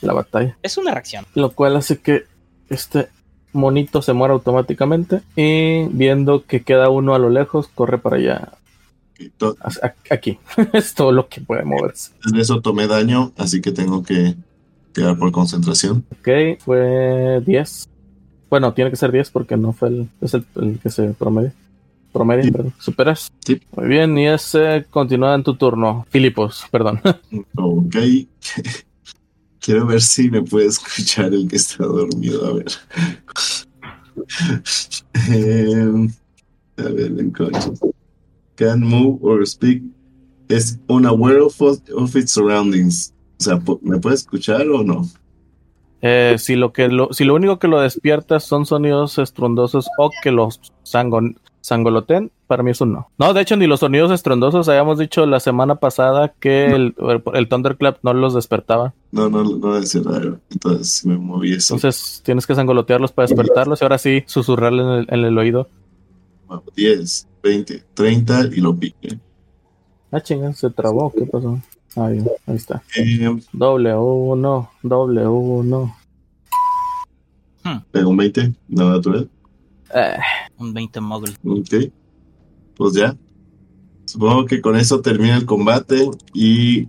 la 0.00 0.12
batalla? 0.12 0.56
Es 0.62 0.78
una 0.78 0.92
reacción. 0.92 1.26
Lo 1.34 1.50
cual 1.50 1.76
hace 1.76 1.98
que 1.98 2.24
este 2.68 3.08
monito 3.52 4.00
se 4.00 4.12
muera 4.12 4.34
automáticamente 4.34 5.22
y 5.34 5.86
viendo 5.88 6.44
que 6.44 6.62
queda 6.62 6.88
uno 6.88 7.14
a 7.14 7.18
lo 7.18 7.30
lejos, 7.30 7.68
corre 7.68 7.98
para 7.98 8.16
allá. 8.16 8.52
Aquí. 10.10 10.38
es 10.72 10.94
todo 10.94 11.10
lo 11.10 11.28
que 11.28 11.40
puede 11.40 11.64
moverse. 11.64 12.12
De 12.32 12.40
eso 12.40 12.60
tomé 12.60 12.86
daño, 12.86 13.32
así 13.36 13.60
que 13.60 13.72
tengo 13.72 14.02
que 14.02 14.34
tirar 14.94 15.18
por 15.18 15.30
concentración. 15.32 16.04
Ok, 16.12 16.28
fue 16.64 17.42
10. 17.44 17.88
Bueno, 18.48 18.72
tiene 18.72 18.90
que 18.90 18.96
ser 18.96 19.12
10 19.12 19.30
porque 19.30 19.56
no 19.56 19.72
fue 19.72 19.88
el, 19.88 20.08
es 20.20 20.32
el, 20.34 20.44
el 20.56 20.78
que 20.78 20.88
se. 20.90 21.12
Promedia, 21.12 21.52
Sí. 22.44 22.50
perdón. 22.52 22.72
¿Superas? 22.78 23.32
Sí. 23.44 23.60
Muy 23.76 23.88
bien, 23.88 24.16
y 24.16 24.28
ese 24.28 24.86
continúa 24.88 25.34
en 25.34 25.42
tu 25.42 25.56
turno. 25.56 26.06
Filipos, 26.10 26.64
perdón. 26.70 27.00
Ok. 27.56 27.96
Quiero 29.60 29.86
ver 29.86 30.00
si 30.02 30.30
me 30.30 30.42
puede 30.42 30.66
escuchar 30.66 31.32
el 31.32 31.48
que 31.48 31.56
está 31.56 31.84
dormido. 31.84 32.46
A 32.46 32.52
ver. 32.52 32.66
Em, 35.28 36.08
a 36.76 36.82
ver, 36.82 37.12
unconscious. 37.12 37.80
Can 38.56 38.80
move 38.82 39.18
or 39.22 39.44
speak. 39.46 39.82
Es 40.48 40.78
unaware 40.88 41.40
of, 41.40 41.58
of 41.60 42.14
its 42.14 42.30
surroundings. 42.32 43.13
O 43.40 43.42
sea, 43.42 43.60
¿me 43.82 43.98
puede 43.98 44.14
escuchar 44.14 44.68
o 44.68 44.82
no? 44.82 45.06
Eh, 46.06 46.36
si, 46.38 46.54
lo 46.54 46.72
que 46.72 46.88
lo, 46.88 47.12
si 47.12 47.24
lo 47.24 47.34
único 47.34 47.58
que 47.58 47.66
lo 47.66 47.80
despierta 47.80 48.38
son 48.38 48.66
sonidos 48.66 49.18
estruendosos 49.18 49.88
o 49.98 50.10
que 50.22 50.30
los 50.30 50.60
sangon, 50.82 51.38
sangoloten, 51.62 52.30
para 52.46 52.62
mí 52.62 52.72
es 52.72 52.80
un 52.82 52.92
no. 52.92 53.08
No, 53.16 53.32
de 53.32 53.40
hecho, 53.40 53.56
ni 53.56 53.66
los 53.66 53.80
sonidos 53.80 54.10
estruendosos. 54.10 54.68
Habíamos 54.68 54.98
dicho 54.98 55.24
la 55.24 55.40
semana 55.40 55.76
pasada 55.76 56.34
que 56.38 56.66
el, 56.66 56.94
el 57.32 57.48
Thunderclap 57.48 58.00
no 58.02 58.12
los 58.12 58.34
despertaba. 58.34 58.92
No, 59.12 59.30
no, 59.30 59.44
no 59.44 59.78
es 59.78 60.04
raro. 60.04 60.40
Entonces, 60.50 60.90
si 60.90 61.08
me 61.08 61.16
moví 61.16 61.54
eso. 61.54 61.74
Entonces 61.74 62.20
tienes 62.22 62.46
que 62.46 62.54
sangolotearlos 62.54 63.12
para 63.12 63.26
despertarlos 63.26 63.80
y 63.80 63.84
ahora 63.86 63.96
sí 63.96 64.24
susurrarle 64.26 64.82
en 64.82 64.88
el, 64.90 65.06
en 65.08 65.24
el 65.24 65.38
oído. 65.38 65.68
10, 66.76 67.28
20, 67.42 67.84
30 67.94 68.46
y 68.52 68.60
lo 68.60 68.76
pique. 68.76 69.18
Ah, 70.10 70.20
chinga, 70.20 70.52
se 70.52 70.68
trabó. 70.68 71.10
¿Qué 71.10 71.24
pasó? 71.24 71.58
Ahí, 71.96 72.18
ahí 72.46 72.56
está. 72.56 72.82
Doble 73.52 73.94
uno, 73.96 74.70
doble 74.82 75.26
uno. 75.26 75.94
pego 77.90 78.10
un 78.10 78.16
20, 78.16 78.52
no 78.68 78.90
natural. 78.90 79.30
Eh, 79.94 80.16
Un 80.58 80.74
20 80.74 81.00
mogul. 81.00 81.30
Ok. 81.44 81.92
Pues 82.76 82.94
ya. 82.94 83.16
Supongo 84.06 84.44
que 84.46 84.60
con 84.60 84.76
eso 84.76 85.00
termina 85.00 85.36
el 85.36 85.46
combate 85.46 86.08
y 86.32 86.88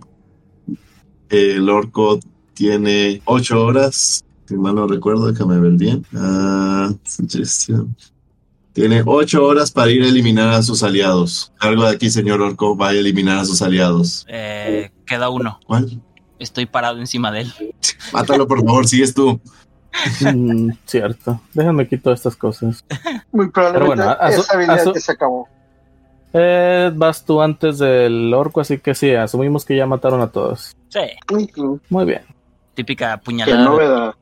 el 1.28 1.68
orco 1.68 2.18
tiene 2.54 3.22
8 3.24 3.64
horas. 3.64 4.24
Si 4.46 4.54
mal 4.56 4.74
no 4.74 4.86
recuerdo, 4.86 5.30
déjame 5.30 5.58
ver 5.58 5.72
bien. 5.72 6.04
Ah, 6.14 6.92
suggestion. 7.04 7.94
Tiene 8.76 9.02
8 9.06 9.42
horas 9.42 9.70
para 9.72 9.90
ir 9.90 10.02
a 10.02 10.06
eliminar 10.06 10.50
a 10.52 10.62
sus 10.62 10.82
aliados. 10.82 11.50
Algo 11.60 11.84
de 11.84 11.94
aquí, 11.94 12.10
señor 12.10 12.42
orco, 12.42 12.76
va 12.76 12.90
a 12.90 12.92
eliminar 12.92 13.38
a 13.38 13.44
sus 13.46 13.62
aliados. 13.62 14.26
Eh, 14.28 14.90
queda 15.06 15.30
uno. 15.30 15.58
¿Cuál? 15.66 16.02
Estoy 16.38 16.66
parado 16.66 16.98
encima 16.98 17.32
de 17.32 17.40
él. 17.40 17.52
Mátalo, 18.12 18.46
por 18.46 18.62
favor, 18.62 18.86
sigues 18.86 19.14
tú. 19.14 19.40
mm, 20.20 20.72
cierto. 20.84 21.40
Déjame 21.54 21.88
quitar 21.88 22.12
estas 22.12 22.36
cosas. 22.36 22.84
muy 23.32 23.48
probablemente 23.50 23.96
Pero 23.96 24.08
bueno, 24.10 24.16
a 24.20 24.30
su- 24.32 24.40
esa 24.42 24.52
habilidad 24.54 24.92
que 24.92 25.00
se 25.00 25.12
acabó. 25.12 25.48
Eh, 26.34 26.90
vas 26.94 27.24
tú 27.24 27.40
antes 27.40 27.78
del 27.78 28.34
orco, 28.34 28.60
así 28.60 28.76
que 28.76 28.94
sí, 28.94 29.10
asumimos 29.14 29.64
que 29.64 29.74
ya 29.74 29.86
mataron 29.86 30.20
a 30.20 30.26
todos. 30.30 30.76
Sí. 30.90 31.00
Muy 31.88 32.04
bien. 32.04 32.20
Típica 32.74 33.16
Qué 33.16 33.24
puñalada. 33.24 33.64
novedad. 33.64 34.14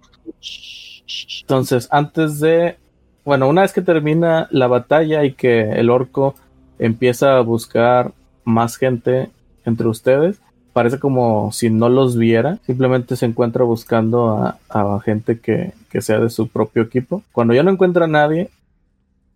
Entonces, 1.41 1.89
antes 1.91 2.39
de. 2.39 2.79
Bueno, 3.25 3.49
una 3.49 3.63
vez 3.63 3.73
que 3.73 3.81
termina 3.81 4.49
la 4.51 4.67
batalla 4.67 5.25
y 5.25 5.33
que 5.33 5.71
el 5.71 5.89
orco 5.89 6.35
empieza 6.79 7.39
a 7.39 7.41
buscar 7.41 8.13
más 8.45 8.77
gente 8.77 9.31
entre 9.65 9.89
ustedes. 9.89 10.41
Parece 10.73 10.99
como 10.99 11.53
si 11.53 11.71
no 11.71 11.89
los 11.89 12.17
viera, 12.17 12.59
simplemente 12.67 13.17
se 13.17 13.27
encuentra 13.27 13.65
buscando 13.65 14.57
a, 14.69 15.01
gente 15.05 15.39
que, 15.39 15.73
sea 16.01 16.19
de 16.19 16.31
su 16.31 16.49
propio 16.49 16.83
equipo. 16.83 17.23
Cuando 17.33 17.55
ya 17.55 17.63
no 17.63 17.71
encuentra 17.71 18.07
a 18.07 18.09
nadie, 18.09 18.51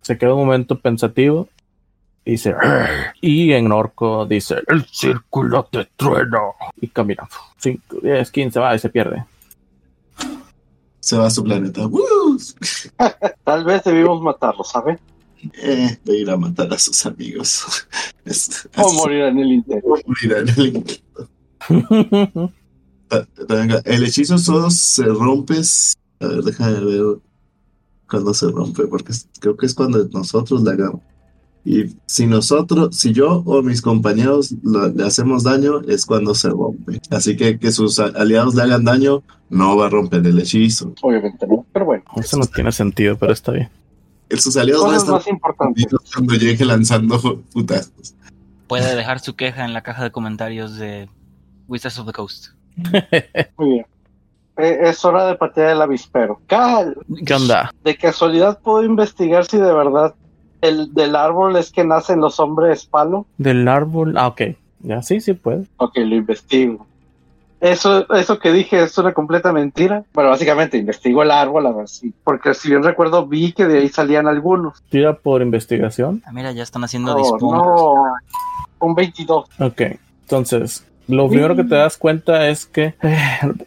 se 0.01 0.17
queda 0.17 0.33
un 0.33 0.45
momento 0.45 0.79
pensativo 0.79 1.47
y 2.25 2.31
dice, 2.31 2.53
y 3.21 3.53
en 3.53 3.71
orco 3.71 4.25
dice, 4.25 4.57
el 4.67 4.85
círculo 4.85 5.67
de 5.71 5.87
trueno. 5.95 6.55
Y 6.81 6.89
camina, 6.89 7.27
5, 7.57 7.97
10, 8.03 8.31
15, 8.31 8.59
va 8.59 8.75
y 8.75 8.79
se 8.79 8.89
pierde. 8.89 9.23
Se 11.09 11.17
va 11.17 11.25
a 11.25 11.31
su 11.31 11.43
planeta. 11.43 11.87
¡Woo! 11.87 12.37
Tal 13.43 13.65
vez 13.65 13.83
debimos 13.83 14.21
matarlo, 14.21 14.63
¿sabe? 14.63 14.99
Eh, 15.59 15.97
de 16.05 16.17
ir 16.19 16.29
a 16.29 16.37
matar 16.37 16.71
a 16.71 16.77
sus 16.77 17.03
amigos. 17.03 17.65
Es, 18.25 18.69
O 18.77 18.93
morir 18.93 19.21
en 19.21 19.39
el 19.39 19.53
interior. 19.53 20.03
morir 20.05 20.33
en 20.33 20.49
el 20.49 20.67
intento. 20.67 21.31
El 23.85 24.03
hechizo 24.03 24.37
solo 24.37 24.69
se 24.69 25.03
rompe. 25.05 25.55
A 26.19 26.27
ver, 26.27 26.43
déjame 26.43 26.79
ver 26.79 27.17
cuándo 28.07 28.31
se 28.35 28.51
rompe, 28.51 28.85
porque 28.85 29.11
creo 29.39 29.57
que 29.57 29.65
es 29.65 29.73
cuando 29.73 30.07
nosotros 30.09 30.61
le 30.61 30.73
hagamos. 30.73 31.01
Y 31.65 31.95
si 32.05 32.25
nosotros, 32.25 32.95
si 32.95 33.11
yo 33.13 33.43
o 33.45 33.61
mis 33.61 33.81
compañeros 33.81 34.53
lo- 34.63 34.87
le 34.89 35.05
hacemos 35.05 35.43
daño, 35.43 35.81
es 35.87 36.05
cuando 36.05 36.33
se 36.33 36.49
rompe. 36.49 36.99
Así 37.11 37.35
que 37.35 37.59
que 37.59 37.71
sus 37.71 37.99
aliados 37.99 38.55
le 38.55 38.63
hagan 38.63 38.85
daño, 38.85 39.21
no 39.49 39.75
va 39.77 39.87
a 39.87 39.89
romper 39.89 40.25
el 40.25 40.39
hechizo. 40.39 40.93
Obviamente 41.01 41.45
no, 41.47 41.65
pero 41.73 41.85
bueno. 41.85 42.03
Eso 42.15 42.37
no 42.37 42.45
tiene 42.45 42.71
sentido, 42.71 43.17
pero 43.17 43.33
está 43.33 43.51
bien. 43.51 43.69
Sus 44.37 44.55
aliados 44.57 44.85
van 44.85 44.93
a 44.93 44.97
estar 44.97 45.13
más 45.15 45.27
importantes. 45.27 45.85
confundidos 45.85 46.11
cuando 46.13 46.33
llegue 46.35 46.63
lanzando 46.65 47.41
putazos. 47.51 48.15
Puede 48.67 48.95
dejar 48.95 49.19
su 49.19 49.35
queja 49.35 49.65
en 49.65 49.73
la 49.73 49.81
caja 49.81 50.03
de 50.03 50.11
comentarios 50.11 50.75
de 50.77 51.09
Wizards 51.67 51.97
of 51.99 52.05
the 52.07 52.13
Coast. 52.13 52.47
Muy 53.57 53.69
bien. 53.69 53.85
Eh, 54.57 54.77
es 54.89 55.03
hora 55.05 55.25
de 55.25 55.35
patear 55.35 55.69
el 55.71 55.81
avispero. 55.81 56.41
Cal, 56.47 56.95
¿Qué 57.25 57.33
onda? 57.33 57.71
de 57.83 57.95
casualidad 57.97 58.59
puedo 58.61 58.83
investigar 58.83 59.45
si 59.45 59.57
de 59.57 59.73
verdad 59.73 60.13
el 60.61 60.93
del 60.93 61.15
árbol 61.15 61.55
es 61.55 61.71
que 61.71 61.83
nacen 61.83 62.19
los 62.21 62.39
hombres 62.39 62.85
palo. 62.85 63.25
Del 63.37 63.67
árbol. 63.67 64.17
Ah, 64.17 64.27
ok. 64.27 64.41
Ya, 64.81 65.01
sí, 65.01 65.19
sí 65.21 65.33
puede. 65.33 65.65
Ok, 65.77 65.97
lo 65.97 66.15
investigo. 66.15 66.85
Eso, 67.61 68.13
eso 68.15 68.39
que 68.39 68.53
dije 68.53 68.81
es 68.83 68.97
una 68.97 69.13
completa 69.13 69.51
mentira. 69.51 70.03
Bueno, 70.13 70.29
básicamente 70.29 70.77
investigo 70.77 71.23
el 71.23 71.31
árbol 71.31 71.65
a 71.67 71.71
ver 71.73 71.89
si. 71.89 72.13
Porque 72.23 72.53
si 72.53 72.69
bien 72.69 72.83
recuerdo, 72.83 73.27
vi 73.27 73.51
que 73.51 73.65
de 73.65 73.79
ahí 73.79 73.89
salían 73.89 74.27
algunos. 74.27 74.81
Tira 74.89 75.13
por 75.17 75.41
investigación. 75.41 76.23
Ah, 76.25 76.31
mira, 76.31 76.53
ya 76.53 76.63
están 76.63 76.85
haciendo 76.85 77.13
Oh, 77.13 77.17
disputas. 77.17 77.41
no. 77.41 77.93
Un 78.79 78.95
22. 78.95 79.45
Ok. 79.59 79.81
Entonces, 80.21 80.87
lo 81.09 81.27
primero 81.27 81.53
que 81.57 81.65
te 81.65 81.75
das 81.75 81.97
cuenta 81.97 82.47
es 82.47 82.65
que. 82.65 82.93
eh, 83.01 83.17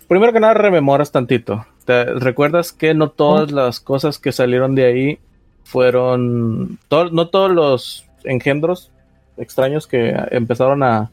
primero 0.08 0.32
que 0.32 0.40
nada, 0.40 0.54
rememoras 0.54 1.12
tantito. 1.12 1.66
Te 1.84 2.04
recuerdas 2.04 2.72
que 2.72 2.94
no 2.94 3.10
todas 3.10 3.50
las 3.52 3.80
cosas 3.80 4.18
que 4.18 4.32
salieron 4.32 4.74
de 4.74 4.86
ahí 4.86 5.18
fueron. 5.64 6.78
no 7.12 7.28
todos 7.28 7.50
los 7.50 8.06
engendros 8.24 8.90
extraños 9.36 9.86
que 9.86 10.14
empezaron 10.30 10.82
a, 10.82 11.10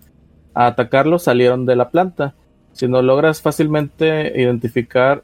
a 0.54 0.68
atacarlos 0.68 1.24
salieron 1.24 1.66
de 1.66 1.76
la 1.76 1.90
planta. 1.90 2.34
Sino 2.74 3.02
logras 3.02 3.42
fácilmente 3.42 4.40
identificar 4.40 5.24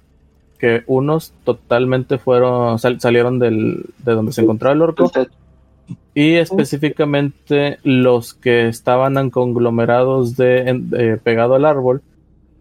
que 0.60 0.84
unos 0.88 1.34
totalmente 1.44 2.18
fueron. 2.18 2.80
sal- 2.80 3.00
salieron 3.00 3.40
del, 3.40 3.86
de 4.00 4.12
donde 4.14 4.32
se 4.34 4.42
encontraba 4.42 4.74
el 4.74 4.82
orco. 4.82 5.12
Y 6.16 6.36
específicamente 6.36 7.78
los 7.84 8.34
que 8.34 8.68
estaban 8.68 9.30
conglomerados 9.30 10.36
de, 10.36 10.70
en- 10.70 10.90
de- 10.90 11.18
pegado 11.18 11.56
al 11.56 11.66
árbol, 11.66 12.02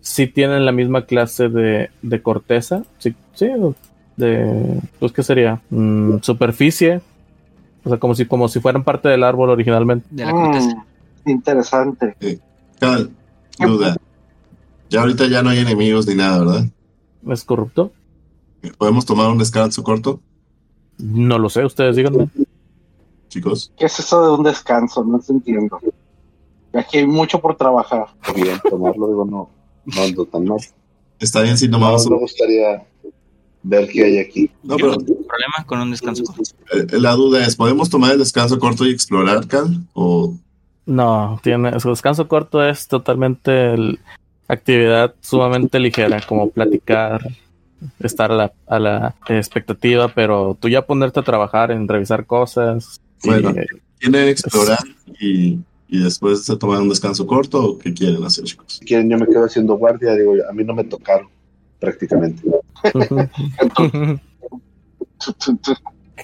sí 0.00 0.26
tienen 0.26 0.66
la 0.66 0.72
misma 0.72 1.06
clase 1.06 1.48
de, 1.48 1.88
de 2.02 2.22
corteza, 2.22 2.84
sí, 2.98 3.14
sí, 3.32 3.48
de, 4.16 4.80
pues 4.98 5.12
qué 5.12 5.22
sería, 5.22 5.60
Mm, 5.70 6.18
superficie, 6.22 7.00
o 7.84 7.88
sea, 7.88 7.98
como 7.98 8.14
si, 8.14 8.24
como 8.26 8.48
si 8.48 8.60
fueran 8.60 8.84
parte 8.84 9.08
del 9.08 9.22
árbol 9.24 9.50
originalmente. 9.50 10.06
De 10.10 10.24
la 10.24 10.30
corteza. 10.32 10.76
Mm, 11.24 11.30
interesante. 11.30 12.16
Cal, 12.78 13.10
duda. 13.58 13.96
Ya 14.90 15.00
ahorita 15.00 15.26
ya 15.26 15.42
no 15.42 15.50
hay 15.50 15.58
enemigos 15.58 16.06
ni 16.06 16.14
nada, 16.14 16.38
¿verdad? 16.38 16.64
¿Es 17.28 17.44
corrupto? 17.44 17.92
¿Podemos 18.78 19.04
tomar 19.04 19.30
un 19.30 19.38
descanso 19.38 19.82
corto, 19.82 20.20
No 20.98 21.38
lo 21.38 21.48
sé, 21.50 21.64
ustedes 21.64 21.96
díganme. 21.96 22.28
chicos? 23.28 23.72
¿Qué 23.78 23.86
es 23.86 23.98
eso 23.98 24.24
de 24.24 24.30
un 24.38 24.42
descanso? 24.44 25.04
No 25.04 25.18
te 25.18 25.32
entiendo. 25.32 25.78
Aquí 26.72 26.98
hay 26.98 27.06
mucho 27.06 27.40
por 27.40 27.56
trabajar. 27.56 28.06
Bien, 28.34 28.58
tomarlo, 28.68 29.08
digo, 29.08 29.24
no, 29.24 29.50
no 29.86 30.02
ando 30.02 30.24
tan 30.26 30.44
mal. 30.44 30.58
Está 31.20 31.40
bien 31.42 31.56
si 31.58 31.66
No, 31.68 31.78
tomamos 31.78 32.08
me 32.08 32.14
un... 32.16 32.20
gustaría 32.22 32.84
ver 33.64 33.88
qué 33.88 34.04
hay 34.04 34.18
aquí. 34.18 34.50
No, 34.62 34.76
pero 34.76 34.92
no 34.92 34.98
tengo 34.98 35.22
problema 35.26 35.64
con 35.66 35.80
un 35.80 35.90
descanso. 35.90 36.22
eh, 36.72 36.86
la 37.00 37.12
duda 37.14 37.44
es, 37.44 37.56
¿podemos 37.56 37.90
tomar 37.90 38.12
el 38.12 38.18
descanso 38.18 38.58
corto 38.58 38.86
y 38.86 38.90
explorar, 38.90 39.46
Cal? 39.48 39.80
¿O 39.94 40.34
No, 40.86 41.40
tiene, 41.42 41.80
su 41.80 41.88
descanso 41.90 42.28
corto 42.28 42.62
es 42.62 42.86
totalmente 42.86 43.74
el- 43.74 43.98
actividad 44.46 45.14
sumamente 45.20 45.78
ligera, 45.80 46.20
como 46.28 46.50
platicar, 46.50 47.26
estar 48.00 48.30
a 48.30 48.34
la, 48.36 48.52
a 48.66 48.78
la 48.78 49.14
expectativa, 49.28 50.08
pero 50.08 50.56
tú 50.60 50.68
ya 50.68 50.82
ponerte 50.86 51.20
a 51.20 51.22
trabajar 51.22 51.70
en 51.70 51.88
revisar 51.88 52.26
cosas. 52.26 53.00
y, 53.22 53.28
Bueno. 53.28 53.50
eh, 53.50 53.66
quieren 53.98 54.28
explorar 54.28 54.80
y, 55.18 55.58
y 55.88 56.02
después 56.02 56.44
se 56.44 56.56
tomar 56.58 56.82
un 56.82 56.90
descanso 56.90 57.26
corto 57.26 57.64
o 57.64 57.78
qué 57.78 57.94
quieren 57.94 58.22
hacer, 58.22 58.44
chicos? 58.44 58.76
Si 58.80 58.84
quieren, 58.84 59.08
yo 59.08 59.16
me 59.16 59.26
quedo 59.26 59.46
haciendo 59.46 59.76
guardia. 59.78 60.14
Digo, 60.14 60.34
a 60.48 60.52
mí 60.52 60.62
no 60.64 60.74
me 60.74 60.84
tocaron 60.84 61.28
prácticamente. 61.80 62.42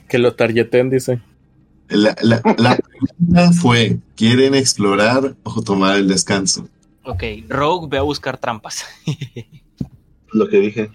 Que 0.08 0.18
lo 0.18 0.34
targeten, 0.34 0.90
dice. 0.90 1.20
La, 1.88 2.14
la, 2.22 2.40
la 2.58 2.76
pregunta 2.76 3.52
fue, 3.52 3.98
¿quieren 4.16 4.54
explorar 4.54 5.34
o 5.42 5.62
tomar 5.62 5.96
el 5.96 6.06
descanso? 6.08 6.68
Ok, 7.04 7.22
Rogue 7.48 7.88
ve 7.90 7.98
a 7.98 8.02
buscar 8.02 8.38
trampas. 8.38 8.84
Lo 10.32 10.48
que 10.48 10.60
dije. 10.60 10.88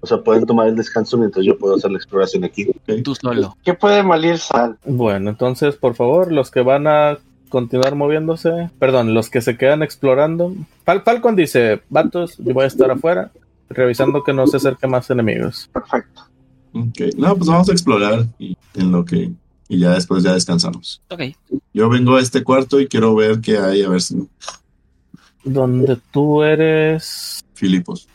O 0.00 0.06
sea, 0.06 0.18
pueden 0.18 0.46
tomar 0.46 0.68
el 0.68 0.76
descanso 0.76 1.18
mientras 1.18 1.44
yo 1.44 1.58
puedo 1.58 1.74
hacer 1.74 1.90
la 1.90 1.96
exploración 1.98 2.44
aquí. 2.44 2.68
Tú 3.02 3.16
solo. 3.16 3.56
¿Qué 3.64 3.74
puede 3.74 4.04
malir 4.04 4.38
sal? 4.38 4.78
Bueno, 4.84 5.30
entonces, 5.30 5.74
por 5.74 5.96
favor, 5.96 6.30
los 6.30 6.52
que 6.52 6.60
van 6.60 6.86
a 6.86 7.18
continuar 7.48 7.96
moviéndose, 7.96 8.70
perdón, 8.78 9.14
los 9.14 9.30
que 9.30 9.40
se 9.40 9.56
quedan 9.56 9.82
explorando. 9.82 10.54
Fal- 10.86 11.02
Falcon 11.02 11.34
dice, 11.34 11.80
vatos, 11.90 12.36
yo 12.38 12.54
voy 12.54 12.64
a 12.64 12.68
estar 12.68 12.88
afuera, 12.92 13.32
revisando 13.68 14.22
que 14.22 14.32
no 14.32 14.46
se 14.46 14.56
acerquen 14.56 14.90
más 14.90 15.10
enemigos. 15.10 15.70
Perfecto. 15.72 16.22
Ok, 16.72 17.14
no, 17.16 17.36
pues 17.36 17.48
vamos 17.48 17.68
a 17.68 17.72
explorar 17.72 18.26
y, 18.38 18.56
en 18.74 18.92
lo 18.92 19.04
que, 19.04 19.30
y 19.68 19.78
ya 19.78 19.90
después 19.90 20.22
ya 20.22 20.34
descansamos. 20.34 21.02
Ok. 21.10 21.22
Yo 21.72 21.88
vengo 21.88 22.16
a 22.16 22.20
este 22.20 22.44
cuarto 22.44 22.80
y 22.80 22.88
quiero 22.88 23.14
ver 23.14 23.40
qué 23.40 23.58
hay, 23.58 23.82
a 23.82 23.88
ver 23.88 24.00
si 24.00 24.28
Donde 25.44 25.98
tú 26.12 26.42
eres... 26.42 27.40
Filipos. 27.54 28.08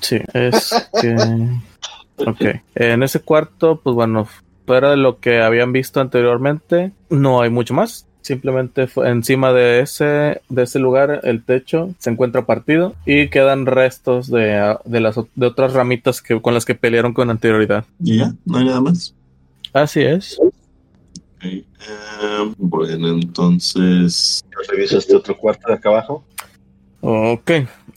Sí, 0.00 0.18
es 0.32 0.72
que... 1.00 1.16
Ok. 2.18 2.42
En 2.74 3.02
ese 3.02 3.20
cuarto, 3.20 3.80
pues 3.80 3.94
bueno, 3.94 4.28
fuera 4.66 4.90
de 4.90 4.96
lo 4.96 5.18
que 5.20 5.40
habían 5.40 5.72
visto 5.72 6.00
anteriormente, 6.00 6.92
no 7.08 7.40
hay 7.40 7.50
mucho 7.50 7.74
más. 7.74 8.06
Simplemente 8.22 8.86
fue 8.86 9.08
encima 9.08 9.52
de 9.52 9.80
ese, 9.80 10.42
de 10.48 10.62
ese 10.62 10.78
lugar, 10.78 11.20
el 11.24 11.42
techo 11.42 11.94
se 11.98 12.10
encuentra 12.10 12.46
partido 12.46 12.94
y 13.06 13.28
quedan 13.28 13.66
restos 13.66 14.30
de, 14.30 14.76
de 14.84 15.00
las 15.00 15.16
de 15.34 15.46
otras 15.46 15.72
ramitas 15.72 16.20
que, 16.20 16.40
con 16.40 16.54
las 16.54 16.64
que 16.64 16.74
pelearon 16.74 17.14
con 17.14 17.30
anterioridad. 17.30 17.84
Y 18.02 18.18
ya, 18.18 18.34
no 18.44 18.58
hay 18.58 18.66
nada 18.66 18.80
más. 18.80 19.14
Así 19.72 20.00
es. 20.00 20.38
Eh, 21.42 21.64
bueno, 22.58 23.08
entonces... 23.08 24.44
Reviso 24.68 24.98
este 24.98 25.16
otro 25.16 25.36
cuarto 25.36 25.68
de 25.68 25.74
acá 25.74 25.88
abajo. 25.88 26.24
Ok. 27.00 27.50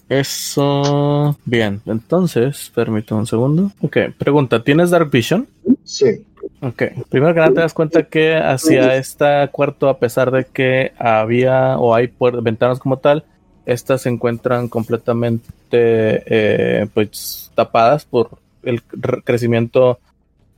Eso. 0.07 1.38
Bien. 1.43 1.82
Entonces, 1.86 2.71
permítame 2.74 3.21
un 3.21 3.28
segundo. 3.28 3.71
Ok. 3.82 3.97
Pregunta: 4.17 4.63
¿tienes 4.63 4.91
Dark 4.91 5.09
Vision? 5.09 5.47
Sí. 5.84 6.26
Ok. 6.62 6.84
Primero 7.10 7.34
que 7.34 7.39
nada, 7.39 7.54
te 7.54 7.60
das 7.62 7.74
cuenta 7.74 8.04
que 8.04 8.36
hacia 8.36 8.96
este 8.96 9.26
cuarto, 9.52 9.89
a 9.89 9.98
pesar 10.00 10.32
de 10.32 10.46
que 10.46 10.91
había 10.98 11.78
o 11.78 11.94
hay 11.96 12.12
ventanas 12.41 12.80
como 12.80 12.98
tal, 12.98 13.24
estas 13.66 14.02
se 14.02 14.10
encuentran 14.10 14.68
completamente 14.68 15.44
eh, 15.72 16.88
pues 16.94 17.52
tapadas 17.56 18.06
por 18.06 18.32
el 18.64 18.86
cre- 18.88 19.22
crecimiento 19.24 20.00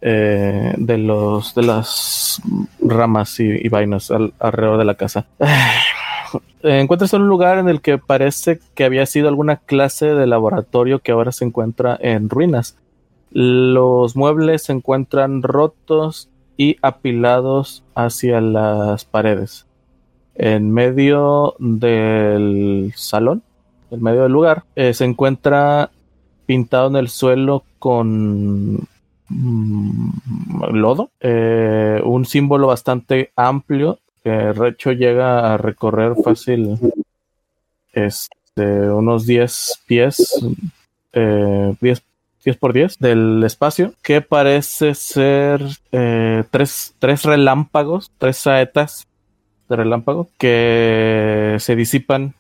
eh, 0.02 0.74
de 0.78 0.98
los 0.98 1.54
de 1.56 1.64
las 1.64 2.42
ramas 2.82 3.40
y, 3.40 3.46
y 3.50 3.70
vainas 3.70 4.12
al- 4.12 4.34
alrededor 4.40 4.78
de 4.80 4.86
la 4.86 4.96
casa. 4.96 5.26
Eh, 6.64 6.80
encuentras 6.80 7.14
un 7.14 7.28
lugar 7.28 7.60
en 7.60 7.70
el 7.70 7.80
que 7.80 8.00
parece 8.00 8.60
que 8.74 8.84
había 8.86 9.06
sido 9.06 9.28
alguna 9.30 9.58
clase 9.58 10.08
de 10.08 10.26
laboratorio 10.26 10.98
que 11.00 11.12
ahora 11.12 11.32
se 11.32 11.46
encuentra 11.46 11.96
en 12.02 12.28
ruinas. 12.28 12.76
Los 13.38 14.16
muebles 14.16 14.64
se 14.64 14.72
encuentran 14.72 15.44
rotos 15.44 16.30
y 16.56 16.78
apilados 16.82 17.84
hacia 17.94 18.40
las 18.40 19.04
paredes. 19.04 19.66
En 20.36 20.72
medio 20.72 21.56
del 21.60 22.94
salón, 22.96 23.44
en 23.92 24.02
medio 24.02 24.24
del 24.24 24.32
lugar, 24.32 24.64
eh, 24.78 24.94
se 24.94 25.04
encuentra 25.04 25.92
pintado 26.46 26.88
en 26.88 26.96
el 26.96 27.10
suelo 27.10 27.66
con 27.78 28.88
mm, 29.28 30.10
lodo, 30.72 31.10
eh, 31.20 32.02
un 32.06 32.24
símbolo 32.24 32.68
bastante 32.68 33.34
amplio 33.36 34.00
que 34.24 34.54
Recho 34.54 34.94
llega 34.94 35.54
a 35.54 35.58
recorrer 35.58 36.16
fácil 36.24 36.80
este, 37.92 38.90
unos 38.90 39.26
10 39.26 39.82
pies, 39.86 40.42
eh, 41.12 41.76
10, 41.82 42.04
10 42.46 42.58
por 42.58 42.74
10 42.74 43.00
del 43.00 43.43
espacio, 43.43 43.93
que 44.04 44.22
parece 44.22 44.93
ser 44.93 45.62
eh, 45.91 46.43
tres, 46.52 46.96
tres 47.00 47.24
relámpagos, 47.24 48.12
tres 48.20 48.38
saetas 48.38 49.08
de 49.68 49.76
relámpago 49.76 50.30
que 50.38 51.58
se 51.60 51.76
disipan 51.76 52.36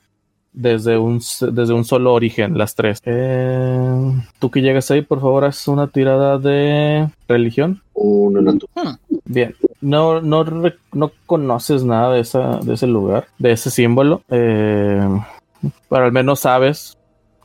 desde 0.53 0.97
un, 0.97 1.19
desde 1.51 1.73
un 1.73 1.83
solo 1.83 2.13
origen, 2.13 2.57
las 2.57 2.75
tres. 2.75 3.01
Eh, 3.03 4.11
Tú 4.39 4.51
que 4.51 4.61
llegas 4.61 4.89
ahí, 4.91 5.01
por 5.01 5.19
favor, 5.19 5.43
haz 5.43 5.67
una 5.67 5.87
tirada 5.87 6.37
de 6.37 7.09
religión. 7.27 7.81
Uno 7.93 8.41
natural. 8.41 8.99
Bien. 9.25 9.55
No, 9.81 10.21
no, 10.21 10.45
no 10.93 11.11
conoces 11.25 11.83
nada 11.83 12.13
de, 12.13 12.21
esa, 12.21 12.59
de 12.59 12.75
ese 12.75 12.87
lugar, 12.87 13.27
de 13.39 13.51
ese 13.51 13.71
símbolo. 13.71 14.21
Eh, 14.29 15.01
pero 15.89 16.05
al 16.05 16.11
menos 16.11 16.41
sabes 16.41 16.95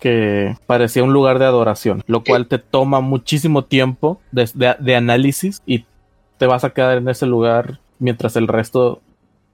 que 0.01 0.57
parecía 0.67 1.05
un 1.05 1.13
lugar 1.13 1.39
de 1.39 1.45
adoración, 1.45 2.03
lo 2.07 2.25
cual 2.25 2.47
te 2.47 2.59
toma 2.59 3.01
muchísimo 3.01 3.65
tiempo 3.65 4.21
de, 4.33 4.51
de- 4.55 4.77
de 4.81 4.97
análisis 4.97 5.61
y 5.67 5.85
te 6.39 6.47
vas 6.47 6.65
a 6.65 6.71
quedar 6.71 6.99
en 6.99 7.09
ese 7.09 7.27
lugar 7.27 7.81
mientras 7.99 8.35
el 8.37 8.49
resto 8.49 9.01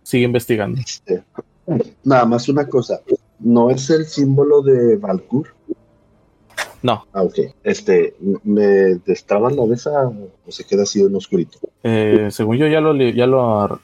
sigue 0.04 0.24
investigando. 0.24 0.80
Este, 0.80 1.22
nada 2.04 2.24
más 2.24 2.48
una 2.48 2.66
cosa. 2.68 3.00
¿No 3.40 3.70
es 3.70 3.90
el 3.90 4.06
símbolo 4.06 4.62
de 4.62 4.96
Valkur? 4.96 5.48
No. 6.82 7.04
Ah, 7.12 7.22
ok. 7.22 7.38
Este, 7.64 8.14
¿me 8.44 8.62
destraban 9.06 9.56
la 9.56 9.64
de 9.64 9.74
esa 9.74 9.90
o 10.08 10.30
se 10.52 10.64
queda 10.64 10.82
así 10.84 11.00
en 11.00 11.14
oscurito? 11.16 11.58
Eh, 11.82 12.28
según 12.30 12.56
yo 12.58 12.66
ya 12.66 12.80
lo 12.80 12.94
ya 12.94 13.26
lo 13.26 13.80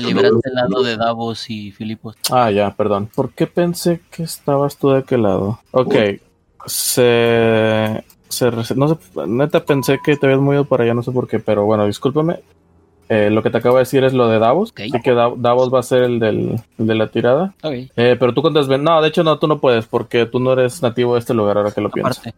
liberaste 0.00 0.48
el 0.48 0.54
lado 0.54 0.82
de 0.82 0.96
Davos 0.96 1.48
y 1.50 1.70
Filipos. 1.72 2.16
ah 2.30 2.50
ya 2.50 2.74
perdón 2.74 3.08
¿por 3.14 3.30
qué 3.32 3.46
pensé 3.46 4.00
que 4.10 4.22
estabas 4.22 4.76
tú 4.76 4.90
de 4.90 4.98
aquel 4.98 5.22
lado? 5.22 5.60
ok 5.72 5.94
se, 6.66 8.04
se 8.28 8.50
rese- 8.50 8.74
no 8.76 8.88
sé 8.88 8.96
neta 9.26 9.64
pensé 9.64 9.98
que 10.04 10.16
te 10.16 10.26
habías 10.26 10.40
movido 10.40 10.64
para 10.64 10.84
allá 10.84 10.94
no 10.94 11.02
sé 11.02 11.12
por 11.12 11.28
qué 11.28 11.38
pero 11.40 11.64
bueno 11.64 11.86
discúlpame 11.86 12.40
Eh, 13.08 13.28
lo 13.30 13.42
que 13.42 13.50
te 13.50 13.58
acabo 13.58 13.76
de 13.76 13.80
decir 13.82 14.02
es 14.04 14.14
lo 14.14 14.28
de 14.28 14.38
Davos 14.38 14.70
Ok. 14.70 14.80
así 14.80 15.02
que 15.02 15.12
Da- 15.12 15.32
Davos 15.36 15.72
va 15.72 15.80
a 15.80 15.82
ser 15.82 16.04
el, 16.04 16.18
del, 16.18 16.60
el 16.78 16.86
de 16.86 16.94
la 16.94 17.08
tirada. 17.08 17.54
Eh, 17.62 18.16
pero 18.18 18.32
tú 18.32 18.40
con 18.42 18.54
desven 18.54 18.82
no 18.82 19.00
de 19.02 19.08
hecho 19.08 19.22
no 19.22 19.38
tú 19.38 19.46
no 19.46 19.58
puedes 19.60 19.86
porque 19.86 20.24
tú 20.26 20.40
no 20.40 20.52
eres 20.54 20.80
nativo 20.82 21.12
de 21.14 21.20
este 21.20 21.34
lugar 21.34 21.58
ahora 21.58 21.70
que 21.70 21.80
lo 21.82 21.90
pienso. 21.90 22.20
Aparte. 22.20 22.34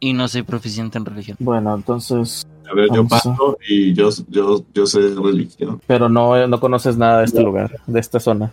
Y 0.00 0.12
no 0.14 0.26
soy 0.28 0.42
proficiente 0.42 0.98
en 0.98 1.04
religión. 1.04 1.36
bueno 1.40 1.74
entonces 1.74 2.44
A 2.70 2.74
ver, 2.74 2.88
yo 2.92 3.02
a- 3.02 3.06
paso 3.08 3.58
y 3.68 3.94
yo, 3.94 4.08
yo, 4.28 4.62
yo 4.74 4.86
sé 4.86 4.98
religión, 5.14 5.80
pero 5.86 6.08
no 6.08 6.46
no 6.48 6.60
conoces 6.60 6.96
nada 6.96 7.20
de 7.20 7.26
este 7.26 7.42
lugar 7.42 7.70
de 7.86 8.00
esta 8.00 8.18
zona. 8.20 8.52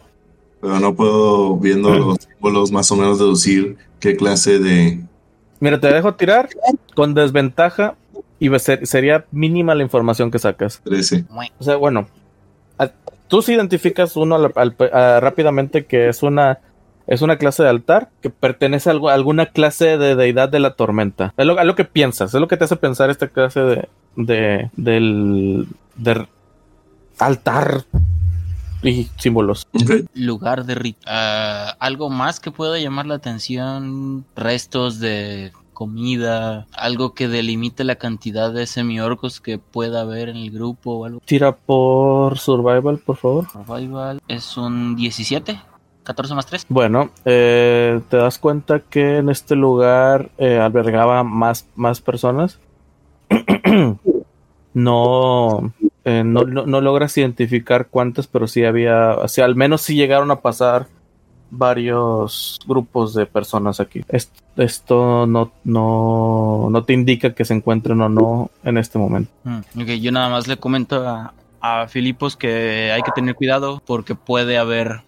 Pero 0.62 0.80
no 0.80 0.96
puedo, 0.96 1.58
viendo 1.58 1.94
los 1.94 2.18
símbolos, 2.20 2.72
más 2.72 2.92
o 2.92 2.96
menos 2.96 3.20
deducir 3.20 3.78
qué 4.00 4.16
clase 4.16 4.58
de... 4.58 5.00
Mira, 5.60 5.80
te 5.80 5.88
dejo 5.94 6.16
tirar 6.16 6.50
con 6.96 7.14
desventaja 7.14 7.96
y 8.40 8.48
va 8.50 8.58
a 8.58 8.60
ser- 8.60 8.86
sería 8.88 9.26
mínima 9.32 9.76
la 9.76 9.84
información 9.84 10.32
que 10.32 10.40
sacas. 10.40 10.82
13. 10.84 11.26
O 11.58 11.64
sea, 11.64 11.76
bueno, 11.78 12.08
a- 12.78 12.92
tú 13.28 13.42
sí 13.42 13.54
identificas 13.54 14.16
uno 14.18 14.36
al- 14.36 14.52
al- 14.56 14.76
a- 14.94 15.20
rápidamente 15.20 15.86
que 15.86 16.10
es 16.10 16.24
una 16.24 16.60
es 17.08 17.22
una 17.22 17.38
clase 17.38 17.62
de 17.62 17.70
altar 17.70 18.10
que 18.20 18.32
pertenece 18.32 18.90
a, 18.90 18.94
algo- 18.94 19.10
a 19.10 19.14
alguna 19.14 19.46
clase 19.46 20.00
de 20.00 20.16
deidad 20.16 20.50
de 20.50 20.60
la 20.60 20.72
tormenta. 20.74 21.36
Es 21.38 21.46
lo, 21.46 21.60
es 21.60 21.66
lo 21.66 21.76
que 21.76 21.86
piensas, 21.86 22.34
es 22.34 22.42
lo 22.42 22.48
que 22.48 22.58
te 22.58 22.64
hace 22.64 22.78
pensar 22.78 23.12
esta 23.12 23.28
clase 23.28 23.60
de 23.60 23.90
de 24.16 24.72
del 24.76 25.68
de 25.98 26.26
altar 27.20 27.84
y 28.82 29.08
símbolos. 29.18 29.68
Lugar 30.16 30.66
de 30.66 30.76
rito. 30.76 31.00
Ah, 31.08 31.76
algo 31.80 32.10
más 32.10 32.40
que 32.40 32.52
pueda 32.52 32.78
llamar 32.80 33.06
la 33.06 33.16
atención. 33.16 34.26
Restos 34.36 35.00
de 35.00 35.52
comida. 35.76 36.66
Algo 36.74 37.14
que 37.14 37.28
delimite 37.28 37.84
la 37.84 37.98
cantidad 37.98 38.52
de 38.52 38.66
semiorcos 38.66 39.40
que 39.40 39.60
pueda 39.60 40.02
haber 40.02 40.30
en 40.30 40.38
el 40.38 40.50
grupo 40.50 40.94
o 40.94 41.06
algo. 41.06 41.22
Tira 41.24 41.56
por 41.56 42.40
survival, 42.40 42.98
por 42.98 43.18
favor. 43.18 43.48
Survival 43.52 44.20
es 44.28 44.58
un 44.58 44.96
17. 44.96 45.62
14 46.04 46.36
más 46.36 46.46
3. 46.46 46.66
Bueno, 46.70 47.10
eh, 47.26 48.00
te 48.10 48.18
das 48.18 48.40
cuenta 48.40 48.80
que 48.80 49.18
en 49.18 49.30
este 49.30 49.56
lugar 49.56 50.30
eh, 50.38 50.58
albergaba 50.58 51.24
más, 51.24 51.68
más 51.76 52.00
personas. 52.00 52.60
no, 54.74 55.74
eh, 56.06 56.24
no, 56.24 56.44
no, 56.44 56.66
no 56.68 56.82
logras 56.82 57.18
identificar 57.18 57.88
cuántas, 57.88 58.28
pero 58.28 58.48
sí 58.48 58.64
había, 58.64 59.16
o 59.16 59.28
sea, 59.28 59.46
al 59.46 59.56
menos 59.56 59.82
sí 59.82 59.96
llegaron 59.96 60.30
a 60.30 60.42
pasar 60.42 60.88
varios 61.52 62.60
grupos 62.68 63.14
de 63.14 63.26
personas 63.26 63.80
aquí. 63.80 64.02
Es- 64.10 64.32
esto 64.58 65.28
no, 65.28 65.52
no, 65.64 66.68
no 66.72 66.84
te 66.84 66.94
indica 66.94 67.34
que 67.34 67.46
se 67.46 67.54
encuentren 67.54 68.02
o 68.02 68.10
no 68.10 68.52
en 68.64 68.78
este 68.78 68.98
momento. 68.98 69.32
Mm, 69.44 69.82
ok, 69.82 69.88
yo 70.02 70.12
nada 70.12 70.30
más 70.30 70.48
le 70.48 70.58
comento 70.58 71.08
a, 71.08 71.34
a 71.62 71.88
Filipos 71.88 72.36
que 72.36 72.92
hay 72.92 73.02
que 73.02 73.12
tener 73.12 73.36
cuidado 73.36 73.82
porque 73.86 74.16
puede 74.16 74.58
haber 74.58 75.02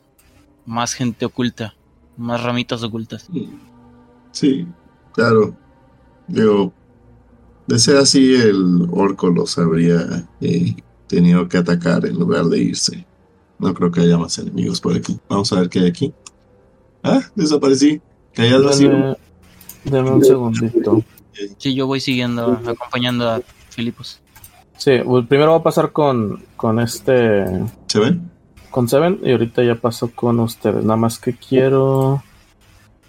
más 0.65 0.93
gente 0.93 1.25
oculta. 1.25 1.73
Más 2.17 2.41
ramitas 2.43 2.81
ocultas. 2.83 3.27
Sí, 4.31 4.67
claro. 5.13 5.55
Digo, 6.27 6.73
de 7.67 7.79
ser 7.79 7.97
así, 7.97 8.35
el 8.35 8.87
orco 8.91 9.29
los 9.29 9.57
habría 9.57 10.27
eh, 10.41 10.75
tenido 11.07 11.47
que 11.47 11.57
atacar 11.57 12.05
en 12.05 12.15
lugar 12.19 12.45
de 12.45 12.59
irse. 12.59 13.05
No 13.59 13.73
creo 13.73 13.91
que 13.91 14.01
haya 14.01 14.17
más 14.17 14.37
enemigos 14.39 14.81
por 14.81 14.95
aquí. 14.95 15.19
Vamos 15.29 15.51
a 15.53 15.59
ver 15.59 15.69
qué 15.69 15.79
hay 15.79 15.87
aquí. 15.87 16.13
Ah, 17.03 17.21
desaparecí. 17.35 18.01
Callado 18.33 18.69
así. 18.69 18.87
Dame, 18.87 19.15
dame 19.85 20.11
un 20.11 20.23
segundito. 20.23 21.03
Sí, 21.57 21.73
yo 21.75 21.87
voy 21.87 21.99
siguiendo, 21.99 22.59
acompañando 22.65 23.29
a 23.29 23.41
Filipos. 23.69 24.19
Sí, 24.77 24.91
pues 25.03 25.25
primero 25.27 25.51
va 25.51 25.57
a 25.57 25.63
pasar 25.63 25.91
con, 25.91 26.43
con 26.55 26.79
este 26.79 27.45
¿Se 27.87 27.99
ven? 27.99 28.29
con 28.69 28.87
Seven 28.87 29.19
y 29.23 29.31
ahorita 29.31 29.63
ya 29.63 29.75
pasó 29.75 30.11
con 30.13 30.39
ustedes. 30.39 30.83
Nada 30.83 30.97
más 30.97 31.17
que 31.19 31.33
quiero 31.33 32.23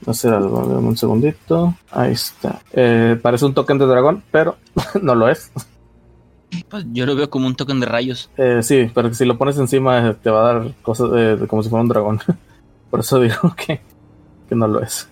hacer 0.06 0.32
algo. 0.32 0.66
Dame 0.66 0.88
un 0.88 0.96
segundito. 0.96 1.74
Ahí 1.90 2.12
está. 2.12 2.62
Eh, 2.72 3.18
parece 3.20 3.44
un 3.44 3.54
token 3.54 3.78
de 3.78 3.86
dragón, 3.86 4.22
pero 4.30 4.56
no 5.02 5.14
lo 5.14 5.28
es. 5.28 5.50
Pues 6.70 6.86
yo 6.92 7.04
lo 7.04 7.14
veo 7.14 7.28
como 7.28 7.46
un 7.46 7.54
token 7.54 7.80
de 7.80 7.86
rayos. 7.86 8.30
Eh, 8.38 8.60
sí, 8.62 8.90
pero 8.94 9.12
si 9.12 9.26
lo 9.26 9.36
pones 9.36 9.58
encima 9.58 10.08
eh, 10.08 10.14
te 10.14 10.30
va 10.30 10.40
a 10.40 10.54
dar 10.54 10.74
cosas 10.80 11.10
de, 11.12 11.36
de 11.36 11.46
como 11.46 11.62
si 11.62 11.68
fuera 11.68 11.82
un 11.82 11.88
dragón. 11.88 12.20
Por 12.90 13.00
eso 13.00 13.20
digo 13.20 13.54
que, 13.56 13.80
que 14.48 14.54
no 14.54 14.66
lo 14.68 14.80
es. 14.82 15.08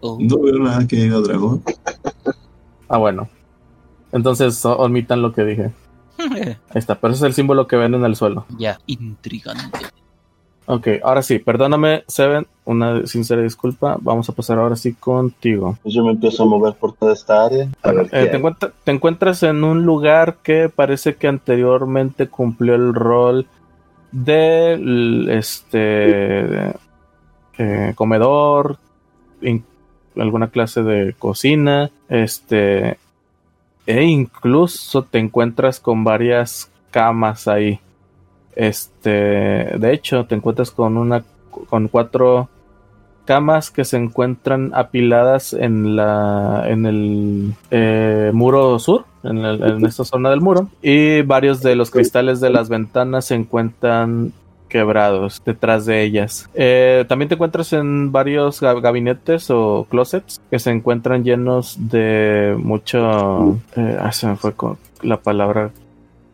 Oh, 0.00 0.16
No 0.20 0.38
veo 0.40 0.58
nada 0.58 0.86
que 0.86 0.96
diga 0.96 1.18
dragón. 1.18 1.62
Ah, 2.88 2.98
bueno. 2.98 3.28
Entonces 4.12 4.64
omitan 4.64 5.20
lo 5.22 5.32
que 5.32 5.44
dije. 5.44 5.70
Ahí 6.18 6.56
está, 6.74 6.94
pero 6.96 7.12
ese 7.14 7.24
es 7.24 7.28
el 7.28 7.34
símbolo 7.34 7.66
que 7.66 7.76
ven 7.76 7.94
en 7.94 8.04
el 8.04 8.16
suelo. 8.16 8.46
ya, 8.58 8.78
intrigante. 8.86 9.78
Ok, 10.70 10.86
ahora 11.02 11.22
sí, 11.22 11.38
perdóname, 11.38 12.04
Seven, 12.08 12.46
una 12.66 13.06
sincera 13.06 13.40
disculpa. 13.40 13.96
Vamos 14.02 14.28
a 14.28 14.32
pasar 14.34 14.58
ahora 14.58 14.76
sí 14.76 14.92
contigo. 14.92 15.78
Pues 15.82 15.94
yo 15.94 16.04
me 16.04 16.10
empiezo 16.10 16.42
a 16.42 16.46
mover 16.46 16.74
por 16.74 16.92
toda 16.92 17.14
esta 17.14 17.46
área. 17.46 17.68
A 17.82 17.90
ver 17.92 18.10
qué 18.10 18.22
Eh, 18.22 18.26
te, 18.26 18.30
hay. 18.32 18.36
encuentra- 18.36 18.72
te 18.84 18.90
encuentras 18.92 19.42
en 19.44 19.64
un 19.64 19.86
lugar 19.86 20.38
que 20.42 20.68
parece 20.68 21.16
que 21.16 21.26
anteriormente 21.26 22.28
cumplió 22.28 22.74
el 22.74 22.92
rol 22.94 23.46
del 24.12 25.28
este 25.30 26.74
eh, 27.58 27.92
comedor, 27.94 28.78
alguna 30.16 30.48
clase 30.48 30.82
de 30.82 31.14
cocina, 31.18 31.90
este 32.08 32.98
e 33.86 34.02
incluso 34.04 35.02
te 35.02 35.18
encuentras 35.18 35.80
con 35.80 36.04
varias 36.04 36.70
camas 36.90 37.48
ahí. 37.48 37.80
Este, 38.54 39.10
de 39.78 39.92
hecho, 39.92 40.26
te 40.26 40.34
encuentras 40.34 40.70
con 40.70 40.96
una 40.96 41.24
con 41.70 41.88
cuatro 41.88 42.48
camas 43.24 43.70
que 43.70 43.84
se 43.84 43.96
encuentran 43.96 44.72
apiladas 44.74 45.52
en 45.52 45.96
la 45.96 46.64
en 46.66 46.86
el 46.86 47.54
eh, 47.70 48.30
muro 48.32 48.78
sur 48.78 49.04
en, 49.22 49.44
en 49.44 49.84
esta 49.84 50.04
zona 50.04 50.30
del 50.30 50.40
muro 50.40 50.68
y 50.80 51.20
varios 51.22 51.60
de 51.60 51.76
los 51.76 51.90
cristales 51.90 52.40
de 52.40 52.48
las 52.48 52.70
ventanas 52.70 53.26
se 53.26 53.34
encuentran 53.34 54.32
quebrados 54.68 55.42
detrás 55.44 55.86
de 55.86 56.02
ellas 56.02 56.48
Eh, 56.54 57.04
también 57.08 57.28
te 57.28 57.34
encuentras 57.34 57.72
en 57.72 58.12
varios 58.12 58.60
ga- 58.62 58.80
gabinetes 58.80 59.50
o 59.50 59.86
closets 59.90 60.40
que 60.50 60.58
se 60.58 60.70
encuentran 60.70 61.24
llenos 61.24 61.76
de 61.78 62.54
mucho 62.58 63.58
eh, 63.76 63.98
ah, 64.00 64.12
se 64.12 64.26
me 64.26 64.36
fue 64.36 64.52
con 64.54 64.78
la 65.02 65.16
palabra 65.18 65.70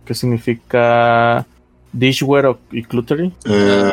que 0.05 0.15
significa 0.15 1.47
dishware 1.93 2.47
o- 2.47 2.59
y 2.73 2.83
cluttery. 2.83 3.33
Eh, 3.47 3.93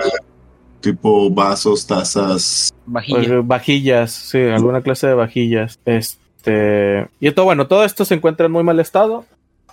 tipo 0.82 1.30
vasos, 1.30 1.86
tazas. 1.86 2.74
Vajilla. 2.86 3.20
Eh, 3.36 3.42
Vajillas, 3.44 4.12
sí, 4.12 4.40
alguna 4.40 4.82
clase 4.82 5.08
de 5.08 5.14
vajillas. 5.14 5.78
Este. 5.86 7.08
Y 7.20 7.32
todo, 7.32 7.46
bueno, 7.46 7.68
todo 7.68 7.86
esto 7.86 8.04
se 8.04 8.16
encuentra 8.16 8.48
en 8.48 8.52
muy 8.52 8.64
mal 8.64 8.80
estado. 8.80 9.24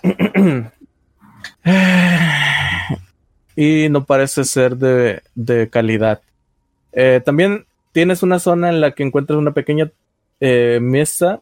y 3.59 3.89
no 3.89 4.05
parece 4.05 4.45
ser 4.45 4.77
de, 4.77 5.21
de 5.35 5.69
calidad. 5.69 6.21
Eh, 6.93 7.21
también 7.25 7.65
tienes 7.91 8.23
una 8.23 8.39
zona 8.39 8.69
en 8.69 8.79
la 8.79 8.91
que 8.91 9.03
encuentras 9.03 9.37
una 9.37 9.51
pequeña 9.51 9.91
eh, 10.39 10.79
mesa 10.81 11.41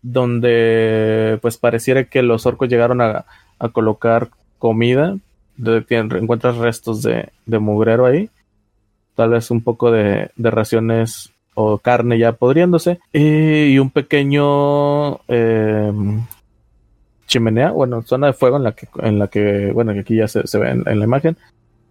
donde 0.00 1.40
pues 1.42 1.58
pareciera 1.58 2.04
que 2.04 2.22
los 2.22 2.46
orcos 2.46 2.68
llegaron 2.68 3.00
a, 3.00 3.24
a 3.58 3.68
colocar 3.70 4.28
comida. 4.60 5.16
De, 5.56 5.84
encuentras 5.88 6.56
restos 6.56 7.02
de, 7.02 7.30
de 7.46 7.58
mugrero 7.58 8.06
ahí. 8.06 8.30
Tal 9.16 9.30
vez 9.30 9.50
un 9.50 9.60
poco 9.60 9.90
de, 9.90 10.30
de 10.36 10.50
raciones 10.52 11.32
o 11.54 11.78
carne 11.78 12.16
ya 12.16 12.30
podriéndose. 12.30 13.00
Y, 13.12 13.76
un 13.78 13.90
pequeño 13.90 15.16
eh, 15.26 15.92
chimenea, 17.26 17.72
bueno, 17.72 18.02
zona 18.02 18.28
de 18.28 18.34
fuego 18.34 18.56
en 18.56 18.62
la 18.62 18.70
que, 18.70 18.86
en 19.00 19.18
la 19.18 19.26
que 19.26 19.72
bueno, 19.72 19.92
que 19.94 20.00
aquí 20.00 20.14
ya 20.14 20.28
se, 20.28 20.46
se 20.46 20.58
ve 20.58 20.70
en 20.70 20.84
la 20.84 21.04
imagen, 21.04 21.36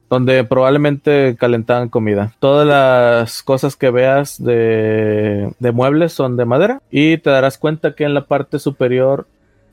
donde 0.10 0.44
probablemente 0.44 1.36
calentaban 1.40 1.90
comida. 1.90 2.34
Todas 2.40 2.68
las 2.68 3.42
cosas 3.44 3.76
que 3.76 3.90
veas 3.90 4.42
de, 4.44 5.52
de 5.60 5.72
muebles 5.72 6.14
son 6.14 6.38
de 6.38 6.46
madera 6.46 6.82
y 6.92 7.18
te 7.18 7.30
darás 7.30 7.58
cuenta 7.58 7.96
que 7.96 8.04
en 8.04 8.14
la 8.14 8.26
parte 8.26 8.60
superior, 8.60 9.28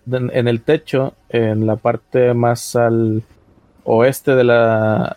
de- 0.06 0.30
en 0.32 0.48
el 0.48 0.62
techo, 0.62 1.14
en 1.28 1.66
la 1.66 1.76
parte 1.76 2.32
más 2.34 2.74
al 2.76 3.22
oeste 3.84 4.34
de 4.34 4.44
la, 4.44 5.16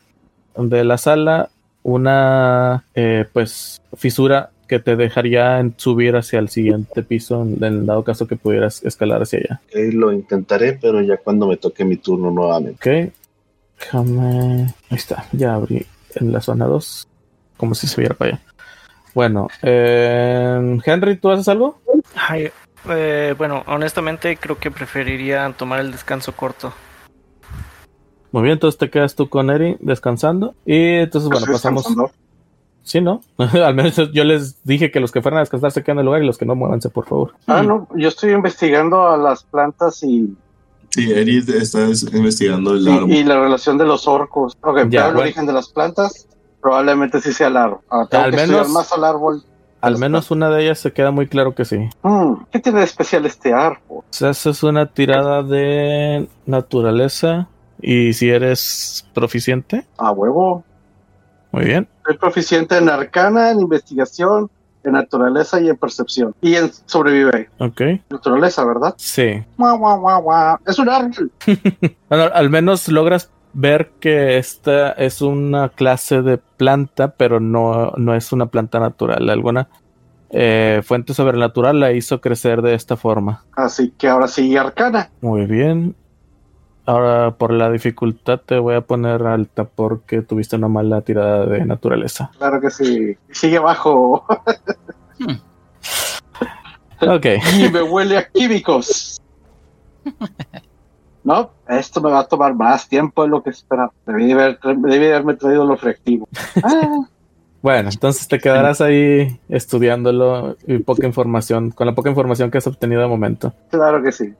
de 0.57 0.83
la 0.83 0.97
sala, 0.97 1.49
una 1.83 2.83
eh, 2.95 3.25
pues 3.31 3.79
fisura 3.95 4.49
que 4.67 4.79
te 4.79 4.95
dejaría 4.95 5.59
en 5.59 5.75
subir 5.77 6.15
hacia 6.15 6.39
el 6.39 6.49
siguiente 6.49 7.03
piso 7.03 7.43
en 7.43 7.63
el 7.63 7.85
dado 7.85 8.03
caso 8.03 8.25
que 8.27 8.35
pudieras 8.35 8.83
escalar 8.83 9.21
hacia 9.21 9.39
allá. 9.39 9.61
Lo 9.93 10.11
intentaré, 10.11 10.73
pero 10.73 11.01
ya 11.01 11.17
cuando 11.17 11.47
me 11.47 11.57
toque 11.57 11.85
mi 11.85 11.97
turno 11.97 12.31
nuevamente. 12.31 13.05
Ok. 13.07 13.13
Déjame. 13.79 14.73
Ahí 14.89 14.97
está. 14.97 15.25
Ya 15.31 15.55
abrí 15.55 15.85
en 16.15 16.31
la 16.31 16.41
zona 16.41 16.65
2. 16.65 17.07
Como 17.57 17.75
si 17.75 17.87
se 17.87 18.01
viera 18.01 18.15
para 18.15 18.31
allá. 18.31 18.41
Bueno, 19.13 19.47
eh, 19.61 20.77
Henry, 20.83 21.15
¿tú 21.15 21.29
haces 21.29 21.47
algo? 21.47 21.79
Ay, 22.15 22.51
eh, 22.89 23.33
bueno, 23.37 23.63
honestamente 23.67 24.35
creo 24.37 24.57
que 24.57 24.71
preferiría 24.71 25.53
tomar 25.57 25.79
el 25.79 25.91
descanso 25.91 26.35
corto. 26.35 26.73
Muy 28.31 28.43
bien, 28.43 28.53
entonces 28.53 28.77
te 28.77 28.89
quedas 28.89 29.15
tú 29.15 29.29
con 29.29 29.49
Eri 29.49 29.77
descansando. 29.79 30.53
Y 30.65 30.95
entonces, 30.95 31.29
bueno, 31.29 31.45
pasamos. 31.49 31.85
descansando. 31.85 32.11
Sí, 32.83 33.01
¿no? 33.01 33.21
Al 33.37 33.73
menos 33.73 33.95
yo 34.11 34.23
les 34.23 34.63
dije 34.63 34.91
que 34.91 34.99
los 34.99 35.11
que 35.11 35.21
fueran 35.21 35.37
a 35.37 35.41
descansar 35.41 35.71
se 35.71 35.83
quedan 35.83 35.97
en 35.97 35.99
el 36.01 36.05
lugar 36.05 36.21
y 36.21 36.27
los 36.27 36.37
que 36.37 36.45
no 36.45 36.55
muévanse, 36.55 36.89
por 36.89 37.05
favor. 37.05 37.33
Ah, 37.47 37.63
no, 37.63 37.87
yo 37.95 38.09
estoy 38.09 38.31
investigando 38.31 39.07
a 39.07 39.17
las 39.17 39.43
plantas 39.43 40.03
y, 40.03 40.35
Sí, 40.95 41.11
Eri 41.11 41.43
está 41.57 41.85
es- 41.89 42.03
investigando 42.13 42.73
el 42.73 42.87
árbol. 42.87 43.11
y 43.11 43.23
la 43.25 43.37
relación 43.39 43.77
de 43.77 43.83
los 43.85 44.07
orcos. 44.07 44.57
Ok, 44.61 44.77
Ya, 44.77 44.83
pero 44.83 45.05
el 45.07 45.13
bueno. 45.13 45.19
origen 45.21 45.45
de 45.45 45.51
las 45.53 45.67
plantas 45.69 46.27
probablemente 46.61 47.19
sí 47.19 47.33
sea 47.33 47.47
el 47.47 47.57
árbol. 47.57 47.79
Ah, 47.91 48.05
tengo 48.09 48.23
Al 48.23 48.31
que 48.31 48.37
menos- 48.37 48.49
estudiar 48.61 48.69
más 48.69 48.91
al 48.93 49.03
árbol. 49.03 49.43
Al 49.81 49.97
menos 49.99 50.31
una 50.31 50.49
de 50.49 50.63
ellas 50.63 50.79
se 50.79 50.93
queda 50.93 51.11
muy 51.11 51.27
claro 51.27 51.53
que 51.53 51.65
sí. 51.65 51.77
Hmm, 52.01 52.35
¿Qué 52.51 52.59
tiene 52.59 52.79
de 52.79 52.85
especial 52.85 53.25
este 53.25 53.53
árbol? 53.53 53.99
O 53.99 54.03
sea, 54.09 54.29
es 54.31 54.63
una 54.63 54.85
tirada 54.87 55.43
de 55.43 56.27
naturaleza. 56.45 57.47
Y 57.81 58.13
si 58.13 58.29
eres 58.29 59.05
proficiente, 59.13 59.85
A 59.97 60.11
huevo. 60.11 60.63
muy 61.51 61.65
bien. 61.65 61.87
Soy 62.05 62.17
proficiente 62.17 62.77
en 62.77 62.89
arcana, 62.89 63.51
en 63.51 63.59
investigación, 63.59 64.49
en 64.85 64.93
naturaleza 64.93 65.59
y 65.59 65.69
en 65.69 65.77
percepción. 65.77 66.35
Y 66.41 66.55
en 66.55 66.71
sobrevive. 66.85 67.49
Ok. 67.59 67.81
Naturaleza, 68.09 68.63
¿verdad? 68.65 68.93
Sí. 68.97 69.43
Guau, 69.57 69.77
guau, 69.77 69.99
guau, 69.99 70.21
guau. 70.21 70.57
Es 70.65 70.79
un 70.79 70.89
árbol. 70.89 71.31
Bueno, 72.09 72.29
al 72.33 72.49
menos 72.49 72.87
logras 72.87 73.31
ver 73.53 73.91
que 73.99 74.37
esta 74.37 74.91
es 74.91 75.21
una 75.21 75.69
clase 75.69 76.21
de 76.21 76.37
planta, 76.37 77.15
pero 77.15 77.39
no, 77.39 77.91
no 77.97 78.13
es 78.13 78.31
una 78.31 78.45
planta 78.47 78.79
natural. 78.79 79.29
Alguna 79.29 79.69
eh, 80.29 80.81
fuente 80.83 81.13
sobrenatural 81.13 81.79
la 81.79 81.93
hizo 81.93 82.21
crecer 82.21 82.61
de 82.61 82.73
esta 82.75 82.97
forma. 82.97 83.43
Así 83.55 83.91
que 83.97 84.07
ahora 84.07 84.27
sí, 84.27 84.55
arcana. 84.55 85.09
Muy 85.21 85.45
bien. 85.45 85.95
Ahora 86.87 87.31
por 87.31 87.51
la 87.51 87.71
dificultad 87.71 88.39
te 88.45 88.59
voy 88.59 88.75
a 88.75 88.81
poner 88.81 89.23
alta 89.25 89.63
porque 89.63 90.21
tuviste 90.21 90.55
una 90.55 90.67
mala 90.67 91.01
tirada 91.01 91.45
de 91.47 91.65
naturaleza. 91.65 92.29
Claro 92.37 92.61
que 92.61 92.69
sí. 92.69 93.17
Sigue 93.31 93.57
abajo. 93.57 94.25
Ok. 97.01 97.25
y 97.59 97.69
me 97.69 97.81
huele 97.81 98.17
a 98.17 98.27
químicos. 98.29 99.19
No, 101.23 101.49
esto 101.67 102.01
me 102.01 102.11
va 102.11 102.19
a 102.19 102.27
tomar 102.27 102.53
más 102.53 102.87
tiempo 102.87 103.23
de 103.23 103.29
lo 103.29 103.41
que 103.41 103.49
esperaba. 103.49 103.91
Debí, 104.05 104.27
de 104.27 104.33
haber- 104.33 104.59
debí 104.59 105.05
haberme 105.07 105.33
traído 105.33 105.65
lo 105.65 105.75
reactivo. 105.75 106.27
Ah, 106.63 106.99
Bueno, 107.61 107.89
entonces 107.91 108.27
te 108.27 108.37
quedarás 108.39 108.79
ahí 108.79 109.39
estudiándolo 109.49 110.55
y 110.67 110.77
poca 110.77 111.07
información, 111.07 111.71
con 111.71 111.87
la 111.87 111.95
poca 111.95 112.09
información 112.11 112.51
que 112.51 112.59
has 112.59 112.67
obtenido 112.67 113.01
de 113.01 113.07
momento. 113.07 113.53
claro 113.71 114.03
que 114.03 114.11
sí. 114.11 114.33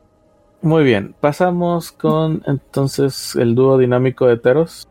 Muy 0.66 0.84
bien, 0.84 1.13
pasamos 1.22 1.91
con 1.91 2.41
entonces 2.47 3.36
el 3.36 3.53
dúo 3.53 3.78
dinámico 3.78 4.26
de 4.26 4.38
Teros. 4.38 4.88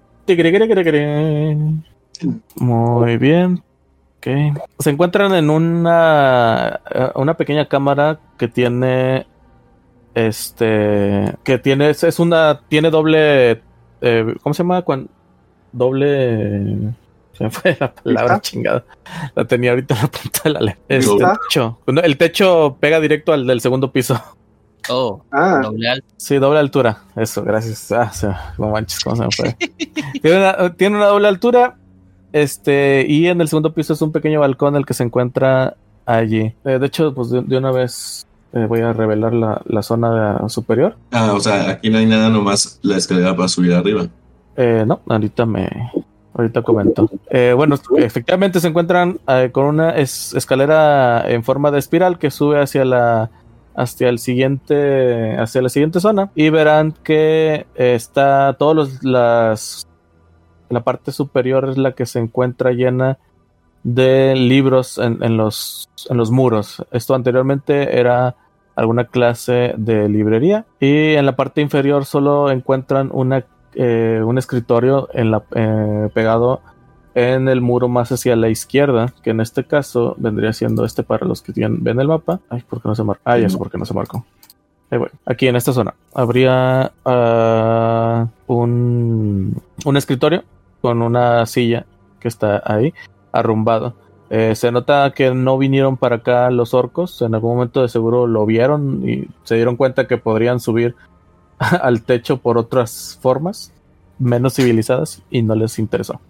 Muy 2.54 3.16
bien. 3.16 3.62
Ok. 4.18 4.28
Se 4.78 4.90
encuentran 4.90 5.34
en 5.34 5.50
una, 5.50 6.80
eh, 6.94 7.08
una 7.16 7.34
pequeña 7.36 7.66
cámara 7.66 8.20
que 8.38 8.46
tiene 8.46 9.26
este 10.14 11.34
que 11.42 11.58
tiene 11.58 11.90
es- 11.90 12.20
una 12.20 12.60
tiene 12.68 12.88
doble 12.90 13.60
eh, 14.00 14.34
¿cómo 14.42 14.54
se 14.54 14.62
llama? 14.62 14.82
Cuan- 14.82 15.08
doble 15.72 16.94
se 17.32 17.42
me 17.44 17.50
fue 17.50 17.76
la 17.80 17.92
palabra 17.92 18.34
¿Lista? 18.34 18.40
chingada. 18.40 18.84
La 19.34 19.44
tenía 19.44 19.70
ahorita 19.70 19.94
en 19.96 20.02
la 20.02 20.06
punta 20.06 20.40
de 20.44 20.50
la 20.50 20.60
lengua. 20.60 20.84
Este, 20.88 21.10
techo. 21.48 21.78
El 21.86 22.16
techo 22.16 22.76
pega 22.78 23.00
directo 23.00 23.32
al 23.32 23.44
del 23.46 23.60
segundo 23.60 23.90
piso. 23.90 24.22
Oh, 24.91 25.22
Ah, 25.30 25.61
doble 25.62 25.89
alto. 25.89 26.07
Sí, 26.16 26.37
doble 26.37 26.59
altura. 26.61 26.99
Eso, 27.16 27.43
gracias. 27.43 27.91
Ah, 27.93 28.11
se- 28.12 28.28
no 28.59 28.68
manches, 28.70 29.01
cómo 29.01 29.16
se 29.16 29.22
me 29.22 29.28
fue. 29.30 29.57
tiene, 30.20 30.39
una, 30.39 30.74
tiene 30.74 30.97
una 30.97 31.07
doble 31.07 31.28
altura. 31.28 31.76
Este, 32.32 33.07
y 33.09 33.28
en 33.28 33.41
el 33.41 33.49
segundo 33.49 33.72
piso 33.72 33.93
es 33.93 34.03
un 34.03 34.11
pequeño 34.12 34.41
balcón 34.41 34.74
el 34.76 34.85
que 34.85 34.95
se 34.95 35.05
encuentra 35.05 35.76
allí. 36.05 36.55
Eh, 36.64 36.78
de 36.78 36.87
hecho, 36.87 37.14
pues 37.14 37.30
de, 37.30 37.43
de 37.43 37.57
una 37.59 37.70
vez 37.70 38.26
eh, 38.53 38.66
voy 38.68 38.80
a 38.80 38.93
revelar 38.93 39.32
la, 39.32 39.62
la 39.66 39.82
zona 39.82 40.41
de- 40.43 40.49
superior. 40.49 40.97
Ah, 41.12 41.32
o 41.32 41.41
sea, 41.41 41.70
aquí 41.70 41.91
no 41.91 41.99
hay 41.99 42.07
nada, 42.07 42.28
nomás 42.28 42.78
la 42.82 42.97
escalera 42.97 43.37
para 43.37 43.49
subir 43.49 43.72
arriba. 43.72 44.07
Eh, 44.57 44.85
no, 44.87 45.01
ahorita 45.09 45.47
me. 45.47 45.68
Ahorita 46.37 46.62
comento. 46.62 47.09
Eh, 47.30 47.53
bueno, 47.57 47.76
efectivamente 47.99 48.59
se 48.59 48.66
encuentran 48.66 49.20
eh, 49.28 49.51
con 49.53 49.66
una 49.66 49.91
es- 49.91 50.35
escalera 50.35 51.24
en 51.30 51.45
forma 51.45 51.70
de 51.70 51.78
espiral 51.78 52.18
que 52.18 52.32
sube 52.32 52.61
hacia 52.61 52.85
la 52.85 53.30
hacia 53.76 54.08
el 54.08 54.18
siguiente 54.18 55.36
hacia 55.36 55.62
la 55.62 55.68
siguiente 55.68 56.00
zona 56.00 56.30
y 56.34 56.50
verán 56.50 56.92
que 56.92 57.66
eh, 57.74 57.94
está 57.94 58.54
todos 58.58 58.76
los 58.76 59.04
las 59.04 59.86
la 60.70 60.82
parte 60.82 61.12
superior 61.12 61.68
es 61.68 61.78
la 61.78 61.92
que 61.92 62.06
se 62.06 62.18
encuentra 62.18 62.72
llena 62.72 63.18
de 63.82 64.34
libros 64.34 64.98
en, 64.98 65.22
en 65.22 65.36
los 65.36 65.88
en 66.08 66.16
los 66.16 66.30
muros. 66.30 66.84
Esto 66.90 67.14
anteriormente 67.14 67.98
era 67.98 68.36
alguna 68.76 69.04
clase 69.04 69.74
de 69.76 70.08
librería 70.08 70.66
y 70.80 71.14
en 71.14 71.26
la 71.26 71.36
parte 71.36 71.60
inferior 71.60 72.04
solo 72.04 72.50
encuentran 72.50 73.10
una 73.12 73.44
eh, 73.76 74.20
un 74.24 74.38
escritorio 74.38 75.08
en 75.12 75.32
la, 75.32 75.42
eh, 75.54 76.08
pegado 76.14 76.60
en 77.14 77.48
el 77.48 77.60
muro 77.60 77.88
más 77.88 78.10
hacia 78.10 78.34
la 78.36 78.48
izquierda, 78.48 79.12
que 79.22 79.30
en 79.30 79.40
este 79.40 79.64
caso 79.64 80.14
vendría 80.18 80.52
siendo 80.52 80.84
este 80.84 81.02
para 81.02 81.26
los 81.26 81.42
que 81.42 81.52
ven 81.56 82.00
el 82.00 82.08
mapa. 82.08 82.40
Ay, 82.48 82.62
¿por 82.68 82.82
qué 82.82 82.88
no 82.88 82.94
se 82.94 83.04
marcó? 83.04 83.22
Ah, 83.24 83.38
ya 83.38 83.48
sé 83.48 83.56
por 83.56 83.70
qué 83.70 83.78
no 83.78 83.84
se 83.84 83.94
marcó. 83.94 84.24
Aquí 85.24 85.48
en 85.48 85.56
esta 85.56 85.72
zona 85.72 85.94
habría 86.12 86.92
ah, 87.04 88.28
un, 88.46 89.60
un 89.84 89.96
escritorio 89.96 90.44
con 90.80 91.02
una 91.02 91.46
silla 91.46 91.86
que 92.20 92.28
está 92.28 92.62
ahí, 92.64 92.92
arrumbado. 93.32 93.94
Eh, 94.30 94.54
se 94.54 94.72
nota 94.72 95.12
que 95.14 95.32
no 95.32 95.58
vinieron 95.58 95.96
para 95.96 96.16
acá 96.16 96.50
los 96.50 96.74
orcos. 96.74 97.22
En 97.22 97.34
algún 97.34 97.54
momento 97.54 97.82
de 97.82 97.88
seguro 97.88 98.26
lo 98.26 98.44
vieron 98.46 99.08
y 99.08 99.28
se 99.44 99.54
dieron 99.54 99.76
cuenta 99.76 100.06
que 100.06 100.18
podrían 100.18 100.60
subir 100.60 100.96
al 101.58 102.02
techo 102.02 102.38
por 102.38 102.58
otras 102.58 103.18
formas 103.20 103.72
menos 104.18 104.54
civilizadas 104.54 105.22
y 105.30 105.42
no 105.42 105.54
les 105.54 105.78
interesó 105.78 106.20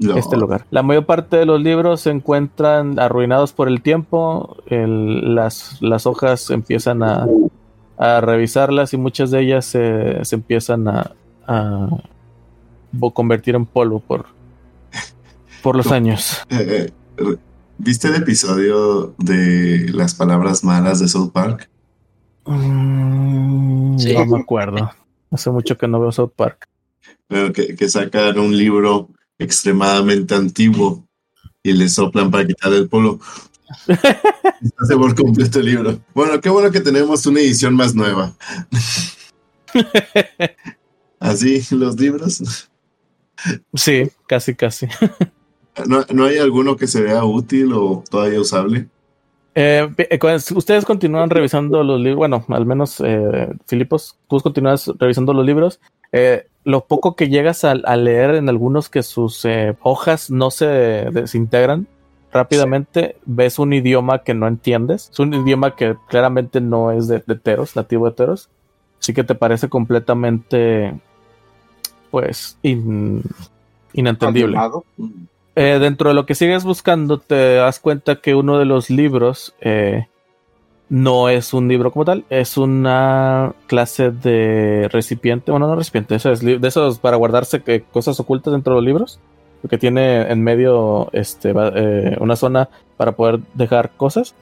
No. 0.00 0.16
este 0.16 0.36
lugar. 0.36 0.64
La 0.70 0.82
mayor 0.82 1.06
parte 1.06 1.36
de 1.38 1.44
los 1.46 1.60
libros 1.60 2.02
se 2.02 2.10
encuentran 2.10 2.98
arruinados 3.00 3.52
por 3.52 3.68
el 3.68 3.82
tiempo, 3.82 4.56
el- 4.66 5.34
las, 5.34 5.80
las 5.82 6.06
hojas 6.06 6.50
empiezan 6.50 7.02
a, 7.02 7.26
a 7.96 8.20
revisarlas 8.20 8.94
y 8.94 8.96
muchas 8.96 9.30
de 9.32 9.40
ellas 9.40 9.64
se, 9.66 10.24
se 10.24 10.36
empiezan 10.36 10.86
a, 10.88 11.12
a 11.46 11.88
convertir 13.12 13.54
en 13.56 13.66
polvo 13.66 13.98
por, 14.00 14.26
por 15.62 15.74
los 15.76 15.86
No. 15.86 15.92
años. 15.94 16.38
Eh, 16.50 16.92
eh, 17.18 17.36
¿Viste 17.78 18.08
el 18.08 18.14
episodio 18.16 19.14
de 19.18 19.90
las 19.92 20.14
palabras 20.14 20.62
malas 20.64 20.98
de 21.00 21.08
South 21.08 21.30
Park? 21.32 21.68
Mm, 22.46 23.98
Sí. 23.98 24.14
No 24.14 24.26
me 24.26 24.38
acuerdo. 24.40 24.90
Hace 25.30 25.50
mucho 25.50 25.76
que 25.76 25.88
no 25.88 26.00
veo 26.00 26.12
South 26.12 26.30
Park. 26.36 26.66
Bueno, 27.28 27.52
que, 27.52 27.74
que 27.74 27.88
sacan 27.88 28.38
un 28.38 28.56
libro 28.56 29.08
extremadamente 29.38 30.34
antiguo 30.34 31.06
y 31.62 31.72
le 31.72 31.88
soplan 31.88 32.30
para 32.30 32.46
quitar 32.46 32.72
el 32.72 32.88
se 33.86 33.94
hace 34.78 34.96
por 34.96 35.14
completo 35.14 35.60
el 35.60 35.66
libro. 35.66 36.00
Bueno, 36.14 36.40
qué 36.40 36.48
bueno 36.48 36.70
que 36.70 36.80
tenemos 36.80 37.26
una 37.26 37.40
edición 37.40 37.74
más 37.74 37.94
nueva. 37.94 38.34
Así, 41.20 41.62
los 41.70 41.98
libros. 42.00 42.70
Sí, 43.74 44.10
casi, 44.26 44.54
casi. 44.54 44.86
¿No, 45.86 46.04
no 46.12 46.24
hay 46.24 46.38
alguno 46.38 46.76
que 46.76 46.86
se 46.86 47.02
vea 47.02 47.24
útil 47.24 47.72
o 47.72 48.02
todavía 48.10 48.40
usable? 48.40 48.88
Eh, 49.60 49.88
eh, 49.98 50.18
ustedes 50.54 50.84
continúan 50.84 51.30
revisando 51.30 51.82
los 51.82 51.98
libros, 51.98 52.16
bueno, 52.18 52.44
al 52.46 52.64
menos 52.64 53.02
eh, 53.04 53.48
Filipos, 53.66 54.16
tú 54.28 54.38
continúas 54.38 54.88
revisando 55.00 55.32
los 55.32 55.44
libros. 55.44 55.80
Eh, 56.12 56.46
lo 56.62 56.84
poco 56.84 57.16
que 57.16 57.28
llegas 57.28 57.64
a, 57.64 57.72
a 57.72 57.96
leer 57.96 58.36
en 58.36 58.48
algunos 58.48 58.88
que 58.88 59.02
sus 59.02 59.44
eh, 59.44 59.76
hojas 59.82 60.30
no 60.30 60.52
se 60.52 60.66
desintegran 61.10 61.88
rápidamente, 62.30 63.16
ves 63.24 63.58
un 63.58 63.72
idioma 63.72 64.22
que 64.22 64.32
no 64.32 64.46
entiendes. 64.46 65.08
Es 65.12 65.18
un 65.18 65.34
idioma 65.34 65.74
que 65.74 65.96
claramente 66.08 66.60
no 66.60 66.92
es 66.92 67.08
de, 67.08 67.24
de 67.26 67.34
Teros, 67.34 67.74
nativo 67.74 68.06
de 68.06 68.12
Teros. 68.12 68.48
Así 69.00 69.12
que 69.12 69.24
te 69.24 69.34
parece 69.34 69.68
completamente, 69.68 70.94
pues, 72.12 72.58
in- 72.62 73.22
inentendible. 73.92 74.56
Eh, 75.60 75.80
dentro 75.80 76.10
de 76.10 76.14
lo 76.14 76.24
que 76.24 76.36
sigues 76.36 76.62
buscando, 76.62 77.18
te 77.18 77.54
das 77.54 77.80
cuenta 77.80 78.20
que 78.20 78.36
uno 78.36 78.60
de 78.60 78.64
los 78.64 78.90
libros 78.90 79.56
eh, 79.60 80.06
no 80.88 81.28
es 81.28 81.52
un 81.52 81.66
libro 81.66 81.90
como 81.90 82.04
tal, 82.04 82.24
es 82.30 82.56
una 82.56 83.54
clase 83.66 84.12
de 84.12 84.88
recipiente, 84.92 85.50
bueno, 85.50 85.66
no 85.66 85.74
recipiente, 85.74 86.14
eso 86.14 86.30
es 86.30 86.42
de 86.42 86.60
esos 86.62 87.00
para 87.00 87.16
guardarse 87.16 87.60
que, 87.60 87.82
cosas 87.82 88.20
ocultas 88.20 88.52
dentro 88.52 88.74
de 88.74 88.76
los 88.76 88.86
libros, 88.86 89.18
porque 89.60 89.78
tiene 89.78 90.30
en 90.30 90.44
medio 90.44 91.08
este, 91.12 91.52
eh, 91.56 92.16
una 92.20 92.36
zona 92.36 92.68
para 92.96 93.16
poder 93.16 93.40
dejar 93.54 93.90
cosas. 93.96 94.36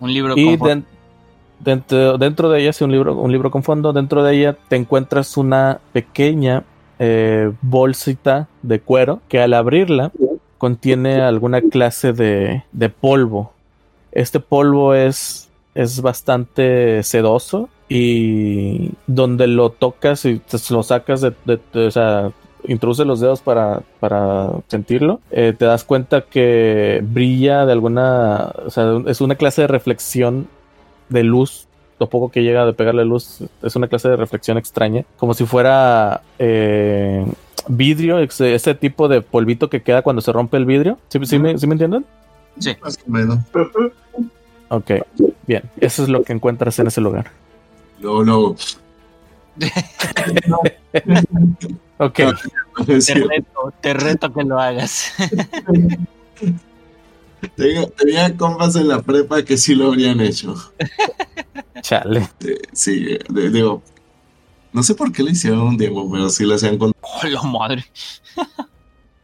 Un 0.00 0.12
libro 0.12 0.34
Y 0.36 0.58
con 0.58 0.68
den- 0.68 0.84
dentro, 1.60 2.18
dentro 2.18 2.48
de 2.50 2.60
ella, 2.60 2.72
sí, 2.72 2.82
un 2.82 2.90
libro, 2.90 3.14
un 3.14 3.30
libro 3.30 3.52
con 3.52 3.62
fondo, 3.62 3.92
dentro 3.92 4.24
de 4.24 4.34
ella 4.34 4.56
te 4.66 4.74
encuentras 4.74 5.36
una 5.36 5.78
pequeña 5.92 6.64
eh, 6.98 7.52
bolsita 7.62 8.48
de 8.62 8.80
cuero 8.80 9.20
que 9.28 9.40
al 9.40 9.54
abrirla 9.54 10.12
contiene 10.58 11.20
alguna 11.20 11.60
clase 11.60 12.12
de, 12.12 12.64
de 12.72 12.88
polvo. 12.88 13.52
Este 14.12 14.40
polvo 14.40 14.94
es, 14.94 15.50
es 15.74 16.00
bastante 16.00 17.02
sedoso 17.02 17.68
y 17.88 18.92
donde 19.06 19.46
lo 19.46 19.70
tocas 19.70 20.24
y 20.24 20.40
lo 20.70 20.82
sacas 20.82 21.20
de, 21.20 21.60
o 21.74 21.90
sea, 21.90 22.32
introduce 22.66 23.04
los 23.04 23.20
dedos 23.20 23.40
para, 23.40 23.82
para 24.00 24.50
sentirlo, 24.68 25.20
eh, 25.30 25.54
te 25.56 25.64
das 25.64 25.84
cuenta 25.84 26.22
que 26.22 27.02
brilla 27.04 27.66
de 27.66 27.72
alguna, 27.72 28.52
o 28.64 28.70
sea, 28.70 29.02
es 29.06 29.20
una 29.20 29.34
clase 29.34 29.62
de 29.62 29.68
reflexión 29.68 30.48
de 31.08 31.24
luz. 31.24 31.68
Lo 31.98 32.08
poco 32.08 32.30
que 32.30 32.42
llega 32.42 32.66
de 32.66 32.72
pegarle 32.72 33.04
luz 33.04 33.38
es 33.62 33.76
una 33.76 33.86
clase 33.88 34.08
de 34.08 34.16
reflexión 34.16 34.58
extraña, 34.58 35.04
como 35.16 35.32
si 35.34 35.46
fuera 35.46 36.22
eh, 36.38 37.24
vidrio, 37.68 38.18
ese, 38.18 38.54
ese 38.54 38.74
tipo 38.74 39.08
de 39.08 39.20
polvito 39.20 39.70
que 39.70 39.82
queda 39.82 40.02
cuando 40.02 40.20
se 40.22 40.32
rompe 40.32 40.56
el 40.56 40.64
vidrio. 40.64 40.98
¿Sí, 41.08 41.18
sí 41.24 41.38
me, 41.38 41.56
sí 41.56 41.66
me 41.66 41.74
entienden? 41.74 42.04
Sí. 42.58 42.76
Más 42.82 42.98
o 43.06 43.10
menos. 43.10 43.38
Ok, 44.68 44.90
bien. 45.46 45.62
Eso 45.80 46.02
es 46.02 46.08
lo 46.08 46.22
que 46.22 46.32
encuentras 46.32 46.78
en 46.78 46.88
ese 46.88 47.00
lugar. 47.00 47.30
Luego, 48.00 48.22
luego. 48.22 48.56
Ok, 51.98 52.16
Te 52.86 53.14
reto, 53.14 53.72
te 53.80 53.94
reto 53.94 54.32
que 54.32 54.42
lo 54.42 54.58
hagas. 54.58 55.12
Tenía 57.54 58.36
compas 58.36 58.74
en 58.74 58.88
la 58.88 59.00
prepa 59.00 59.44
que 59.44 59.56
sí 59.56 59.74
lo 59.76 59.86
habrían 59.86 60.20
hecho. 60.20 60.54
chale. 61.82 62.28
Sí, 62.72 63.18
digo, 63.28 63.82
no 64.72 64.82
sé 64.82 64.94
por 64.94 65.12
qué 65.12 65.22
le 65.22 65.32
hicieron 65.32 65.60
un 65.60 65.76
demo, 65.76 66.10
pero 66.10 66.28
sí 66.30 66.44
lo 66.44 66.54
hacían 66.54 66.78
con 66.78 66.92
Oh, 67.00 67.26
la 67.26 67.42
madre. 67.42 67.84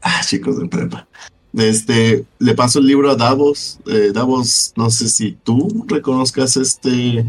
ah, 0.03 0.21
chicos 0.25 0.59
de 0.59 0.69
prepa. 0.69 1.07
Este, 1.53 2.25
le 2.39 2.55
paso 2.55 2.79
el 2.79 2.87
libro 2.87 3.11
a 3.11 3.17
Davos. 3.17 3.79
Eh, 3.87 4.11
Davos, 4.15 4.73
no 4.77 4.91
sé 4.91 5.09
si 5.09 5.33
tú 5.33 5.85
reconozcas 5.89 6.57
este 6.57 7.25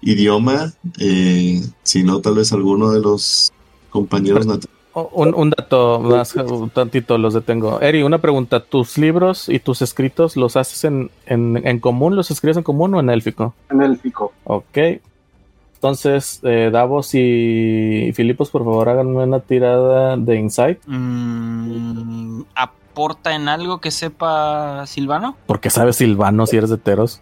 idioma. 0.00 0.72
eh, 0.98 1.62
si 1.82 2.02
no, 2.04 2.20
tal 2.20 2.34
vez 2.36 2.52
alguno 2.52 2.90
de 2.92 3.00
los 3.00 3.52
compañeros 3.90 4.46
nativos. 4.46 4.73
Un, 4.94 5.34
un 5.34 5.50
dato 5.50 5.98
más, 6.00 6.36
un 6.36 6.70
tantito 6.70 7.18
los 7.18 7.34
detengo. 7.34 7.80
Eri, 7.80 8.02
una 8.04 8.18
pregunta. 8.18 8.60
¿Tus 8.60 8.96
libros 8.96 9.48
y 9.48 9.58
tus 9.58 9.82
escritos 9.82 10.36
los 10.36 10.56
haces 10.56 10.84
en, 10.84 11.10
en, 11.26 11.60
en 11.66 11.80
común? 11.80 12.14
¿Los 12.14 12.30
escribes 12.30 12.56
en 12.56 12.62
común 12.62 12.94
o 12.94 13.00
en 13.00 13.10
élfico? 13.10 13.54
En 13.70 13.82
el 13.82 13.98
pico. 13.98 14.32
Ok. 14.44 14.78
Entonces, 15.74 16.40
eh, 16.44 16.70
Davos 16.72 17.10
y 17.14 18.12
Filipos, 18.14 18.50
por 18.50 18.64
favor, 18.64 18.88
háganme 18.88 19.22
una 19.24 19.40
tirada 19.40 20.16
de 20.16 20.36
insight. 20.36 20.78
Mm, 20.86 22.42
¿Aporta 22.54 23.34
en 23.34 23.48
algo 23.48 23.80
que 23.80 23.90
sepa 23.90 24.86
Silvano? 24.86 25.36
Porque 25.46 25.68
sabes 25.68 25.96
silvano 25.96 26.46
si 26.46 26.56
eres 26.56 26.70
de 26.70 26.78
Teros. 26.78 27.20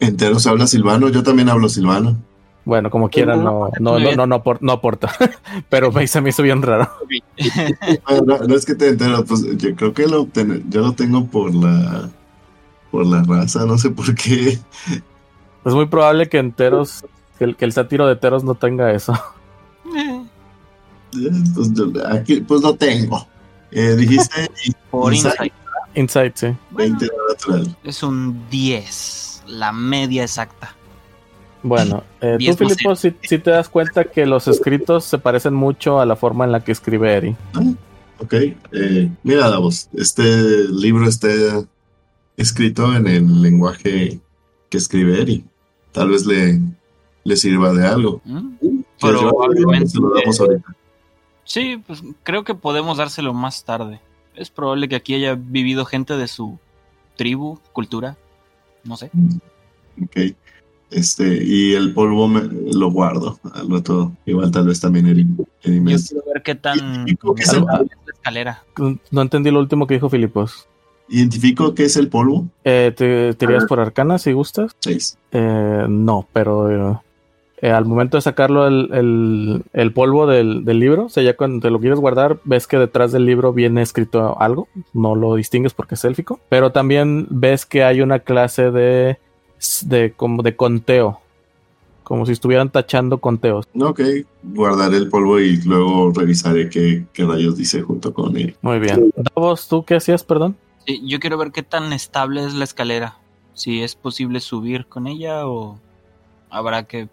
Enteros 0.00 0.46
habla 0.46 0.66
silvano, 0.66 1.08
yo 1.08 1.22
también 1.22 1.48
hablo 1.48 1.68
silvano. 1.68 2.16
Bueno, 2.64 2.88
como 2.90 3.10
quiera, 3.10 3.36
no, 3.36 3.68
no, 3.78 3.98
no, 3.98 4.14
no, 4.16 4.26
no, 4.26 4.42
no 4.60 4.72
aporta. 4.72 5.12
Pero 5.68 5.92
me, 5.92 6.06
se 6.06 6.20
me 6.20 6.30
hizo 6.30 6.42
bien 6.42 6.62
raro. 6.62 6.88
No, 8.10 8.20
no, 8.38 8.38
no 8.46 8.54
es 8.56 8.64
que 8.64 8.74
te 8.74 8.88
entero, 8.88 9.24
pues 9.24 9.42
yo 9.58 9.74
creo 9.76 9.92
que 9.92 10.06
lo 10.06 10.26
yo 10.68 10.80
lo 10.80 10.92
tengo 10.92 11.26
por 11.26 11.54
la 11.54 12.08
por 12.90 13.06
la 13.06 13.22
raza, 13.22 13.66
no 13.66 13.76
sé 13.76 13.90
por 13.90 14.14
qué. 14.14 14.58
Es 15.64 15.72
muy 15.74 15.86
probable 15.86 16.28
que 16.28 16.38
en 16.38 16.52
Teros, 16.52 17.04
que 17.38 17.44
el, 17.44 17.56
que 17.56 17.64
el 17.64 17.72
sátiro 17.72 18.06
de 18.06 18.16
Teros 18.16 18.44
no 18.44 18.54
tenga 18.54 18.92
eso. 18.92 19.12
Eh, 19.96 20.22
Pues, 21.54 21.72
yo- 21.74 21.90
aquí, 22.08 22.40
pues 22.40 22.62
lo 22.62 22.74
tengo. 22.74 23.26
Eh, 23.70 23.94
dijiste 23.96 24.48
Por 24.90 25.12
Insight. 25.12 25.52
insight. 25.94 26.36
Sí. 26.36 26.46
20 26.70 27.08
natural. 27.28 27.76
Es 27.84 28.02
un 28.02 28.48
10, 28.50 29.42
la 29.48 29.72
media 29.72 30.22
exacta. 30.22 30.74
Bueno, 31.64 32.04
eh, 32.20 32.36
tú, 32.38 32.56
Filipos, 32.58 33.00
si, 33.00 33.10
te 33.10 33.50
das 33.50 33.70
cuenta 33.70 34.04
que 34.04 34.26
los 34.26 34.46
escritos 34.48 35.04
se 35.04 35.16
parecen 35.16 35.54
mucho 35.54 35.98
a 35.98 36.04
la 36.04 36.14
forma 36.14 36.44
en 36.44 36.52
la 36.52 36.60
que 36.62 36.72
escribe 36.72 37.14
Eri. 37.14 37.36
Ok. 38.18 38.34
eh, 38.34 39.10
mira, 39.22 39.48
Davos, 39.48 39.88
este 39.94 40.68
libro 40.68 41.08
está 41.08 41.30
escrito 42.36 42.94
en 42.94 43.06
el 43.06 43.40
lenguaje 43.40 44.20
que 44.68 44.76
escribe 44.76 45.22
Eri. 45.22 45.42
Tal 45.90 46.10
vez 46.10 46.26
le, 46.26 46.60
le 47.24 47.36
sirva 47.36 47.72
de 47.72 47.86
algo. 47.86 48.20
¿Mm? 48.26 48.56
Probablemente. 49.00 49.88
Se 49.88 49.98
lo 49.98 50.14
damos 50.14 50.38
ahorita. 50.38 50.76
Sí, 51.44 51.82
pues 51.86 52.02
creo 52.24 52.44
que 52.44 52.54
podemos 52.54 52.98
dárselo 52.98 53.32
más 53.32 53.64
tarde. 53.64 54.00
Es 54.36 54.50
probable 54.50 54.86
que 54.86 54.96
aquí 54.96 55.14
haya 55.14 55.34
vivido 55.34 55.86
gente 55.86 56.18
de 56.18 56.28
su 56.28 56.58
tribu, 57.16 57.58
cultura, 57.72 58.18
no 58.82 58.98
sé. 58.98 59.10
Ok. 60.02 60.36
Este, 60.94 61.42
y 61.44 61.74
el 61.74 61.92
polvo 61.92 62.28
me, 62.28 62.42
lo 62.72 62.90
guardo. 62.90 63.38
Al 63.52 63.68
rato, 63.68 64.12
igual 64.26 64.50
tal 64.52 64.66
vez 64.68 64.80
también 64.80 65.06
Eri, 65.06 65.26
Eri 65.62 65.80
me- 65.80 65.92
Yo 65.92 65.98
quiero 66.08 66.24
ver 66.32 66.42
qué 66.42 66.54
tan 66.54 67.04
que 67.06 67.42
es 67.42 67.52
el, 67.52 67.64
la 67.64 67.84
escalera. 68.12 68.62
No 69.10 69.22
entendí 69.22 69.50
lo 69.50 69.58
último 69.58 69.86
que 69.86 69.94
dijo 69.94 70.08
Filipos. 70.08 70.68
identifico 71.08 71.74
que 71.74 71.84
es 71.84 71.96
el 71.96 72.08
polvo. 72.08 72.46
Eh, 72.64 72.92
¿Te 72.96 73.36
irías 73.44 73.64
por 73.66 73.80
arcana 73.80 74.18
si 74.18 74.32
gustas? 74.32 74.72
Seis. 74.78 75.18
Eh, 75.32 75.84
no, 75.88 76.26
pero 76.32 76.92
eh, 76.94 76.98
eh, 77.60 77.70
al 77.70 77.84
momento 77.86 78.16
de 78.16 78.22
sacarlo 78.22 78.66
el, 78.68 78.88
el- 78.92 79.62
el 79.72 79.92
polvo 79.92 80.26
del, 80.26 80.64
del 80.64 80.78
libro, 80.78 81.06
o 81.06 81.08
sea, 81.08 81.22
ya 81.24 81.36
cuando 81.36 81.60
te 81.60 81.70
lo 81.70 81.80
quieres 81.80 81.98
guardar, 81.98 82.38
ves 82.44 82.66
que 82.68 82.78
detrás 82.78 83.10
del 83.12 83.26
libro 83.26 83.52
viene 83.52 83.82
escrito 83.82 84.40
algo, 84.40 84.68
no 84.92 85.14
lo 85.16 85.34
distingues 85.34 85.74
porque 85.74 85.96
es 85.96 86.04
élfico, 86.04 86.38
pero 86.48 86.70
también 86.72 87.26
ves 87.30 87.66
que 87.66 87.82
hay 87.84 88.00
una 88.00 88.20
clase 88.20 88.70
de, 88.70 89.18
de, 89.84 90.12
como 90.12 90.42
de 90.42 90.56
conteo, 90.56 91.20
como 92.02 92.26
si 92.26 92.32
estuvieran 92.32 92.70
tachando 92.70 93.18
conteos. 93.18 93.66
Ok, 93.78 94.00
guardaré 94.42 94.98
el 94.98 95.08
polvo 95.08 95.40
y 95.40 95.56
luego 95.62 96.12
revisaré 96.14 96.68
qué, 96.68 97.06
qué 97.12 97.24
rayos 97.24 97.56
dice 97.56 97.82
junto 97.82 98.12
con 98.12 98.36
él. 98.36 98.56
Muy 98.62 98.78
bien. 98.78 99.12
Davos, 99.34 99.68
¿tú 99.68 99.84
qué 99.84 99.96
hacías, 99.96 100.24
perdón? 100.24 100.56
Sí, 100.86 101.00
yo 101.06 101.18
quiero 101.18 101.38
ver 101.38 101.50
qué 101.50 101.62
tan 101.62 101.92
estable 101.92 102.44
es 102.44 102.54
la 102.54 102.64
escalera. 102.64 103.16
Si 103.54 103.82
es 103.82 103.94
posible 103.94 104.40
subir 104.40 104.86
con 104.86 105.06
ella 105.06 105.46
o 105.46 105.78
habrá 106.50 106.84
que 106.84 107.08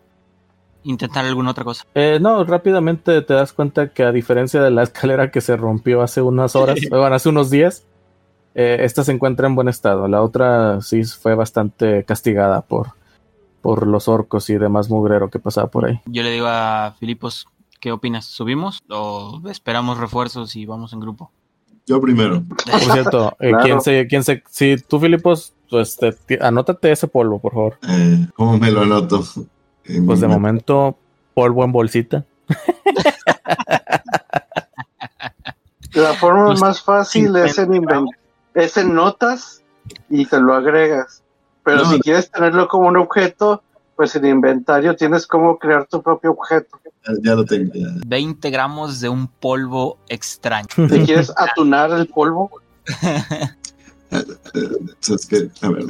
intentar 0.83 1.25
alguna 1.25 1.51
otra 1.51 1.63
cosa. 1.63 1.85
Eh, 1.95 2.19
no, 2.21 2.43
rápidamente 2.43 3.21
te 3.21 3.33
das 3.33 3.53
cuenta 3.53 3.89
que 3.89 4.03
a 4.03 4.11
diferencia 4.11 4.61
de 4.61 4.71
la 4.71 4.83
escalera 4.83 5.31
que 5.31 5.41
se 5.41 5.55
rompió 5.55 6.01
hace 6.01 6.21
unas 6.21 6.55
horas, 6.55 6.79
bueno, 6.89 7.15
hace 7.15 7.29
unos 7.29 7.49
días, 7.49 7.85
eh, 8.55 8.77
esta 8.81 9.03
se 9.03 9.11
encuentra 9.11 9.47
en 9.47 9.55
buen 9.55 9.67
estado. 9.69 10.07
La 10.07 10.21
otra 10.21 10.81
sí 10.81 11.03
fue 11.03 11.35
bastante 11.35 12.03
castigada 12.03 12.61
por, 12.61 12.87
por 13.61 13.87
los 13.87 14.07
orcos 14.07 14.49
y 14.49 14.57
demás 14.57 14.89
mugrero 14.89 15.29
que 15.29 15.39
pasaba 15.39 15.67
por 15.67 15.85
ahí. 15.85 15.99
Yo 16.05 16.23
le 16.23 16.31
digo 16.31 16.47
a 16.47 16.95
Filipos, 16.99 17.47
¿qué 17.79 17.91
opinas? 17.91 18.25
¿Subimos 18.25 18.79
o 18.89 19.41
esperamos 19.49 19.97
refuerzos 19.97 20.55
y 20.55 20.65
vamos 20.65 20.93
en 20.93 20.99
grupo? 20.99 21.31
Yo 21.87 21.99
primero. 21.99 22.43
Por 22.65 22.79
cierto, 22.93 23.35
eh, 23.39 23.49
Claro. 23.49 23.63
¿quién 23.63 23.81
se, 23.81 24.07
quién 24.07 24.23
se, 24.23 24.43
si 24.49 24.75
tú, 24.77 24.99
Filipos, 24.99 25.53
pues 25.69 25.97
te- 25.97 26.11
ti- 26.13 26.37
anótate 26.39 26.91
ese 26.91 27.07
polvo, 27.07 27.39
por 27.39 27.53
favor. 27.53 27.77
Eh, 27.87 28.27
¿Cómo 28.35 28.57
me 28.57 28.69
lo 28.71 28.81
anoto? 28.81 29.23
En 29.85 30.05
Pues 30.05 30.19
de 30.21 30.27
momento, 30.27 30.95
polvo 31.33 31.63
en 31.63 31.71
bolsita. 31.71 32.23
La 35.93 36.13
forma 36.13 36.45
Pues, 36.47 36.61
más 36.61 36.81
fácil 36.81 37.35
es 37.37 37.57
en, 37.57 37.73
50 37.73 37.95
inven- 37.99 38.15
es 38.53 38.77
en 38.77 38.93
notas 38.93 39.61
y 40.09 40.25
te 40.25 40.39
lo 40.39 40.53
agregas. 40.53 41.21
Pero 41.63 41.83
No, 41.83 41.89
si 41.91 41.97
no. 41.97 42.01
quieres 42.01 42.31
tenerlo 42.31 42.67
como 42.67 42.87
un 42.87 42.97
objeto, 42.97 43.61
pues 43.95 44.15
en 44.15 44.25
inventario 44.25 44.95
tienes 44.95 45.27
como 45.27 45.57
crear 45.59 45.87
tu 45.87 46.01
propio 46.01 46.31
objeto. 46.31 46.79
Ya, 47.23 47.35
lo 47.35 47.45
tengo. 47.45 47.71
ya. 47.73 47.87
20 48.05 48.49
gramos 48.49 48.99
de 48.99 49.09
un 49.09 49.27
polvo 49.27 49.97
extraño. 50.09 50.67
Si 50.89 51.05
quieres 51.05 51.31
atunar 51.35 51.91
el 51.91 52.07
polvo, 52.07 52.49
¿sabes 54.99 55.25
qué? 55.25 55.49
A 55.61 55.69
ver, 55.69 55.85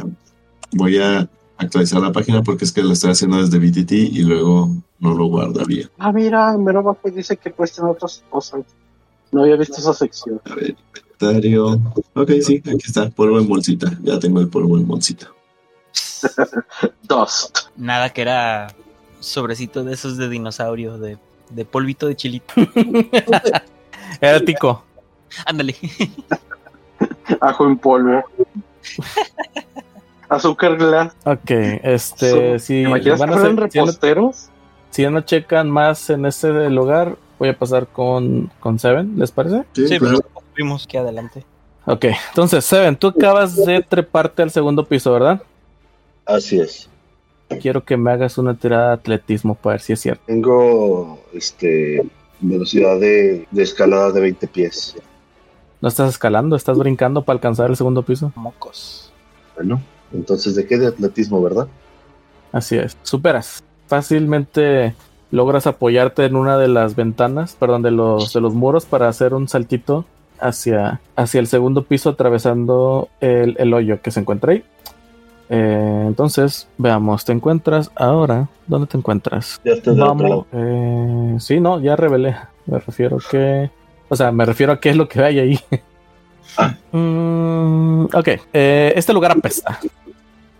voy 0.74 0.97
a 0.99 1.28
actualizar 1.57 2.01
la 2.01 2.12
página 2.12 2.41
porque 2.43 2.66
es 2.66 2.72
que 2.72 2.82
lo 2.84 2.93
estoy 2.93 3.12
haciendo 3.12 3.38
desde 3.38 3.59
BTT 3.59 3.91
y 3.91 4.24
luego 4.24 4.70
no 4.99 5.14
lo 5.14 5.26
guardaría. 5.26 5.89
ah, 5.97 6.12
mira, 6.12 6.57
mero 6.57 6.97
dice 7.05 7.38
que 7.38 7.51
cuestan 7.51 7.86
otras 7.88 8.24
cosas. 8.30 8.62
No 9.32 9.43
había 9.43 9.55
visto 9.55 9.78
esa 9.78 9.93
sección. 9.93 10.41
A 10.49 10.55
ver, 10.55 10.76
inventario. 11.26 11.82
Ok, 12.13 12.32
sí, 12.41 12.57
aquí 12.65 12.86
está, 12.86 13.09
polvo 13.09 13.39
en 13.39 13.47
bolsita. 13.47 13.91
Ya 14.01 14.19
tengo 14.19 14.39
el 14.39 14.47
polvo 14.49 14.78
en 14.78 14.88
bolsita. 14.88 15.28
Dust. 17.03 17.57
Nada 17.78 18.09
que 18.11 18.22
era 18.22 18.67
sobrecito 19.19 19.84
de 19.84 19.93
esos 19.93 20.17
de 20.17 20.30
dinosaurio, 20.30 20.97
de, 20.97 21.17
de 21.49 21.65
polvito 21.65 22.07
de 22.07 22.15
chilito. 22.15 22.53
Era 24.22 24.39
tico. 24.43 24.84
Ándale. 25.45 25.76
Ajo 27.41 27.65
en 27.65 27.78
polvo. 27.78 28.24
Azúcar 30.30 30.78
glass. 30.78 31.13
Ok, 31.26 31.49
este, 31.84 32.59
si 32.59 32.74
¿Te 32.74 32.82
imaginas 32.82 33.19
van 33.19 33.30
que 33.30 33.36
a 33.36 33.43
no- 33.43 33.55
reposteros? 33.61 34.49
si 34.91 35.01
ya 35.01 35.09
no 35.09 35.22
checan 35.22 35.69
más 35.69 36.09
en 36.09 36.26
ese 36.26 36.69
lugar, 36.69 37.17
voy 37.39 37.49
a 37.49 37.57
pasar 37.57 37.88
con, 37.88 38.51
con 38.59 38.80
Seven, 38.80 39.17
¿les 39.17 39.32
parece? 39.32 39.63
Sí, 39.74 39.88
Sí, 39.88 39.99
claro. 39.99 40.19
Fuimos 40.62 40.86
que 40.86 40.99
adelante. 40.99 41.43
Ok, 41.86 42.05
entonces, 42.30 42.64
Seven, 42.64 42.95
tú 42.95 43.07
acabas 43.07 43.55
de 43.55 43.82
treparte 43.82 44.43
al 44.43 44.51
segundo 44.51 44.86
piso, 44.86 45.12
¿verdad? 45.12 45.41
Así 46.26 46.59
es. 46.59 46.88
Quiero 47.59 47.84
que 47.84 47.97
me 47.97 48.12
hagas 48.12 48.38
una 48.38 48.55
tirada 48.55 48.89
de 48.89 48.93
atletismo 48.93 49.55
para 49.55 49.74
ver 49.74 49.82
si 49.82 49.93
es 49.93 49.99
cierto. 49.99 50.22
Tengo 50.28 51.20
este 51.34 52.07
velocidad 52.39 52.99
de, 52.99 53.47
de 53.49 53.64
escalada 53.64 54.12
de 54.12 54.22
20 54.22 54.47
pies. 54.47 54.95
No 55.82 55.89
estás 55.89 56.09
escalando, 56.12 56.55
estás 56.55 56.78
brincando 56.78 57.24
para 57.24 57.38
alcanzar 57.38 57.72
el 57.72 57.76
segundo 57.76 58.03
piso. 58.03 58.32
Mocos. 58.36 59.12
Bueno, 59.55 59.82
entonces, 60.14 60.55
¿de 60.55 60.68
qué 60.68 60.78
de 60.78 60.88
atletismo, 60.88 61.41
verdad? 61.41 61.68
Así 62.51 62.78
es. 62.78 62.95
Superas. 63.01 63.64
Fácilmente 63.88 64.93
logras 65.32 65.66
apoyarte 65.66 66.26
en 66.26 66.36
una 66.36 66.57
de 66.59 66.68
las 66.68 66.95
ventanas, 66.95 67.55
perdón, 67.59 67.82
de 67.82 67.91
los, 67.91 68.32
de 68.32 68.41
los 68.41 68.53
muros 68.53 68.86
para 68.86 69.09
hacer 69.09 69.34
un 69.34 69.47
saltito 69.47 70.05
hacia, 70.42 71.00
hacia 71.16 71.39
el 71.39 71.48
segundo 71.48 71.84
piso 71.84 72.10
atravesando 72.10 73.10
el, 73.20 73.56
el 73.60 73.74
hoyo 73.74 74.02
que 74.02 74.12
se 74.12 74.20
encuentra 74.20 74.54
ahí. 74.54 74.64
Eh, 75.54 76.04
entonces, 76.08 76.68
veamos, 76.78 77.26
te 77.26 77.34
encuentras 77.34 77.92
ahora. 77.96 78.48
¿Dónde 78.68 78.88
te 78.88 78.98
encuentras? 78.98 79.60
Ya 79.66 79.74
estoy 79.74 79.98
Vamos. 79.98 80.46
Eh, 80.54 81.36
sí, 81.39 81.60
no, 81.60 81.82
ya 81.82 81.98
revelé. 81.98 82.38
Me 82.66 82.80
refiero 82.80 83.18
que. 83.30 83.70
O 84.08 84.16
sea, 84.16 84.32
me 84.32 84.46
refiero 84.46 84.72
a 84.72 84.80
qué 84.80 84.92
es 84.92 84.96
lo 84.96 85.10
que 85.10 85.22
hay 85.22 85.39
ahí. 85.39 85.60
Ah. 86.58 86.76
Mm, 86.92 88.06
ok. 88.14 88.28
eh, 88.54 88.94
este 88.96 89.14
lugar 89.14 89.32
apesta. 89.32 89.80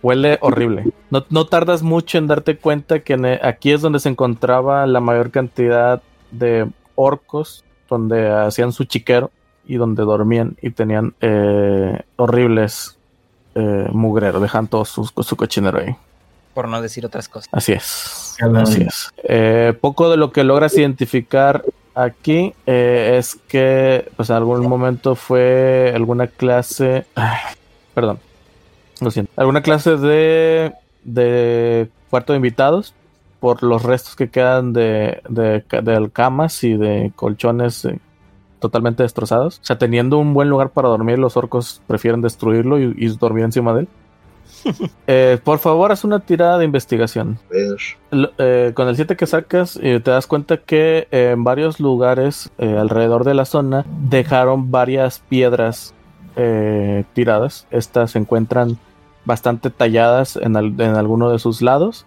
Huele 0.02 0.38
horrible. 0.40 0.84
No, 1.10 1.24
no 1.28 1.46
tardas 1.46 1.82
mucho 1.82 2.18
en 2.18 2.26
darte 2.26 2.56
cuenta 2.56 3.00
que 3.00 3.14
eh, 3.14 3.40
aquí 3.42 3.72
es 3.72 3.82
donde 3.82 3.98
se 4.00 4.08
encontraba 4.08 4.86
la 4.86 5.00
mayor 5.00 5.30
cantidad 5.30 6.02
de 6.30 6.68
orcos, 6.94 7.64
donde 7.88 8.30
hacían 8.30 8.72
su 8.72 8.84
chiquero 8.84 9.30
y 9.66 9.76
donde 9.76 10.02
dormían 10.02 10.56
y 10.60 10.70
tenían 10.70 11.14
eh, 11.20 12.00
horribles 12.16 12.96
eh, 13.54 13.88
mugreros. 13.92 14.42
Dejan 14.42 14.68
todo 14.68 14.84
su, 14.84 15.04
su 15.04 15.36
cochinero 15.36 15.78
ahí. 15.78 15.96
Por 16.54 16.68
no 16.68 16.82
decir 16.82 17.06
otras 17.06 17.28
cosas. 17.28 17.48
Así 17.52 17.72
es. 17.72 18.36
Así 18.56 18.82
es. 18.82 19.10
Eh, 19.24 19.74
poco 19.80 20.10
de 20.10 20.16
lo 20.16 20.32
que 20.32 20.44
logras 20.44 20.76
identificar 20.76 21.64
aquí 21.94 22.54
eh, 22.66 23.16
es 23.18 23.38
que, 23.48 24.10
pues, 24.16 24.30
en 24.30 24.36
algún 24.36 24.66
momento 24.68 25.14
fue 25.14 25.92
alguna 25.94 26.26
clase. 26.26 27.06
perdón. 27.94 28.18
Lo 29.00 29.10
siento. 29.10 29.32
Alguna 29.36 29.62
clase 29.62 29.96
de, 29.96 30.72
de 31.04 31.88
cuarto 32.10 32.32
de 32.32 32.36
invitados 32.36 32.94
por 33.40 33.62
los 33.62 33.82
restos 33.82 34.14
que 34.14 34.30
quedan 34.30 34.72
de, 34.72 35.20
de, 35.28 35.64
de 35.82 36.10
camas 36.12 36.62
y 36.62 36.74
de 36.74 37.10
colchones 37.16 37.84
eh, 37.86 37.98
totalmente 38.62 39.02
destrozados. 39.02 39.58
O 39.60 39.64
sea, 39.64 39.76
teniendo 39.76 40.16
un 40.18 40.32
buen 40.32 40.48
lugar 40.48 40.70
para 40.70 40.88
dormir, 40.88 41.18
los 41.18 41.36
orcos 41.36 41.82
prefieren 41.86 42.22
destruirlo 42.22 42.80
y, 42.80 42.94
y 42.96 43.08
dormir 43.18 43.44
encima 43.44 43.74
de 43.74 43.80
él. 43.80 43.88
Eh, 45.08 45.38
por 45.42 45.58
favor, 45.58 45.90
haz 45.90 46.04
una 46.04 46.20
tirada 46.20 46.56
de 46.56 46.64
investigación. 46.64 47.36
Eh, 48.38 48.70
con 48.74 48.86
el 48.88 48.94
7 48.96 49.16
que 49.16 49.26
sacas, 49.26 49.76
eh, 49.82 49.98
te 50.02 50.10
das 50.12 50.26
cuenta 50.28 50.56
que 50.58 51.08
en 51.10 51.42
varios 51.42 51.80
lugares 51.80 52.50
alrededor 52.58 53.24
de 53.24 53.34
la 53.34 53.44
zona 53.44 53.84
dejaron 54.08 54.70
varias 54.70 55.18
piedras 55.28 55.94
tiradas. 57.14 57.66
Estas 57.70 58.12
se 58.12 58.18
encuentran 58.18 58.78
bastante 59.24 59.70
talladas 59.70 60.36
en, 60.36 60.56
al- 60.56 60.80
en 60.80 60.94
alguno 60.96 61.30
de 61.30 61.38
sus 61.38 61.60
lados. 61.62 62.06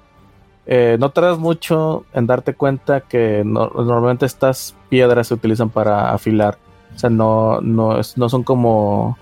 Eh, 0.68 0.98
no 1.00 1.12
tardas 1.12 1.38
mucho 1.38 2.06
en 2.14 2.26
darte 2.28 2.54
cuenta 2.56 3.02
que 3.02 3.44
no- 3.46 3.70
normalmente 3.76 4.26
estas 4.26 4.76
piedras 4.90 5.28
se 5.28 5.34
utilizan 5.36 5.70
para 5.70 6.12
afilar. 6.12 6.58
O 6.96 6.98
sea, 7.00 7.10
no, 7.10 7.62
no, 7.62 8.00
es- 8.00 8.18
no 8.18 8.30
son 8.30 8.44
como 8.44 9.18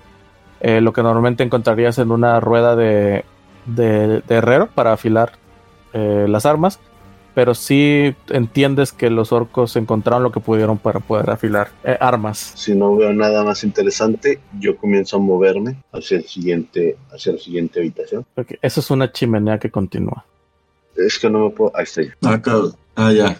eh, 0.60 0.80
lo 0.80 0.92
que 0.94 1.02
normalmente 1.02 1.42
encontrarías 1.44 1.98
en 1.98 2.10
una 2.10 2.40
rueda 2.40 2.74
de, 2.76 3.24
de- 3.66 4.20
de 4.22 4.34
herrero 4.34 4.68
para 4.74 4.92
afilar 4.94 5.32
eh, 5.92 6.26
las 6.28 6.46
armas, 6.46 6.80
pero 7.34 7.52
sí 7.54 8.14
entiendes 8.30 8.92
que 8.92 9.10
los 9.10 9.30
orcos 9.32 9.76
encontraron 9.76 10.22
lo 10.22 10.32
que 10.32 10.40
pudieron 10.40 10.78
para 10.78 11.00
poder 11.00 11.28
afilar 11.30 11.68
eh, 11.84 11.98
armas. 12.00 12.38
si 12.54 12.74
no 12.74 12.96
veo 12.96 13.12
nada 13.12 13.44
más 13.44 13.62
interesante, 13.64 14.40
yo 14.58 14.76
comienzo 14.76 15.16
a 15.18 15.20
moverme 15.20 15.76
hacia 15.92 16.16
el 16.18 16.24
siguiente, 16.24 16.96
hacia 17.12 17.32
la 17.32 17.38
siguiente 17.38 17.80
habitación. 17.80 18.24
Eso 18.62 18.80
es 18.80 18.90
una 18.90 19.12
chimenea 19.12 19.58
que 19.58 19.70
continúa. 19.70 20.24
Es 20.96 21.18
que 21.18 21.28
no 21.30 21.40
me 21.40 21.50
puedo. 21.50 21.72
Ahí 21.76 21.84
está 21.84 22.02
ya. 22.02 22.14
Ah, 22.24 22.40
cabrón. 22.40 22.76
Ah, 22.96 23.12
ya. 23.12 23.36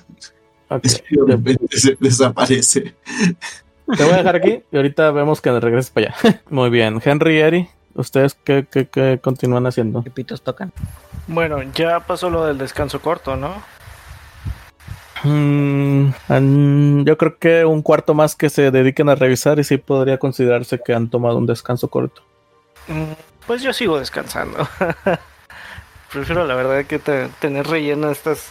Ok, 0.68 0.84
Es 0.84 1.02
que 1.02 1.16
de 1.20 1.32
repente 1.36 1.78
se 1.78 1.96
desaparece. 2.00 2.94
Te 3.96 4.02
voy 4.04 4.12
a 4.14 4.16
dejar 4.16 4.36
aquí 4.36 4.62
y 4.72 4.76
ahorita 4.76 5.10
vemos 5.12 5.40
que 5.40 5.50
regreses 5.60 5.90
para 5.90 6.08
allá. 6.08 6.40
Muy 6.50 6.70
bien, 6.70 7.00
Henry 7.04 7.36
y 7.36 7.40
Eri, 7.40 7.68
¿ustedes 7.94 8.34
qué, 8.44 8.66
qué- 8.70 8.88
qué 8.88 9.20
continúan 9.22 9.66
haciendo? 9.66 10.02
¿Qué 10.02 10.10
pitos 10.10 10.42
tocan? 10.42 10.72
Bueno, 11.26 11.62
ya 11.74 12.00
pasó 12.00 12.30
lo 12.30 12.46
del 12.46 12.58
descanso 12.58 13.00
corto, 13.00 13.36
¿no? 13.36 13.62
Mm, 15.22 17.04
yo 17.04 17.16
creo 17.16 17.38
que 17.38 17.64
un 17.64 17.82
cuarto 17.82 18.14
más 18.14 18.34
que 18.36 18.50
se 18.50 18.70
dediquen 18.70 19.08
a 19.08 19.14
revisar 19.14 19.58
y 19.58 19.64
sí 19.64 19.78
podría 19.78 20.18
considerarse 20.18 20.80
que 20.84 20.92
han 20.94 21.08
tomado 21.08 21.38
un 21.38 21.46
descanso 21.46 21.88
corto. 21.88 22.22
Mm, 22.88 23.12
Pues 23.46 23.62
yo 23.62 23.72
sigo 23.72 23.98
descansando. 23.98 24.58
Prefiero 26.14 26.46
la 26.46 26.54
verdad 26.54 26.86
que 26.86 26.98
te- 26.98 27.28
tener 27.40 27.66
relleno 27.66 28.10
estas 28.10 28.50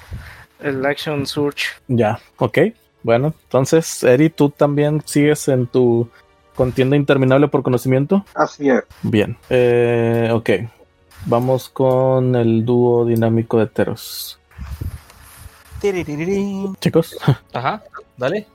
el 0.60 0.86
Action 0.86 1.26
Surge. 1.26 1.66
Ya, 1.88 2.20
ok. 2.38 2.60
Bueno, 3.02 3.34
entonces, 3.46 4.04
Eri, 4.04 4.30
¿tú 4.30 4.50
también 4.50 5.02
sigues 5.06 5.48
en 5.48 5.66
tu 5.68 6.08
contienda 6.56 6.96
interminable 6.96 7.48
por 7.48 7.64
conocimiento? 7.64 8.24
Así 8.36 8.70
es. 8.70 8.84
Bien. 9.02 9.36
Eh, 9.50 10.30
ok. 10.32 10.50
Vamos 11.26 11.70
con 11.70 12.36
el 12.36 12.64
dúo 12.66 13.06
dinámico 13.06 13.58
de 13.60 13.68
Teros. 13.68 14.40
Chicos, 16.80 17.18
Ajá, 17.54 17.84
dale. 18.18 18.48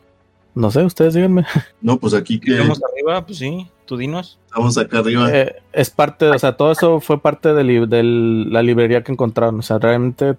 no 0.54 0.70
sé, 0.70 0.82
ustedes 0.84 1.12
díganme. 1.14 1.44
No, 1.80 1.98
pues 1.98 2.14
aquí 2.14 2.40
que 2.40 2.58
Vamos 2.58 2.80
arriba, 2.92 3.24
pues 3.26 3.38
sí, 3.38 3.70
tú 3.88 3.96
dinos. 3.96 4.38
estamos 4.46 4.76
acá 4.78 4.98
arriba. 4.98 5.28
Eh, 5.32 5.56
es 5.72 5.90
parte, 5.90 6.28
o 6.28 6.38
sea, 6.38 6.56
todo 6.56 6.70
eso 6.70 7.00
fue 7.00 7.20
parte 7.20 7.52
de, 7.54 7.64
li- 7.64 7.86
de 7.86 8.02
la 8.04 8.62
librería 8.62 9.02
que 9.02 9.10
encontraron. 9.10 9.58
O 9.58 9.62
sea, 9.62 9.78
realmente 9.78 10.36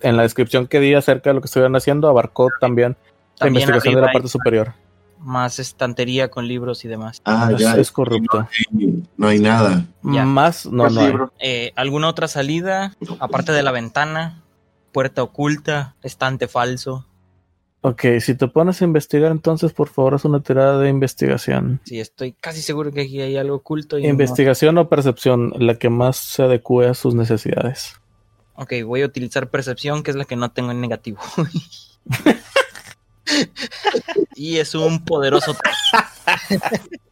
en 0.00 0.16
la 0.16 0.22
descripción 0.22 0.66
que 0.68 0.78
di 0.80 0.94
acerca 0.94 1.30
de 1.30 1.34
lo 1.34 1.40
que 1.40 1.46
estuvieron 1.46 1.74
haciendo, 1.76 2.08
abarcó 2.08 2.48
también, 2.60 2.96
la 3.40 3.48
investigación 3.48 3.94
de 3.96 4.00
la 4.00 4.12
parte 4.12 4.28
superior. 4.28 4.72
Más 5.20 5.58
estantería 5.58 6.30
con 6.30 6.46
libros 6.46 6.84
y 6.84 6.88
demás. 6.88 7.20
Ah, 7.24 7.50
Es- 7.52 7.58
ya. 7.60 7.74
es 7.76 7.90
corrupto. 7.90 8.46
No, 8.70 9.02
no 9.16 9.26
hay 9.28 9.40
nada. 9.40 9.84
Ya. 10.04 10.24
Más, 10.24 10.64
no, 10.66 10.88
no 10.88 11.00
hay. 11.00 11.12
Eh, 11.40 11.72
¿Alguna 11.74 12.08
otra 12.08 12.28
salida? 12.28 12.94
Aparte 13.18 13.50
de 13.50 13.64
la 13.64 13.72
ventana, 13.72 14.40
puerta 14.92 15.24
oculta, 15.24 15.96
estante 16.04 16.46
falso. 16.46 17.04
Ok, 17.88 18.04
si 18.20 18.34
te 18.34 18.48
pones 18.48 18.82
a 18.82 18.84
investigar, 18.84 19.32
entonces 19.32 19.72
por 19.72 19.88
favor 19.88 20.14
haz 20.14 20.26
una 20.26 20.42
tirada 20.42 20.78
de 20.78 20.90
investigación. 20.90 21.80
Sí, 21.84 21.98
estoy 22.00 22.32
casi 22.32 22.60
seguro 22.60 22.92
que 22.92 23.00
aquí 23.00 23.22
hay 23.22 23.38
algo 23.38 23.56
oculto. 23.56 23.98
Y 23.98 24.02
no- 24.02 24.08
Investigación 24.10 24.76
o 24.76 24.90
percepción, 24.90 25.54
la 25.56 25.78
que 25.78 25.88
más 25.88 26.18
se 26.18 26.42
adecue 26.42 26.86
a 26.88 26.92
sus 26.94 27.14
necesidades. 27.14 27.94
Ok, 28.56 28.74
voy 28.84 29.00
a 29.00 29.06
utilizar 29.06 29.48
percepción, 29.48 30.02
que 30.02 30.10
es 30.10 30.18
la 30.18 30.26
que 30.26 30.36
no 30.36 30.50
tengo 30.50 30.70
en 30.70 30.82
negativo. 30.82 31.18
y 34.34 34.56
es 34.58 34.74
un 34.74 35.04
poderoso. 35.04 35.56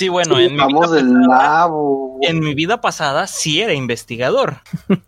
sí, 0.00 0.08
bueno, 0.08 0.38
en 0.38 0.46
mi, 0.46 0.52
vida 0.54 0.64
Vamos 0.64 0.90
del 0.92 1.06
pasada, 1.12 1.48
nabo. 1.58 2.18
en 2.22 2.40
mi 2.40 2.54
vida 2.54 2.80
pasada 2.80 3.26
sí 3.26 3.60
era 3.60 3.72
investigador. 3.74 4.56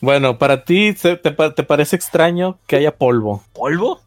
Bueno, 0.00 0.36
para 0.38 0.64
ti 0.64 0.94
te, 0.94 1.16
te 1.16 1.62
parece 1.62 1.96
extraño 1.96 2.58
que 2.66 2.76
haya 2.76 2.96
polvo. 2.96 3.42
¿Polvo? 3.52 4.00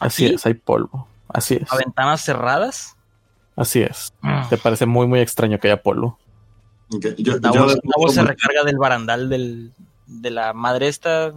Así 0.00 0.26
¿Aquí? 0.26 0.34
es, 0.34 0.46
hay 0.46 0.54
polvo. 0.54 1.06
Así 1.28 1.54
es. 1.60 1.70
¿A 1.72 1.76
ventanas 1.76 2.22
cerradas? 2.24 2.96
Así 3.54 3.82
es. 3.82 4.12
Te 4.50 4.56
parece 4.58 4.86
muy, 4.86 5.06
muy 5.06 5.20
extraño 5.20 5.58
que 5.58 5.68
haya 5.68 5.82
polvo. 5.82 6.18
Ok, 6.92 7.06
Yo, 7.18 7.38
La 7.38 7.52
yo- 7.52 7.64
voz, 7.64 7.74
la 7.74 7.94
voz 7.96 8.14
se 8.14 8.22
recarga 8.22 8.64
del 8.64 8.78
barandal 8.78 9.28
del, 9.28 9.72
de 10.06 10.30
la 10.30 10.52
madre 10.52 10.88
esta 10.88 11.32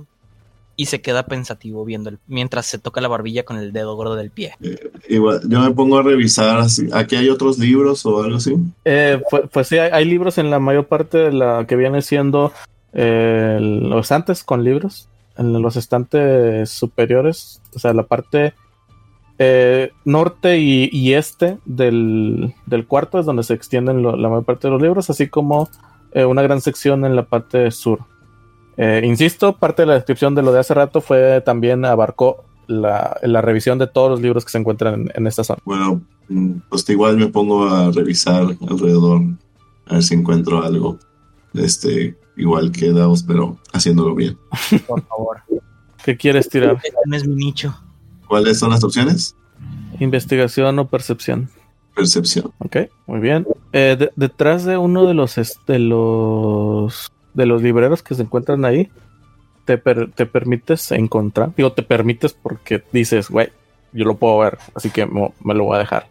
y 0.81 0.85
se 0.85 1.01
queda 1.01 1.23
pensativo 1.25 1.83
viendo 1.83 2.09
el- 2.09 2.19
mientras 2.27 2.65
se 2.65 2.77
toca 2.79 3.01
la 3.01 3.09
barbilla 3.09 3.43
con 3.43 3.57
el 3.57 3.73
dedo 3.73 3.95
gordo 3.95 4.15
del 4.15 4.31
pie. 4.31 4.53
igual, 5.09 5.41
yo 5.49 5.59
me 5.59 5.71
pongo 5.71 5.97
a 5.97 6.03
revisar 6.03 6.57
así. 6.59 6.87
¿Aquí 6.93 7.17
hay 7.17 7.27
otros 7.29 7.57
libros 7.59 8.05
o 8.05 8.23
algo 8.23 8.37
así? 8.37 8.55
Eh, 8.85 9.21
pues, 9.29 9.43
pues 9.51 9.67
sí, 9.67 9.77
hay, 9.77 9.89
hay 9.91 10.05
libros 10.05 10.37
en 10.37 10.49
la 10.49 10.59
mayor 10.59 10.85
parte 10.87 11.17
de 11.17 11.31
la 11.33 11.65
que 11.67 11.75
viene 11.75 12.01
siendo 12.01 12.53
eh, 12.93 13.57
los 13.61 14.05
estantes 14.05 14.43
con 14.45 14.63
libros. 14.63 15.09
En 15.37 15.51
los 15.61 15.75
estantes 15.75 16.69
superiores, 16.69 17.61
o 17.75 17.79
sea, 17.79 17.93
la 17.93 18.03
parte 18.03 18.53
eh, 19.37 19.91
norte 20.05 20.59
y, 20.59 20.89
y 20.91 21.13
este 21.13 21.57
del, 21.65 22.53
del 22.65 22.85
cuarto 22.87 23.19
es 23.19 23.25
donde 23.25 23.43
se 23.43 23.53
extienden 23.53 24.01
lo- 24.01 24.15
la 24.15 24.29
mayor 24.29 24.45
parte 24.45 24.67
de 24.67 24.71
los 24.71 24.81
libros, 24.81 25.09
así 25.09 25.27
como 25.27 25.69
eh, 26.13 26.25
una 26.25 26.41
gran 26.41 26.61
sección 26.61 27.05
en 27.05 27.15
la 27.15 27.23
parte 27.23 27.69
sur. 27.71 27.99
Eh, 28.81 29.01
insisto, 29.03 29.57
parte 29.57 29.81
de 29.81 29.87
la 29.87 29.93
descripción 29.95 30.35
de 30.35 30.41
lo 30.41 30.53
de 30.53 30.59
hace 30.59 30.73
rato 30.73 31.01
fue 31.01 31.41
también 31.41 31.83
abarcó 31.83 32.45
la, 32.67 33.17
la 33.23 33.41
revisión 33.41 33.77
de 33.77 33.87
todos 33.87 34.09
los 34.09 34.21
libros 34.21 34.45
que 34.45 34.51
se 34.51 34.57
encuentran 34.57 34.93
en, 35.01 35.11
en 35.15 35.27
esta 35.27 35.43
zona. 35.43 35.59
Bueno, 35.65 36.01
mm, 36.29 36.51
pues 36.69 36.89
igual 36.89 37.17
me 37.17 37.27
pongo 37.27 37.67
a 37.67 37.91
revisar 37.91 38.55
alrededor. 38.69 39.21
A 39.87 39.95
ver 39.95 40.03
si 40.03 40.13
encuentro 40.13 40.63
algo. 40.63 40.97
Este, 41.53 42.15
igual 42.37 42.71
que 42.71 42.91
Davos, 42.93 43.23
pero 43.23 43.57
haciéndolo 43.73 44.15
bien. 44.15 44.37
Por 44.87 45.01
favor. 45.07 45.37
¿Qué 46.05 46.15
quieres 46.15 46.47
tirar? 46.47 46.77
Este 46.81 46.95
no 47.05 47.15
es 47.17 47.27
mi 47.27 47.35
nicho. 47.35 47.75
¿Cuáles 48.27 48.59
son 48.59 48.69
las 48.69 48.83
opciones? 48.83 49.35
¿Investigación 49.99 50.79
o 50.79 50.87
percepción? 50.87 51.49
Percepción. 51.95 52.53
Ok, 52.59 52.77
muy 53.07 53.19
bien. 53.19 53.45
Eh, 53.73 53.97
de- 53.99 54.11
detrás 54.15 54.63
de 54.63 54.77
uno 54.77 55.05
de 55.05 55.13
los, 55.15 55.35
de 55.67 55.79
los 55.79 57.11
de 57.39 57.45
los 57.45 57.63
libreros 57.63 58.03
que 58.03 58.13
se 58.13 58.23
encuentran 58.23 58.65
ahí, 58.65 58.89
te, 59.65 59.77
te 59.77 60.25
permites 60.25 60.91
encontrar. 60.91 61.55
Digo, 61.55 61.71
te 61.71 61.83
permites 61.83 62.33
porque 62.33 62.83
dices, 62.91 63.29
güey, 63.29 63.49
yo 63.93 64.05
lo 64.05 64.15
puedo 64.17 64.37
ver, 64.39 64.57
así 64.75 64.89
que 64.89 65.05
me, 65.05 65.53
lo 65.53 65.63
voy 65.63 65.77
a 65.77 65.79
dejar. 65.79 66.07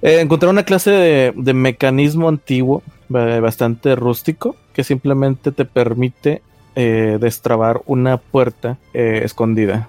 Eh, 0.00 0.20
encontré 0.20 0.48
una 0.48 0.62
clase 0.62 0.90
de, 0.90 1.32
de 1.36 1.52
mecanismo 1.52 2.28
antiguo, 2.28 2.82
bastante 3.08 3.96
rústico, 3.96 4.56
que 4.72 4.84
simplemente 4.84 5.50
te 5.50 5.64
permite 5.64 6.42
eh, 6.76 7.18
destrabar 7.20 7.80
una 7.86 8.18
puerta 8.18 8.78
eh, 8.94 9.22
escondida, 9.24 9.88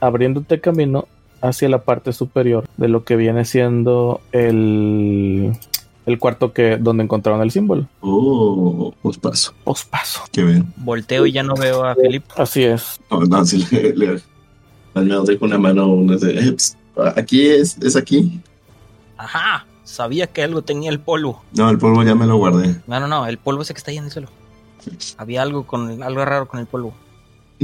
abriéndote 0.00 0.60
camino 0.60 1.06
hacia 1.40 1.68
la 1.68 1.82
parte 1.82 2.12
superior 2.12 2.64
de 2.76 2.88
lo 2.88 3.04
que 3.04 3.14
viene 3.14 3.44
siendo 3.44 4.20
el, 4.32 5.52
el 6.06 6.18
cuarto 6.18 6.52
que 6.52 6.76
donde 6.76 7.04
encontraron 7.04 7.42
el 7.42 7.50
símbolo. 7.50 7.86
Oh, 8.00 8.94
pues 9.02 9.18
paso. 9.18 9.52
Pospaso. 9.64 10.22
Qué 10.32 10.42
bien. 10.42 10.72
Volteo 10.76 11.26
y 11.26 11.32
ya 11.32 11.42
no 11.42 11.54
veo 11.54 11.84
a 11.84 11.94
Felipe. 11.94 12.26
Así 12.36 12.62
es. 12.62 13.00
No, 13.10 13.20
no, 13.20 13.44
si 13.44 13.66
le, 13.66 13.94
le, 13.94 14.22
al 14.94 15.04
menos 15.04 15.26
dejo 15.26 15.44
una 15.44 15.58
mano 15.58 15.88
una 15.88 16.16
de, 16.16 16.38
eh, 16.38 16.52
ps, 16.52 16.76
aquí 17.16 17.46
es, 17.48 17.76
es 17.78 17.96
aquí. 17.96 18.40
Ajá, 19.18 19.66
sabía 19.84 20.26
que 20.28 20.42
algo 20.42 20.62
tenía 20.62 20.90
el 20.90 21.00
polvo. 21.00 21.42
No, 21.52 21.68
el 21.68 21.78
polvo 21.78 22.02
ya 22.02 22.14
me 22.14 22.26
lo 22.26 22.36
guardé. 22.36 22.76
No, 22.86 23.00
no, 23.00 23.08
no, 23.08 23.26
el 23.26 23.38
polvo 23.38 23.62
ese 23.62 23.74
que 23.74 23.78
está 23.78 23.90
ahí 23.90 23.98
en 23.98 24.04
el 24.04 24.10
suelo. 24.10 24.28
Había 25.18 25.42
algo 25.42 25.66
con 25.66 26.02
algo 26.02 26.24
raro 26.24 26.46
con 26.46 26.60
el 26.60 26.66
polvo. 26.66 26.94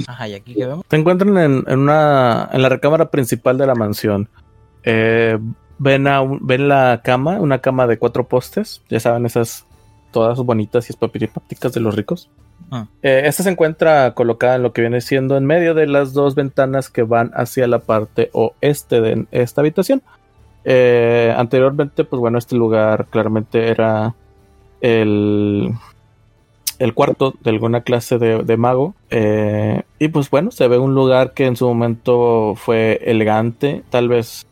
Ajá, 0.07 0.27
y 0.29 0.35
aquí 0.35 0.55
que 0.55 0.67
vemos. 0.67 0.85
Se 0.91 0.97
encuentran 0.97 1.37
en, 1.39 1.65
en 1.67 1.79
una 1.79 2.49
en 2.53 2.63
la 2.63 2.69
recámara 2.69 3.11
principal 3.11 3.59
de 3.59 3.67
la 3.67 3.75
mansión. 3.75 4.29
Eh, 4.85 5.39
ven 5.83 6.07
a 6.07 6.21
un- 6.21 6.39
ven 6.43 6.69
la 6.69 7.01
cama, 7.03 7.41
una 7.41 7.59
cama 7.59 7.87
de 7.87 7.99
cuatro 7.99 8.25
postes, 8.29 8.83
ya 8.89 9.01
saben 9.01 9.27
esas 9.27 9.67
todas 10.13 10.39
bonitas 10.39 10.89
y 10.89 10.93
espapiripápticas 10.93 11.73
de 11.73 11.81
los 11.81 11.97
ricos. 11.97 12.29
Ah. 12.71 12.87
Eh, 13.03 13.23
esta 13.25 13.43
se 13.43 13.51
encuentra 13.51 14.13
colocada 14.15 14.57
en 14.57 14.63
lo 14.63 14.73
que 14.73 14.83
viene 14.83 15.01
siendo 15.01 15.37
en 15.37 15.45
medio 15.47 15.75
de 15.75 15.87
las 15.87 16.13
dos 16.13 16.35
ventanas 16.35 16.89
que 16.91 17.03
van 17.03 17.31
hacia 17.35 17.67
la 17.67 17.79
parte 17.81 18.31
oeste 18.33 19.01
de 19.01 19.27
esta 19.31 19.63
habitación. 19.63 20.03
Eh, 20.65 21.35
anteriormente, 21.37 22.05
pues 22.05 22.21
bueno, 22.21 22.39
este 22.39 22.57
lugar 22.57 23.07
claramente 23.11 23.69
era 23.69 24.15
el, 24.81 25.73
el 26.79 26.95
cuarto 26.95 27.35
de 27.43 27.51
alguna 27.51 27.81
clase 27.81 28.19
de, 28.19 28.45
de 28.45 28.57
mago. 28.57 28.95
Eh, 29.11 29.83
y 29.99 30.09
pues 30.09 30.31
bueno, 30.31 30.51
se 30.51 30.69
ve 30.69 30.79
un 30.79 30.95
lugar 30.95 31.33
que 31.33 31.47
en 31.47 31.57
su 31.57 31.67
momento 31.67 32.55
fue 32.57 33.01
elegante, 33.05 33.83
tal 33.91 34.09
vez 34.09 34.47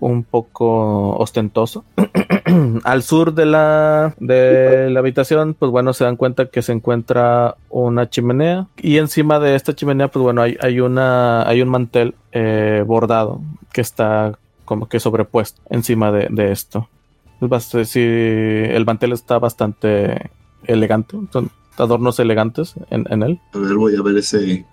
un 0.00 0.24
poco 0.24 1.16
ostentoso. 1.16 1.84
Al 2.84 3.02
sur 3.02 3.34
de 3.34 3.46
la, 3.46 4.14
de 4.18 4.90
la 4.90 5.00
habitación, 5.00 5.54
pues 5.54 5.70
bueno, 5.70 5.92
se 5.92 6.04
dan 6.04 6.16
cuenta 6.16 6.46
que 6.46 6.62
se 6.62 6.72
encuentra 6.72 7.56
una 7.68 8.08
chimenea. 8.10 8.66
Y 8.78 8.96
encima 8.98 9.38
de 9.38 9.54
esta 9.54 9.74
chimenea, 9.74 10.08
pues 10.08 10.22
bueno, 10.22 10.42
hay, 10.42 10.56
hay, 10.60 10.80
una, 10.80 11.46
hay 11.48 11.62
un 11.62 11.68
mantel 11.68 12.14
eh, 12.32 12.82
bordado 12.86 13.40
que 13.72 13.80
está 13.80 14.38
como 14.64 14.88
que 14.88 15.00
sobrepuesto 15.00 15.60
encima 15.70 16.10
de, 16.12 16.28
de 16.30 16.52
esto. 16.52 16.88
Es 17.40 17.48
bast- 17.48 17.84
sí, 17.84 18.00
el 18.02 18.84
mantel 18.84 19.12
está 19.12 19.38
bastante 19.38 20.30
elegante, 20.64 21.16
son 21.32 21.50
adornos 21.78 22.18
elegantes 22.20 22.74
en, 22.90 23.06
en 23.10 23.22
él. 23.22 23.40
A 23.54 23.58
ver, 23.58 23.74
voy 23.74 23.96
a 23.96 24.02
ver 24.02 24.16
ese, 24.18 24.64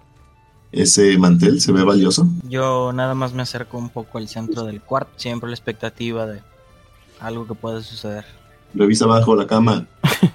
ese 0.72 1.18
mantel. 1.18 1.62
¿Se 1.62 1.72
ve 1.72 1.84
valioso? 1.84 2.28
Yo 2.48 2.92
nada 2.94 3.14
más 3.14 3.34
me 3.34 3.42
acerco 3.42 3.78
un 3.78 3.90
poco 3.90 4.18
al 4.18 4.28
centro 4.28 4.64
del 4.64 4.82
cuarto, 4.82 5.12
siempre 5.18 5.50
la 5.50 5.56
expectativa 5.56 6.26
de 6.26 6.42
algo 7.20 7.48
que 7.48 7.56
pueda 7.56 7.82
suceder. 7.82 8.26
Revisa 8.74 9.06
abajo 9.06 9.36
la 9.36 9.48
cama. 9.48 9.88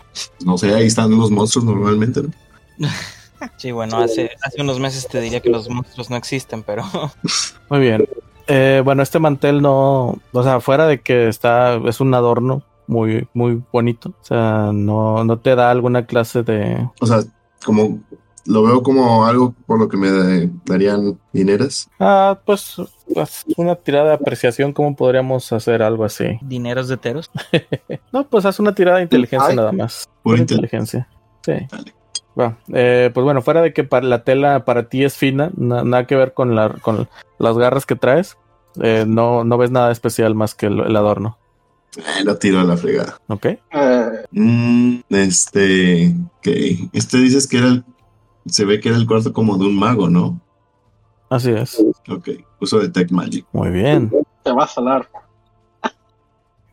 No 0.45 0.59
sé, 0.59 0.75
ahí 0.75 0.89
están 0.89 1.11
los 1.17 1.31
monstruos 1.31 1.65
normalmente, 1.65 2.23
¿no? 2.23 2.31
Sí, 3.57 3.73
bueno, 3.73 3.97
hace, 3.97 4.31
hace 4.43 4.61
unos 4.61 4.79
meses 4.79 5.09
te 5.09 5.21
diría 5.21 5.41
que 5.41 5.51
los 5.51 5.69
monstruos 5.69 6.11
no 6.11 6.17
existen, 6.17 6.63
pero 6.63 6.85
Muy 7.71 7.81
bien. 7.81 8.07
Eh, 8.47 8.83
bueno, 8.85 9.03
este 9.03 9.19
mantel 9.19 9.63
no, 9.63 10.21
o 10.33 10.43
sea, 10.43 10.61
fuera 10.61 10.87
de 10.87 11.01
que 11.01 11.29
está, 11.29 11.75
es 11.87 12.01
un 12.01 12.15
adorno 12.15 12.63
muy, 12.87 13.27
muy 13.35 13.63
bonito. 13.73 14.11
O 14.11 14.25
sea, 14.25 14.71
no, 14.73 15.25
no 15.25 15.39
te 15.39 15.55
da 15.55 15.71
alguna 15.71 16.07
clase 16.07 16.43
de. 16.43 16.89
O 17.01 17.07
sea, 17.07 17.23
como 17.65 18.01
lo 18.45 18.63
veo 18.63 18.83
como 18.83 19.25
algo 19.27 19.55
por 19.67 19.79
lo 19.79 19.89
que 19.89 19.97
me 19.97 20.11
da- 20.11 20.49
darían 20.65 21.19
dineras. 21.33 21.89
Ah, 22.01 22.39
pues, 22.45 22.77
pues, 23.15 23.45
una 23.57 23.75
tirada 23.77 24.09
de 24.09 24.15
apreciación, 24.15 24.73
¿cómo 24.73 24.97
podríamos 24.97 25.53
hacer 25.53 25.83
algo 25.83 26.05
así? 26.05 26.39
dineros 26.43 26.89
de 26.89 26.97
teros. 26.97 27.31
No, 28.13 28.27
pues 28.29 28.45
haz 28.45 28.59
una 28.61 28.75
tirada 28.75 28.99
de 28.99 29.05
inteligencia 29.05 29.51
Ay. 29.51 29.57
nada 29.57 29.73
más. 29.73 30.09
Por 30.23 30.39
inteligencia. 30.39 31.09
Sí. 31.45 31.53
Vale. 31.71 31.95
Va. 32.39 32.57
Eh, 32.73 33.11
pues 33.13 33.25
bueno, 33.25 33.43
fuera 33.43 33.61
de 33.61 33.73
que 33.75 33.85
para 33.85 34.07
la 34.07 34.25
tela 34.25 34.65
para 34.65 34.89
ti 34.89 35.05
es 35.05 35.17
fina, 35.17 35.51
na- 35.57 35.85
nada 35.85 36.07
que 36.07 36.17
ver 36.17 36.33
con, 36.33 36.55
la, 36.55 36.71
con 36.71 37.09
las 37.39 37.59
garras 37.59 37.85
que 37.85 37.95
traes, 37.97 38.39
eh, 38.81 39.05
no, 39.07 39.45
no 39.45 39.59
ves 39.59 39.71
nada 39.71 39.93
especial 39.93 40.35
más 40.35 40.55
que 40.55 40.67
el, 40.67 40.81
el 40.81 40.97
adorno. 40.97 41.37
Eh, 41.99 42.25
lo 42.25 42.39
tiro 42.39 42.59
a 42.61 42.65
la 42.65 42.77
fregada. 42.79 43.19
¿Ok? 43.29 43.45
Eh, 43.47 43.59
Mm, 44.31 45.01
este. 45.11 46.15
Ok. 46.39 46.49
Este 46.95 47.19
dices 47.19 47.47
que 47.47 47.59
era 47.59 47.67
el. 47.69 47.85
Se 48.47 48.65
ve 48.65 48.81
que 48.81 48.89
era 48.89 48.99
el 48.99 49.07
cuarto 49.07 49.33
como 49.33 49.57
de 49.57 49.67
un 49.67 49.79
mago, 49.79 50.09
¿no? 50.09 50.41
Así 51.29 51.51
es. 51.51 51.83
Ok. 52.09 52.29
Uso 52.61 52.79
de 52.79 52.91
Tech 52.91 53.11
Magic. 53.11 53.47
Muy 53.53 53.71
bien. 53.71 54.13
te 54.43 54.53
va 54.53 54.65
a 54.65 54.69
salar. 54.69 55.09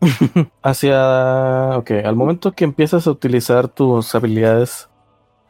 Hacia. 0.61 1.77
Ok, 1.77 1.91
al 2.03 2.15
momento 2.15 2.51
que 2.51 2.63
empiezas 2.63 3.07
a 3.07 3.11
utilizar 3.11 3.67
tus 3.67 4.13
habilidades 4.15 4.89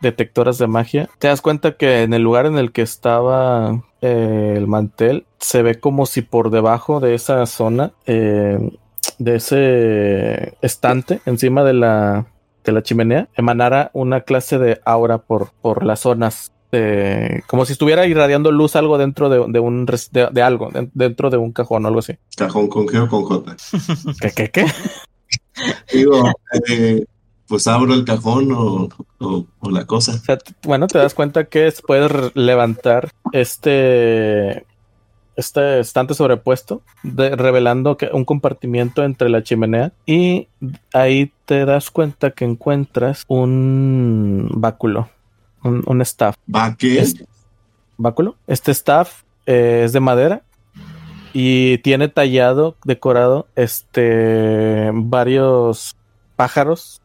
detectoras 0.01 0.57
de 0.57 0.67
magia, 0.67 1.09
te 1.19 1.27
das 1.27 1.41
cuenta 1.41 1.75
que 1.75 2.03
en 2.03 2.13
el 2.13 2.21
lugar 2.21 2.45
en 2.45 2.57
el 2.57 2.71
que 2.71 2.81
estaba 2.81 3.83
eh, 4.01 4.53
el 4.55 4.67
mantel 4.67 5.25
se 5.39 5.61
ve 5.61 5.79
como 5.79 6.05
si 6.05 6.21
por 6.21 6.51
debajo 6.51 6.99
de 6.99 7.15
esa 7.15 7.45
zona, 7.45 7.91
eh, 8.05 8.77
de 9.17 9.35
ese 9.35 10.57
estante 10.61 11.21
encima 11.25 11.63
de 11.63 11.73
la, 11.73 12.27
la 12.71 12.83
chimenea, 12.83 13.29
emanara 13.35 13.91
una 13.93 14.21
clase 14.21 14.57
de 14.57 14.79
aura 14.85 15.17
por, 15.19 15.51
por 15.61 15.85
las 15.85 15.99
zonas. 16.01 16.51
de- 16.71 17.43
como 17.47 17.65
si 17.65 17.73
estuviera 17.73 18.05
irradiando 18.05 18.51
luz 18.51 18.75
algo 18.75 18.99
dentro 18.99 19.27
de, 19.29 19.43
de 19.47 19.59
un 19.59 19.87
de, 19.87 20.27
de 20.31 20.41
algo, 20.43 20.69
de- 20.71 20.87
dentro 20.93 21.31
de 21.31 21.37
un 21.37 21.51
cajón 21.51 21.83
o 21.83 21.87
algo 21.87 21.99
así. 21.99 22.13
Cajón 22.37 22.67
con 22.67 22.85
G 22.85 23.03
o 23.03 23.07
con 23.09 23.23
J. 23.23 23.55
¿Qué, 24.21 24.31
qué, 24.31 24.49
qué? 24.51 24.65
Digo, 25.91 26.31
eh, 26.69 27.05
pues 27.47 27.65
abro 27.65 27.93
el 27.95 28.05
cajón 28.05 28.51
o, 28.51 28.87
o- 29.19 29.45
o 29.59 29.69
la 29.71 29.85
cosa. 29.85 30.13
O 30.13 30.17
sea, 30.19 30.37
t- 30.37 30.53
bueno, 30.63 30.85
te 30.85 30.99
das 30.99 31.15
cuenta 31.15 31.45
que 31.45 31.65
es- 31.67 31.81
puedes 31.81 32.11
levantar 32.35 33.09
este 33.31 34.65
este 35.39 35.79
estante 35.79 36.13
sobrepuesto, 36.13 36.81
de- 37.03 37.35
revelando 37.35 37.97
que 37.97 38.09
un 38.13 38.25
compartimiento 38.25 39.03
entre 39.03 39.29
la 39.29 39.41
chimenea 39.43 39.91
y 40.05 40.47
ahí 40.93 41.31
te 41.45 41.65
das 41.65 41.89
cuenta 41.91 42.31
que 42.31 42.45
encuentras 42.45 43.23
un 43.27 44.49
báculo, 44.53 45.09
un, 45.63 45.83
un 45.85 46.01
staff. 46.01 46.35
¿Va 46.53 46.75
qué? 46.75 46.99
Este- 46.99 47.25
báculo. 47.97 48.35
Este 48.47 48.71
staff 48.71 49.23
eh, 49.45 49.81
es 49.85 49.93
de 49.93 49.99
madera 49.99 50.43
y 51.33 51.77
tiene 51.79 52.07
tallado, 52.07 52.75
decorado, 52.85 53.47
este 53.55 54.89
varios 54.93 55.95
pájaros. 56.35 57.01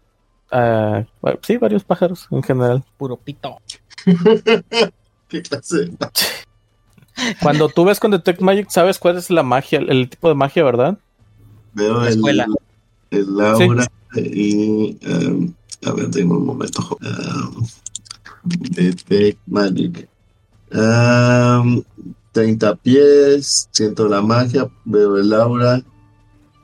ah, 0.51 1.05
sí, 1.43 1.57
varios 1.57 1.85
pájaros 1.85 2.27
en 2.31 2.43
general. 2.43 2.85
Puro 2.97 3.17
pito. 3.17 3.59
¿Qué 5.29 5.43
clase? 5.43 5.91
Cuando 7.43 7.69
tú 7.69 7.85
ves 7.85 8.01
con 8.01 8.11
Detect 8.11 8.41
Magic, 8.41 8.69
sabes 8.71 8.99
cuál 8.99 9.17
es 9.17 9.31
la 9.31 9.43
magia, 9.43 9.79
el, 9.79 9.91
el 9.91 10.09
tipo 10.09 10.29
de 10.29 10.35
magia, 10.35 10.65
¿verdad? 10.65 10.99
Veo 11.75 12.01
La 12.01 12.09
el, 12.09 12.15
escuela. 12.15 12.47
el 13.11 13.41
aura 13.41 13.87
y... 14.17 14.97
em, 15.03 15.53
a 15.87 15.93
ver, 15.93 16.11
tengo 16.11 16.39
un 16.39 16.47
momento. 16.47 16.97
Um, 17.03 17.67
Detect 18.45 19.39
Magic. 19.47 20.09
Am, 20.73 21.83
30 22.33 22.75
pies, 22.77 23.69
siento 23.71 24.09
la 24.09 24.21
magia, 24.23 24.69
veo 24.85 25.17
el 25.19 25.33
aura 25.33 25.83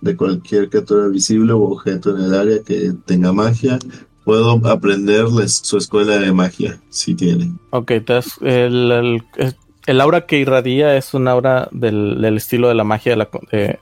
de 0.01 0.17
cualquier 0.17 0.69
criatura 0.69 1.07
visible 1.09 1.53
o 1.53 1.61
objeto 1.63 2.17
en 2.17 2.25
el 2.25 2.35
área 2.35 2.63
que 2.63 2.93
tenga 3.07 3.33
magia. 3.33 3.79
Puedo 4.25 4.61
aprenderles 4.69 5.61
su 5.63 5.79
escuela 5.79 6.19
de 6.19 6.33
magia, 6.33 6.81
si 6.91 7.15
tiene. 7.15 7.53
Ok, 7.71 7.93
das- 8.07 8.39
el, 8.43 8.91
el- 8.91 9.23
es- 9.37 9.57
el 9.87 10.01
aura 10.01 10.27
que 10.27 10.39
irradia 10.39 10.97
es 10.97 11.15
un 11.15 11.29
aura 11.29 11.69
del, 11.73 12.21
del 12.21 12.37
estilo 12.37 12.69
de 12.69 12.75
la 12.75 12.85
magia 12.85 13.13
de, 13.13 13.17
la 13.17 13.29
de- 13.51 13.79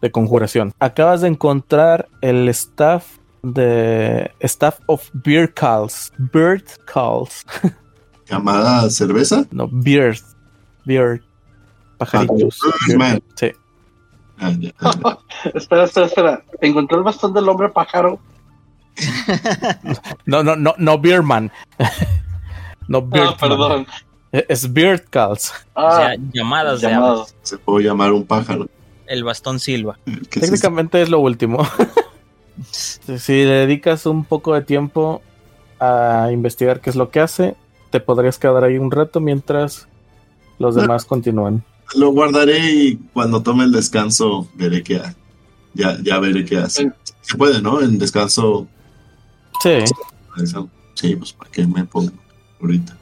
de 0.00 0.10
conjuración. 0.12 0.72
Acabas 0.78 1.20
de 1.22 1.28
encontrar 1.28 2.08
el 2.20 2.48
staff 2.50 3.18
de 3.42 4.30
Staff 4.40 4.78
of 4.86 5.08
Beard 5.12 5.54
Calls. 5.54 6.12
Bird 6.18 6.64
Calls. 6.92 7.44
Llamada 8.28 8.88
cerveza. 8.90 9.44
No, 9.50 9.68
Beard. 9.70 10.18
Beard. 10.84 11.22
Pajaritos. 11.96 12.58
Ah. 13.00 13.18
Sí. 13.34 13.52
Ah, 14.38 14.50
ya, 14.58 14.70
ya. 14.80 15.18
Espera, 15.54 15.84
espera, 15.84 16.06
espera. 16.06 16.42
Encontró 16.60 16.98
el 16.98 17.04
bastón 17.04 17.32
del 17.34 17.48
hombre 17.48 17.68
pájaro. 17.70 18.20
No, 20.26 20.42
no, 20.42 20.56
no, 20.56 20.74
no 20.78 20.98
Beerman. 20.98 21.50
no 22.88 22.98
Ah, 22.98 23.02
Beardman. 23.06 23.36
perdón. 23.38 23.86
Es 24.32 24.72
Beard 24.72 25.04
Calls. 25.08 25.52
O 25.74 25.80
Ah, 25.80 25.96
sea, 25.96 26.16
llamadas 26.32 26.80
de 26.80 26.90
llamado. 26.90 27.22
aves. 27.22 27.34
Se 27.42 27.56
puede 27.58 27.86
llamar 27.86 28.12
un 28.12 28.24
pájaro. 28.26 28.68
El 29.06 29.24
bastón 29.24 29.58
silva. 29.58 29.98
Técnicamente 30.28 31.00
es 31.00 31.08
lo 31.08 31.20
último. 31.20 31.66
si 32.70 33.32
le 33.44 33.52
dedicas 33.66 34.04
un 34.06 34.24
poco 34.24 34.54
de 34.54 34.62
tiempo 34.62 35.22
a 35.80 36.28
investigar 36.32 36.80
qué 36.80 36.90
es 36.90 36.96
lo 36.96 37.10
que 37.10 37.20
hace, 37.20 37.56
te 37.90 38.00
podrías 38.00 38.38
quedar 38.38 38.64
ahí 38.64 38.76
un 38.78 38.90
rato 38.90 39.20
mientras 39.20 39.88
los 40.58 40.74
demás 40.74 41.04
continúan. 41.06 41.64
Lo 41.94 42.10
guardaré 42.10 42.58
y 42.74 42.96
cuando 43.14 43.42
tome 43.42 43.64
el 43.64 43.72
descanso 43.72 44.46
veré 44.56 44.82
qué 44.82 44.96
ha- 44.96 45.14
ya, 45.72 45.96
ya 46.02 46.18
veré 46.18 46.44
qué 46.44 46.58
hace. 46.58 46.92
Se 47.22 47.36
puede, 47.38 47.62
¿no? 47.62 47.80
En 47.80 47.98
descanso. 47.98 48.66
Sí. 49.62 49.78
Sí, 50.94 51.16
pues 51.16 51.32
para 51.32 51.50
qué 51.50 51.66
me 51.66 51.84
pongo 51.86 52.10
ahorita. 52.60 52.94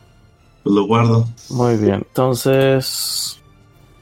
Pues 0.66 0.74
lo 0.74 0.86
guardo. 0.86 1.24
muy 1.50 1.76
bien. 1.76 1.94
Entonces, 2.08 3.40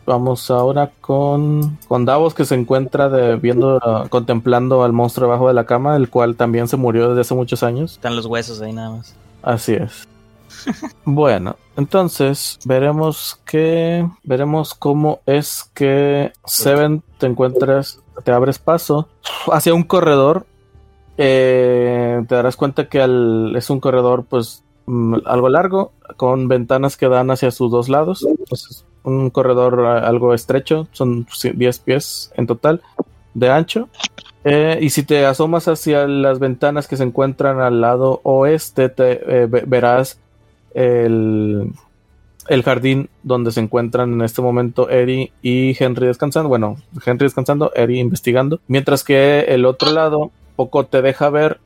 vamos 0.06 0.50
ahora 0.50 0.90
con, 1.02 1.78
con 1.88 2.04
Davos 2.06 2.32
que 2.32 2.46
se 2.46 2.54
encuentra 2.54 3.10
de, 3.10 3.36
viendo, 3.36 3.76
uh, 3.76 4.08
contemplando 4.08 4.82
al 4.82 4.92
monstruo 4.94 5.26
debajo 5.28 5.48
de 5.48 5.54
la 5.54 5.66
cama, 5.66 5.96
el 5.96 6.08
cual 6.08 6.36
también 6.36 6.66
se 6.68 6.78
murió 6.78 7.08
desde 7.10 7.20
hace 7.20 7.34
muchos 7.34 7.62
años. 7.62 7.92
Están 7.92 8.16
los 8.16 8.24
huesos 8.26 8.62
ahí 8.62 8.72
nada 8.72 8.90
más. 8.96 9.14
Así 9.42 9.74
es. 9.74 10.08
bueno, 11.04 11.56
entonces 11.76 12.58
veremos 12.64 13.38
que 13.44 14.08
veremos 14.22 14.72
cómo 14.72 15.20
es 15.26 15.70
que 15.74 16.32
Seven 16.46 17.02
te 17.18 17.26
encuentras, 17.26 18.00
te 18.24 18.32
abres 18.32 18.58
paso 18.58 19.08
hacia 19.52 19.74
un 19.74 19.82
corredor. 19.82 20.46
Eh, 21.18 22.24
te 22.26 22.34
darás 22.34 22.56
cuenta 22.56 22.88
que 22.88 23.00
al- 23.02 23.54
es 23.54 23.68
un 23.70 23.80
corredor, 23.80 24.24
pues 24.28 24.62
algo 25.24 25.48
largo, 25.48 25.92
con 26.16 26.48
ventanas 26.48 26.96
que 26.96 27.08
dan 27.08 27.30
hacia 27.30 27.50
sus 27.50 27.70
dos 27.70 27.88
lados. 27.88 28.24
Entonces, 28.26 28.84
un 29.02 29.30
corredor 29.30 29.80
eh, 29.84 30.06
algo 30.06 30.34
estrecho, 30.34 30.88
son 30.92 31.26
sí, 31.32 31.50
10 31.54 31.78
pies 31.80 32.32
en 32.36 32.46
total 32.46 32.82
de 33.34 33.50
ancho. 33.50 33.88
Eh, 34.44 34.78
y 34.82 34.90
si 34.90 35.02
te 35.04 35.24
asomas 35.24 35.68
hacia 35.68 36.06
las 36.06 36.38
ventanas 36.38 36.86
que 36.86 36.96
se 36.98 37.02
encuentran 37.04 37.60
al 37.60 37.80
lado 37.80 38.20
oeste, 38.24 38.90
te, 38.90 39.42
eh, 39.42 39.46
ve- 39.46 39.64
verás 39.66 40.18
el, 40.74 41.70
el 42.48 42.62
jardín 42.62 43.08
donde 43.22 43.52
se 43.52 43.60
encuentran 43.60 44.12
en 44.12 44.20
este 44.22 44.42
momento 44.42 44.90
Eri 44.90 45.32
y 45.40 45.74
Henry 45.82 46.06
descansando. 46.08 46.50
Bueno, 46.50 46.76
Henry 47.06 47.24
descansando, 47.24 47.72
Eri 47.74 47.98
investigando. 48.00 48.60
Mientras 48.68 49.02
que 49.02 49.40
el 49.48 49.64
otro 49.64 49.90
lado 49.92 50.30
poco 50.56 50.84
te 50.84 51.00
deja 51.00 51.30
ver, 51.30 51.58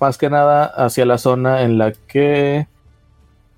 más 0.00 0.18
que 0.18 0.30
nada 0.30 0.64
hacia 0.64 1.04
la 1.04 1.18
zona 1.18 1.62
en 1.62 1.78
la 1.78 1.92
que 1.92 2.66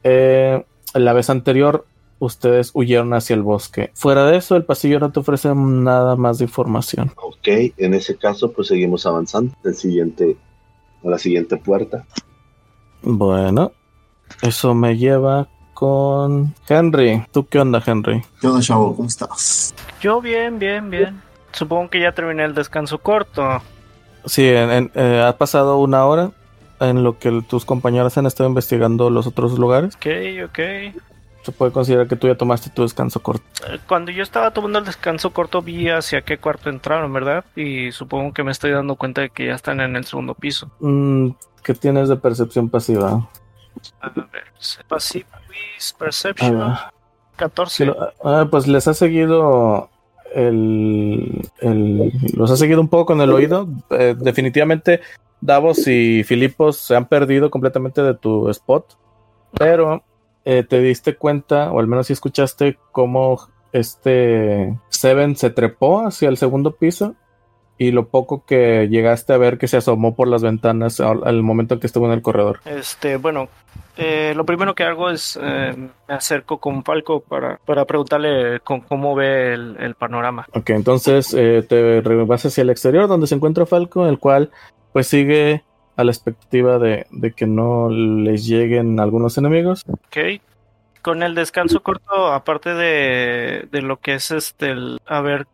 eh, 0.03 0.65
la 0.95 1.13
vez 1.13 1.31
anterior 1.31 1.87
ustedes 2.19 2.71
huyeron 2.75 3.13
hacia 3.15 3.35
el 3.35 3.43
bosque. 3.43 3.91
Fuera 3.95 4.27
de 4.27 4.37
eso, 4.37 4.57
el 4.57 4.65
pasillo 4.65 5.01
no 5.01 5.11
te 5.11 5.21
ofrece 5.21 5.53
nada 5.55 6.17
más 6.17 6.39
de 6.39 6.45
información. 6.45 7.13
Ok, 7.17 7.49
en 7.77 7.95
ese 7.95 8.17
caso, 8.17 8.53
pues 8.53 8.69
seguimos 8.69 9.07
avanzando. 9.07 9.55
El 9.65 9.75
siguiente, 9.75 10.37
a 11.05 11.09
la 11.09 11.19
siguiente 11.19 11.57
puerta. 11.57 12.05
Bueno, 13.03 13.73
eso 14.43 14.75
me 14.75 14.97
lleva 14.97 15.49
con 15.75 16.55
Henry. 16.69 17.25
¿Tú 17.33 17.47
qué 17.47 17.59
onda, 17.59 17.83
Henry? 17.85 18.23
¿Qué 18.41 18.47
onda, 18.47 18.61
chavo? 18.61 18.95
¿Cómo 18.95 19.09
estás? 19.09 19.75
Yo 20.01 20.21
bien, 20.21 20.59
bien, 20.59 20.91
bien. 20.91 21.23
Supongo 21.53 21.89
que 21.89 22.01
ya 22.01 22.13
terminé 22.13 22.45
el 22.45 22.55
descanso 22.55 22.99
corto. 22.99 23.63
Sí, 24.27 24.49
en- 24.49 24.71
en- 24.71 24.91
eh, 24.95 25.25
ha 25.27 25.37
pasado 25.37 25.79
una 25.79 26.05
hora 26.07 26.31
en 26.81 27.03
lo 27.03 27.19
que 27.19 27.43
tus 27.49 27.65
compañeros 27.65 28.17
han 28.19 28.27
estado 28.27 28.49
investigando 28.49 29.11
los 29.11 29.27
otros 29.27 29.59
lugares. 29.59 29.97
Ok, 29.97 30.07
ok. 30.47 30.59
Se 31.43 31.53
puede 31.53 31.73
considerar 31.73 32.07
que 32.07 32.17
tú 32.17 32.27
ya 32.27 32.35
tomaste 32.35 32.69
tu 32.71 32.83
descanso 32.83 33.21
corto. 33.23 33.43
Eh, 33.71 33.79
Cuando 33.89 34.11
yo 34.13 34.23
estaba 34.23 34.51
tomando 34.51 34.79
el 34.79 34.85
descanso 34.85 35.31
corto 35.33 35.63
vi 35.63 35.89
hacia 35.89 36.21
qué 36.23 36.37
cuarto 36.39 36.69
entraron, 36.69 37.13
¿verdad? 37.15 37.45
Y 37.57 37.93
supongo 37.93 38.33
que 38.35 38.45
me 38.45 38.51
estoy 38.53 38.73
dando 38.73 38.95
cuenta 38.97 39.23
de 39.23 39.31
que 39.31 39.47
ya 39.47 39.55
están 39.55 39.81
en 39.81 39.97
el 39.97 40.05
segundo 40.05 40.35
piso. 40.35 40.71
Mm, 40.81 41.31
¿Qué 41.63 41.73
tienes 41.75 42.09
de 42.11 42.17
percepción 42.17 42.69
pasiva? 42.69 43.27
A 44.03 44.09
ver, 44.11 44.27
Passive 44.89 45.25
Quiz, 45.49 45.95
A 45.95 45.99
Perception, 45.99 46.59
ver. 46.59 46.77
14. 47.37 47.75
Sí, 47.77 47.85
lo- 47.87 47.97
ah, 48.25 48.47
pues 48.51 48.67
les 48.67 48.87
ha 48.89 48.93
seguido 48.95 49.89
el, 50.35 51.43
el- 51.61 52.13
los 52.35 52.51
ha 52.51 52.57
seguido 52.57 52.81
un 52.81 52.89
poco 52.89 53.07
con 53.07 53.21
el 53.21 53.33
oído. 53.33 53.69
Eh, 53.91 54.15
definitivamente 54.19 55.01
Davos 55.41 55.87
y 55.89 56.23
Filipos 56.25 56.77
se 56.79 56.97
han 56.97 57.07
perdido 57.07 57.51
completamente 57.51 58.03
de 58.03 58.15
tu 58.15 58.49
spot, 58.51 58.99
pero 59.59 60.03
eh, 60.45 60.63
te 60.63 60.81
diste 60.81 61.17
cuenta, 61.17 61.73
o 61.73 61.81
al 61.81 61.87
menos 61.87 62.07
si 62.07 62.13
escuchaste 62.13 62.79
cómo 62.93 63.41
este 63.73 64.77
Seven 64.89 65.37
se 65.37 65.51
trepó 65.51 66.07
hacia 66.07 66.29
el 66.29 66.37
segundo 66.37 66.77
piso 66.77 67.15
y 67.79 67.93
lo 67.93 68.09
poco 68.09 68.45
que 68.45 68.89
llegaste 68.91 69.33
a 69.33 69.39
ver 69.39 69.57
que 69.57 69.67
se 69.69 69.79
asomó 69.79 70.15
por 70.15 70.29
las 70.29 70.43
ventanas 70.43 71.01
al, 71.01 71.27
al 71.27 71.43
momento 71.43 71.75
en 71.75 71.81
que 71.81 71.87
estuvo 71.87 72.05
en 72.07 72.13
el 72.13 72.21
corredor. 72.21 72.61
Este, 72.67 73.17
bueno, 73.17 73.49
eh, 74.01 74.33
lo 74.35 74.45
primero 74.45 74.75
que 74.75 74.85
hago 74.85 75.11
es 75.11 75.39
eh, 75.41 75.77
me 75.77 76.15
acerco 76.15 76.59
con 76.59 76.83
Falco 76.83 77.21
para, 77.21 77.59
para 77.65 77.85
preguntarle 77.85 78.61
con, 78.61 78.81
cómo 78.81 79.15
ve 79.15 79.53
el, 79.53 79.77
el 79.79 79.95
panorama. 79.95 80.47
Ok, 80.55 80.71
entonces 80.71 81.35
eh, 81.37 81.63
te 81.69 82.01
vas 82.01 82.47
hacia 82.47 82.63
el 82.63 82.71
exterior 82.71 83.07
donde 83.07 83.27
se 83.27 83.35
encuentra 83.35 83.67
Falco, 83.67 84.07
el 84.07 84.19
cual 84.19 84.51
pues 84.93 85.07
sigue 85.07 85.63
a 85.97 86.05
la 86.05 86.11
expectativa 86.11 86.79
de, 86.79 87.07
de 87.11 87.33
que 87.33 87.47
no 87.47 87.91
les 87.91 88.47
lleguen 88.47 88.99
algunos 89.01 89.37
enemigos. 89.37 89.85
Ok. 89.89 90.41
Con 91.03 91.23
el 91.23 91.35
descanso 91.35 91.83
corto, 91.83 92.33
aparte 92.33 92.75
de, 92.75 93.69
de 93.71 93.83
lo 93.83 93.99
que 93.99 94.15
es 94.15 94.31
este 94.31 94.71
el 94.71 94.99
haber 95.07 95.47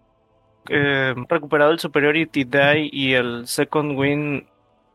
eh, 0.69 1.15
recuperado 1.29 1.71
el 1.71 1.79
Superiority 1.79 2.45
Die 2.45 2.91
y 2.93 3.15
el 3.15 3.47
Second 3.47 3.97
Win, 3.97 4.47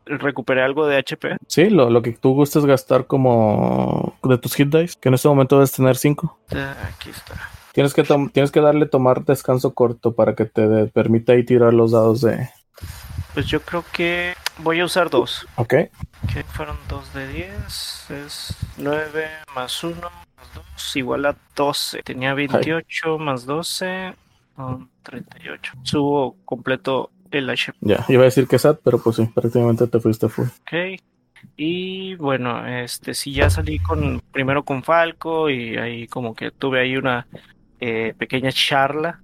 recuperé 0.06 0.62
algo 0.62 0.86
de 0.86 0.96
HP. 0.98 1.36
Sí, 1.46 1.70
lo, 1.70 1.90
lo 1.90 2.02
que 2.02 2.12
tú 2.12 2.34
gustes 2.34 2.64
gastar 2.64 3.06
como 3.06 4.16
de 4.22 4.38
tus 4.38 4.54
hit 4.54 4.68
dice, 4.74 4.98
que 5.00 5.08
en 5.08 5.14
este 5.14 5.28
momento 5.28 5.56
debes 5.56 5.72
tener 5.72 5.96
5. 5.96 6.38
Ah, 6.54 6.74
Aquí 6.94 7.10
está. 7.10 7.34
Tienes 7.72 7.94
que, 7.94 8.02
tienes 8.32 8.50
que 8.50 8.60
darle 8.60 8.86
tomar 8.86 9.24
descanso 9.24 9.72
corto 9.74 10.14
para 10.14 10.34
que 10.34 10.44
te 10.44 10.68
de- 10.68 10.86
permita 10.88 11.32
ahí 11.32 11.44
tirar 11.44 11.72
los 11.72 11.92
dados 11.92 12.20
de... 12.20 12.48
Pues 13.32 13.46
yo 13.46 13.62
creo 13.62 13.82
que 13.94 14.34
voy 14.58 14.80
a 14.80 14.84
usar 14.84 15.08
dos. 15.08 15.46
Ok, 15.56 15.68
Que 16.32 16.44
fueron 16.48 16.76
dos 16.88 17.14
de 17.14 17.26
10. 17.28 18.10
Es 18.10 18.54
9 18.76 19.26
más 19.54 19.82
1 19.82 19.94
más 20.02 20.54
2 20.76 20.96
igual 20.96 21.24
a 21.24 21.34
12. 21.56 22.02
Tenía 22.02 22.34
28 22.34 23.16
más 23.18 23.46
12. 23.46 24.14
son 24.54 24.90
38. 25.02 25.72
Subo 25.82 26.36
completo 26.44 27.10
el 27.32 27.48
HP. 27.50 27.76
ya. 27.80 28.04
Iba 28.08 28.22
a 28.22 28.24
decir 28.26 28.46
que 28.46 28.58
SAT, 28.58 28.80
pero 28.84 28.98
pues 29.02 29.16
sí, 29.16 29.26
prácticamente 29.34 29.86
te 29.86 30.00
fuiste 30.00 30.28
full. 30.28 30.46
Ok. 30.46 31.00
Y 31.56 32.14
bueno, 32.16 32.66
este 32.66 33.14
sí 33.14 33.32
ya 33.32 33.50
salí 33.50 33.78
con 33.80 34.20
primero 34.30 34.62
con 34.64 34.82
Falco 34.84 35.50
y 35.50 35.76
ahí 35.76 36.06
como 36.06 36.34
que 36.34 36.50
tuve 36.52 36.80
ahí 36.80 36.96
una 36.96 37.26
eh, 37.80 38.14
pequeña 38.16 38.50
charla. 38.52 39.20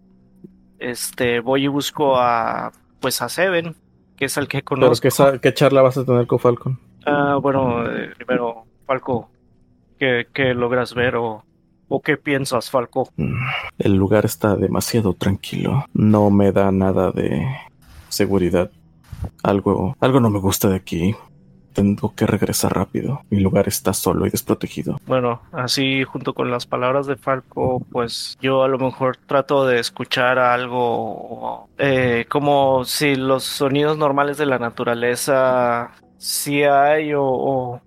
Este 0.79 1.41
voy 1.41 1.65
y 1.65 1.69
busco 1.69 2.17
a 2.19 2.73
pues 3.01 3.23
a 3.23 3.29
Seven, 3.29 3.75
que 4.17 4.25
es 4.27 4.37
el 4.37 4.49
que 4.49 4.59
Pero 4.59 4.65
conozco. 4.81 5.03
¿qué, 5.03 5.11
sa- 5.11 5.39
qué 5.39 5.55
charla 5.55 5.83
vas 5.83 5.97
a 5.97 6.05
tener 6.05 6.27
con 6.27 6.39
Falcon? 6.41 6.79
Ah, 7.07 7.39
bueno, 7.41 7.87
eh, 7.91 8.11
primero 8.17 8.65
Falco, 8.87 9.31
¿qué, 9.99 10.27
qué 10.33 10.55
logras 10.55 10.95
ver 10.95 11.15
o, 11.17 11.45
o 11.89 12.01
qué 12.03 12.17
piensas, 12.17 12.71
Falco? 12.71 13.09
Mm, 13.17 13.35
El 13.79 13.95
lugar 13.95 14.25
está 14.25 14.57
demasiado 14.57 15.15
tranquilo. 15.15 15.85
No 15.95 16.31
me 16.31 16.51
da 16.53 16.71
nada 16.73 17.11
de 17.13 17.47
seguridad. 18.09 18.71
Algo, 19.43 19.97
algo 20.01 20.21
no 20.21 20.31
me 20.31 20.39
gusta 20.39 20.69
de 20.69 20.77
aquí. 20.77 21.15
Tengo 21.73 22.13
que 22.15 22.27
regresar 22.27 22.75
rápido. 22.75 23.21
Mi 23.31 23.39
lugar 23.41 23.69
está 23.69 23.93
solo 23.93 24.27
y 24.27 24.31
desprotegido. 24.31 24.99
Bueno, 25.07 25.43
así 25.53 26.03
junto 26.03 26.35
con 26.35 26.51
las 26.51 26.67
palabras 26.67 27.07
de 27.07 27.17
Falco, 27.17 27.85
pues 27.93 28.37
yo 28.41 28.65
a 28.65 28.69
lo 28.69 28.79
mejor 28.79 29.17
trato 29.17 29.65
de 29.65 29.79
escuchar 29.79 30.39
algo 30.39 31.69
eh, 31.79 32.25
como 32.29 32.85
si 32.85 33.15
los 33.15 33.45
sonidos 33.45 33.97
normales 33.97 34.39
de 34.39 34.47
la 34.47 34.59
naturaleza 34.59 35.93
sí 36.17 36.65
hay 36.65 37.13
o, 37.15 37.23
o, 37.23 37.81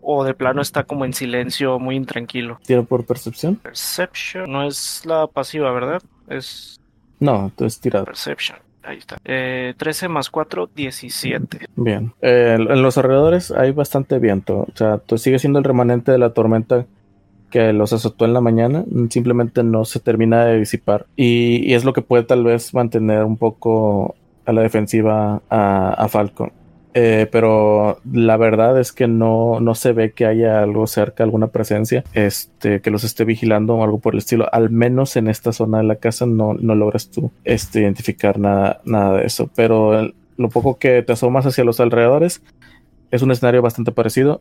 o 0.00 0.24
de 0.24 0.34
plano 0.34 0.60
está 0.60 0.82
como 0.82 1.04
en 1.04 1.12
silencio, 1.12 1.78
muy 1.78 1.94
intranquilo. 1.94 2.58
¿Tiro 2.64 2.84
por 2.84 3.06
percepción? 3.06 3.54
Perception 3.56 4.50
no 4.50 4.64
es 4.64 5.02
la 5.06 5.28
pasiva, 5.28 5.70
¿verdad? 5.70 6.02
Es 6.28 6.80
No, 7.20 7.44
entonces 7.44 7.80
tirado. 7.80 8.06
Perception. 8.06 8.58
Ahí 8.90 8.98
está. 8.98 9.18
Eh, 9.24 9.74
13 9.76 10.08
más 10.08 10.30
4, 10.30 10.68
17. 10.74 11.68
Bien. 11.76 12.12
Eh, 12.20 12.56
en 12.58 12.82
los 12.82 12.98
alrededores 12.98 13.52
hay 13.52 13.70
bastante 13.70 14.18
viento. 14.18 14.66
O 14.68 14.72
sea, 14.74 15.00
sigue 15.16 15.38
siendo 15.38 15.60
el 15.60 15.64
remanente 15.64 16.10
de 16.10 16.18
la 16.18 16.34
tormenta 16.34 16.86
que 17.50 17.72
los 17.72 17.92
azotó 17.92 18.24
en 18.24 18.34
la 18.34 18.40
mañana. 18.40 18.84
Simplemente 19.08 19.62
no 19.62 19.84
se 19.84 20.00
termina 20.00 20.44
de 20.44 20.58
disipar. 20.58 21.06
Y, 21.14 21.70
y 21.70 21.74
es 21.74 21.84
lo 21.84 21.92
que 21.92 22.02
puede 22.02 22.24
tal 22.24 22.42
vez 22.42 22.74
mantener 22.74 23.22
un 23.22 23.36
poco 23.36 24.16
a 24.44 24.52
la 24.52 24.62
defensiva 24.62 25.40
a, 25.48 25.90
a 25.92 26.08
Falcon. 26.08 26.50
Eh, 26.92 27.28
pero 27.30 28.00
la 28.12 28.36
verdad 28.36 28.80
es 28.80 28.92
que 28.92 29.06
no, 29.06 29.60
no 29.60 29.76
se 29.76 29.92
ve 29.92 30.10
que 30.10 30.26
haya 30.26 30.60
algo 30.62 30.88
cerca, 30.88 31.22
alguna 31.22 31.46
presencia 31.46 32.02
este, 32.14 32.80
que 32.80 32.90
los 32.90 33.04
esté 33.04 33.24
vigilando 33.24 33.76
o 33.76 33.84
algo 33.84 34.00
por 34.00 34.14
el 34.14 34.18
estilo. 34.18 34.48
Al 34.52 34.70
menos 34.70 35.14
en 35.16 35.28
esta 35.28 35.52
zona 35.52 35.78
de 35.78 35.84
la 35.84 35.96
casa 35.96 36.26
no, 36.26 36.54
no 36.54 36.74
logras 36.74 37.08
tú 37.10 37.30
este, 37.44 37.82
identificar 37.82 38.40
nada, 38.40 38.80
nada 38.84 39.18
de 39.18 39.26
eso. 39.26 39.48
Pero 39.54 40.10
lo 40.36 40.48
poco 40.48 40.78
que 40.78 41.02
te 41.02 41.12
asomas 41.12 41.46
hacia 41.46 41.62
los 41.64 41.78
alrededores 41.78 42.42
es 43.12 43.22
un 43.22 43.30
escenario 43.30 43.62
bastante 43.62 43.92
parecido. 43.92 44.40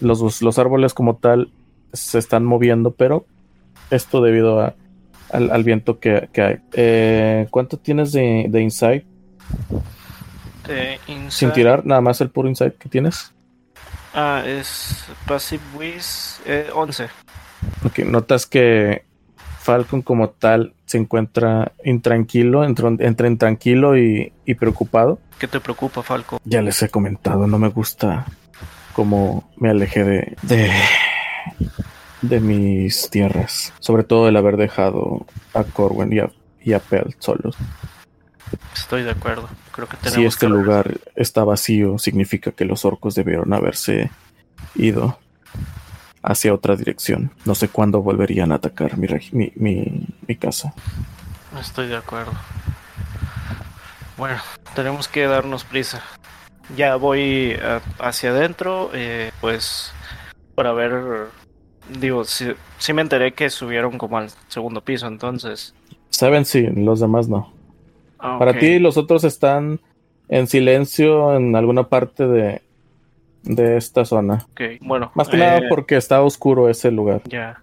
Los, 0.00 0.40
los 0.42 0.58
árboles 0.60 0.94
como 0.94 1.16
tal 1.16 1.50
se 1.92 2.18
están 2.18 2.44
moviendo, 2.44 2.92
pero 2.92 3.26
esto 3.90 4.22
debido 4.22 4.60
a- 4.60 4.74
al, 5.30 5.50
al 5.50 5.64
viento 5.64 5.98
que, 5.98 6.28
que 6.32 6.42
hay. 6.42 6.56
Eh, 6.74 7.46
¿Cuánto 7.50 7.76
tienes 7.76 8.12
de, 8.12 8.46
de 8.48 8.60
insight? 8.62 9.04
Sin 11.28 11.52
tirar, 11.52 11.84
nada 11.84 12.00
más 12.00 12.20
el 12.20 12.30
puro 12.30 12.48
insight 12.48 12.76
que 12.76 12.88
tienes. 12.88 13.32
Ah, 14.14 14.42
es 14.46 15.04
Passive 15.26 15.62
Wiz 15.74 16.40
eh, 16.46 16.68
11. 16.72 17.08
Ok, 17.84 17.98
notas 18.00 18.46
que 18.46 19.04
Falcon 19.60 20.02
como 20.02 20.30
tal 20.30 20.74
se 20.86 20.98
encuentra 20.98 21.72
intranquilo, 21.84 22.64
entre, 22.64 22.88
entre 22.98 23.28
intranquilo 23.28 23.96
y, 23.96 24.32
y 24.44 24.54
preocupado. 24.54 25.18
¿Qué 25.38 25.48
te 25.48 25.60
preocupa, 25.60 26.02
Falco? 26.02 26.40
Ya 26.44 26.60
les 26.60 26.82
he 26.82 26.88
comentado, 26.88 27.46
no 27.46 27.58
me 27.58 27.68
gusta 27.68 28.26
cómo 28.92 29.50
me 29.56 29.70
alejé 29.70 30.04
de, 30.04 30.36
de, 30.42 30.70
de 32.20 32.40
mis 32.40 33.08
tierras. 33.08 33.72
Sobre 33.78 34.04
todo 34.04 34.28
el 34.28 34.36
haber 34.36 34.56
dejado 34.56 35.26
a 35.54 35.64
Corwin 35.64 36.12
y 36.12 36.18
a, 36.18 36.30
y 36.62 36.72
a 36.74 36.78
Pelt 36.78 37.16
solos. 37.20 37.56
Estoy 38.74 39.02
de 39.02 39.10
acuerdo. 39.10 39.48
Creo 39.72 39.88
que 39.88 39.96
tenemos 39.96 40.14
Si 40.14 40.24
este 40.24 40.46
que 40.46 40.52
lugar 40.52 40.98
está 41.14 41.44
vacío, 41.44 41.98
significa 41.98 42.52
que 42.52 42.64
los 42.64 42.84
orcos 42.84 43.14
debieron 43.14 43.52
haberse 43.52 44.10
ido 44.74 45.18
hacia 46.22 46.54
otra 46.54 46.76
dirección. 46.76 47.32
No 47.44 47.54
sé 47.54 47.68
cuándo 47.68 48.02
volverían 48.02 48.52
a 48.52 48.56
atacar 48.56 48.96
mi, 48.96 49.08
mi, 49.32 49.52
mi, 49.56 50.06
mi 50.26 50.36
casa. 50.36 50.74
Estoy 51.60 51.88
de 51.88 51.96
acuerdo. 51.96 52.32
Bueno, 54.16 54.36
tenemos 54.74 55.08
que 55.08 55.26
darnos 55.26 55.64
prisa. 55.64 56.02
Ya 56.76 56.96
voy 56.96 57.56
eh, 57.58 57.80
hacia 57.98 58.30
adentro, 58.30 58.90
eh, 58.94 59.32
pues 59.40 59.92
para 60.54 60.72
ver. 60.72 61.28
Digo, 61.98 62.24
si, 62.24 62.52
sí 62.78 62.92
me 62.92 63.02
enteré 63.02 63.34
que 63.34 63.50
subieron 63.50 63.98
como 63.98 64.18
al 64.18 64.30
segundo 64.48 64.80
piso, 64.80 65.06
entonces. 65.08 65.74
Saben 66.10 66.44
si 66.44 66.62
los 66.68 67.00
demás 67.00 67.28
no. 67.28 67.52
Ah, 68.24 68.38
Para 68.38 68.56
ti 68.56 68.78
los 68.78 68.96
otros 68.96 69.24
están 69.24 69.80
en 70.28 70.46
silencio 70.46 71.36
en 71.36 71.56
alguna 71.56 71.88
parte 71.88 72.26
de, 72.28 72.62
de 73.42 73.76
esta 73.76 74.04
zona. 74.04 74.46
Ok, 74.52 74.60
bueno. 74.80 75.10
Más 75.16 75.28
que 75.28 75.36
eh, 75.36 75.40
nada 75.40 75.60
porque 75.68 75.96
está 75.96 76.22
oscuro 76.22 76.68
ese 76.68 76.92
lugar. 76.92 77.20
Ya. 77.24 77.60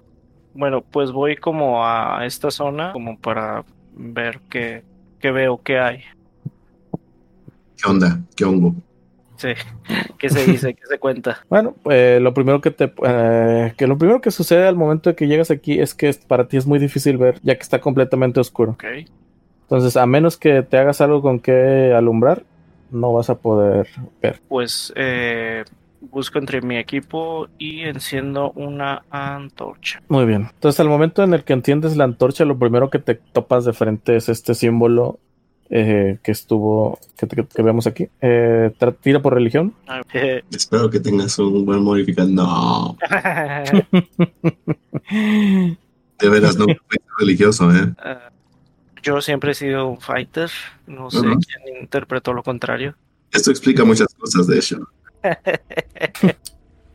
Bueno, 0.54 0.82
pues 0.82 1.14
voy 1.14 1.38
como 1.38 1.86
a 1.86 2.26
esta 2.26 2.52
zona, 2.52 2.92
como 2.92 3.18
para 3.18 3.64
ver 3.96 4.42
qué, 4.50 4.84
qué 5.20 5.32
veo, 5.32 5.62
qué 5.64 5.80
hay. 5.80 6.02
¿Qué 7.82 7.90
onda? 7.90 8.20
¿Qué 8.36 8.44
hongo? 8.44 8.76
Sí, 9.38 9.54
qué 10.20 10.30
se 10.30 10.46
dice, 10.46 10.74
qué 10.74 10.86
se 10.86 11.00
cuenta. 11.00 11.40
Bueno, 11.50 11.76
eh, 11.90 12.20
lo 12.22 12.34
primero 12.34 12.60
que 12.60 12.72
te 12.72 12.92
eh, 13.06 13.74
que 13.78 13.88
lo 13.88 13.98
primero 13.98 14.20
que 14.20 14.32
sucede 14.32 14.68
al 14.68 14.76
momento 14.76 15.10
de 15.10 15.16
que 15.16 15.28
llegas 15.28 15.52
aquí 15.52 15.80
es 15.80 15.94
que 15.96 16.14
para 16.28 16.50
ti 16.50 16.58
es 16.58 16.68
muy 16.68 16.80
difícil 16.80 17.18
ver, 17.18 17.40
ya 17.44 17.56
que 17.56 17.62
está 17.62 17.80
completamente 17.80 18.42
oscuro. 18.42 18.74
Ok. 18.74 18.84
Entonces, 19.70 19.96
a 19.98 20.08
menos 20.08 20.36
que 20.38 20.64
te 20.64 20.78
hagas 20.80 21.00
algo 21.00 21.22
con 21.22 21.40
que 21.40 21.94
alumbrar, 21.96 22.42
no 22.90 23.14
vas 23.14 23.30
a 23.30 23.36
poder 23.36 23.88
ver. 24.20 24.42
Pues 24.48 24.92
eh, 24.96 25.64
busco 26.02 26.40
entre 26.40 26.60
mi 26.62 26.78
equipo 26.78 27.48
y 27.60 27.82
enciendo 27.82 28.52
una 28.56 29.04
antorcha. 29.12 30.02
Muy 30.10 30.26
bien. 30.26 30.48
Entonces, 30.56 30.80
al 30.80 30.90
momento 30.90 31.22
en 31.24 31.36
el 31.36 31.44
que 31.44 31.54
enciendes 31.54 31.96
la 31.96 32.06
antorcha, 32.06 32.46
lo 32.46 32.58
primero 32.58 32.90
que 32.90 32.98
te 32.98 33.14
topas 33.14 33.64
de 33.66 33.74
frente 33.74 34.16
es 34.16 34.28
este 34.28 34.56
símbolo 34.56 35.20
eh, 35.70 36.18
que 36.24 36.32
estuvo, 36.32 36.98
que, 37.16 37.28
que- 37.28 37.46
que 37.46 37.62
vemos 37.62 37.86
aquí. 37.86 38.08
Eh, 38.22 38.72
tira 39.02 39.22
por 39.22 39.36
religión. 39.36 39.76
Ah, 39.88 40.02
Espero 40.52 40.90
que 40.90 41.00
tengas 41.00 41.38
un 41.38 41.64
buen 41.64 41.84
modificador. 41.84 42.32
No, 42.32 42.98
de 45.12 46.30
veras 46.30 46.58
no 46.58 46.66
religioso, 47.20 47.72
¿eh? 47.72 47.94
ah, 48.00 48.32
Yo 49.02 49.22
siempre 49.22 49.52
he 49.52 49.56
sido 49.56 49.88
un 49.88 50.00
fighter. 50.00 50.50
No 50.88 51.10
sé 51.10 51.22
quién 51.22 51.82
interpretó 51.82 52.34
lo 52.34 52.44
contrario. 52.44 52.96
Esto 53.32 53.52
explica 53.52 53.84
muchas 53.84 54.14
cosas, 54.16 54.48
de 54.48 54.58
hecho. 54.58 54.80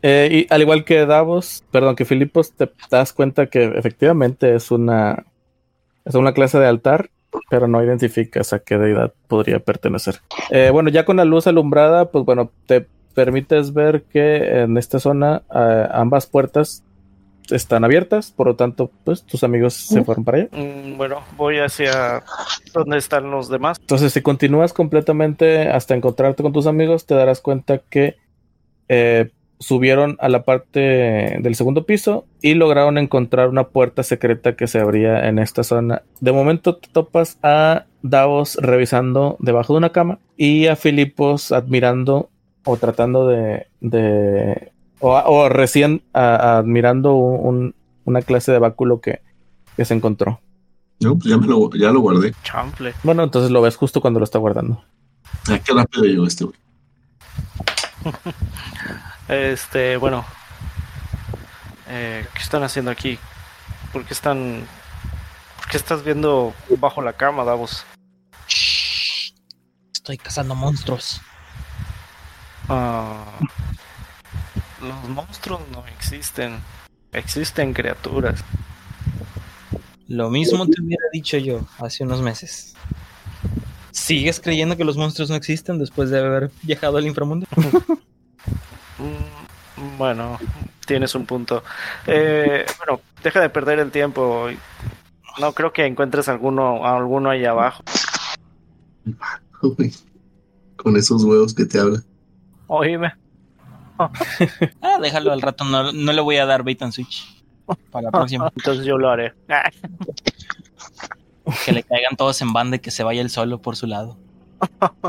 Eh, 0.07 0.29
y 0.47 0.53
al 0.53 0.61
igual 0.61 0.85
que 0.85 1.03
Davos, 1.07 1.63
perdón, 1.71 1.95
que 1.95 2.05
Filipos, 2.05 2.51
te 2.51 2.69
das 2.91 3.11
cuenta 3.11 3.47
que 3.47 3.63
efectivamente 3.75 4.53
es 4.53 4.69
una, 4.69 5.25
es 6.05 6.13
una 6.13 6.31
clase 6.31 6.59
de 6.59 6.67
altar, 6.67 7.09
pero 7.49 7.67
no 7.67 7.83
identificas 7.83 8.53
a 8.53 8.59
qué 8.59 8.77
deidad 8.77 9.13
podría 9.27 9.57
pertenecer. 9.57 10.21
Eh, 10.51 10.69
bueno, 10.71 10.91
ya 10.91 11.05
con 11.05 11.17
la 11.17 11.25
luz 11.25 11.47
alumbrada, 11.47 12.11
pues 12.11 12.23
bueno, 12.23 12.51
te 12.67 12.85
permites 13.15 13.73
ver 13.73 14.03
que 14.03 14.61
en 14.61 14.77
esta 14.77 14.99
zona 14.99 15.41
eh, 15.55 15.87
ambas 15.91 16.27
puertas 16.27 16.83
están 17.51 17.83
abiertas, 17.83 18.31
por 18.31 18.47
lo 18.47 18.55
tanto, 18.55 18.91
pues 19.03 19.23
tus 19.23 19.43
amigos 19.43 19.73
se 19.73 20.03
fueron 20.03 20.23
para 20.23 20.39
allá. 20.39 20.49
Mm, 20.51 20.97
bueno, 20.97 21.21
voy 21.37 21.59
hacia 21.59 22.23
donde 22.73 22.97
están 22.97 23.29
los 23.31 23.49
demás. 23.49 23.77
Entonces, 23.79 24.13
si 24.13 24.21
continúas 24.21 24.73
completamente 24.73 25.69
hasta 25.69 25.95
encontrarte 25.95 26.43
con 26.43 26.53
tus 26.53 26.67
amigos, 26.67 27.05
te 27.05 27.15
darás 27.15 27.41
cuenta 27.41 27.79
que 27.89 28.15
eh, 28.87 29.31
subieron 29.59 30.17
a 30.19 30.29
la 30.29 30.43
parte 30.43 31.37
del 31.39 31.55
segundo 31.55 31.85
piso 31.85 32.25
y 32.41 32.55
lograron 32.55 32.97
encontrar 32.97 33.49
una 33.49 33.69
puerta 33.69 34.03
secreta 34.03 34.55
que 34.55 34.67
se 34.67 34.79
abría 34.79 35.27
en 35.27 35.39
esta 35.39 35.63
zona. 35.63 36.03
De 36.19 36.31
momento 36.31 36.77
te 36.77 36.89
topas 36.89 37.37
a 37.41 37.85
Davos 38.01 38.57
revisando 38.61 39.37
debajo 39.39 39.73
de 39.73 39.77
una 39.77 39.91
cama 39.91 40.19
y 40.37 40.67
a 40.67 40.75
Filipos 40.75 41.51
admirando 41.51 42.29
o 42.63 42.77
tratando 42.77 43.27
de... 43.27 43.67
de 43.79 44.71
o, 45.07 45.11
o 45.17 45.49
recién 45.49 46.01
a- 46.13 46.57
admirando 46.57 47.13
un- 47.13 47.75
una 48.05 48.21
clase 48.21 48.51
de 48.51 48.59
báculo 48.59 49.01
que, 49.01 49.21
que 49.75 49.85
se 49.85 49.93
encontró. 49.93 50.39
No, 50.99 51.15
pues 51.17 51.29
ya, 51.29 51.37
me 51.37 51.45
lo, 51.47 51.69
ya 51.71 51.91
lo 51.91 51.99
guardé. 51.99 52.33
Chample. 52.43 52.93
Bueno, 53.03 53.23
entonces 53.23 53.51
lo 53.51 53.61
ves 53.61 53.75
justo 53.75 54.01
cuando 54.01 54.19
lo 54.19 54.23
está 54.23 54.39
guardando. 54.39 54.83
Ah, 55.49 55.59
qué 55.63 55.73
rápido 55.73 56.03
llegó 56.05 56.25
este 56.25 56.45
güey. 56.45 56.57
Este, 59.27 59.97
bueno. 59.97 60.23
Eh, 61.87 62.25
¿Qué 62.33 62.39
están 62.41 62.63
haciendo 62.63 62.91
aquí? 62.91 63.17
¿Por 63.91 64.05
qué 64.05 64.13
están... 64.13 64.65
¿Por 65.57 65.67
qué 65.69 65.77
estás 65.77 66.03
viendo 66.03 66.53
bajo 66.79 67.01
la 67.01 67.13
cama, 67.13 67.43
Davos? 67.43 67.85
Shh. 68.47 69.33
Estoy 69.93 70.17
cazando 70.17 70.53
monstruos. 70.55 71.21
Ah, 72.69 73.25
los 74.81 75.09
monstruos 75.09 75.61
no 75.71 75.85
existen. 75.87 76.59
Existen 77.11 77.73
criaturas. 77.73 78.43
Lo 80.07 80.29
mismo 80.29 80.67
te 80.67 80.81
hubiera 80.81 81.03
dicho 81.11 81.37
yo 81.37 81.61
hace 81.79 82.03
unos 82.03 82.21
meses. 82.21 82.75
¿Sigues 83.91 84.39
creyendo 84.39 84.75
que 84.77 84.83
los 84.83 84.97
monstruos 84.97 85.29
no 85.29 85.35
existen 85.35 85.79
después 85.79 86.09
de 86.09 86.19
haber 86.19 86.51
viajado 86.63 86.97
al 86.97 87.07
inframundo? 87.07 87.47
Mm, 88.97 89.97
Bueno, 89.97 90.39
tienes 90.85 91.13
un 91.15 91.25
punto. 91.25 91.63
Eh, 92.07 92.65
bueno, 92.77 93.01
deja 93.21 93.41
de 93.41 93.49
perder 93.49 93.79
el 93.79 93.91
tiempo. 93.91 94.47
No 95.37 95.51
creo 95.51 95.73
que 95.73 95.85
encuentres 95.85 96.29
alguno, 96.29 96.85
alguno 96.85 97.29
ahí 97.29 97.43
abajo. 97.43 97.83
Uy, 99.61 99.93
Con 100.77 100.95
esos 100.95 101.25
huevos 101.25 101.53
que 101.53 101.65
te 101.65 101.77
hablan. 101.77 102.05
Oíme. 102.67 103.13
Ah, 104.81 104.99
déjalo 105.01 105.31
al 105.31 105.41
rato, 105.41 105.63
no, 105.63 105.91
no 105.91 106.13
le 106.13 106.21
voy 106.21 106.37
a 106.37 106.45
dar 106.45 106.63
bait 106.63 106.81
and 106.81 106.91
switch. 106.91 107.43
Para 107.91 108.03
la 108.03 108.11
próxima. 108.11 108.51
Entonces 108.55 108.85
yo 108.85 108.97
lo 108.97 109.09
haré. 109.09 109.33
Ah, 109.49 109.69
Que 111.65 111.71
le 111.71 111.83
caigan 111.83 112.15
todos 112.15 112.41
en 112.41 112.53
banda 112.53 112.77
y 112.77 112.79
que 112.79 112.91
se 112.91 113.03
vaya 113.03 113.21
él 113.21 113.29
solo 113.29 113.61
por 113.61 113.75
su 113.75 113.87
lado. 113.87 114.17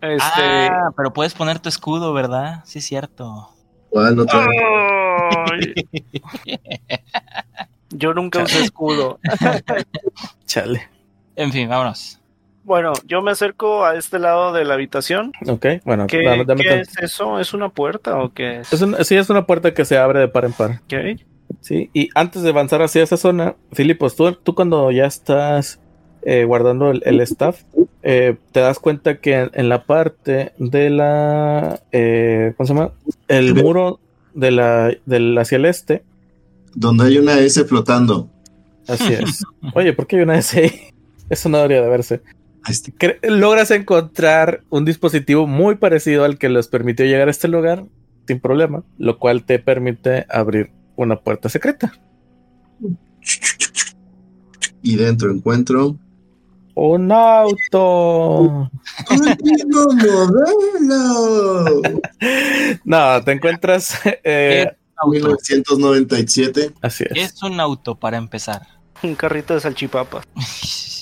Este. 0.00 0.68
Ah, 0.68 0.90
pero 0.94 1.14
puedes 1.14 1.32
poner 1.32 1.58
tu 1.58 1.70
escudo, 1.70 2.12
¿verdad? 2.12 2.62
Sí, 2.66 2.80
es 2.80 2.84
cierto. 2.84 3.48
Yo 7.88 8.12
nunca 8.12 8.42
usé 8.42 8.64
escudo. 8.64 9.18
Chale. 10.44 10.90
En 11.36 11.52
fin, 11.52 11.70
vámonos. 11.70 12.20
Bueno, 12.64 12.92
yo 13.06 13.20
me 13.22 13.30
acerco 13.30 13.84
a 13.84 13.94
este 13.96 14.18
lado 14.18 14.52
de 14.52 14.64
la 14.64 14.74
habitación. 14.74 15.32
Ok, 15.46 15.66
bueno, 15.84 16.06
¿Qué, 16.06 16.22
dame- 16.24 16.44
dame 16.46 16.62
qué 16.62 16.80
es 16.80 16.96
eso? 16.98 17.38
¿Es 17.38 17.52
una 17.52 17.68
puerta 17.68 18.18
o 18.18 18.32
qué 18.32 18.60
es? 18.60 18.72
Es 18.72 18.80
una- 18.80 19.04
sí, 19.04 19.16
es 19.16 19.28
una 19.28 19.46
puerta 19.46 19.74
que 19.74 19.84
se 19.84 19.98
abre 19.98 20.20
de 20.20 20.28
par 20.28 20.46
en 20.46 20.52
par. 20.52 20.80
Ok. 20.84 21.20
Sí, 21.60 21.90
y 21.92 22.08
antes 22.14 22.42
de 22.42 22.50
avanzar 22.50 22.80
hacia 22.82 23.02
esa 23.02 23.16
zona, 23.18 23.54
Filipos, 23.72 24.16
tú, 24.16 24.32
tú 24.32 24.54
cuando 24.54 24.90
ya 24.90 25.04
estás 25.06 25.78
eh, 26.22 26.44
guardando 26.44 26.90
el, 26.90 27.02
el 27.04 27.20
staff, 27.20 27.62
eh, 28.02 28.36
te 28.52 28.60
das 28.60 28.78
cuenta 28.78 29.18
que 29.18 29.34
en, 29.34 29.50
en 29.52 29.68
la 29.68 29.84
parte 29.84 30.52
de 30.58 30.88
la. 30.88 31.80
eh, 31.92 32.54
¿Cómo 32.56 32.66
se 32.66 32.72
llama? 32.74 32.92
El 33.28 33.54
muro 33.54 34.00
de 34.32 34.50
la, 34.50 34.90
del 35.04 35.36
hacia 35.36 35.56
el 35.56 35.66
este. 35.66 36.02
Donde 36.74 37.04
hay 37.04 37.18
una 37.18 37.38
S 37.38 37.62
flotando. 37.66 38.30
Así 38.88 39.12
es. 39.12 39.44
Oye, 39.74 39.92
¿por 39.92 40.06
qué 40.06 40.16
hay 40.16 40.22
una 40.22 40.38
S 40.38 40.58
ahí? 40.58 40.72
Eso 41.28 41.48
no 41.50 41.58
debería 41.58 41.82
de 41.82 41.88
verse. 41.88 42.22
Logras 43.22 43.70
encontrar 43.70 44.62
un 44.70 44.84
dispositivo 44.84 45.46
muy 45.46 45.76
parecido 45.76 46.24
al 46.24 46.38
que 46.38 46.48
les 46.48 46.68
permitió 46.68 47.04
llegar 47.04 47.28
a 47.28 47.30
este 47.30 47.48
lugar 47.48 47.84
sin 48.26 48.40
problema, 48.40 48.82
lo 48.98 49.18
cual 49.18 49.44
te 49.44 49.58
permite 49.58 50.26
abrir 50.30 50.70
una 50.96 51.16
puerta 51.20 51.48
secreta. 51.48 51.92
Y 54.82 54.96
dentro 54.96 55.30
encuentro. 55.30 55.96
¡Un 56.74 57.12
auto! 57.12 58.70
No, 62.84 63.22
te 63.24 63.32
encuentras. 63.32 64.00
eh, 64.24 64.72
Auto. 64.96 65.10
1997. 65.10 66.72
así 66.82 67.04
¿Qué 67.12 67.22
es. 67.22 67.34
es 67.34 67.42
un 67.42 67.60
auto 67.60 67.94
para 67.94 68.16
empezar? 68.16 68.62
Un 69.02 69.14
carrito 69.14 69.54
de 69.54 69.60
salchipapas. 69.60 70.24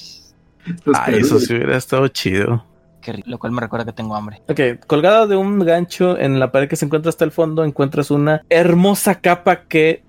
Ay, 0.94 1.16
eso 1.16 1.38
sí 1.38 1.54
hubiera 1.54 1.76
estado 1.76 2.08
chido. 2.08 2.64
Qué 3.00 3.12
rico, 3.12 3.30
lo 3.30 3.38
cual 3.38 3.52
me 3.52 3.60
recuerda 3.60 3.84
que 3.84 3.92
tengo 3.92 4.14
hambre. 4.14 4.42
Ok, 4.48 4.86
colgada 4.86 5.26
de 5.26 5.36
un 5.36 5.58
gancho 5.58 6.16
en 6.16 6.38
la 6.38 6.52
pared 6.52 6.68
que 6.68 6.76
se 6.76 6.84
encuentra 6.84 7.10
hasta 7.10 7.24
el 7.24 7.32
fondo, 7.32 7.64
encuentras 7.64 8.10
una 8.10 8.42
hermosa 8.48 9.16
capa 9.20 9.64
que 9.64 10.04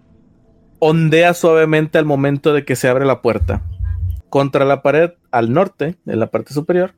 ondea 0.80 1.34
suavemente 1.34 1.98
al 1.98 2.06
momento 2.06 2.54
de 2.54 2.66
que 2.66 2.76
se 2.76 2.88
abre 2.88 3.06
la 3.06 3.22
puerta. 3.22 3.64
Contra 4.30 4.66
la 4.66 4.82
pared 4.82 5.12
al 5.32 5.54
norte, 5.54 5.98
en 6.06 6.20
la 6.20 6.28
parte 6.28 6.54
superior, 6.54 6.94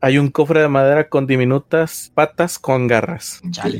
hay 0.00 0.18
un 0.18 0.28
cofre 0.30 0.60
de 0.60 0.68
madera 0.68 1.08
con 1.08 1.26
diminutas 1.26 2.10
patas 2.14 2.58
con 2.58 2.86
garras. 2.86 3.40
Chale. 3.50 3.78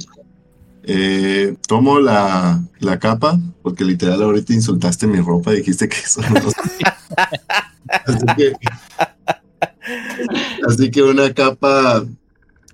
Eh, 0.85 1.57
tomo 1.69 2.01
la, 2.01 2.63
la 2.79 2.99
capa, 2.99 3.39
porque 3.63 3.85
literal 3.85 4.23
ahorita 4.23 4.53
insultaste 4.53 5.07
mi 5.07 5.21
ropa 5.21 5.53
y 5.53 5.57
dijiste 5.59 5.89
que 5.89 5.97
eso 5.97 6.23
no 6.23 6.41
así, 8.07 8.27
que, 8.37 8.53
así 10.69 10.91
que 10.91 11.03
una 11.03 11.33
capa 11.33 12.05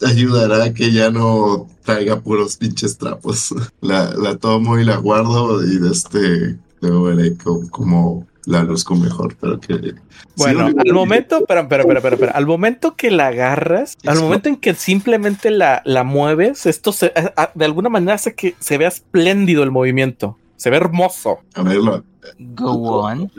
ayudará 0.07 0.65
a 0.65 0.75
que 0.75 0.93
ya 0.93 1.11
no 1.11 1.67
traiga 1.85 2.21
puros 2.21 2.57
pinches 2.57 2.99
trapos. 2.99 3.55
La, 3.81 4.13
la 4.15 4.37
tomo 4.37 4.79
y 4.79 4.85
la 4.85 4.97
guardo 4.97 5.63
y 5.65 5.79
de 5.79 5.91
este 5.91 6.57
luego 6.81 7.05
veré 7.05 7.35
cómo 7.71 8.27
la 8.47 8.63
luzco 8.63 8.95
mejor, 8.95 9.37
pero 9.41 9.59
que... 9.61 9.95
Bueno, 10.37 10.69
Sí, 10.69 10.75
al 10.87 10.95
momento, 10.95 11.39
espera, 11.39 11.63
espera, 11.63 11.83
espera, 11.83 12.15
espera. 12.15 12.33
al 12.33 12.47
momento 12.47 12.95
que 12.97 13.11
la 13.11 13.27
agarras, 13.27 13.97
al 14.07 14.21
momento 14.21 14.49
en 14.49 14.57
que 14.57 14.75
simplemente 14.75 15.51
la, 15.51 15.83
la 15.85 16.05
mueves, 16.05 16.65
esto 16.65 16.93
se- 16.93 17.13
de 17.55 17.65
alguna 17.65 17.89
manera 17.89 18.15
hace 18.15 18.35
que 18.35 18.55
se 18.61 18.79
vea 18.79 18.89
espléndido 18.89 19.65
el 19.65 19.71
movimiento. 19.73 20.39
Se 20.57 20.71
ve 20.71 20.77
hermoso. 20.77 21.41
A 21.55 21.63
ver, 21.63 21.77
la, 21.79 22.03
Go 22.39 23.03
on. 23.03 23.31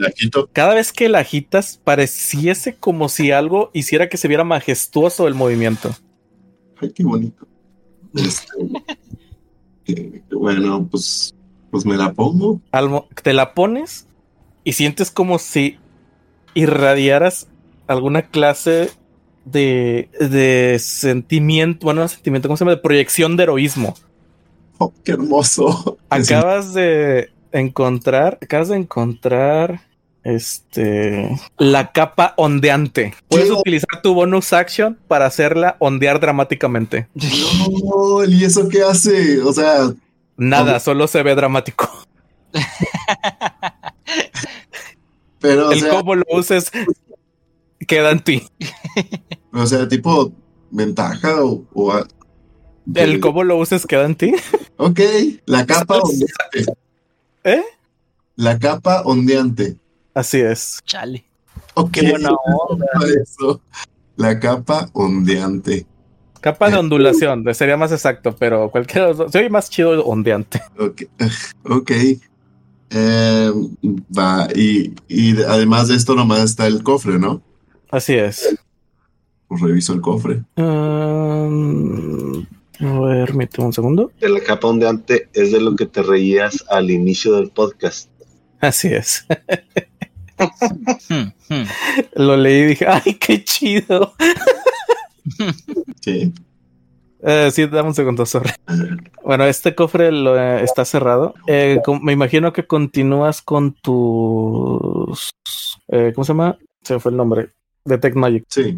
Cada 0.52 0.74
vez 0.74 0.92
que 0.92 1.08
la 1.08 1.20
agitas, 1.20 1.80
pareciese 1.82 2.76
como 2.76 3.08
si 3.08 3.30
algo 3.30 3.70
hiciera 3.72 4.08
que 4.08 4.16
se 4.16 4.28
viera 4.28 4.44
majestuoso 4.44 5.26
el 5.28 5.34
movimiento. 5.34 5.94
Ay, 6.80 6.92
qué 6.92 7.04
bonito. 7.04 7.46
Este, 8.14 8.52
eh, 9.86 10.22
bueno, 10.32 10.86
pues, 10.90 11.34
pues 11.70 11.84
me 11.86 11.96
la 11.96 12.12
pongo. 12.12 12.60
Te 13.22 13.32
la 13.32 13.54
pones 13.54 14.06
y 14.64 14.72
sientes 14.72 15.10
como 15.10 15.38
si 15.38 15.78
irradiaras 16.54 17.48
alguna 17.86 18.22
clase 18.22 18.90
de, 19.44 20.08
de 20.20 20.78
sentimiento, 20.78 21.86
bueno, 21.86 22.02
no 22.02 22.08
sentimiento, 22.08 22.48
¿cómo 22.48 22.56
se 22.56 22.64
llama? 22.64 22.76
De 22.76 22.82
proyección 22.82 23.36
de 23.36 23.44
heroísmo. 23.44 23.94
Oh, 24.78 24.92
qué 25.04 25.12
hermoso. 25.12 25.98
Acabas 26.08 26.72
de 26.72 27.30
encontrar, 27.52 28.38
acabas 28.40 28.68
de 28.68 28.76
encontrar 28.76 29.82
este 30.22 31.30
la 31.58 31.92
capa 31.92 32.34
ondeante. 32.36 33.14
Puedes 33.28 33.48
¿Qué? 33.48 33.52
utilizar 33.52 34.02
tu 34.02 34.14
bonus 34.14 34.52
action 34.52 34.98
para 35.08 35.26
hacerla 35.26 35.76
ondear 35.78 36.20
dramáticamente. 36.20 37.08
No, 37.14 38.24
¿y 38.24 38.44
eso 38.44 38.68
qué 38.68 38.82
hace? 38.82 39.40
O 39.40 39.52
sea, 39.52 39.90
Nada, 40.40 40.72
¿Cómo? 40.72 40.80
solo 40.80 41.06
se 41.06 41.22
ve 41.22 41.34
dramático. 41.34 41.86
pero, 45.38 45.70
El 45.70 45.80
sea, 45.80 45.90
cómo 45.90 46.14
lo 46.14 46.24
uses 46.30 46.72
queda 47.86 48.10
en 48.10 48.20
ti. 48.20 48.48
o 49.52 49.66
sea, 49.66 49.86
tipo 49.86 50.32
ventaja 50.70 51.44
o, 51.44 51.66
o 51.74 51.92
El 52.94 53.20
cómo 53.20 53.44
lo 53.44 53.58
uses 53.58 53.86
queda 53.86 54.06
en 54.06 54.14
ti. 54.14 54.32
Ok, 54.78 55.00
la 55.44 55.66
capa 55.66 55.98
ondeante. 55.98 56.72
¿Eh? 57.44 57.62
La 58.36 58.58
capa 58.58 59.02
ondeante. 59.04 59.76
Así 60.14 60.40
es. 60.40 60.80
Chale. 60.84 61.24
Ok, 61.74 61.90
Qué 61.92 62.10
buena 62.10 62.30
onda. 62.68 62.86
eso. 63.22 63.60
La 64.16 64.38
capa 64.38 64.88
ondeante. 64.92 65.86
Capa 66.40 66.70
de 66.70 66.78
ondulación, 66.78 67.44
sería 67.54 67.76
más 67.76 67.92
exacto, 67.92 68.34
pero 68.34 68.70
cualquiera 68.70 69.02
de 69.02 69.08
los 69.10 69.18
dos. 69.18 69.32
Soy 69.32 69.50
más 69.50 69.68
chido 69.68 70.04
ondeante. 70.04 70.62
Ok. 70.78 71.02
Ok. 71.68 71.90
Eh, 72.92 73.52
va, 74.18 74.48
y, 74.54 74.94
y 75.06 75.40
además 75.42 75.88
de 75.88 75.94
esto 75.96 76.14
nomás 76.16 76.40
está 76.40 76.66
el 76.66 76.82
cofre, 76.82 77.18
¿no? 77.20 77.40
Así 77.90 78.14
es. 78.14 78.56
Pues 79.46 79.60
reviso 79.60 79.92
el 79.92 80.00
cofre. 80.00 80.42
Um, 80.56 82.44
a 82.80 83.00
ver, 83.00 83.26
permíteme 83.26 83.66
un 83.66 83.72
segundo. 83.72 84.12
De 84.20 84.28
la 84.28 84.40
capa 84.40 84.68
ondeante 84.68 85.28
es 85.32 85.52
de 85.52 85.60
lo 85.60 85.76
que 85.76 85.86
te 85.86 86.02
reías 86.02 86.64
al 86.68 86.90
inicio 86.90 87.34
del 87.36 87.50
podcast. 87.50 88.08
Así 88.60 88.88
es. 88.88 89.26
Hmm, 91.08 91.32
hmm. 91.50 91.64
Lo 92.14 92.36
leí 92.36 92.62
y 92.62 92.66
dije, 92.66 92.86
¡ay, 92.88 93.14
qué 93.14 93.44
chido! 93.44 94.14
Sí. 96.00 96.32
Eh, 97.22 97.50
sí, 97.52 97.66
dame 97.66 97.88
un 97.88 97.94
segundo, 97.94 98.24
sorry. 98.24 98.50
Bueno, 99.22 99.44
este 99.44 99.74
cofre 99.74 100.10
lo, 100.10 100.38
eh, 100.38 100.62
está 100.64 100.84
cerrado. 100.86 101.34
Eh, 101.46 101.78
me 102.00 102.12
imagino 102.12 102.52
que 102.52 102.66
continúas 102.66 103.42
con 103.42 103.74
tus. 103.74 105.30
eh, 105.88 106.12
¿Cómo 106.14 106.24
se 106.24 106.32
llama? 106.32 106.56
Se 106.82 106.94
me 106.94 107.00
fue 107.00 107.10
el 107.10 107.18
nombre. 107.18 107.50
De 107.84 107.98
Tech 107.98 108.14
Magic. 108.14 108.44
Sí. 108.48 108.76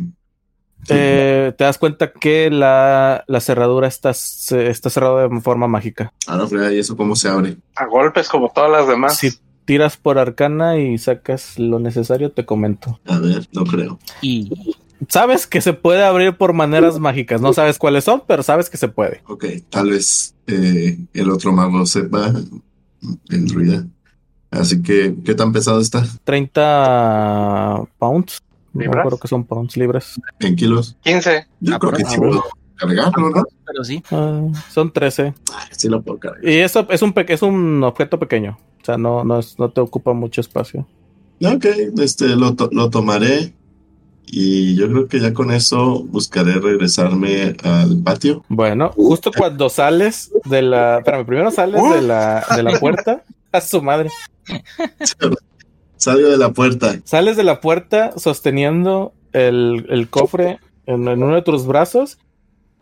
Eh, 0.88 1.52
te 1.56 1.64
das 1.64 1.78
cuenta 1.78 2.12
que 2.12 2.50
la, 2.50 3.24
la 3.26 3.40
cerradura 3.40 3.88
está, 3.88 4.10
está 4.10 4.90
cerrada 4.90 5.28
de 5.28 5.40
forma 5.40 5.68
mágica. 5.68 6.12
Ahora, 6.26 6.46
frega, 6.46 6.72
¿y 6.72 6.78
eso 6.78 6.96
cómo 6.96 7.14
se 7.16 7.28
abre? 7.28 7.56
A 7.76 7.86
golpes 7.86 8.28
como 8.28 8.50
todas 8.50 8.70
las 8.70 8.88
demás. 8.88 9.16
Si 9.16 9.30
tiras 9.64 9.96
por 9.96 10.18
arcana 10.18 10.78
y 10.78 10.98
sacas 10.98 11.58
lo 11.58 11.78
necesario, 11.78 12.32
te 12.32 12.44
comento. 12.44 13.00
A 13.06 13.18
ver, 13.18 13.46
no 13.52 13.64
creo. 13.64 13.98
Y 14.20 14.50
Sabes 15.08 15.46
que 15.46 15.60
se 15.60 15.72
puede 15.72 16.04
abrir 16.04 16.36
por 16.36 16.52
maneras 16.52 16.98
mágicas. 16.98 17.40
No 17.40 17.52
sabes 17.52 17.78
cuáles 17.78 18.04
son, 18.04 18.22
pero 18.26 18.42
sabes 18.42 18.70
que 18.70 18.76
se 18.76 18.88
puede. 18.88 19.22
Ok, 19.26 19.46
tal 19.68 19.90
vez 19.90 20.34
eh, 20.46 20.98
el 21.12 21.30
otro 21.30 21.52
mago 21.52 21.84
sepa 21.86 22.32
el 23.30 23.46
druida. 23.46 23.84
Así 24.50 24.82
que, 24.82 25.14
¿qué 25.24 25.34
tan 25.34 25.52
pesado 25.52 25.80
está? 25.80 26.04
30 26.24 27.84
pounds. 27.98 28.42
No 28.74 28.78
me 28.78 28.84
¿Libras? 28.84 29.00
acuerdo 29.00 29.18
que 29.18 29.28
son 29.28 29.44
pounds 29.44 29.76
libres. 29.76 30.20
¿En 30.40 30.56
kilos? 30.56 30.96
15. 31.02 31.46
Yo 31.60 31.74
Ah, 31.74 31.78
creo 31.78 31.92
que 31.92 32.04
sí 32.04 32.16
puedo 32.16 32.42
cargarlo, 32.76 33.30
¿no? 33.30 33.44
pero 33.66 33.84
sí. 33.84 34.02
Ah, 34.10 34.42
son 34.70 34.92
13. 34.92 35.34
Ay, 35.54 35.66
sí 35.72 35.88
lo 35.88 36.02
puedo 36.02 36.18
cargar. 36.18 36.44
Y 36.44 36.58
eso 36.58 36.86
es 36.90 37.02
un, 37.02 37.12
es 37.28 37.42
un 37.42 37.84
objeto 37.84 38.18
pequeño. 38.18 38.58
O 38.80 38.84
sea, 38.84 38.96
no, 38.96 39.24
no, 39.24 39.38
es- 39.38 39.58
no 39.58 39.70
te 39.70 39.80
ocupa 39.80 40.12
mucho 40.12 40.40
espacio. 40.40 40.86
Ok, 41.44 41.64
este, 42.00 42.28
lo, 42.36 42.54
to- 42.54 42.70
lo 42.72 42.88
tomaré 42.90 43.52
y 44.26 44.74
yo 44.76 44.88
creo 44.88 45.08
que 45.08 45.20
ya 45.20 45.34
con 45.34 45.50
eso 45.50 46.02
buscaré 46.04 46.54
regresarme 46.54 47.54
al 47.64 48.00
patio. 48.02 48.44
Bueno, 48.48 48.90
justo 48.94 49.30
cuando 49.36 49.68
sales 49.68 50.32
de 50.46 50.62
la. 50.62 50.98
Espérame, 50.98 51.26
primero 51.26 51.50
sales 51.50 51.82
de 51.82 52.00
la, 52.02 52.44
de 52.56 52.62
la 52.62 52.78
puerta. 52.80 53.22
A 53.52 53.60
su 53.60 53.82
madre. 53.82 54.08
Salgo 56.02 56.28
de 56.28 56.36
la 56.38 56.50
puerta. 56.52 56.96
Sales 57.04 57.36
de 57.36 57.44
la 57.44 57.60
puerta 57.60 58.12
sosteniendo 58.18 59.12
el, 59.32 59.86
el 59.88 60.08
cofre 60.08 60.58
en, 60.86 61.06
en 61.08 61.22
uno 61.22 61.34
de 61.34 61.42
tus 61.42 61.66
brazos. 61.66 62.18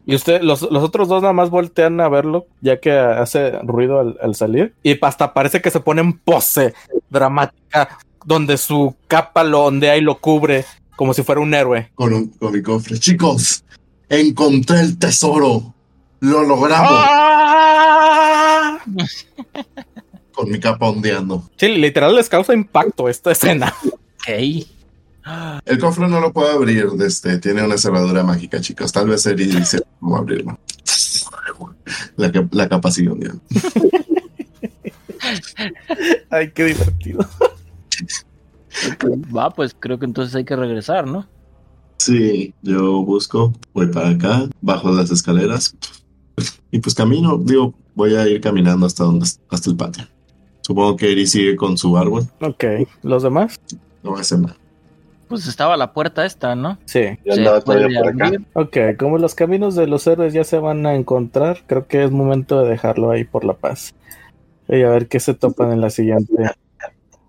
Y 0.06 0.14
usted, 0.14 0.40
los, 0.42 0.62
los 0.62 0.82
otros 0.82 1.08
dos 1.08 1.20
nada 1.22 1.34
más 1.34 1.50
voltean 1.50 2.00
a 2.00 2.08
verlo, 2.08 2.46
ya 2.62 2.80
que 2.80 2.90
hace 2.92 3.50
ruido 3.62 4.00
al, 4.00 4.16
al 4.22 4.34
salir. 4.34 4.74
Y 4.82 4.98
hasta 5.04 5.34
parece 5.34 5.60
que 5.60 5.70
se 5.70 5.80
pone 5.80 6.00
en 6.00 6.14
pose 6.18 6.72
dramática, 7.10 7.98
donde 8.24 8.56
su 8.56 8.94
capa 9.06 9.44
lo 9.44 9.64
ondea 9.64 9.96
y 9.98 10.00
lo 10.00 10.18
cubre 10.18 10.64
como 10.96 11.12
si 11.14 11.22
fuera 11.22 11.40
un 11.42 11.52
héroe. 11.54 11.90
con, 11.94 12.12
un- 12.14 12.28
con 12.28 12.52
mi 12.52 12.62
cofre. 12.62 12.98
Chicos, 12.98 13.62
encontré 14.08 14.80
el 14.80 14.98
tesoro. 14.98 15.74
Lo 16.20 16.42
logramos 16.44 16.90
¡Ah! 16.92 18.78
con 20.40 20.50
mi 20.50 20.58
capa 20.58 20.88
ondeando. 20.88 21.48
Sí, 21.56 21.68
literal 21.68 22.14
les 22.14 22.28
causa 22.28 22.54
impacto 22.54 23.08
esta 23.08 23.32
escena. 23.32 23.74
Ok. 23.84 24.66
El 25.66 25.78
cofre 25.78 26.08
no 26.08 26.18
lo 26.18 26.32
puedo 26.32 26.50
abrir, 26.50 26.88
este, 27.04 27.38
tiene 27.38 27.62
una 27.62 27.76
cerradura 27.76 28.24
mágica, 28.24 28.60
chicos. 28.60 28.90
Tal 28.90 29.08
vez 29.08 29.22
sería 29.22 29.46
dice 29.46 29.82
cómo 30.00 30.16
abrirlo. 30.16 30.58
La, 32.16 32.32
la 32.52 32.68
capa 32.68 32.90
sigue 32.90 33.10
ondeando. 33.10 33.42
Ay, 36.30 36.50
qué 36.52 36.64
divertido. 36.64 37.28
Va, 39.34 39.50
pues 39.50 39.76
creo 39.78 39.98
que 39.98 40.06
entonces 40.06 40.34
hay 40.34 40.44
que 40.44 40.56
regresar, 40.56 41.06
¿no? 41.06 41.26
Sí, 41.98 42.54
yo 42.62 43.02
busco, 43.02 43.52
voy 43.74 43.88
para 43.88 44.08
acá, 44.08 44.48
bajo 44.62 44.90
las 44.90 45.10
escaleras 45.10 45.76
y 46.70 46.78
pues 46.78 46.94
camino, 46.94 47.36
digo, 47.36 47.74
voy 47.94 48.14
a 48.14 48.26
ir 48.28 48.40
caminando 48.40 48.86
hasta 48.86 49.04
donde, 49.04 49.26
hasta 49.50 49.70
el 49.70 49.76
patio. 49.76 50.04
Supongo 50.62 50.96
que 50.96 51.10
Eri 51.12 51.26
sigue 51.26 51.56
con 51.56 51.76
su 51.78 51.96
árbol, 51.96 52.24
Ok, 52.40 52.64
¿los 53.02 53.22
demás? 53.22 53.58
no 54.02 54.12
va 54.12 54.18
a 54.18 54.20
hacer 54.20 54.38
nada. 54.40 54.56
Pues 55.28 55.46
estaba 55.46 55.76
la 55.76 55.92
puerta 55.92 56.26
esta, 56.26 56.56
¿no? 56.56 56.76
Sí. 56.86 57.02
Yo 57.24 57.34
andaba 57.34 57.60
todavía 57.60 58.00
por 58.00 58.08
acá. 58.08 58.32
Ok, 58.54 58.76
como 58.98 59.16
los 59.18 59.36
caminos 59.36 59.76
de 59.76 59.86
los 59.86 60.04
héroes 60.08 60.32
ya 60.32 60.42
se 60.42 60.58
van 60.58 60.84
a 60.86 60.96
encontrar, 60.96 61.62
creo 61.68 61.86
que 61.86 62.02
es 62.02 62.10
momento 62.10 62.60
de 62.62 62.68
dejarlo 62.70 63.12
ahí 63.12 63.22
por 63.22 63.44
la 63.44 63.52
paz. 63.54 63.94
Y 64.68 64.82
a 64.82 64.88
ver 64.90 65.06
qué 65.06 65.20
se 65.20 65.34
topan 65.34 65.70
en 65.72 65.80
la 65.80 65.90
siguiente, 65.90 66.32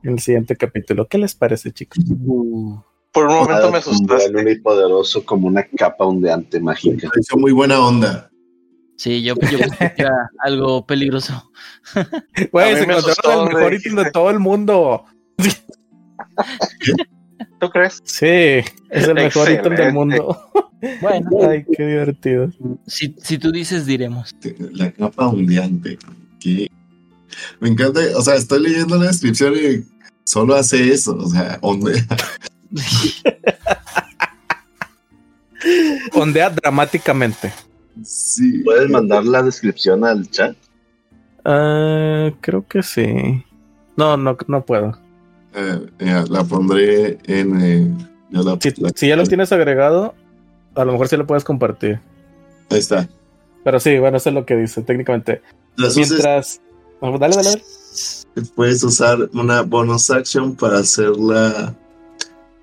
en 0.04 0.14
el 0.14 0.20
siguiente 0.20 0.56
capítulo. 0.56 1.08
¿Qué 1.08 1.20
les 1.20 1.36
parece, 1.36 1.72
chicos? 1.72 2.00
Uh, 2.26 2.80
Por 3.12 3.28
un 3.28 3.36
momento 3.36 3.72
me 3.72 3.78
asustaste. 3.78 4.52
y 4.52 4.60
poderoso 4.60 5.24
como 5.24 5.48
una 5.48 5.64
capa 5.78 6.04
ondeante 6.06 6.60
mágica. 6.60 7.04
Me 7.04 7.10
pareció 7.10 7.38
muy 7.38 7.52
buena 7.52 7.80
onda. 7.86 8.31
Sí, 9.02 9.24
yo, 9.24 9.34
yo 9.50 9.58
pensé 9.58 9.94
que 9.96 10.04
era 10.04 10.30
algo 10.40 10.86
peligroso. 10.86 11.52
Güey, 12.52 12.76
se 12.76 12.84
encontraron 12.84 13.48
el 13.48 13.56
mejor 13.56 13.74
ítem 13.74 13.96
de 13.96 14.12
todo 14.12 14.30
el 14.30 14.40
mundo. 14.40 15.06
¿Tú 17.60 17.70
crees? 17.70 18.00
Sí, 18.04 18.28
es 18.28 19.08
el 19.08 19.16
mejor 19.16 19.50
ítem 19.50 19.76
del 19.76 19.94
mundo. 19.94 20.40
Bueno, 21.02 21.30
Ay, 21.50 21.66
qué 21.76 21.86
divertido. 21.86 22.52
si, 22.86 23.16
si 23.24 23.40
tú 23.40 23.52
dices, 23.52 23.88
diremos. 23.88 24.36
La 24.74 24.92
capa 24.92 25.28
ondeante. 25.28 25.98
que 26.40 26.70
Me 27.60 27.70
encanta, 27.70 28.02
o 28.16 28.22
sea, 28.22 28.36
estoy 28.36 28.62
leyendo 28.62 28.98
la 28.98 29.08
descripción 29.08 29.56
y 29.56 29.84
solo 30.26 30.54
hace 30.54 30.94
eso, 30.94 31.16
o 31.16 31.28
sea, 31.28 31.58
ondea. 31.62 32.06
Ondea 36.14 36.52
dramáticamente. 36.52 37.52
Sí. 38.04 38.60
¿Puedes 38.64 38.90
mandar 38.90 39.26
la 39.26 39.44
descripción 39.44 40.04
al 40.06 40.30
chat? 40.30 40.56
Ah, 41.46 42.30
creo 42.42 42.66
que 42.68 42.84
sí. 42.84 43.44
No, 43.98 44.16
no, 44.18 44.38
no 44.48 44.66
puedo. 44.66 44.98
Eh, 45.54 45.86
ya, 46.00 46.24
la 46.30 46.44
pondré 46.44 47.18
en. 47.26 47.62
eh, 47.62 48.08
ya 48.30 48.42
la- 48.42 48.58
Si, 48.62 48.74
la- 48.82 48.90
si 48.96 49.08
ya 49.08 49.16
lo 49.16 49.26
tienes 49.26 49.52
agregado, 49.52 50.16
a 50.76 50.86
lo 50.86 50.92
mejor 50.94 51.08
sí 51.08 51.18
lo 51.18 51.28
puedes 51.28 51.44
compartir. 51.44 52.00
Ahí 52.70 52.80
está. 52.80 53.10
Pero 53.64 53.80
sí, 53.80 53.98
bueno, 54.00 54.18
eso 54.18 54.30
es 54.30 54.36
lo 54.36 54.46
que 54.46 54.56
dice 54.56 54.82
técnicamente. 54.82 55.42
Las 55.76 55.96
uses- 55.98 56.10
Mientras. 56.12 56.62
Ah, 57.02 57.12
Dale, 57.20 57.36
dale, 57.36 57.50
dale. 57.50 57.64
puedes 58.56 58.84
usar 58.84 59.18
una 59.34 59.62
bonus 59.64 60.10
action 60.12 60.56
para 60.56 60.78
hacerla 60.80 61.76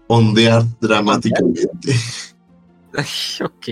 ondear 0.06 0.64
dramáticamente. 0.80 1.68
ok. 3.44 3.68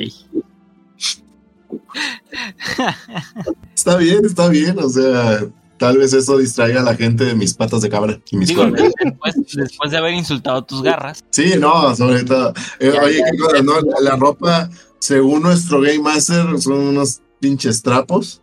Está 3.74 3.96
bien, 3.96 4.24
está 4.24 4.48
bien. 4.48 4.78
O 4.78 4.88
sea, 4.88 5.40
tal 5.78 5.98
vez 5.98 6.12
eso 6.12 6.38
distraiga 6.38 6.80
a 6.80 6.84
la 6.84 6.94
gente 6.94 7.24
de 7.24 7.34
mis 7.34 7.54
patas 7.54 7.82
de 7.82 7.88
cabra 7.90 8.18
y 8.30 8.36
mis 8.36 8.48
Digo, 8.48 8.64
después, 8.66 9.34
después 9.54 9.90
de 9.90 9.96
haber 9.98 10.14
insultado 10.14 10.62
tus 10.64 10.82
garras. 10.82 11.24
Sí, 11.30 11.54
no, 11.58 11.94
sobre 11.94 12.24
todo. 12.24 12.52
Eh, 12.78 12.90
Ya, 12.94 13.02
oye, 13.02 13.18
ya, 13.18 13.24
qué 13.30 13.38
cosa, 13.38 13.62
¿no? 13.62 13.80
La, 13.80 14.00
la 14.10 14.16
ropa, 14.16 14.70
según 14.98 15.42
nuestro 15.42 15.80
Game 15.80 16.00
Master, 16.00 16.58
son 16.60 16.78
unos 16.78 17.20
pinches 17.40 17.82
trapos, 17.82 18.42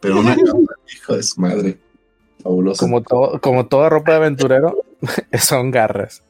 pero 0.00 0.20
una 0.20 0.34
capa, 0.44 0.58
hijo 0.94 1.16
de 1.16 1.22
su 1.22 1.40
madre. 1.40 1.78
Fabuloso. 2.42 2.80
Como, 2.80 3.02
to- 3.02 3.38
como 3.42 3.66
toda 3.66 3.90
ropa 3.90 4.12
de 4.12 4.16
aventurero, 4.18 4.76
son 5.38 5.70
garras. 5.70 6.22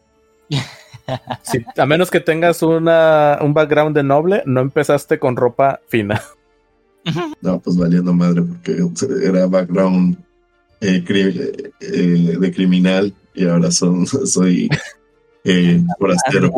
Sí, 1.43 1.59
a 1.77 1.87
menos 1.87 2.09
que 2.09 2.21
tengas 2.21 2.63
una, 2.63 3.39
un 3.41 3.53
background 3.53 3.97
de 3.97 4.05
noble, 4.05 4.45
no 4.47 4.61
empezaste 4.61 5.19
con 5.19 5.35
ropa 5.35 5.81
fina. 5.89 6.23
No, 7.41 7.61
pues 7.61 7.77
valiendo 7.77 8.13
madre, 8.13 8.43
porque 8.43 8.83
era 9.25 9.47
background 9.47 10.17
eh, 10.81 11.03
cri- 11.05 11.73
eh, 11.81 12.37
de 12.39 12.53
criminal 12.53 13.15
y 13.35 13.47
ahora 13.47 13.71
son, 13.71 14.07
soy 14.27 14.69
eh, 15.45 15.83
forastero. 15.99 16.53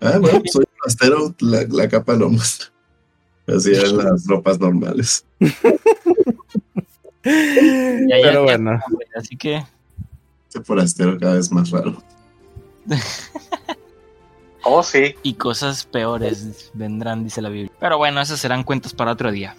Ah, 0.00 0.18
bueno, 0.18 0.40
soy 0.46 0.64
forastero, 0.78 1.34
la, 1.40 1.64
la 1.68 1.88
capa 1.88 2.14
lo 2.14 2.30
muestra. 2.30 2.68
Así 3.46 3.72
eran 3.72 3.96
las 3.96 4.24
ropas 4.26 4.58
normales. 4.60 5.24
Ya, 5.38 5.50
ya, 7.22 8.16
Pero 8.22 8.32
ya, 8.32 8.40
bueno, 8.56 8.80
Así 9.16 9.36
que 9.36 9.62
Este 10.48 10.62
forastero 10.62 11.18
cada 11.18 11.34
vez 11.34 11.50
más 11.52 11.70
raro. 11.70 12.02
Oh, 14.64 14.82
sí. 14.82 15.14
Y 15.22 15.34
cosas 15.34 15.84
peores 15.84 16.70
vendrán, 16.74 17.24
dice 17.24 17.42
la 17.42 17.48
Biblia. 17.48 17.72
Pero 17.78 17.98
bueno, 17.98 18.20
esas 18.20 18.40
serán 18.40 18.64
cuentas 18.64 18.92
para 18.92 19.12
otro 19.12 19.30
día. 19.30 19.56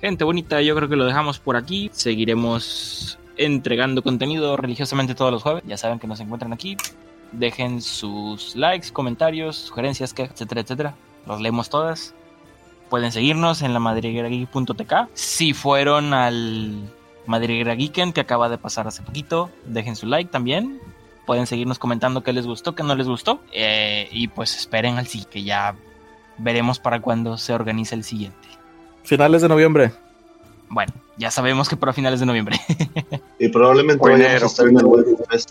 Gente 0.00 0.24
bonita, 0.24 0.60
yo 0.60 0.74
creo 0.74 0.88
que 0.88 0.96
lo 0.96 1.06
dejamos 1.06 1.38
por 1.38 1.56
aquí. 1.56 1.90
Seguiremos 1.92 3.18
entregando 3.36 4.02
contenido 4.02 4.56
religiosamente 4.56 5.14
todos 5.14 5.32
los 5.32 5.42
jueves. 5.42 5.62
Ya 5.66 5.76
saben 5.76 5.98
que 5.98 6.06
nos 6.06 6.20
encuentran 6.20 6.52
aquí. 6.52 6.76
Dejen 7.32 7.82
sus 7.82 8.54
likes, 8.54 8.90
comentarios, 8.92 9.56
sugerencias, 9.56 10.14
quejas, 10.14 10.34
etcétera, 10.34 10.60
etcétera. 10.60 10.94
Los 11.26 11.40
leemos 11.40 11.68
todas. 11.68 12.14
Pueden 12.90 13.12
seguirnos 13.12 13.62
en 13.62 13.72
la 13.72 13.80
madriguerageek.tk. 13.80 15.08
Si 15.14 15.52
fueron 15.52 16.14
al 16.14 16.90
Madriguera 17.26 17.74
Geeken 17.74 18.12
que 18.12 18.20
acaba 18.20 18.48
de 18.48 18.58
pasar 18.58 18.86
hace 18.86 19.02
poquito, 19.02 19.50
dejen 19.64 19.96
su 19.96 20.06
like 20.06 20.30
también. 20.30 20.80
Pueden 21.26 21.46
seguirnos 21.46 21.78
comentando 21.78 22.22
qué 22.22 22.32
les 22.32 22.46
gustó, 22.46 22.74
qué 22.74 22.82
no 22.82 22.94
les 22.94 23.06
gustó. 23.06 23.40
Eh, 23.52 24.08
y 24.12 24.28
pues 24.28 24.56
esperen 24.56 24.98
al 24.98 25.06
sí, 25.06 25.24
que 25.30 25.42
ya 25.42 25.74
veremos 26.38 26.78
para 26.78 27.00
cuándo 27.00 27.38
se 27.38 27.52
organiza 27.54 27.94
el 27.94 28.04
siguiente. 28.04 28.48
Finales 29.04 29.42
de 29.42 29.48
noviembre. 29.48 29.92
Bueno, 30.68 30.92
ya 31.16 31.30
sabemos 31.30 31.68
que 31.68 31.76
para 31.76 31.92
finales 31.92 32.20
de 32.20 32.26
noviembre. 32.26 32.56
Y 33.38 33.48
probablemente 33.48 34.02
vayamos 34.02 34.42
a 34.42 34.46
estar 34.46 34.66
en 34.68 34.78
el 34.78 34.84
Waifu 34.86 35.24
Fest. 35.30 35.50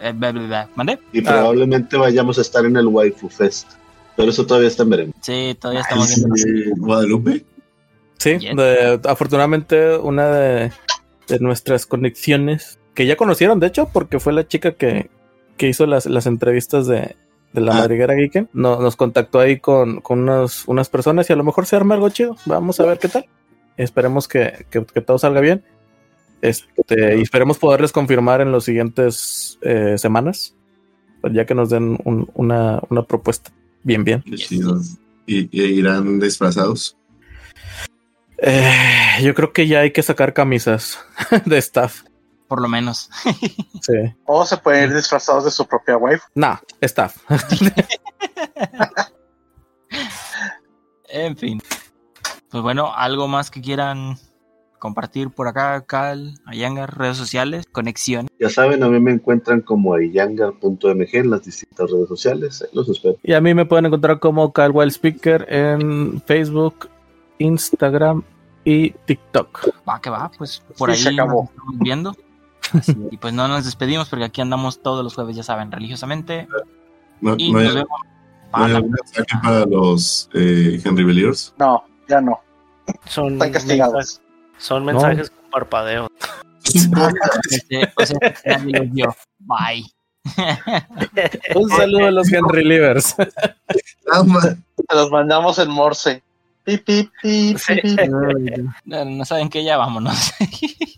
Eh. 0.00 0.98
Y 1.12 1.20
probablemente 1.22 1.96
vayamos 1.96 2.38
a 2.38 2.40
estar 2.40 2.64
en 2.64 2.76
el 2.76 2.86
Waifu 2.86 3.28
Fest. 3.28 3.72
Pero 4.16 4.30
eso 4.30 4.46
todavía 4.46 4.68
está 4.68 4.82
en 4.84 4.90
veremos. 4.90 5.14
Sí, 5.20 5.56
todavía 5.60 5.82
estamos 5.82 6.14
viendo. 6.14 6.34
Eh, 6.36 6.72
Guadalupe. 6.76 7.44
Sí, 8.18 8.30
de- 8.38 9.00
afortunadamente 9.08 9.96
una 9.96 10.26
de, 10.28 10.72
de 11.28 11.38
nuestras 11.40 11.86
conexiones, 11.86 12.77
que 12.98 13.06
ya 13.06 13.14
conocieron, 13.14 13.60
de 13.60 13.68
hecho, 13.68 13.90
porque 13.92 14.18
fue 14.18 14.32
la 14.32 14.48
chica 14.48 14.72
que, 14.72 15.08
que 15.56 15.68
hizo 15.68 15.86
las, 15.86 16.06
las 16.06 16.26
entrevistas 16.26 16.88
de, 16.88 17.14
de 17.52 17.60
la 17.60 17.70
Ah. 17.70 17.74
madriguera 17.78 18.16
Geeken, 18.16 18.48
no- 18.52 18.80
nos 18.80 18.96
contactó 18.96 19.38
ahí 19.38 19.60
con, 19.60 20.00
con 20.00 20.18
unas, 20.18 20.66
unas 20.66 20.88
personas 20.88 21.30
y 21.30 21.32
a 21.32 21.36
lo 21.36 21.44
mejor 21.44 21.64
se 21.66 21.76
arma 21.76 21.94
algo 21.94 22.08
chido. 22.10 22.34
Vamos 22.44 22.80
a 22.80 22.86
ver 22.86 22.98
qué 22.98 23.06
tal. 23.06 23.26
Esperemos 23.76 24.26
que, 24.26 24.66
que- 24.68 24.84
que 24.84 25.00
todo 25.00 25.16
salga 25.16 25.40
bien. 25.40 25.62
Este, 26.42 27.18
y 27.18 27.22
esperemos 27.22 27.56
poderles 27.58 27.92
confirmar 27.92 28.40
en 28.40 28.50
los 28.50 28.64
siguientes 28.64 29.60
eh, 29.62 29.94
semanas, 29.96 30.56
ya 31.32 31.46
que 31.46 31.54
nos 31.54 31.70
den 31.70 31.98
un- 32.04 32.28
una, 32.34 32.80
una 32.90 33.04
propuesta. 33.04 33.52
Bien, 33.84 34.02
bien. 34.02 34.22
Qué 34.22 34.34
chido. 34.34 34.80
¿Y, 35.24 35.48
y 35.56 35.62
irán 35.66 36.18
disfrazados? 36.18 36.96
Eh, 38.38 39.20
yo 39.22 39.34
creo 39.34 39.52
que 39.52 39.68
ya 39.68 39.80
hay 39.80 39.92
que 39.92 40.02
sacar 40.02 40.32
camisas 40.32 40.98
de 41.44 41.58
staff. 41.58 42.02
Por 42.48 42.60
lo 42.62 42.68
menos. 42.68 43.10
Sí. 43.80 43.94
O 44.26 44.44
se 44.44 44.56
pueden 44.56 44.90
ir 44.90 44.96
disfrazados 44.96 45.44
de 45.44 45.50
su 45.50 45.64
propia 45.66 45.96
wife. 45.96 46.22
No, 46.34 46.58
staff. 46.80 47.16
En 51.08 51.36
fin. 51.36 51.62
Pues 52.50 52.62
bueno, 52.62 52.92
algo 52.94 53.28
más 53.28 53.50
que 53.50 53.60
quieran 53.60 54.16
compartir 54.78 55.30
por 55.30 55.48
acá, 55.48 55.84
Cal, 55.86 56.34
Ayangar, 56.46 56.96
redes 56.98 57.16
sociales, 57.16 57.66
conexión. 57.72 58.28
Ya 58.38 58.48
saben, 58.50 58.82
a 58.82 58.88
mí 58.88 59.00
me 59.00 59.12
encuentran 59.12 59.60
como 59.60 59.94
ayangar.mg 59.94 61.08
en 61.14 61.30
las 61.30 61.44
distintas 61.44 61.90
redes 61.90 62.08
sociales. 62.08 62.66
Los 62.72 62.88
espero. 62.88 63.16
Y 63.22 63.32
a 63.32 63.40
mí 63.40 63.54
me 63.54 63.64
pueden 63.64 63.86
encontrar 63.86 64.18
como 64.20 64.52
Cal 64.52 64.72
Wild 64.72 64.92
Speaker 64.92 65.46
en 65.48 66.22
Facebook, 66.26 66.88
Instagram 67.38 68.22
y 68.64 68.90
TikTok. 68.90 69.68
Va 69.88 70.00
que 70.00 70.10
va, 70.10 70.30
pues 70.36 70.62
por 70.76 70.90
Sí, 70.94 70.96
ahí 71.08 71.14
se 71.14 71.20
acabó. 71.20 71.42
nos 71.42 71.50
estamos 71.50 71.74
viendo. 71.78 72.16
Así, 72.72 72.96
y 73.10 73.16
pues 73.16 73.34
no 73.34 73.48
nos 73.48 73.64
despedimos 73.64 74.08
porque 74.08 74.24
aquí 74.24 74.40
andamos 74.40 74.82
todos 74.82 75.04
los 75.04 75.14
jueves, 75.14 75.36
ya 75.36 75.42
saben, 75.42 75.70
religiosamente. 75.72 76.48
¿No, 77.20 77.34
Y 77.36 77.52
no 77.52 77.58
hay, 77.58 77.64
nos 77.66 77.74
vemos. 77.74 78.00
no 78.52 78.64
hay 78.64 78.72
algún 78.74 78.92
mensaje 78.92 79.26
para 79.42 79.66
los 79.66 80.30
eh, 80.34 80.80
Henry 80.84 81.04
Belliers? 81.04 81.54
No, 81.58 81.84
ya 82.08 82.20
no. 82.20 82.40
Son, 83.06 83.34
Están 83.34 83.52
castigados. 83.52 83.94
mensajes, 83.94 84.22
son 84.58 84.84
mensajes 84.84 85.30
con 85.30 85.50
parpadeo. 85.50 86.08
Bye. 89.38 89.84
Un 91.54 91.68
saludo 91.70 92.06
a 92.06 92.10
los 92.10 92.32
Henry 92.32 92.64
Livers. 92.64 93.14
Los 94.90 95.10
mandamos 95.10 95.58
en 95.58 95.70
Morse. 95.70 96.22
Pi, 96.68 96.76
pi, 96.76 97.10
pi, 97.22 97.54
pi, 97.54 97.80
pi. 97.96 98.10
No, 98.84 99.02
no 99.06 99.24
saben 99.24 99.48
que 99.48 99.64
ya 99.64 99.78
vámonos. 99.78 100.32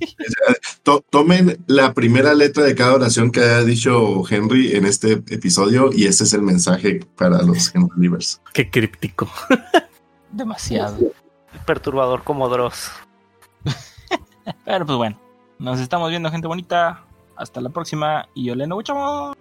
to- 0.83 1.05
tomen 1.11 1.63
la 1.69 1.95
primera 1.95 2.35
letra 2.35 2.65
de 2.65 2.75
cada 2.75 2.95
oración 2.97 3.31
que 3.31 3.39
haya 3.39 3.63
dicho 3.63 4.23
Henry 4.29 4.75
en 4.75 4.85
este 4.85 5.13
episodio 5.13 5.91
y 5.93 6.07
ese 6.07 6.25
es 6.25 6.33
el 6.33 6.43
mensaje 6.43 7.07
para 7.17 7.41
los 7.43 7.73
Henry 7.73 7.89
Livers. 7.99 8.41
Qué 8.53 8.69
críptico. 8.69 9.31
Demasiado. 10.33 10.99
Perturbador 11.67 12.25
como 12.25 12.49
Dross. 12.49 12.91
Pero 14.65 14.85
pues 14.87 14.99
bueno, 14.99 15.21
nos 15.61 15.79
estamos 15.79 16.11
viendo, 16.11 16.33
gente 16.33 16.49
bonita. 16.49 17.05
Hasta 17.37 17.61
la 17.61 17.71
próxima 17.71 18.29
y 18.35 18.47
yo 18.47 18.57
le 18.57 18.67
mucho. 18.67 19.37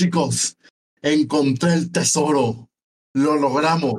Chicos, 0.00 0.56
encontré 1.02 1.74
el 1.74 1.92
tesoro. 1.92 2.70
Lo 3.12 3.36
logramos. 3.36 3.96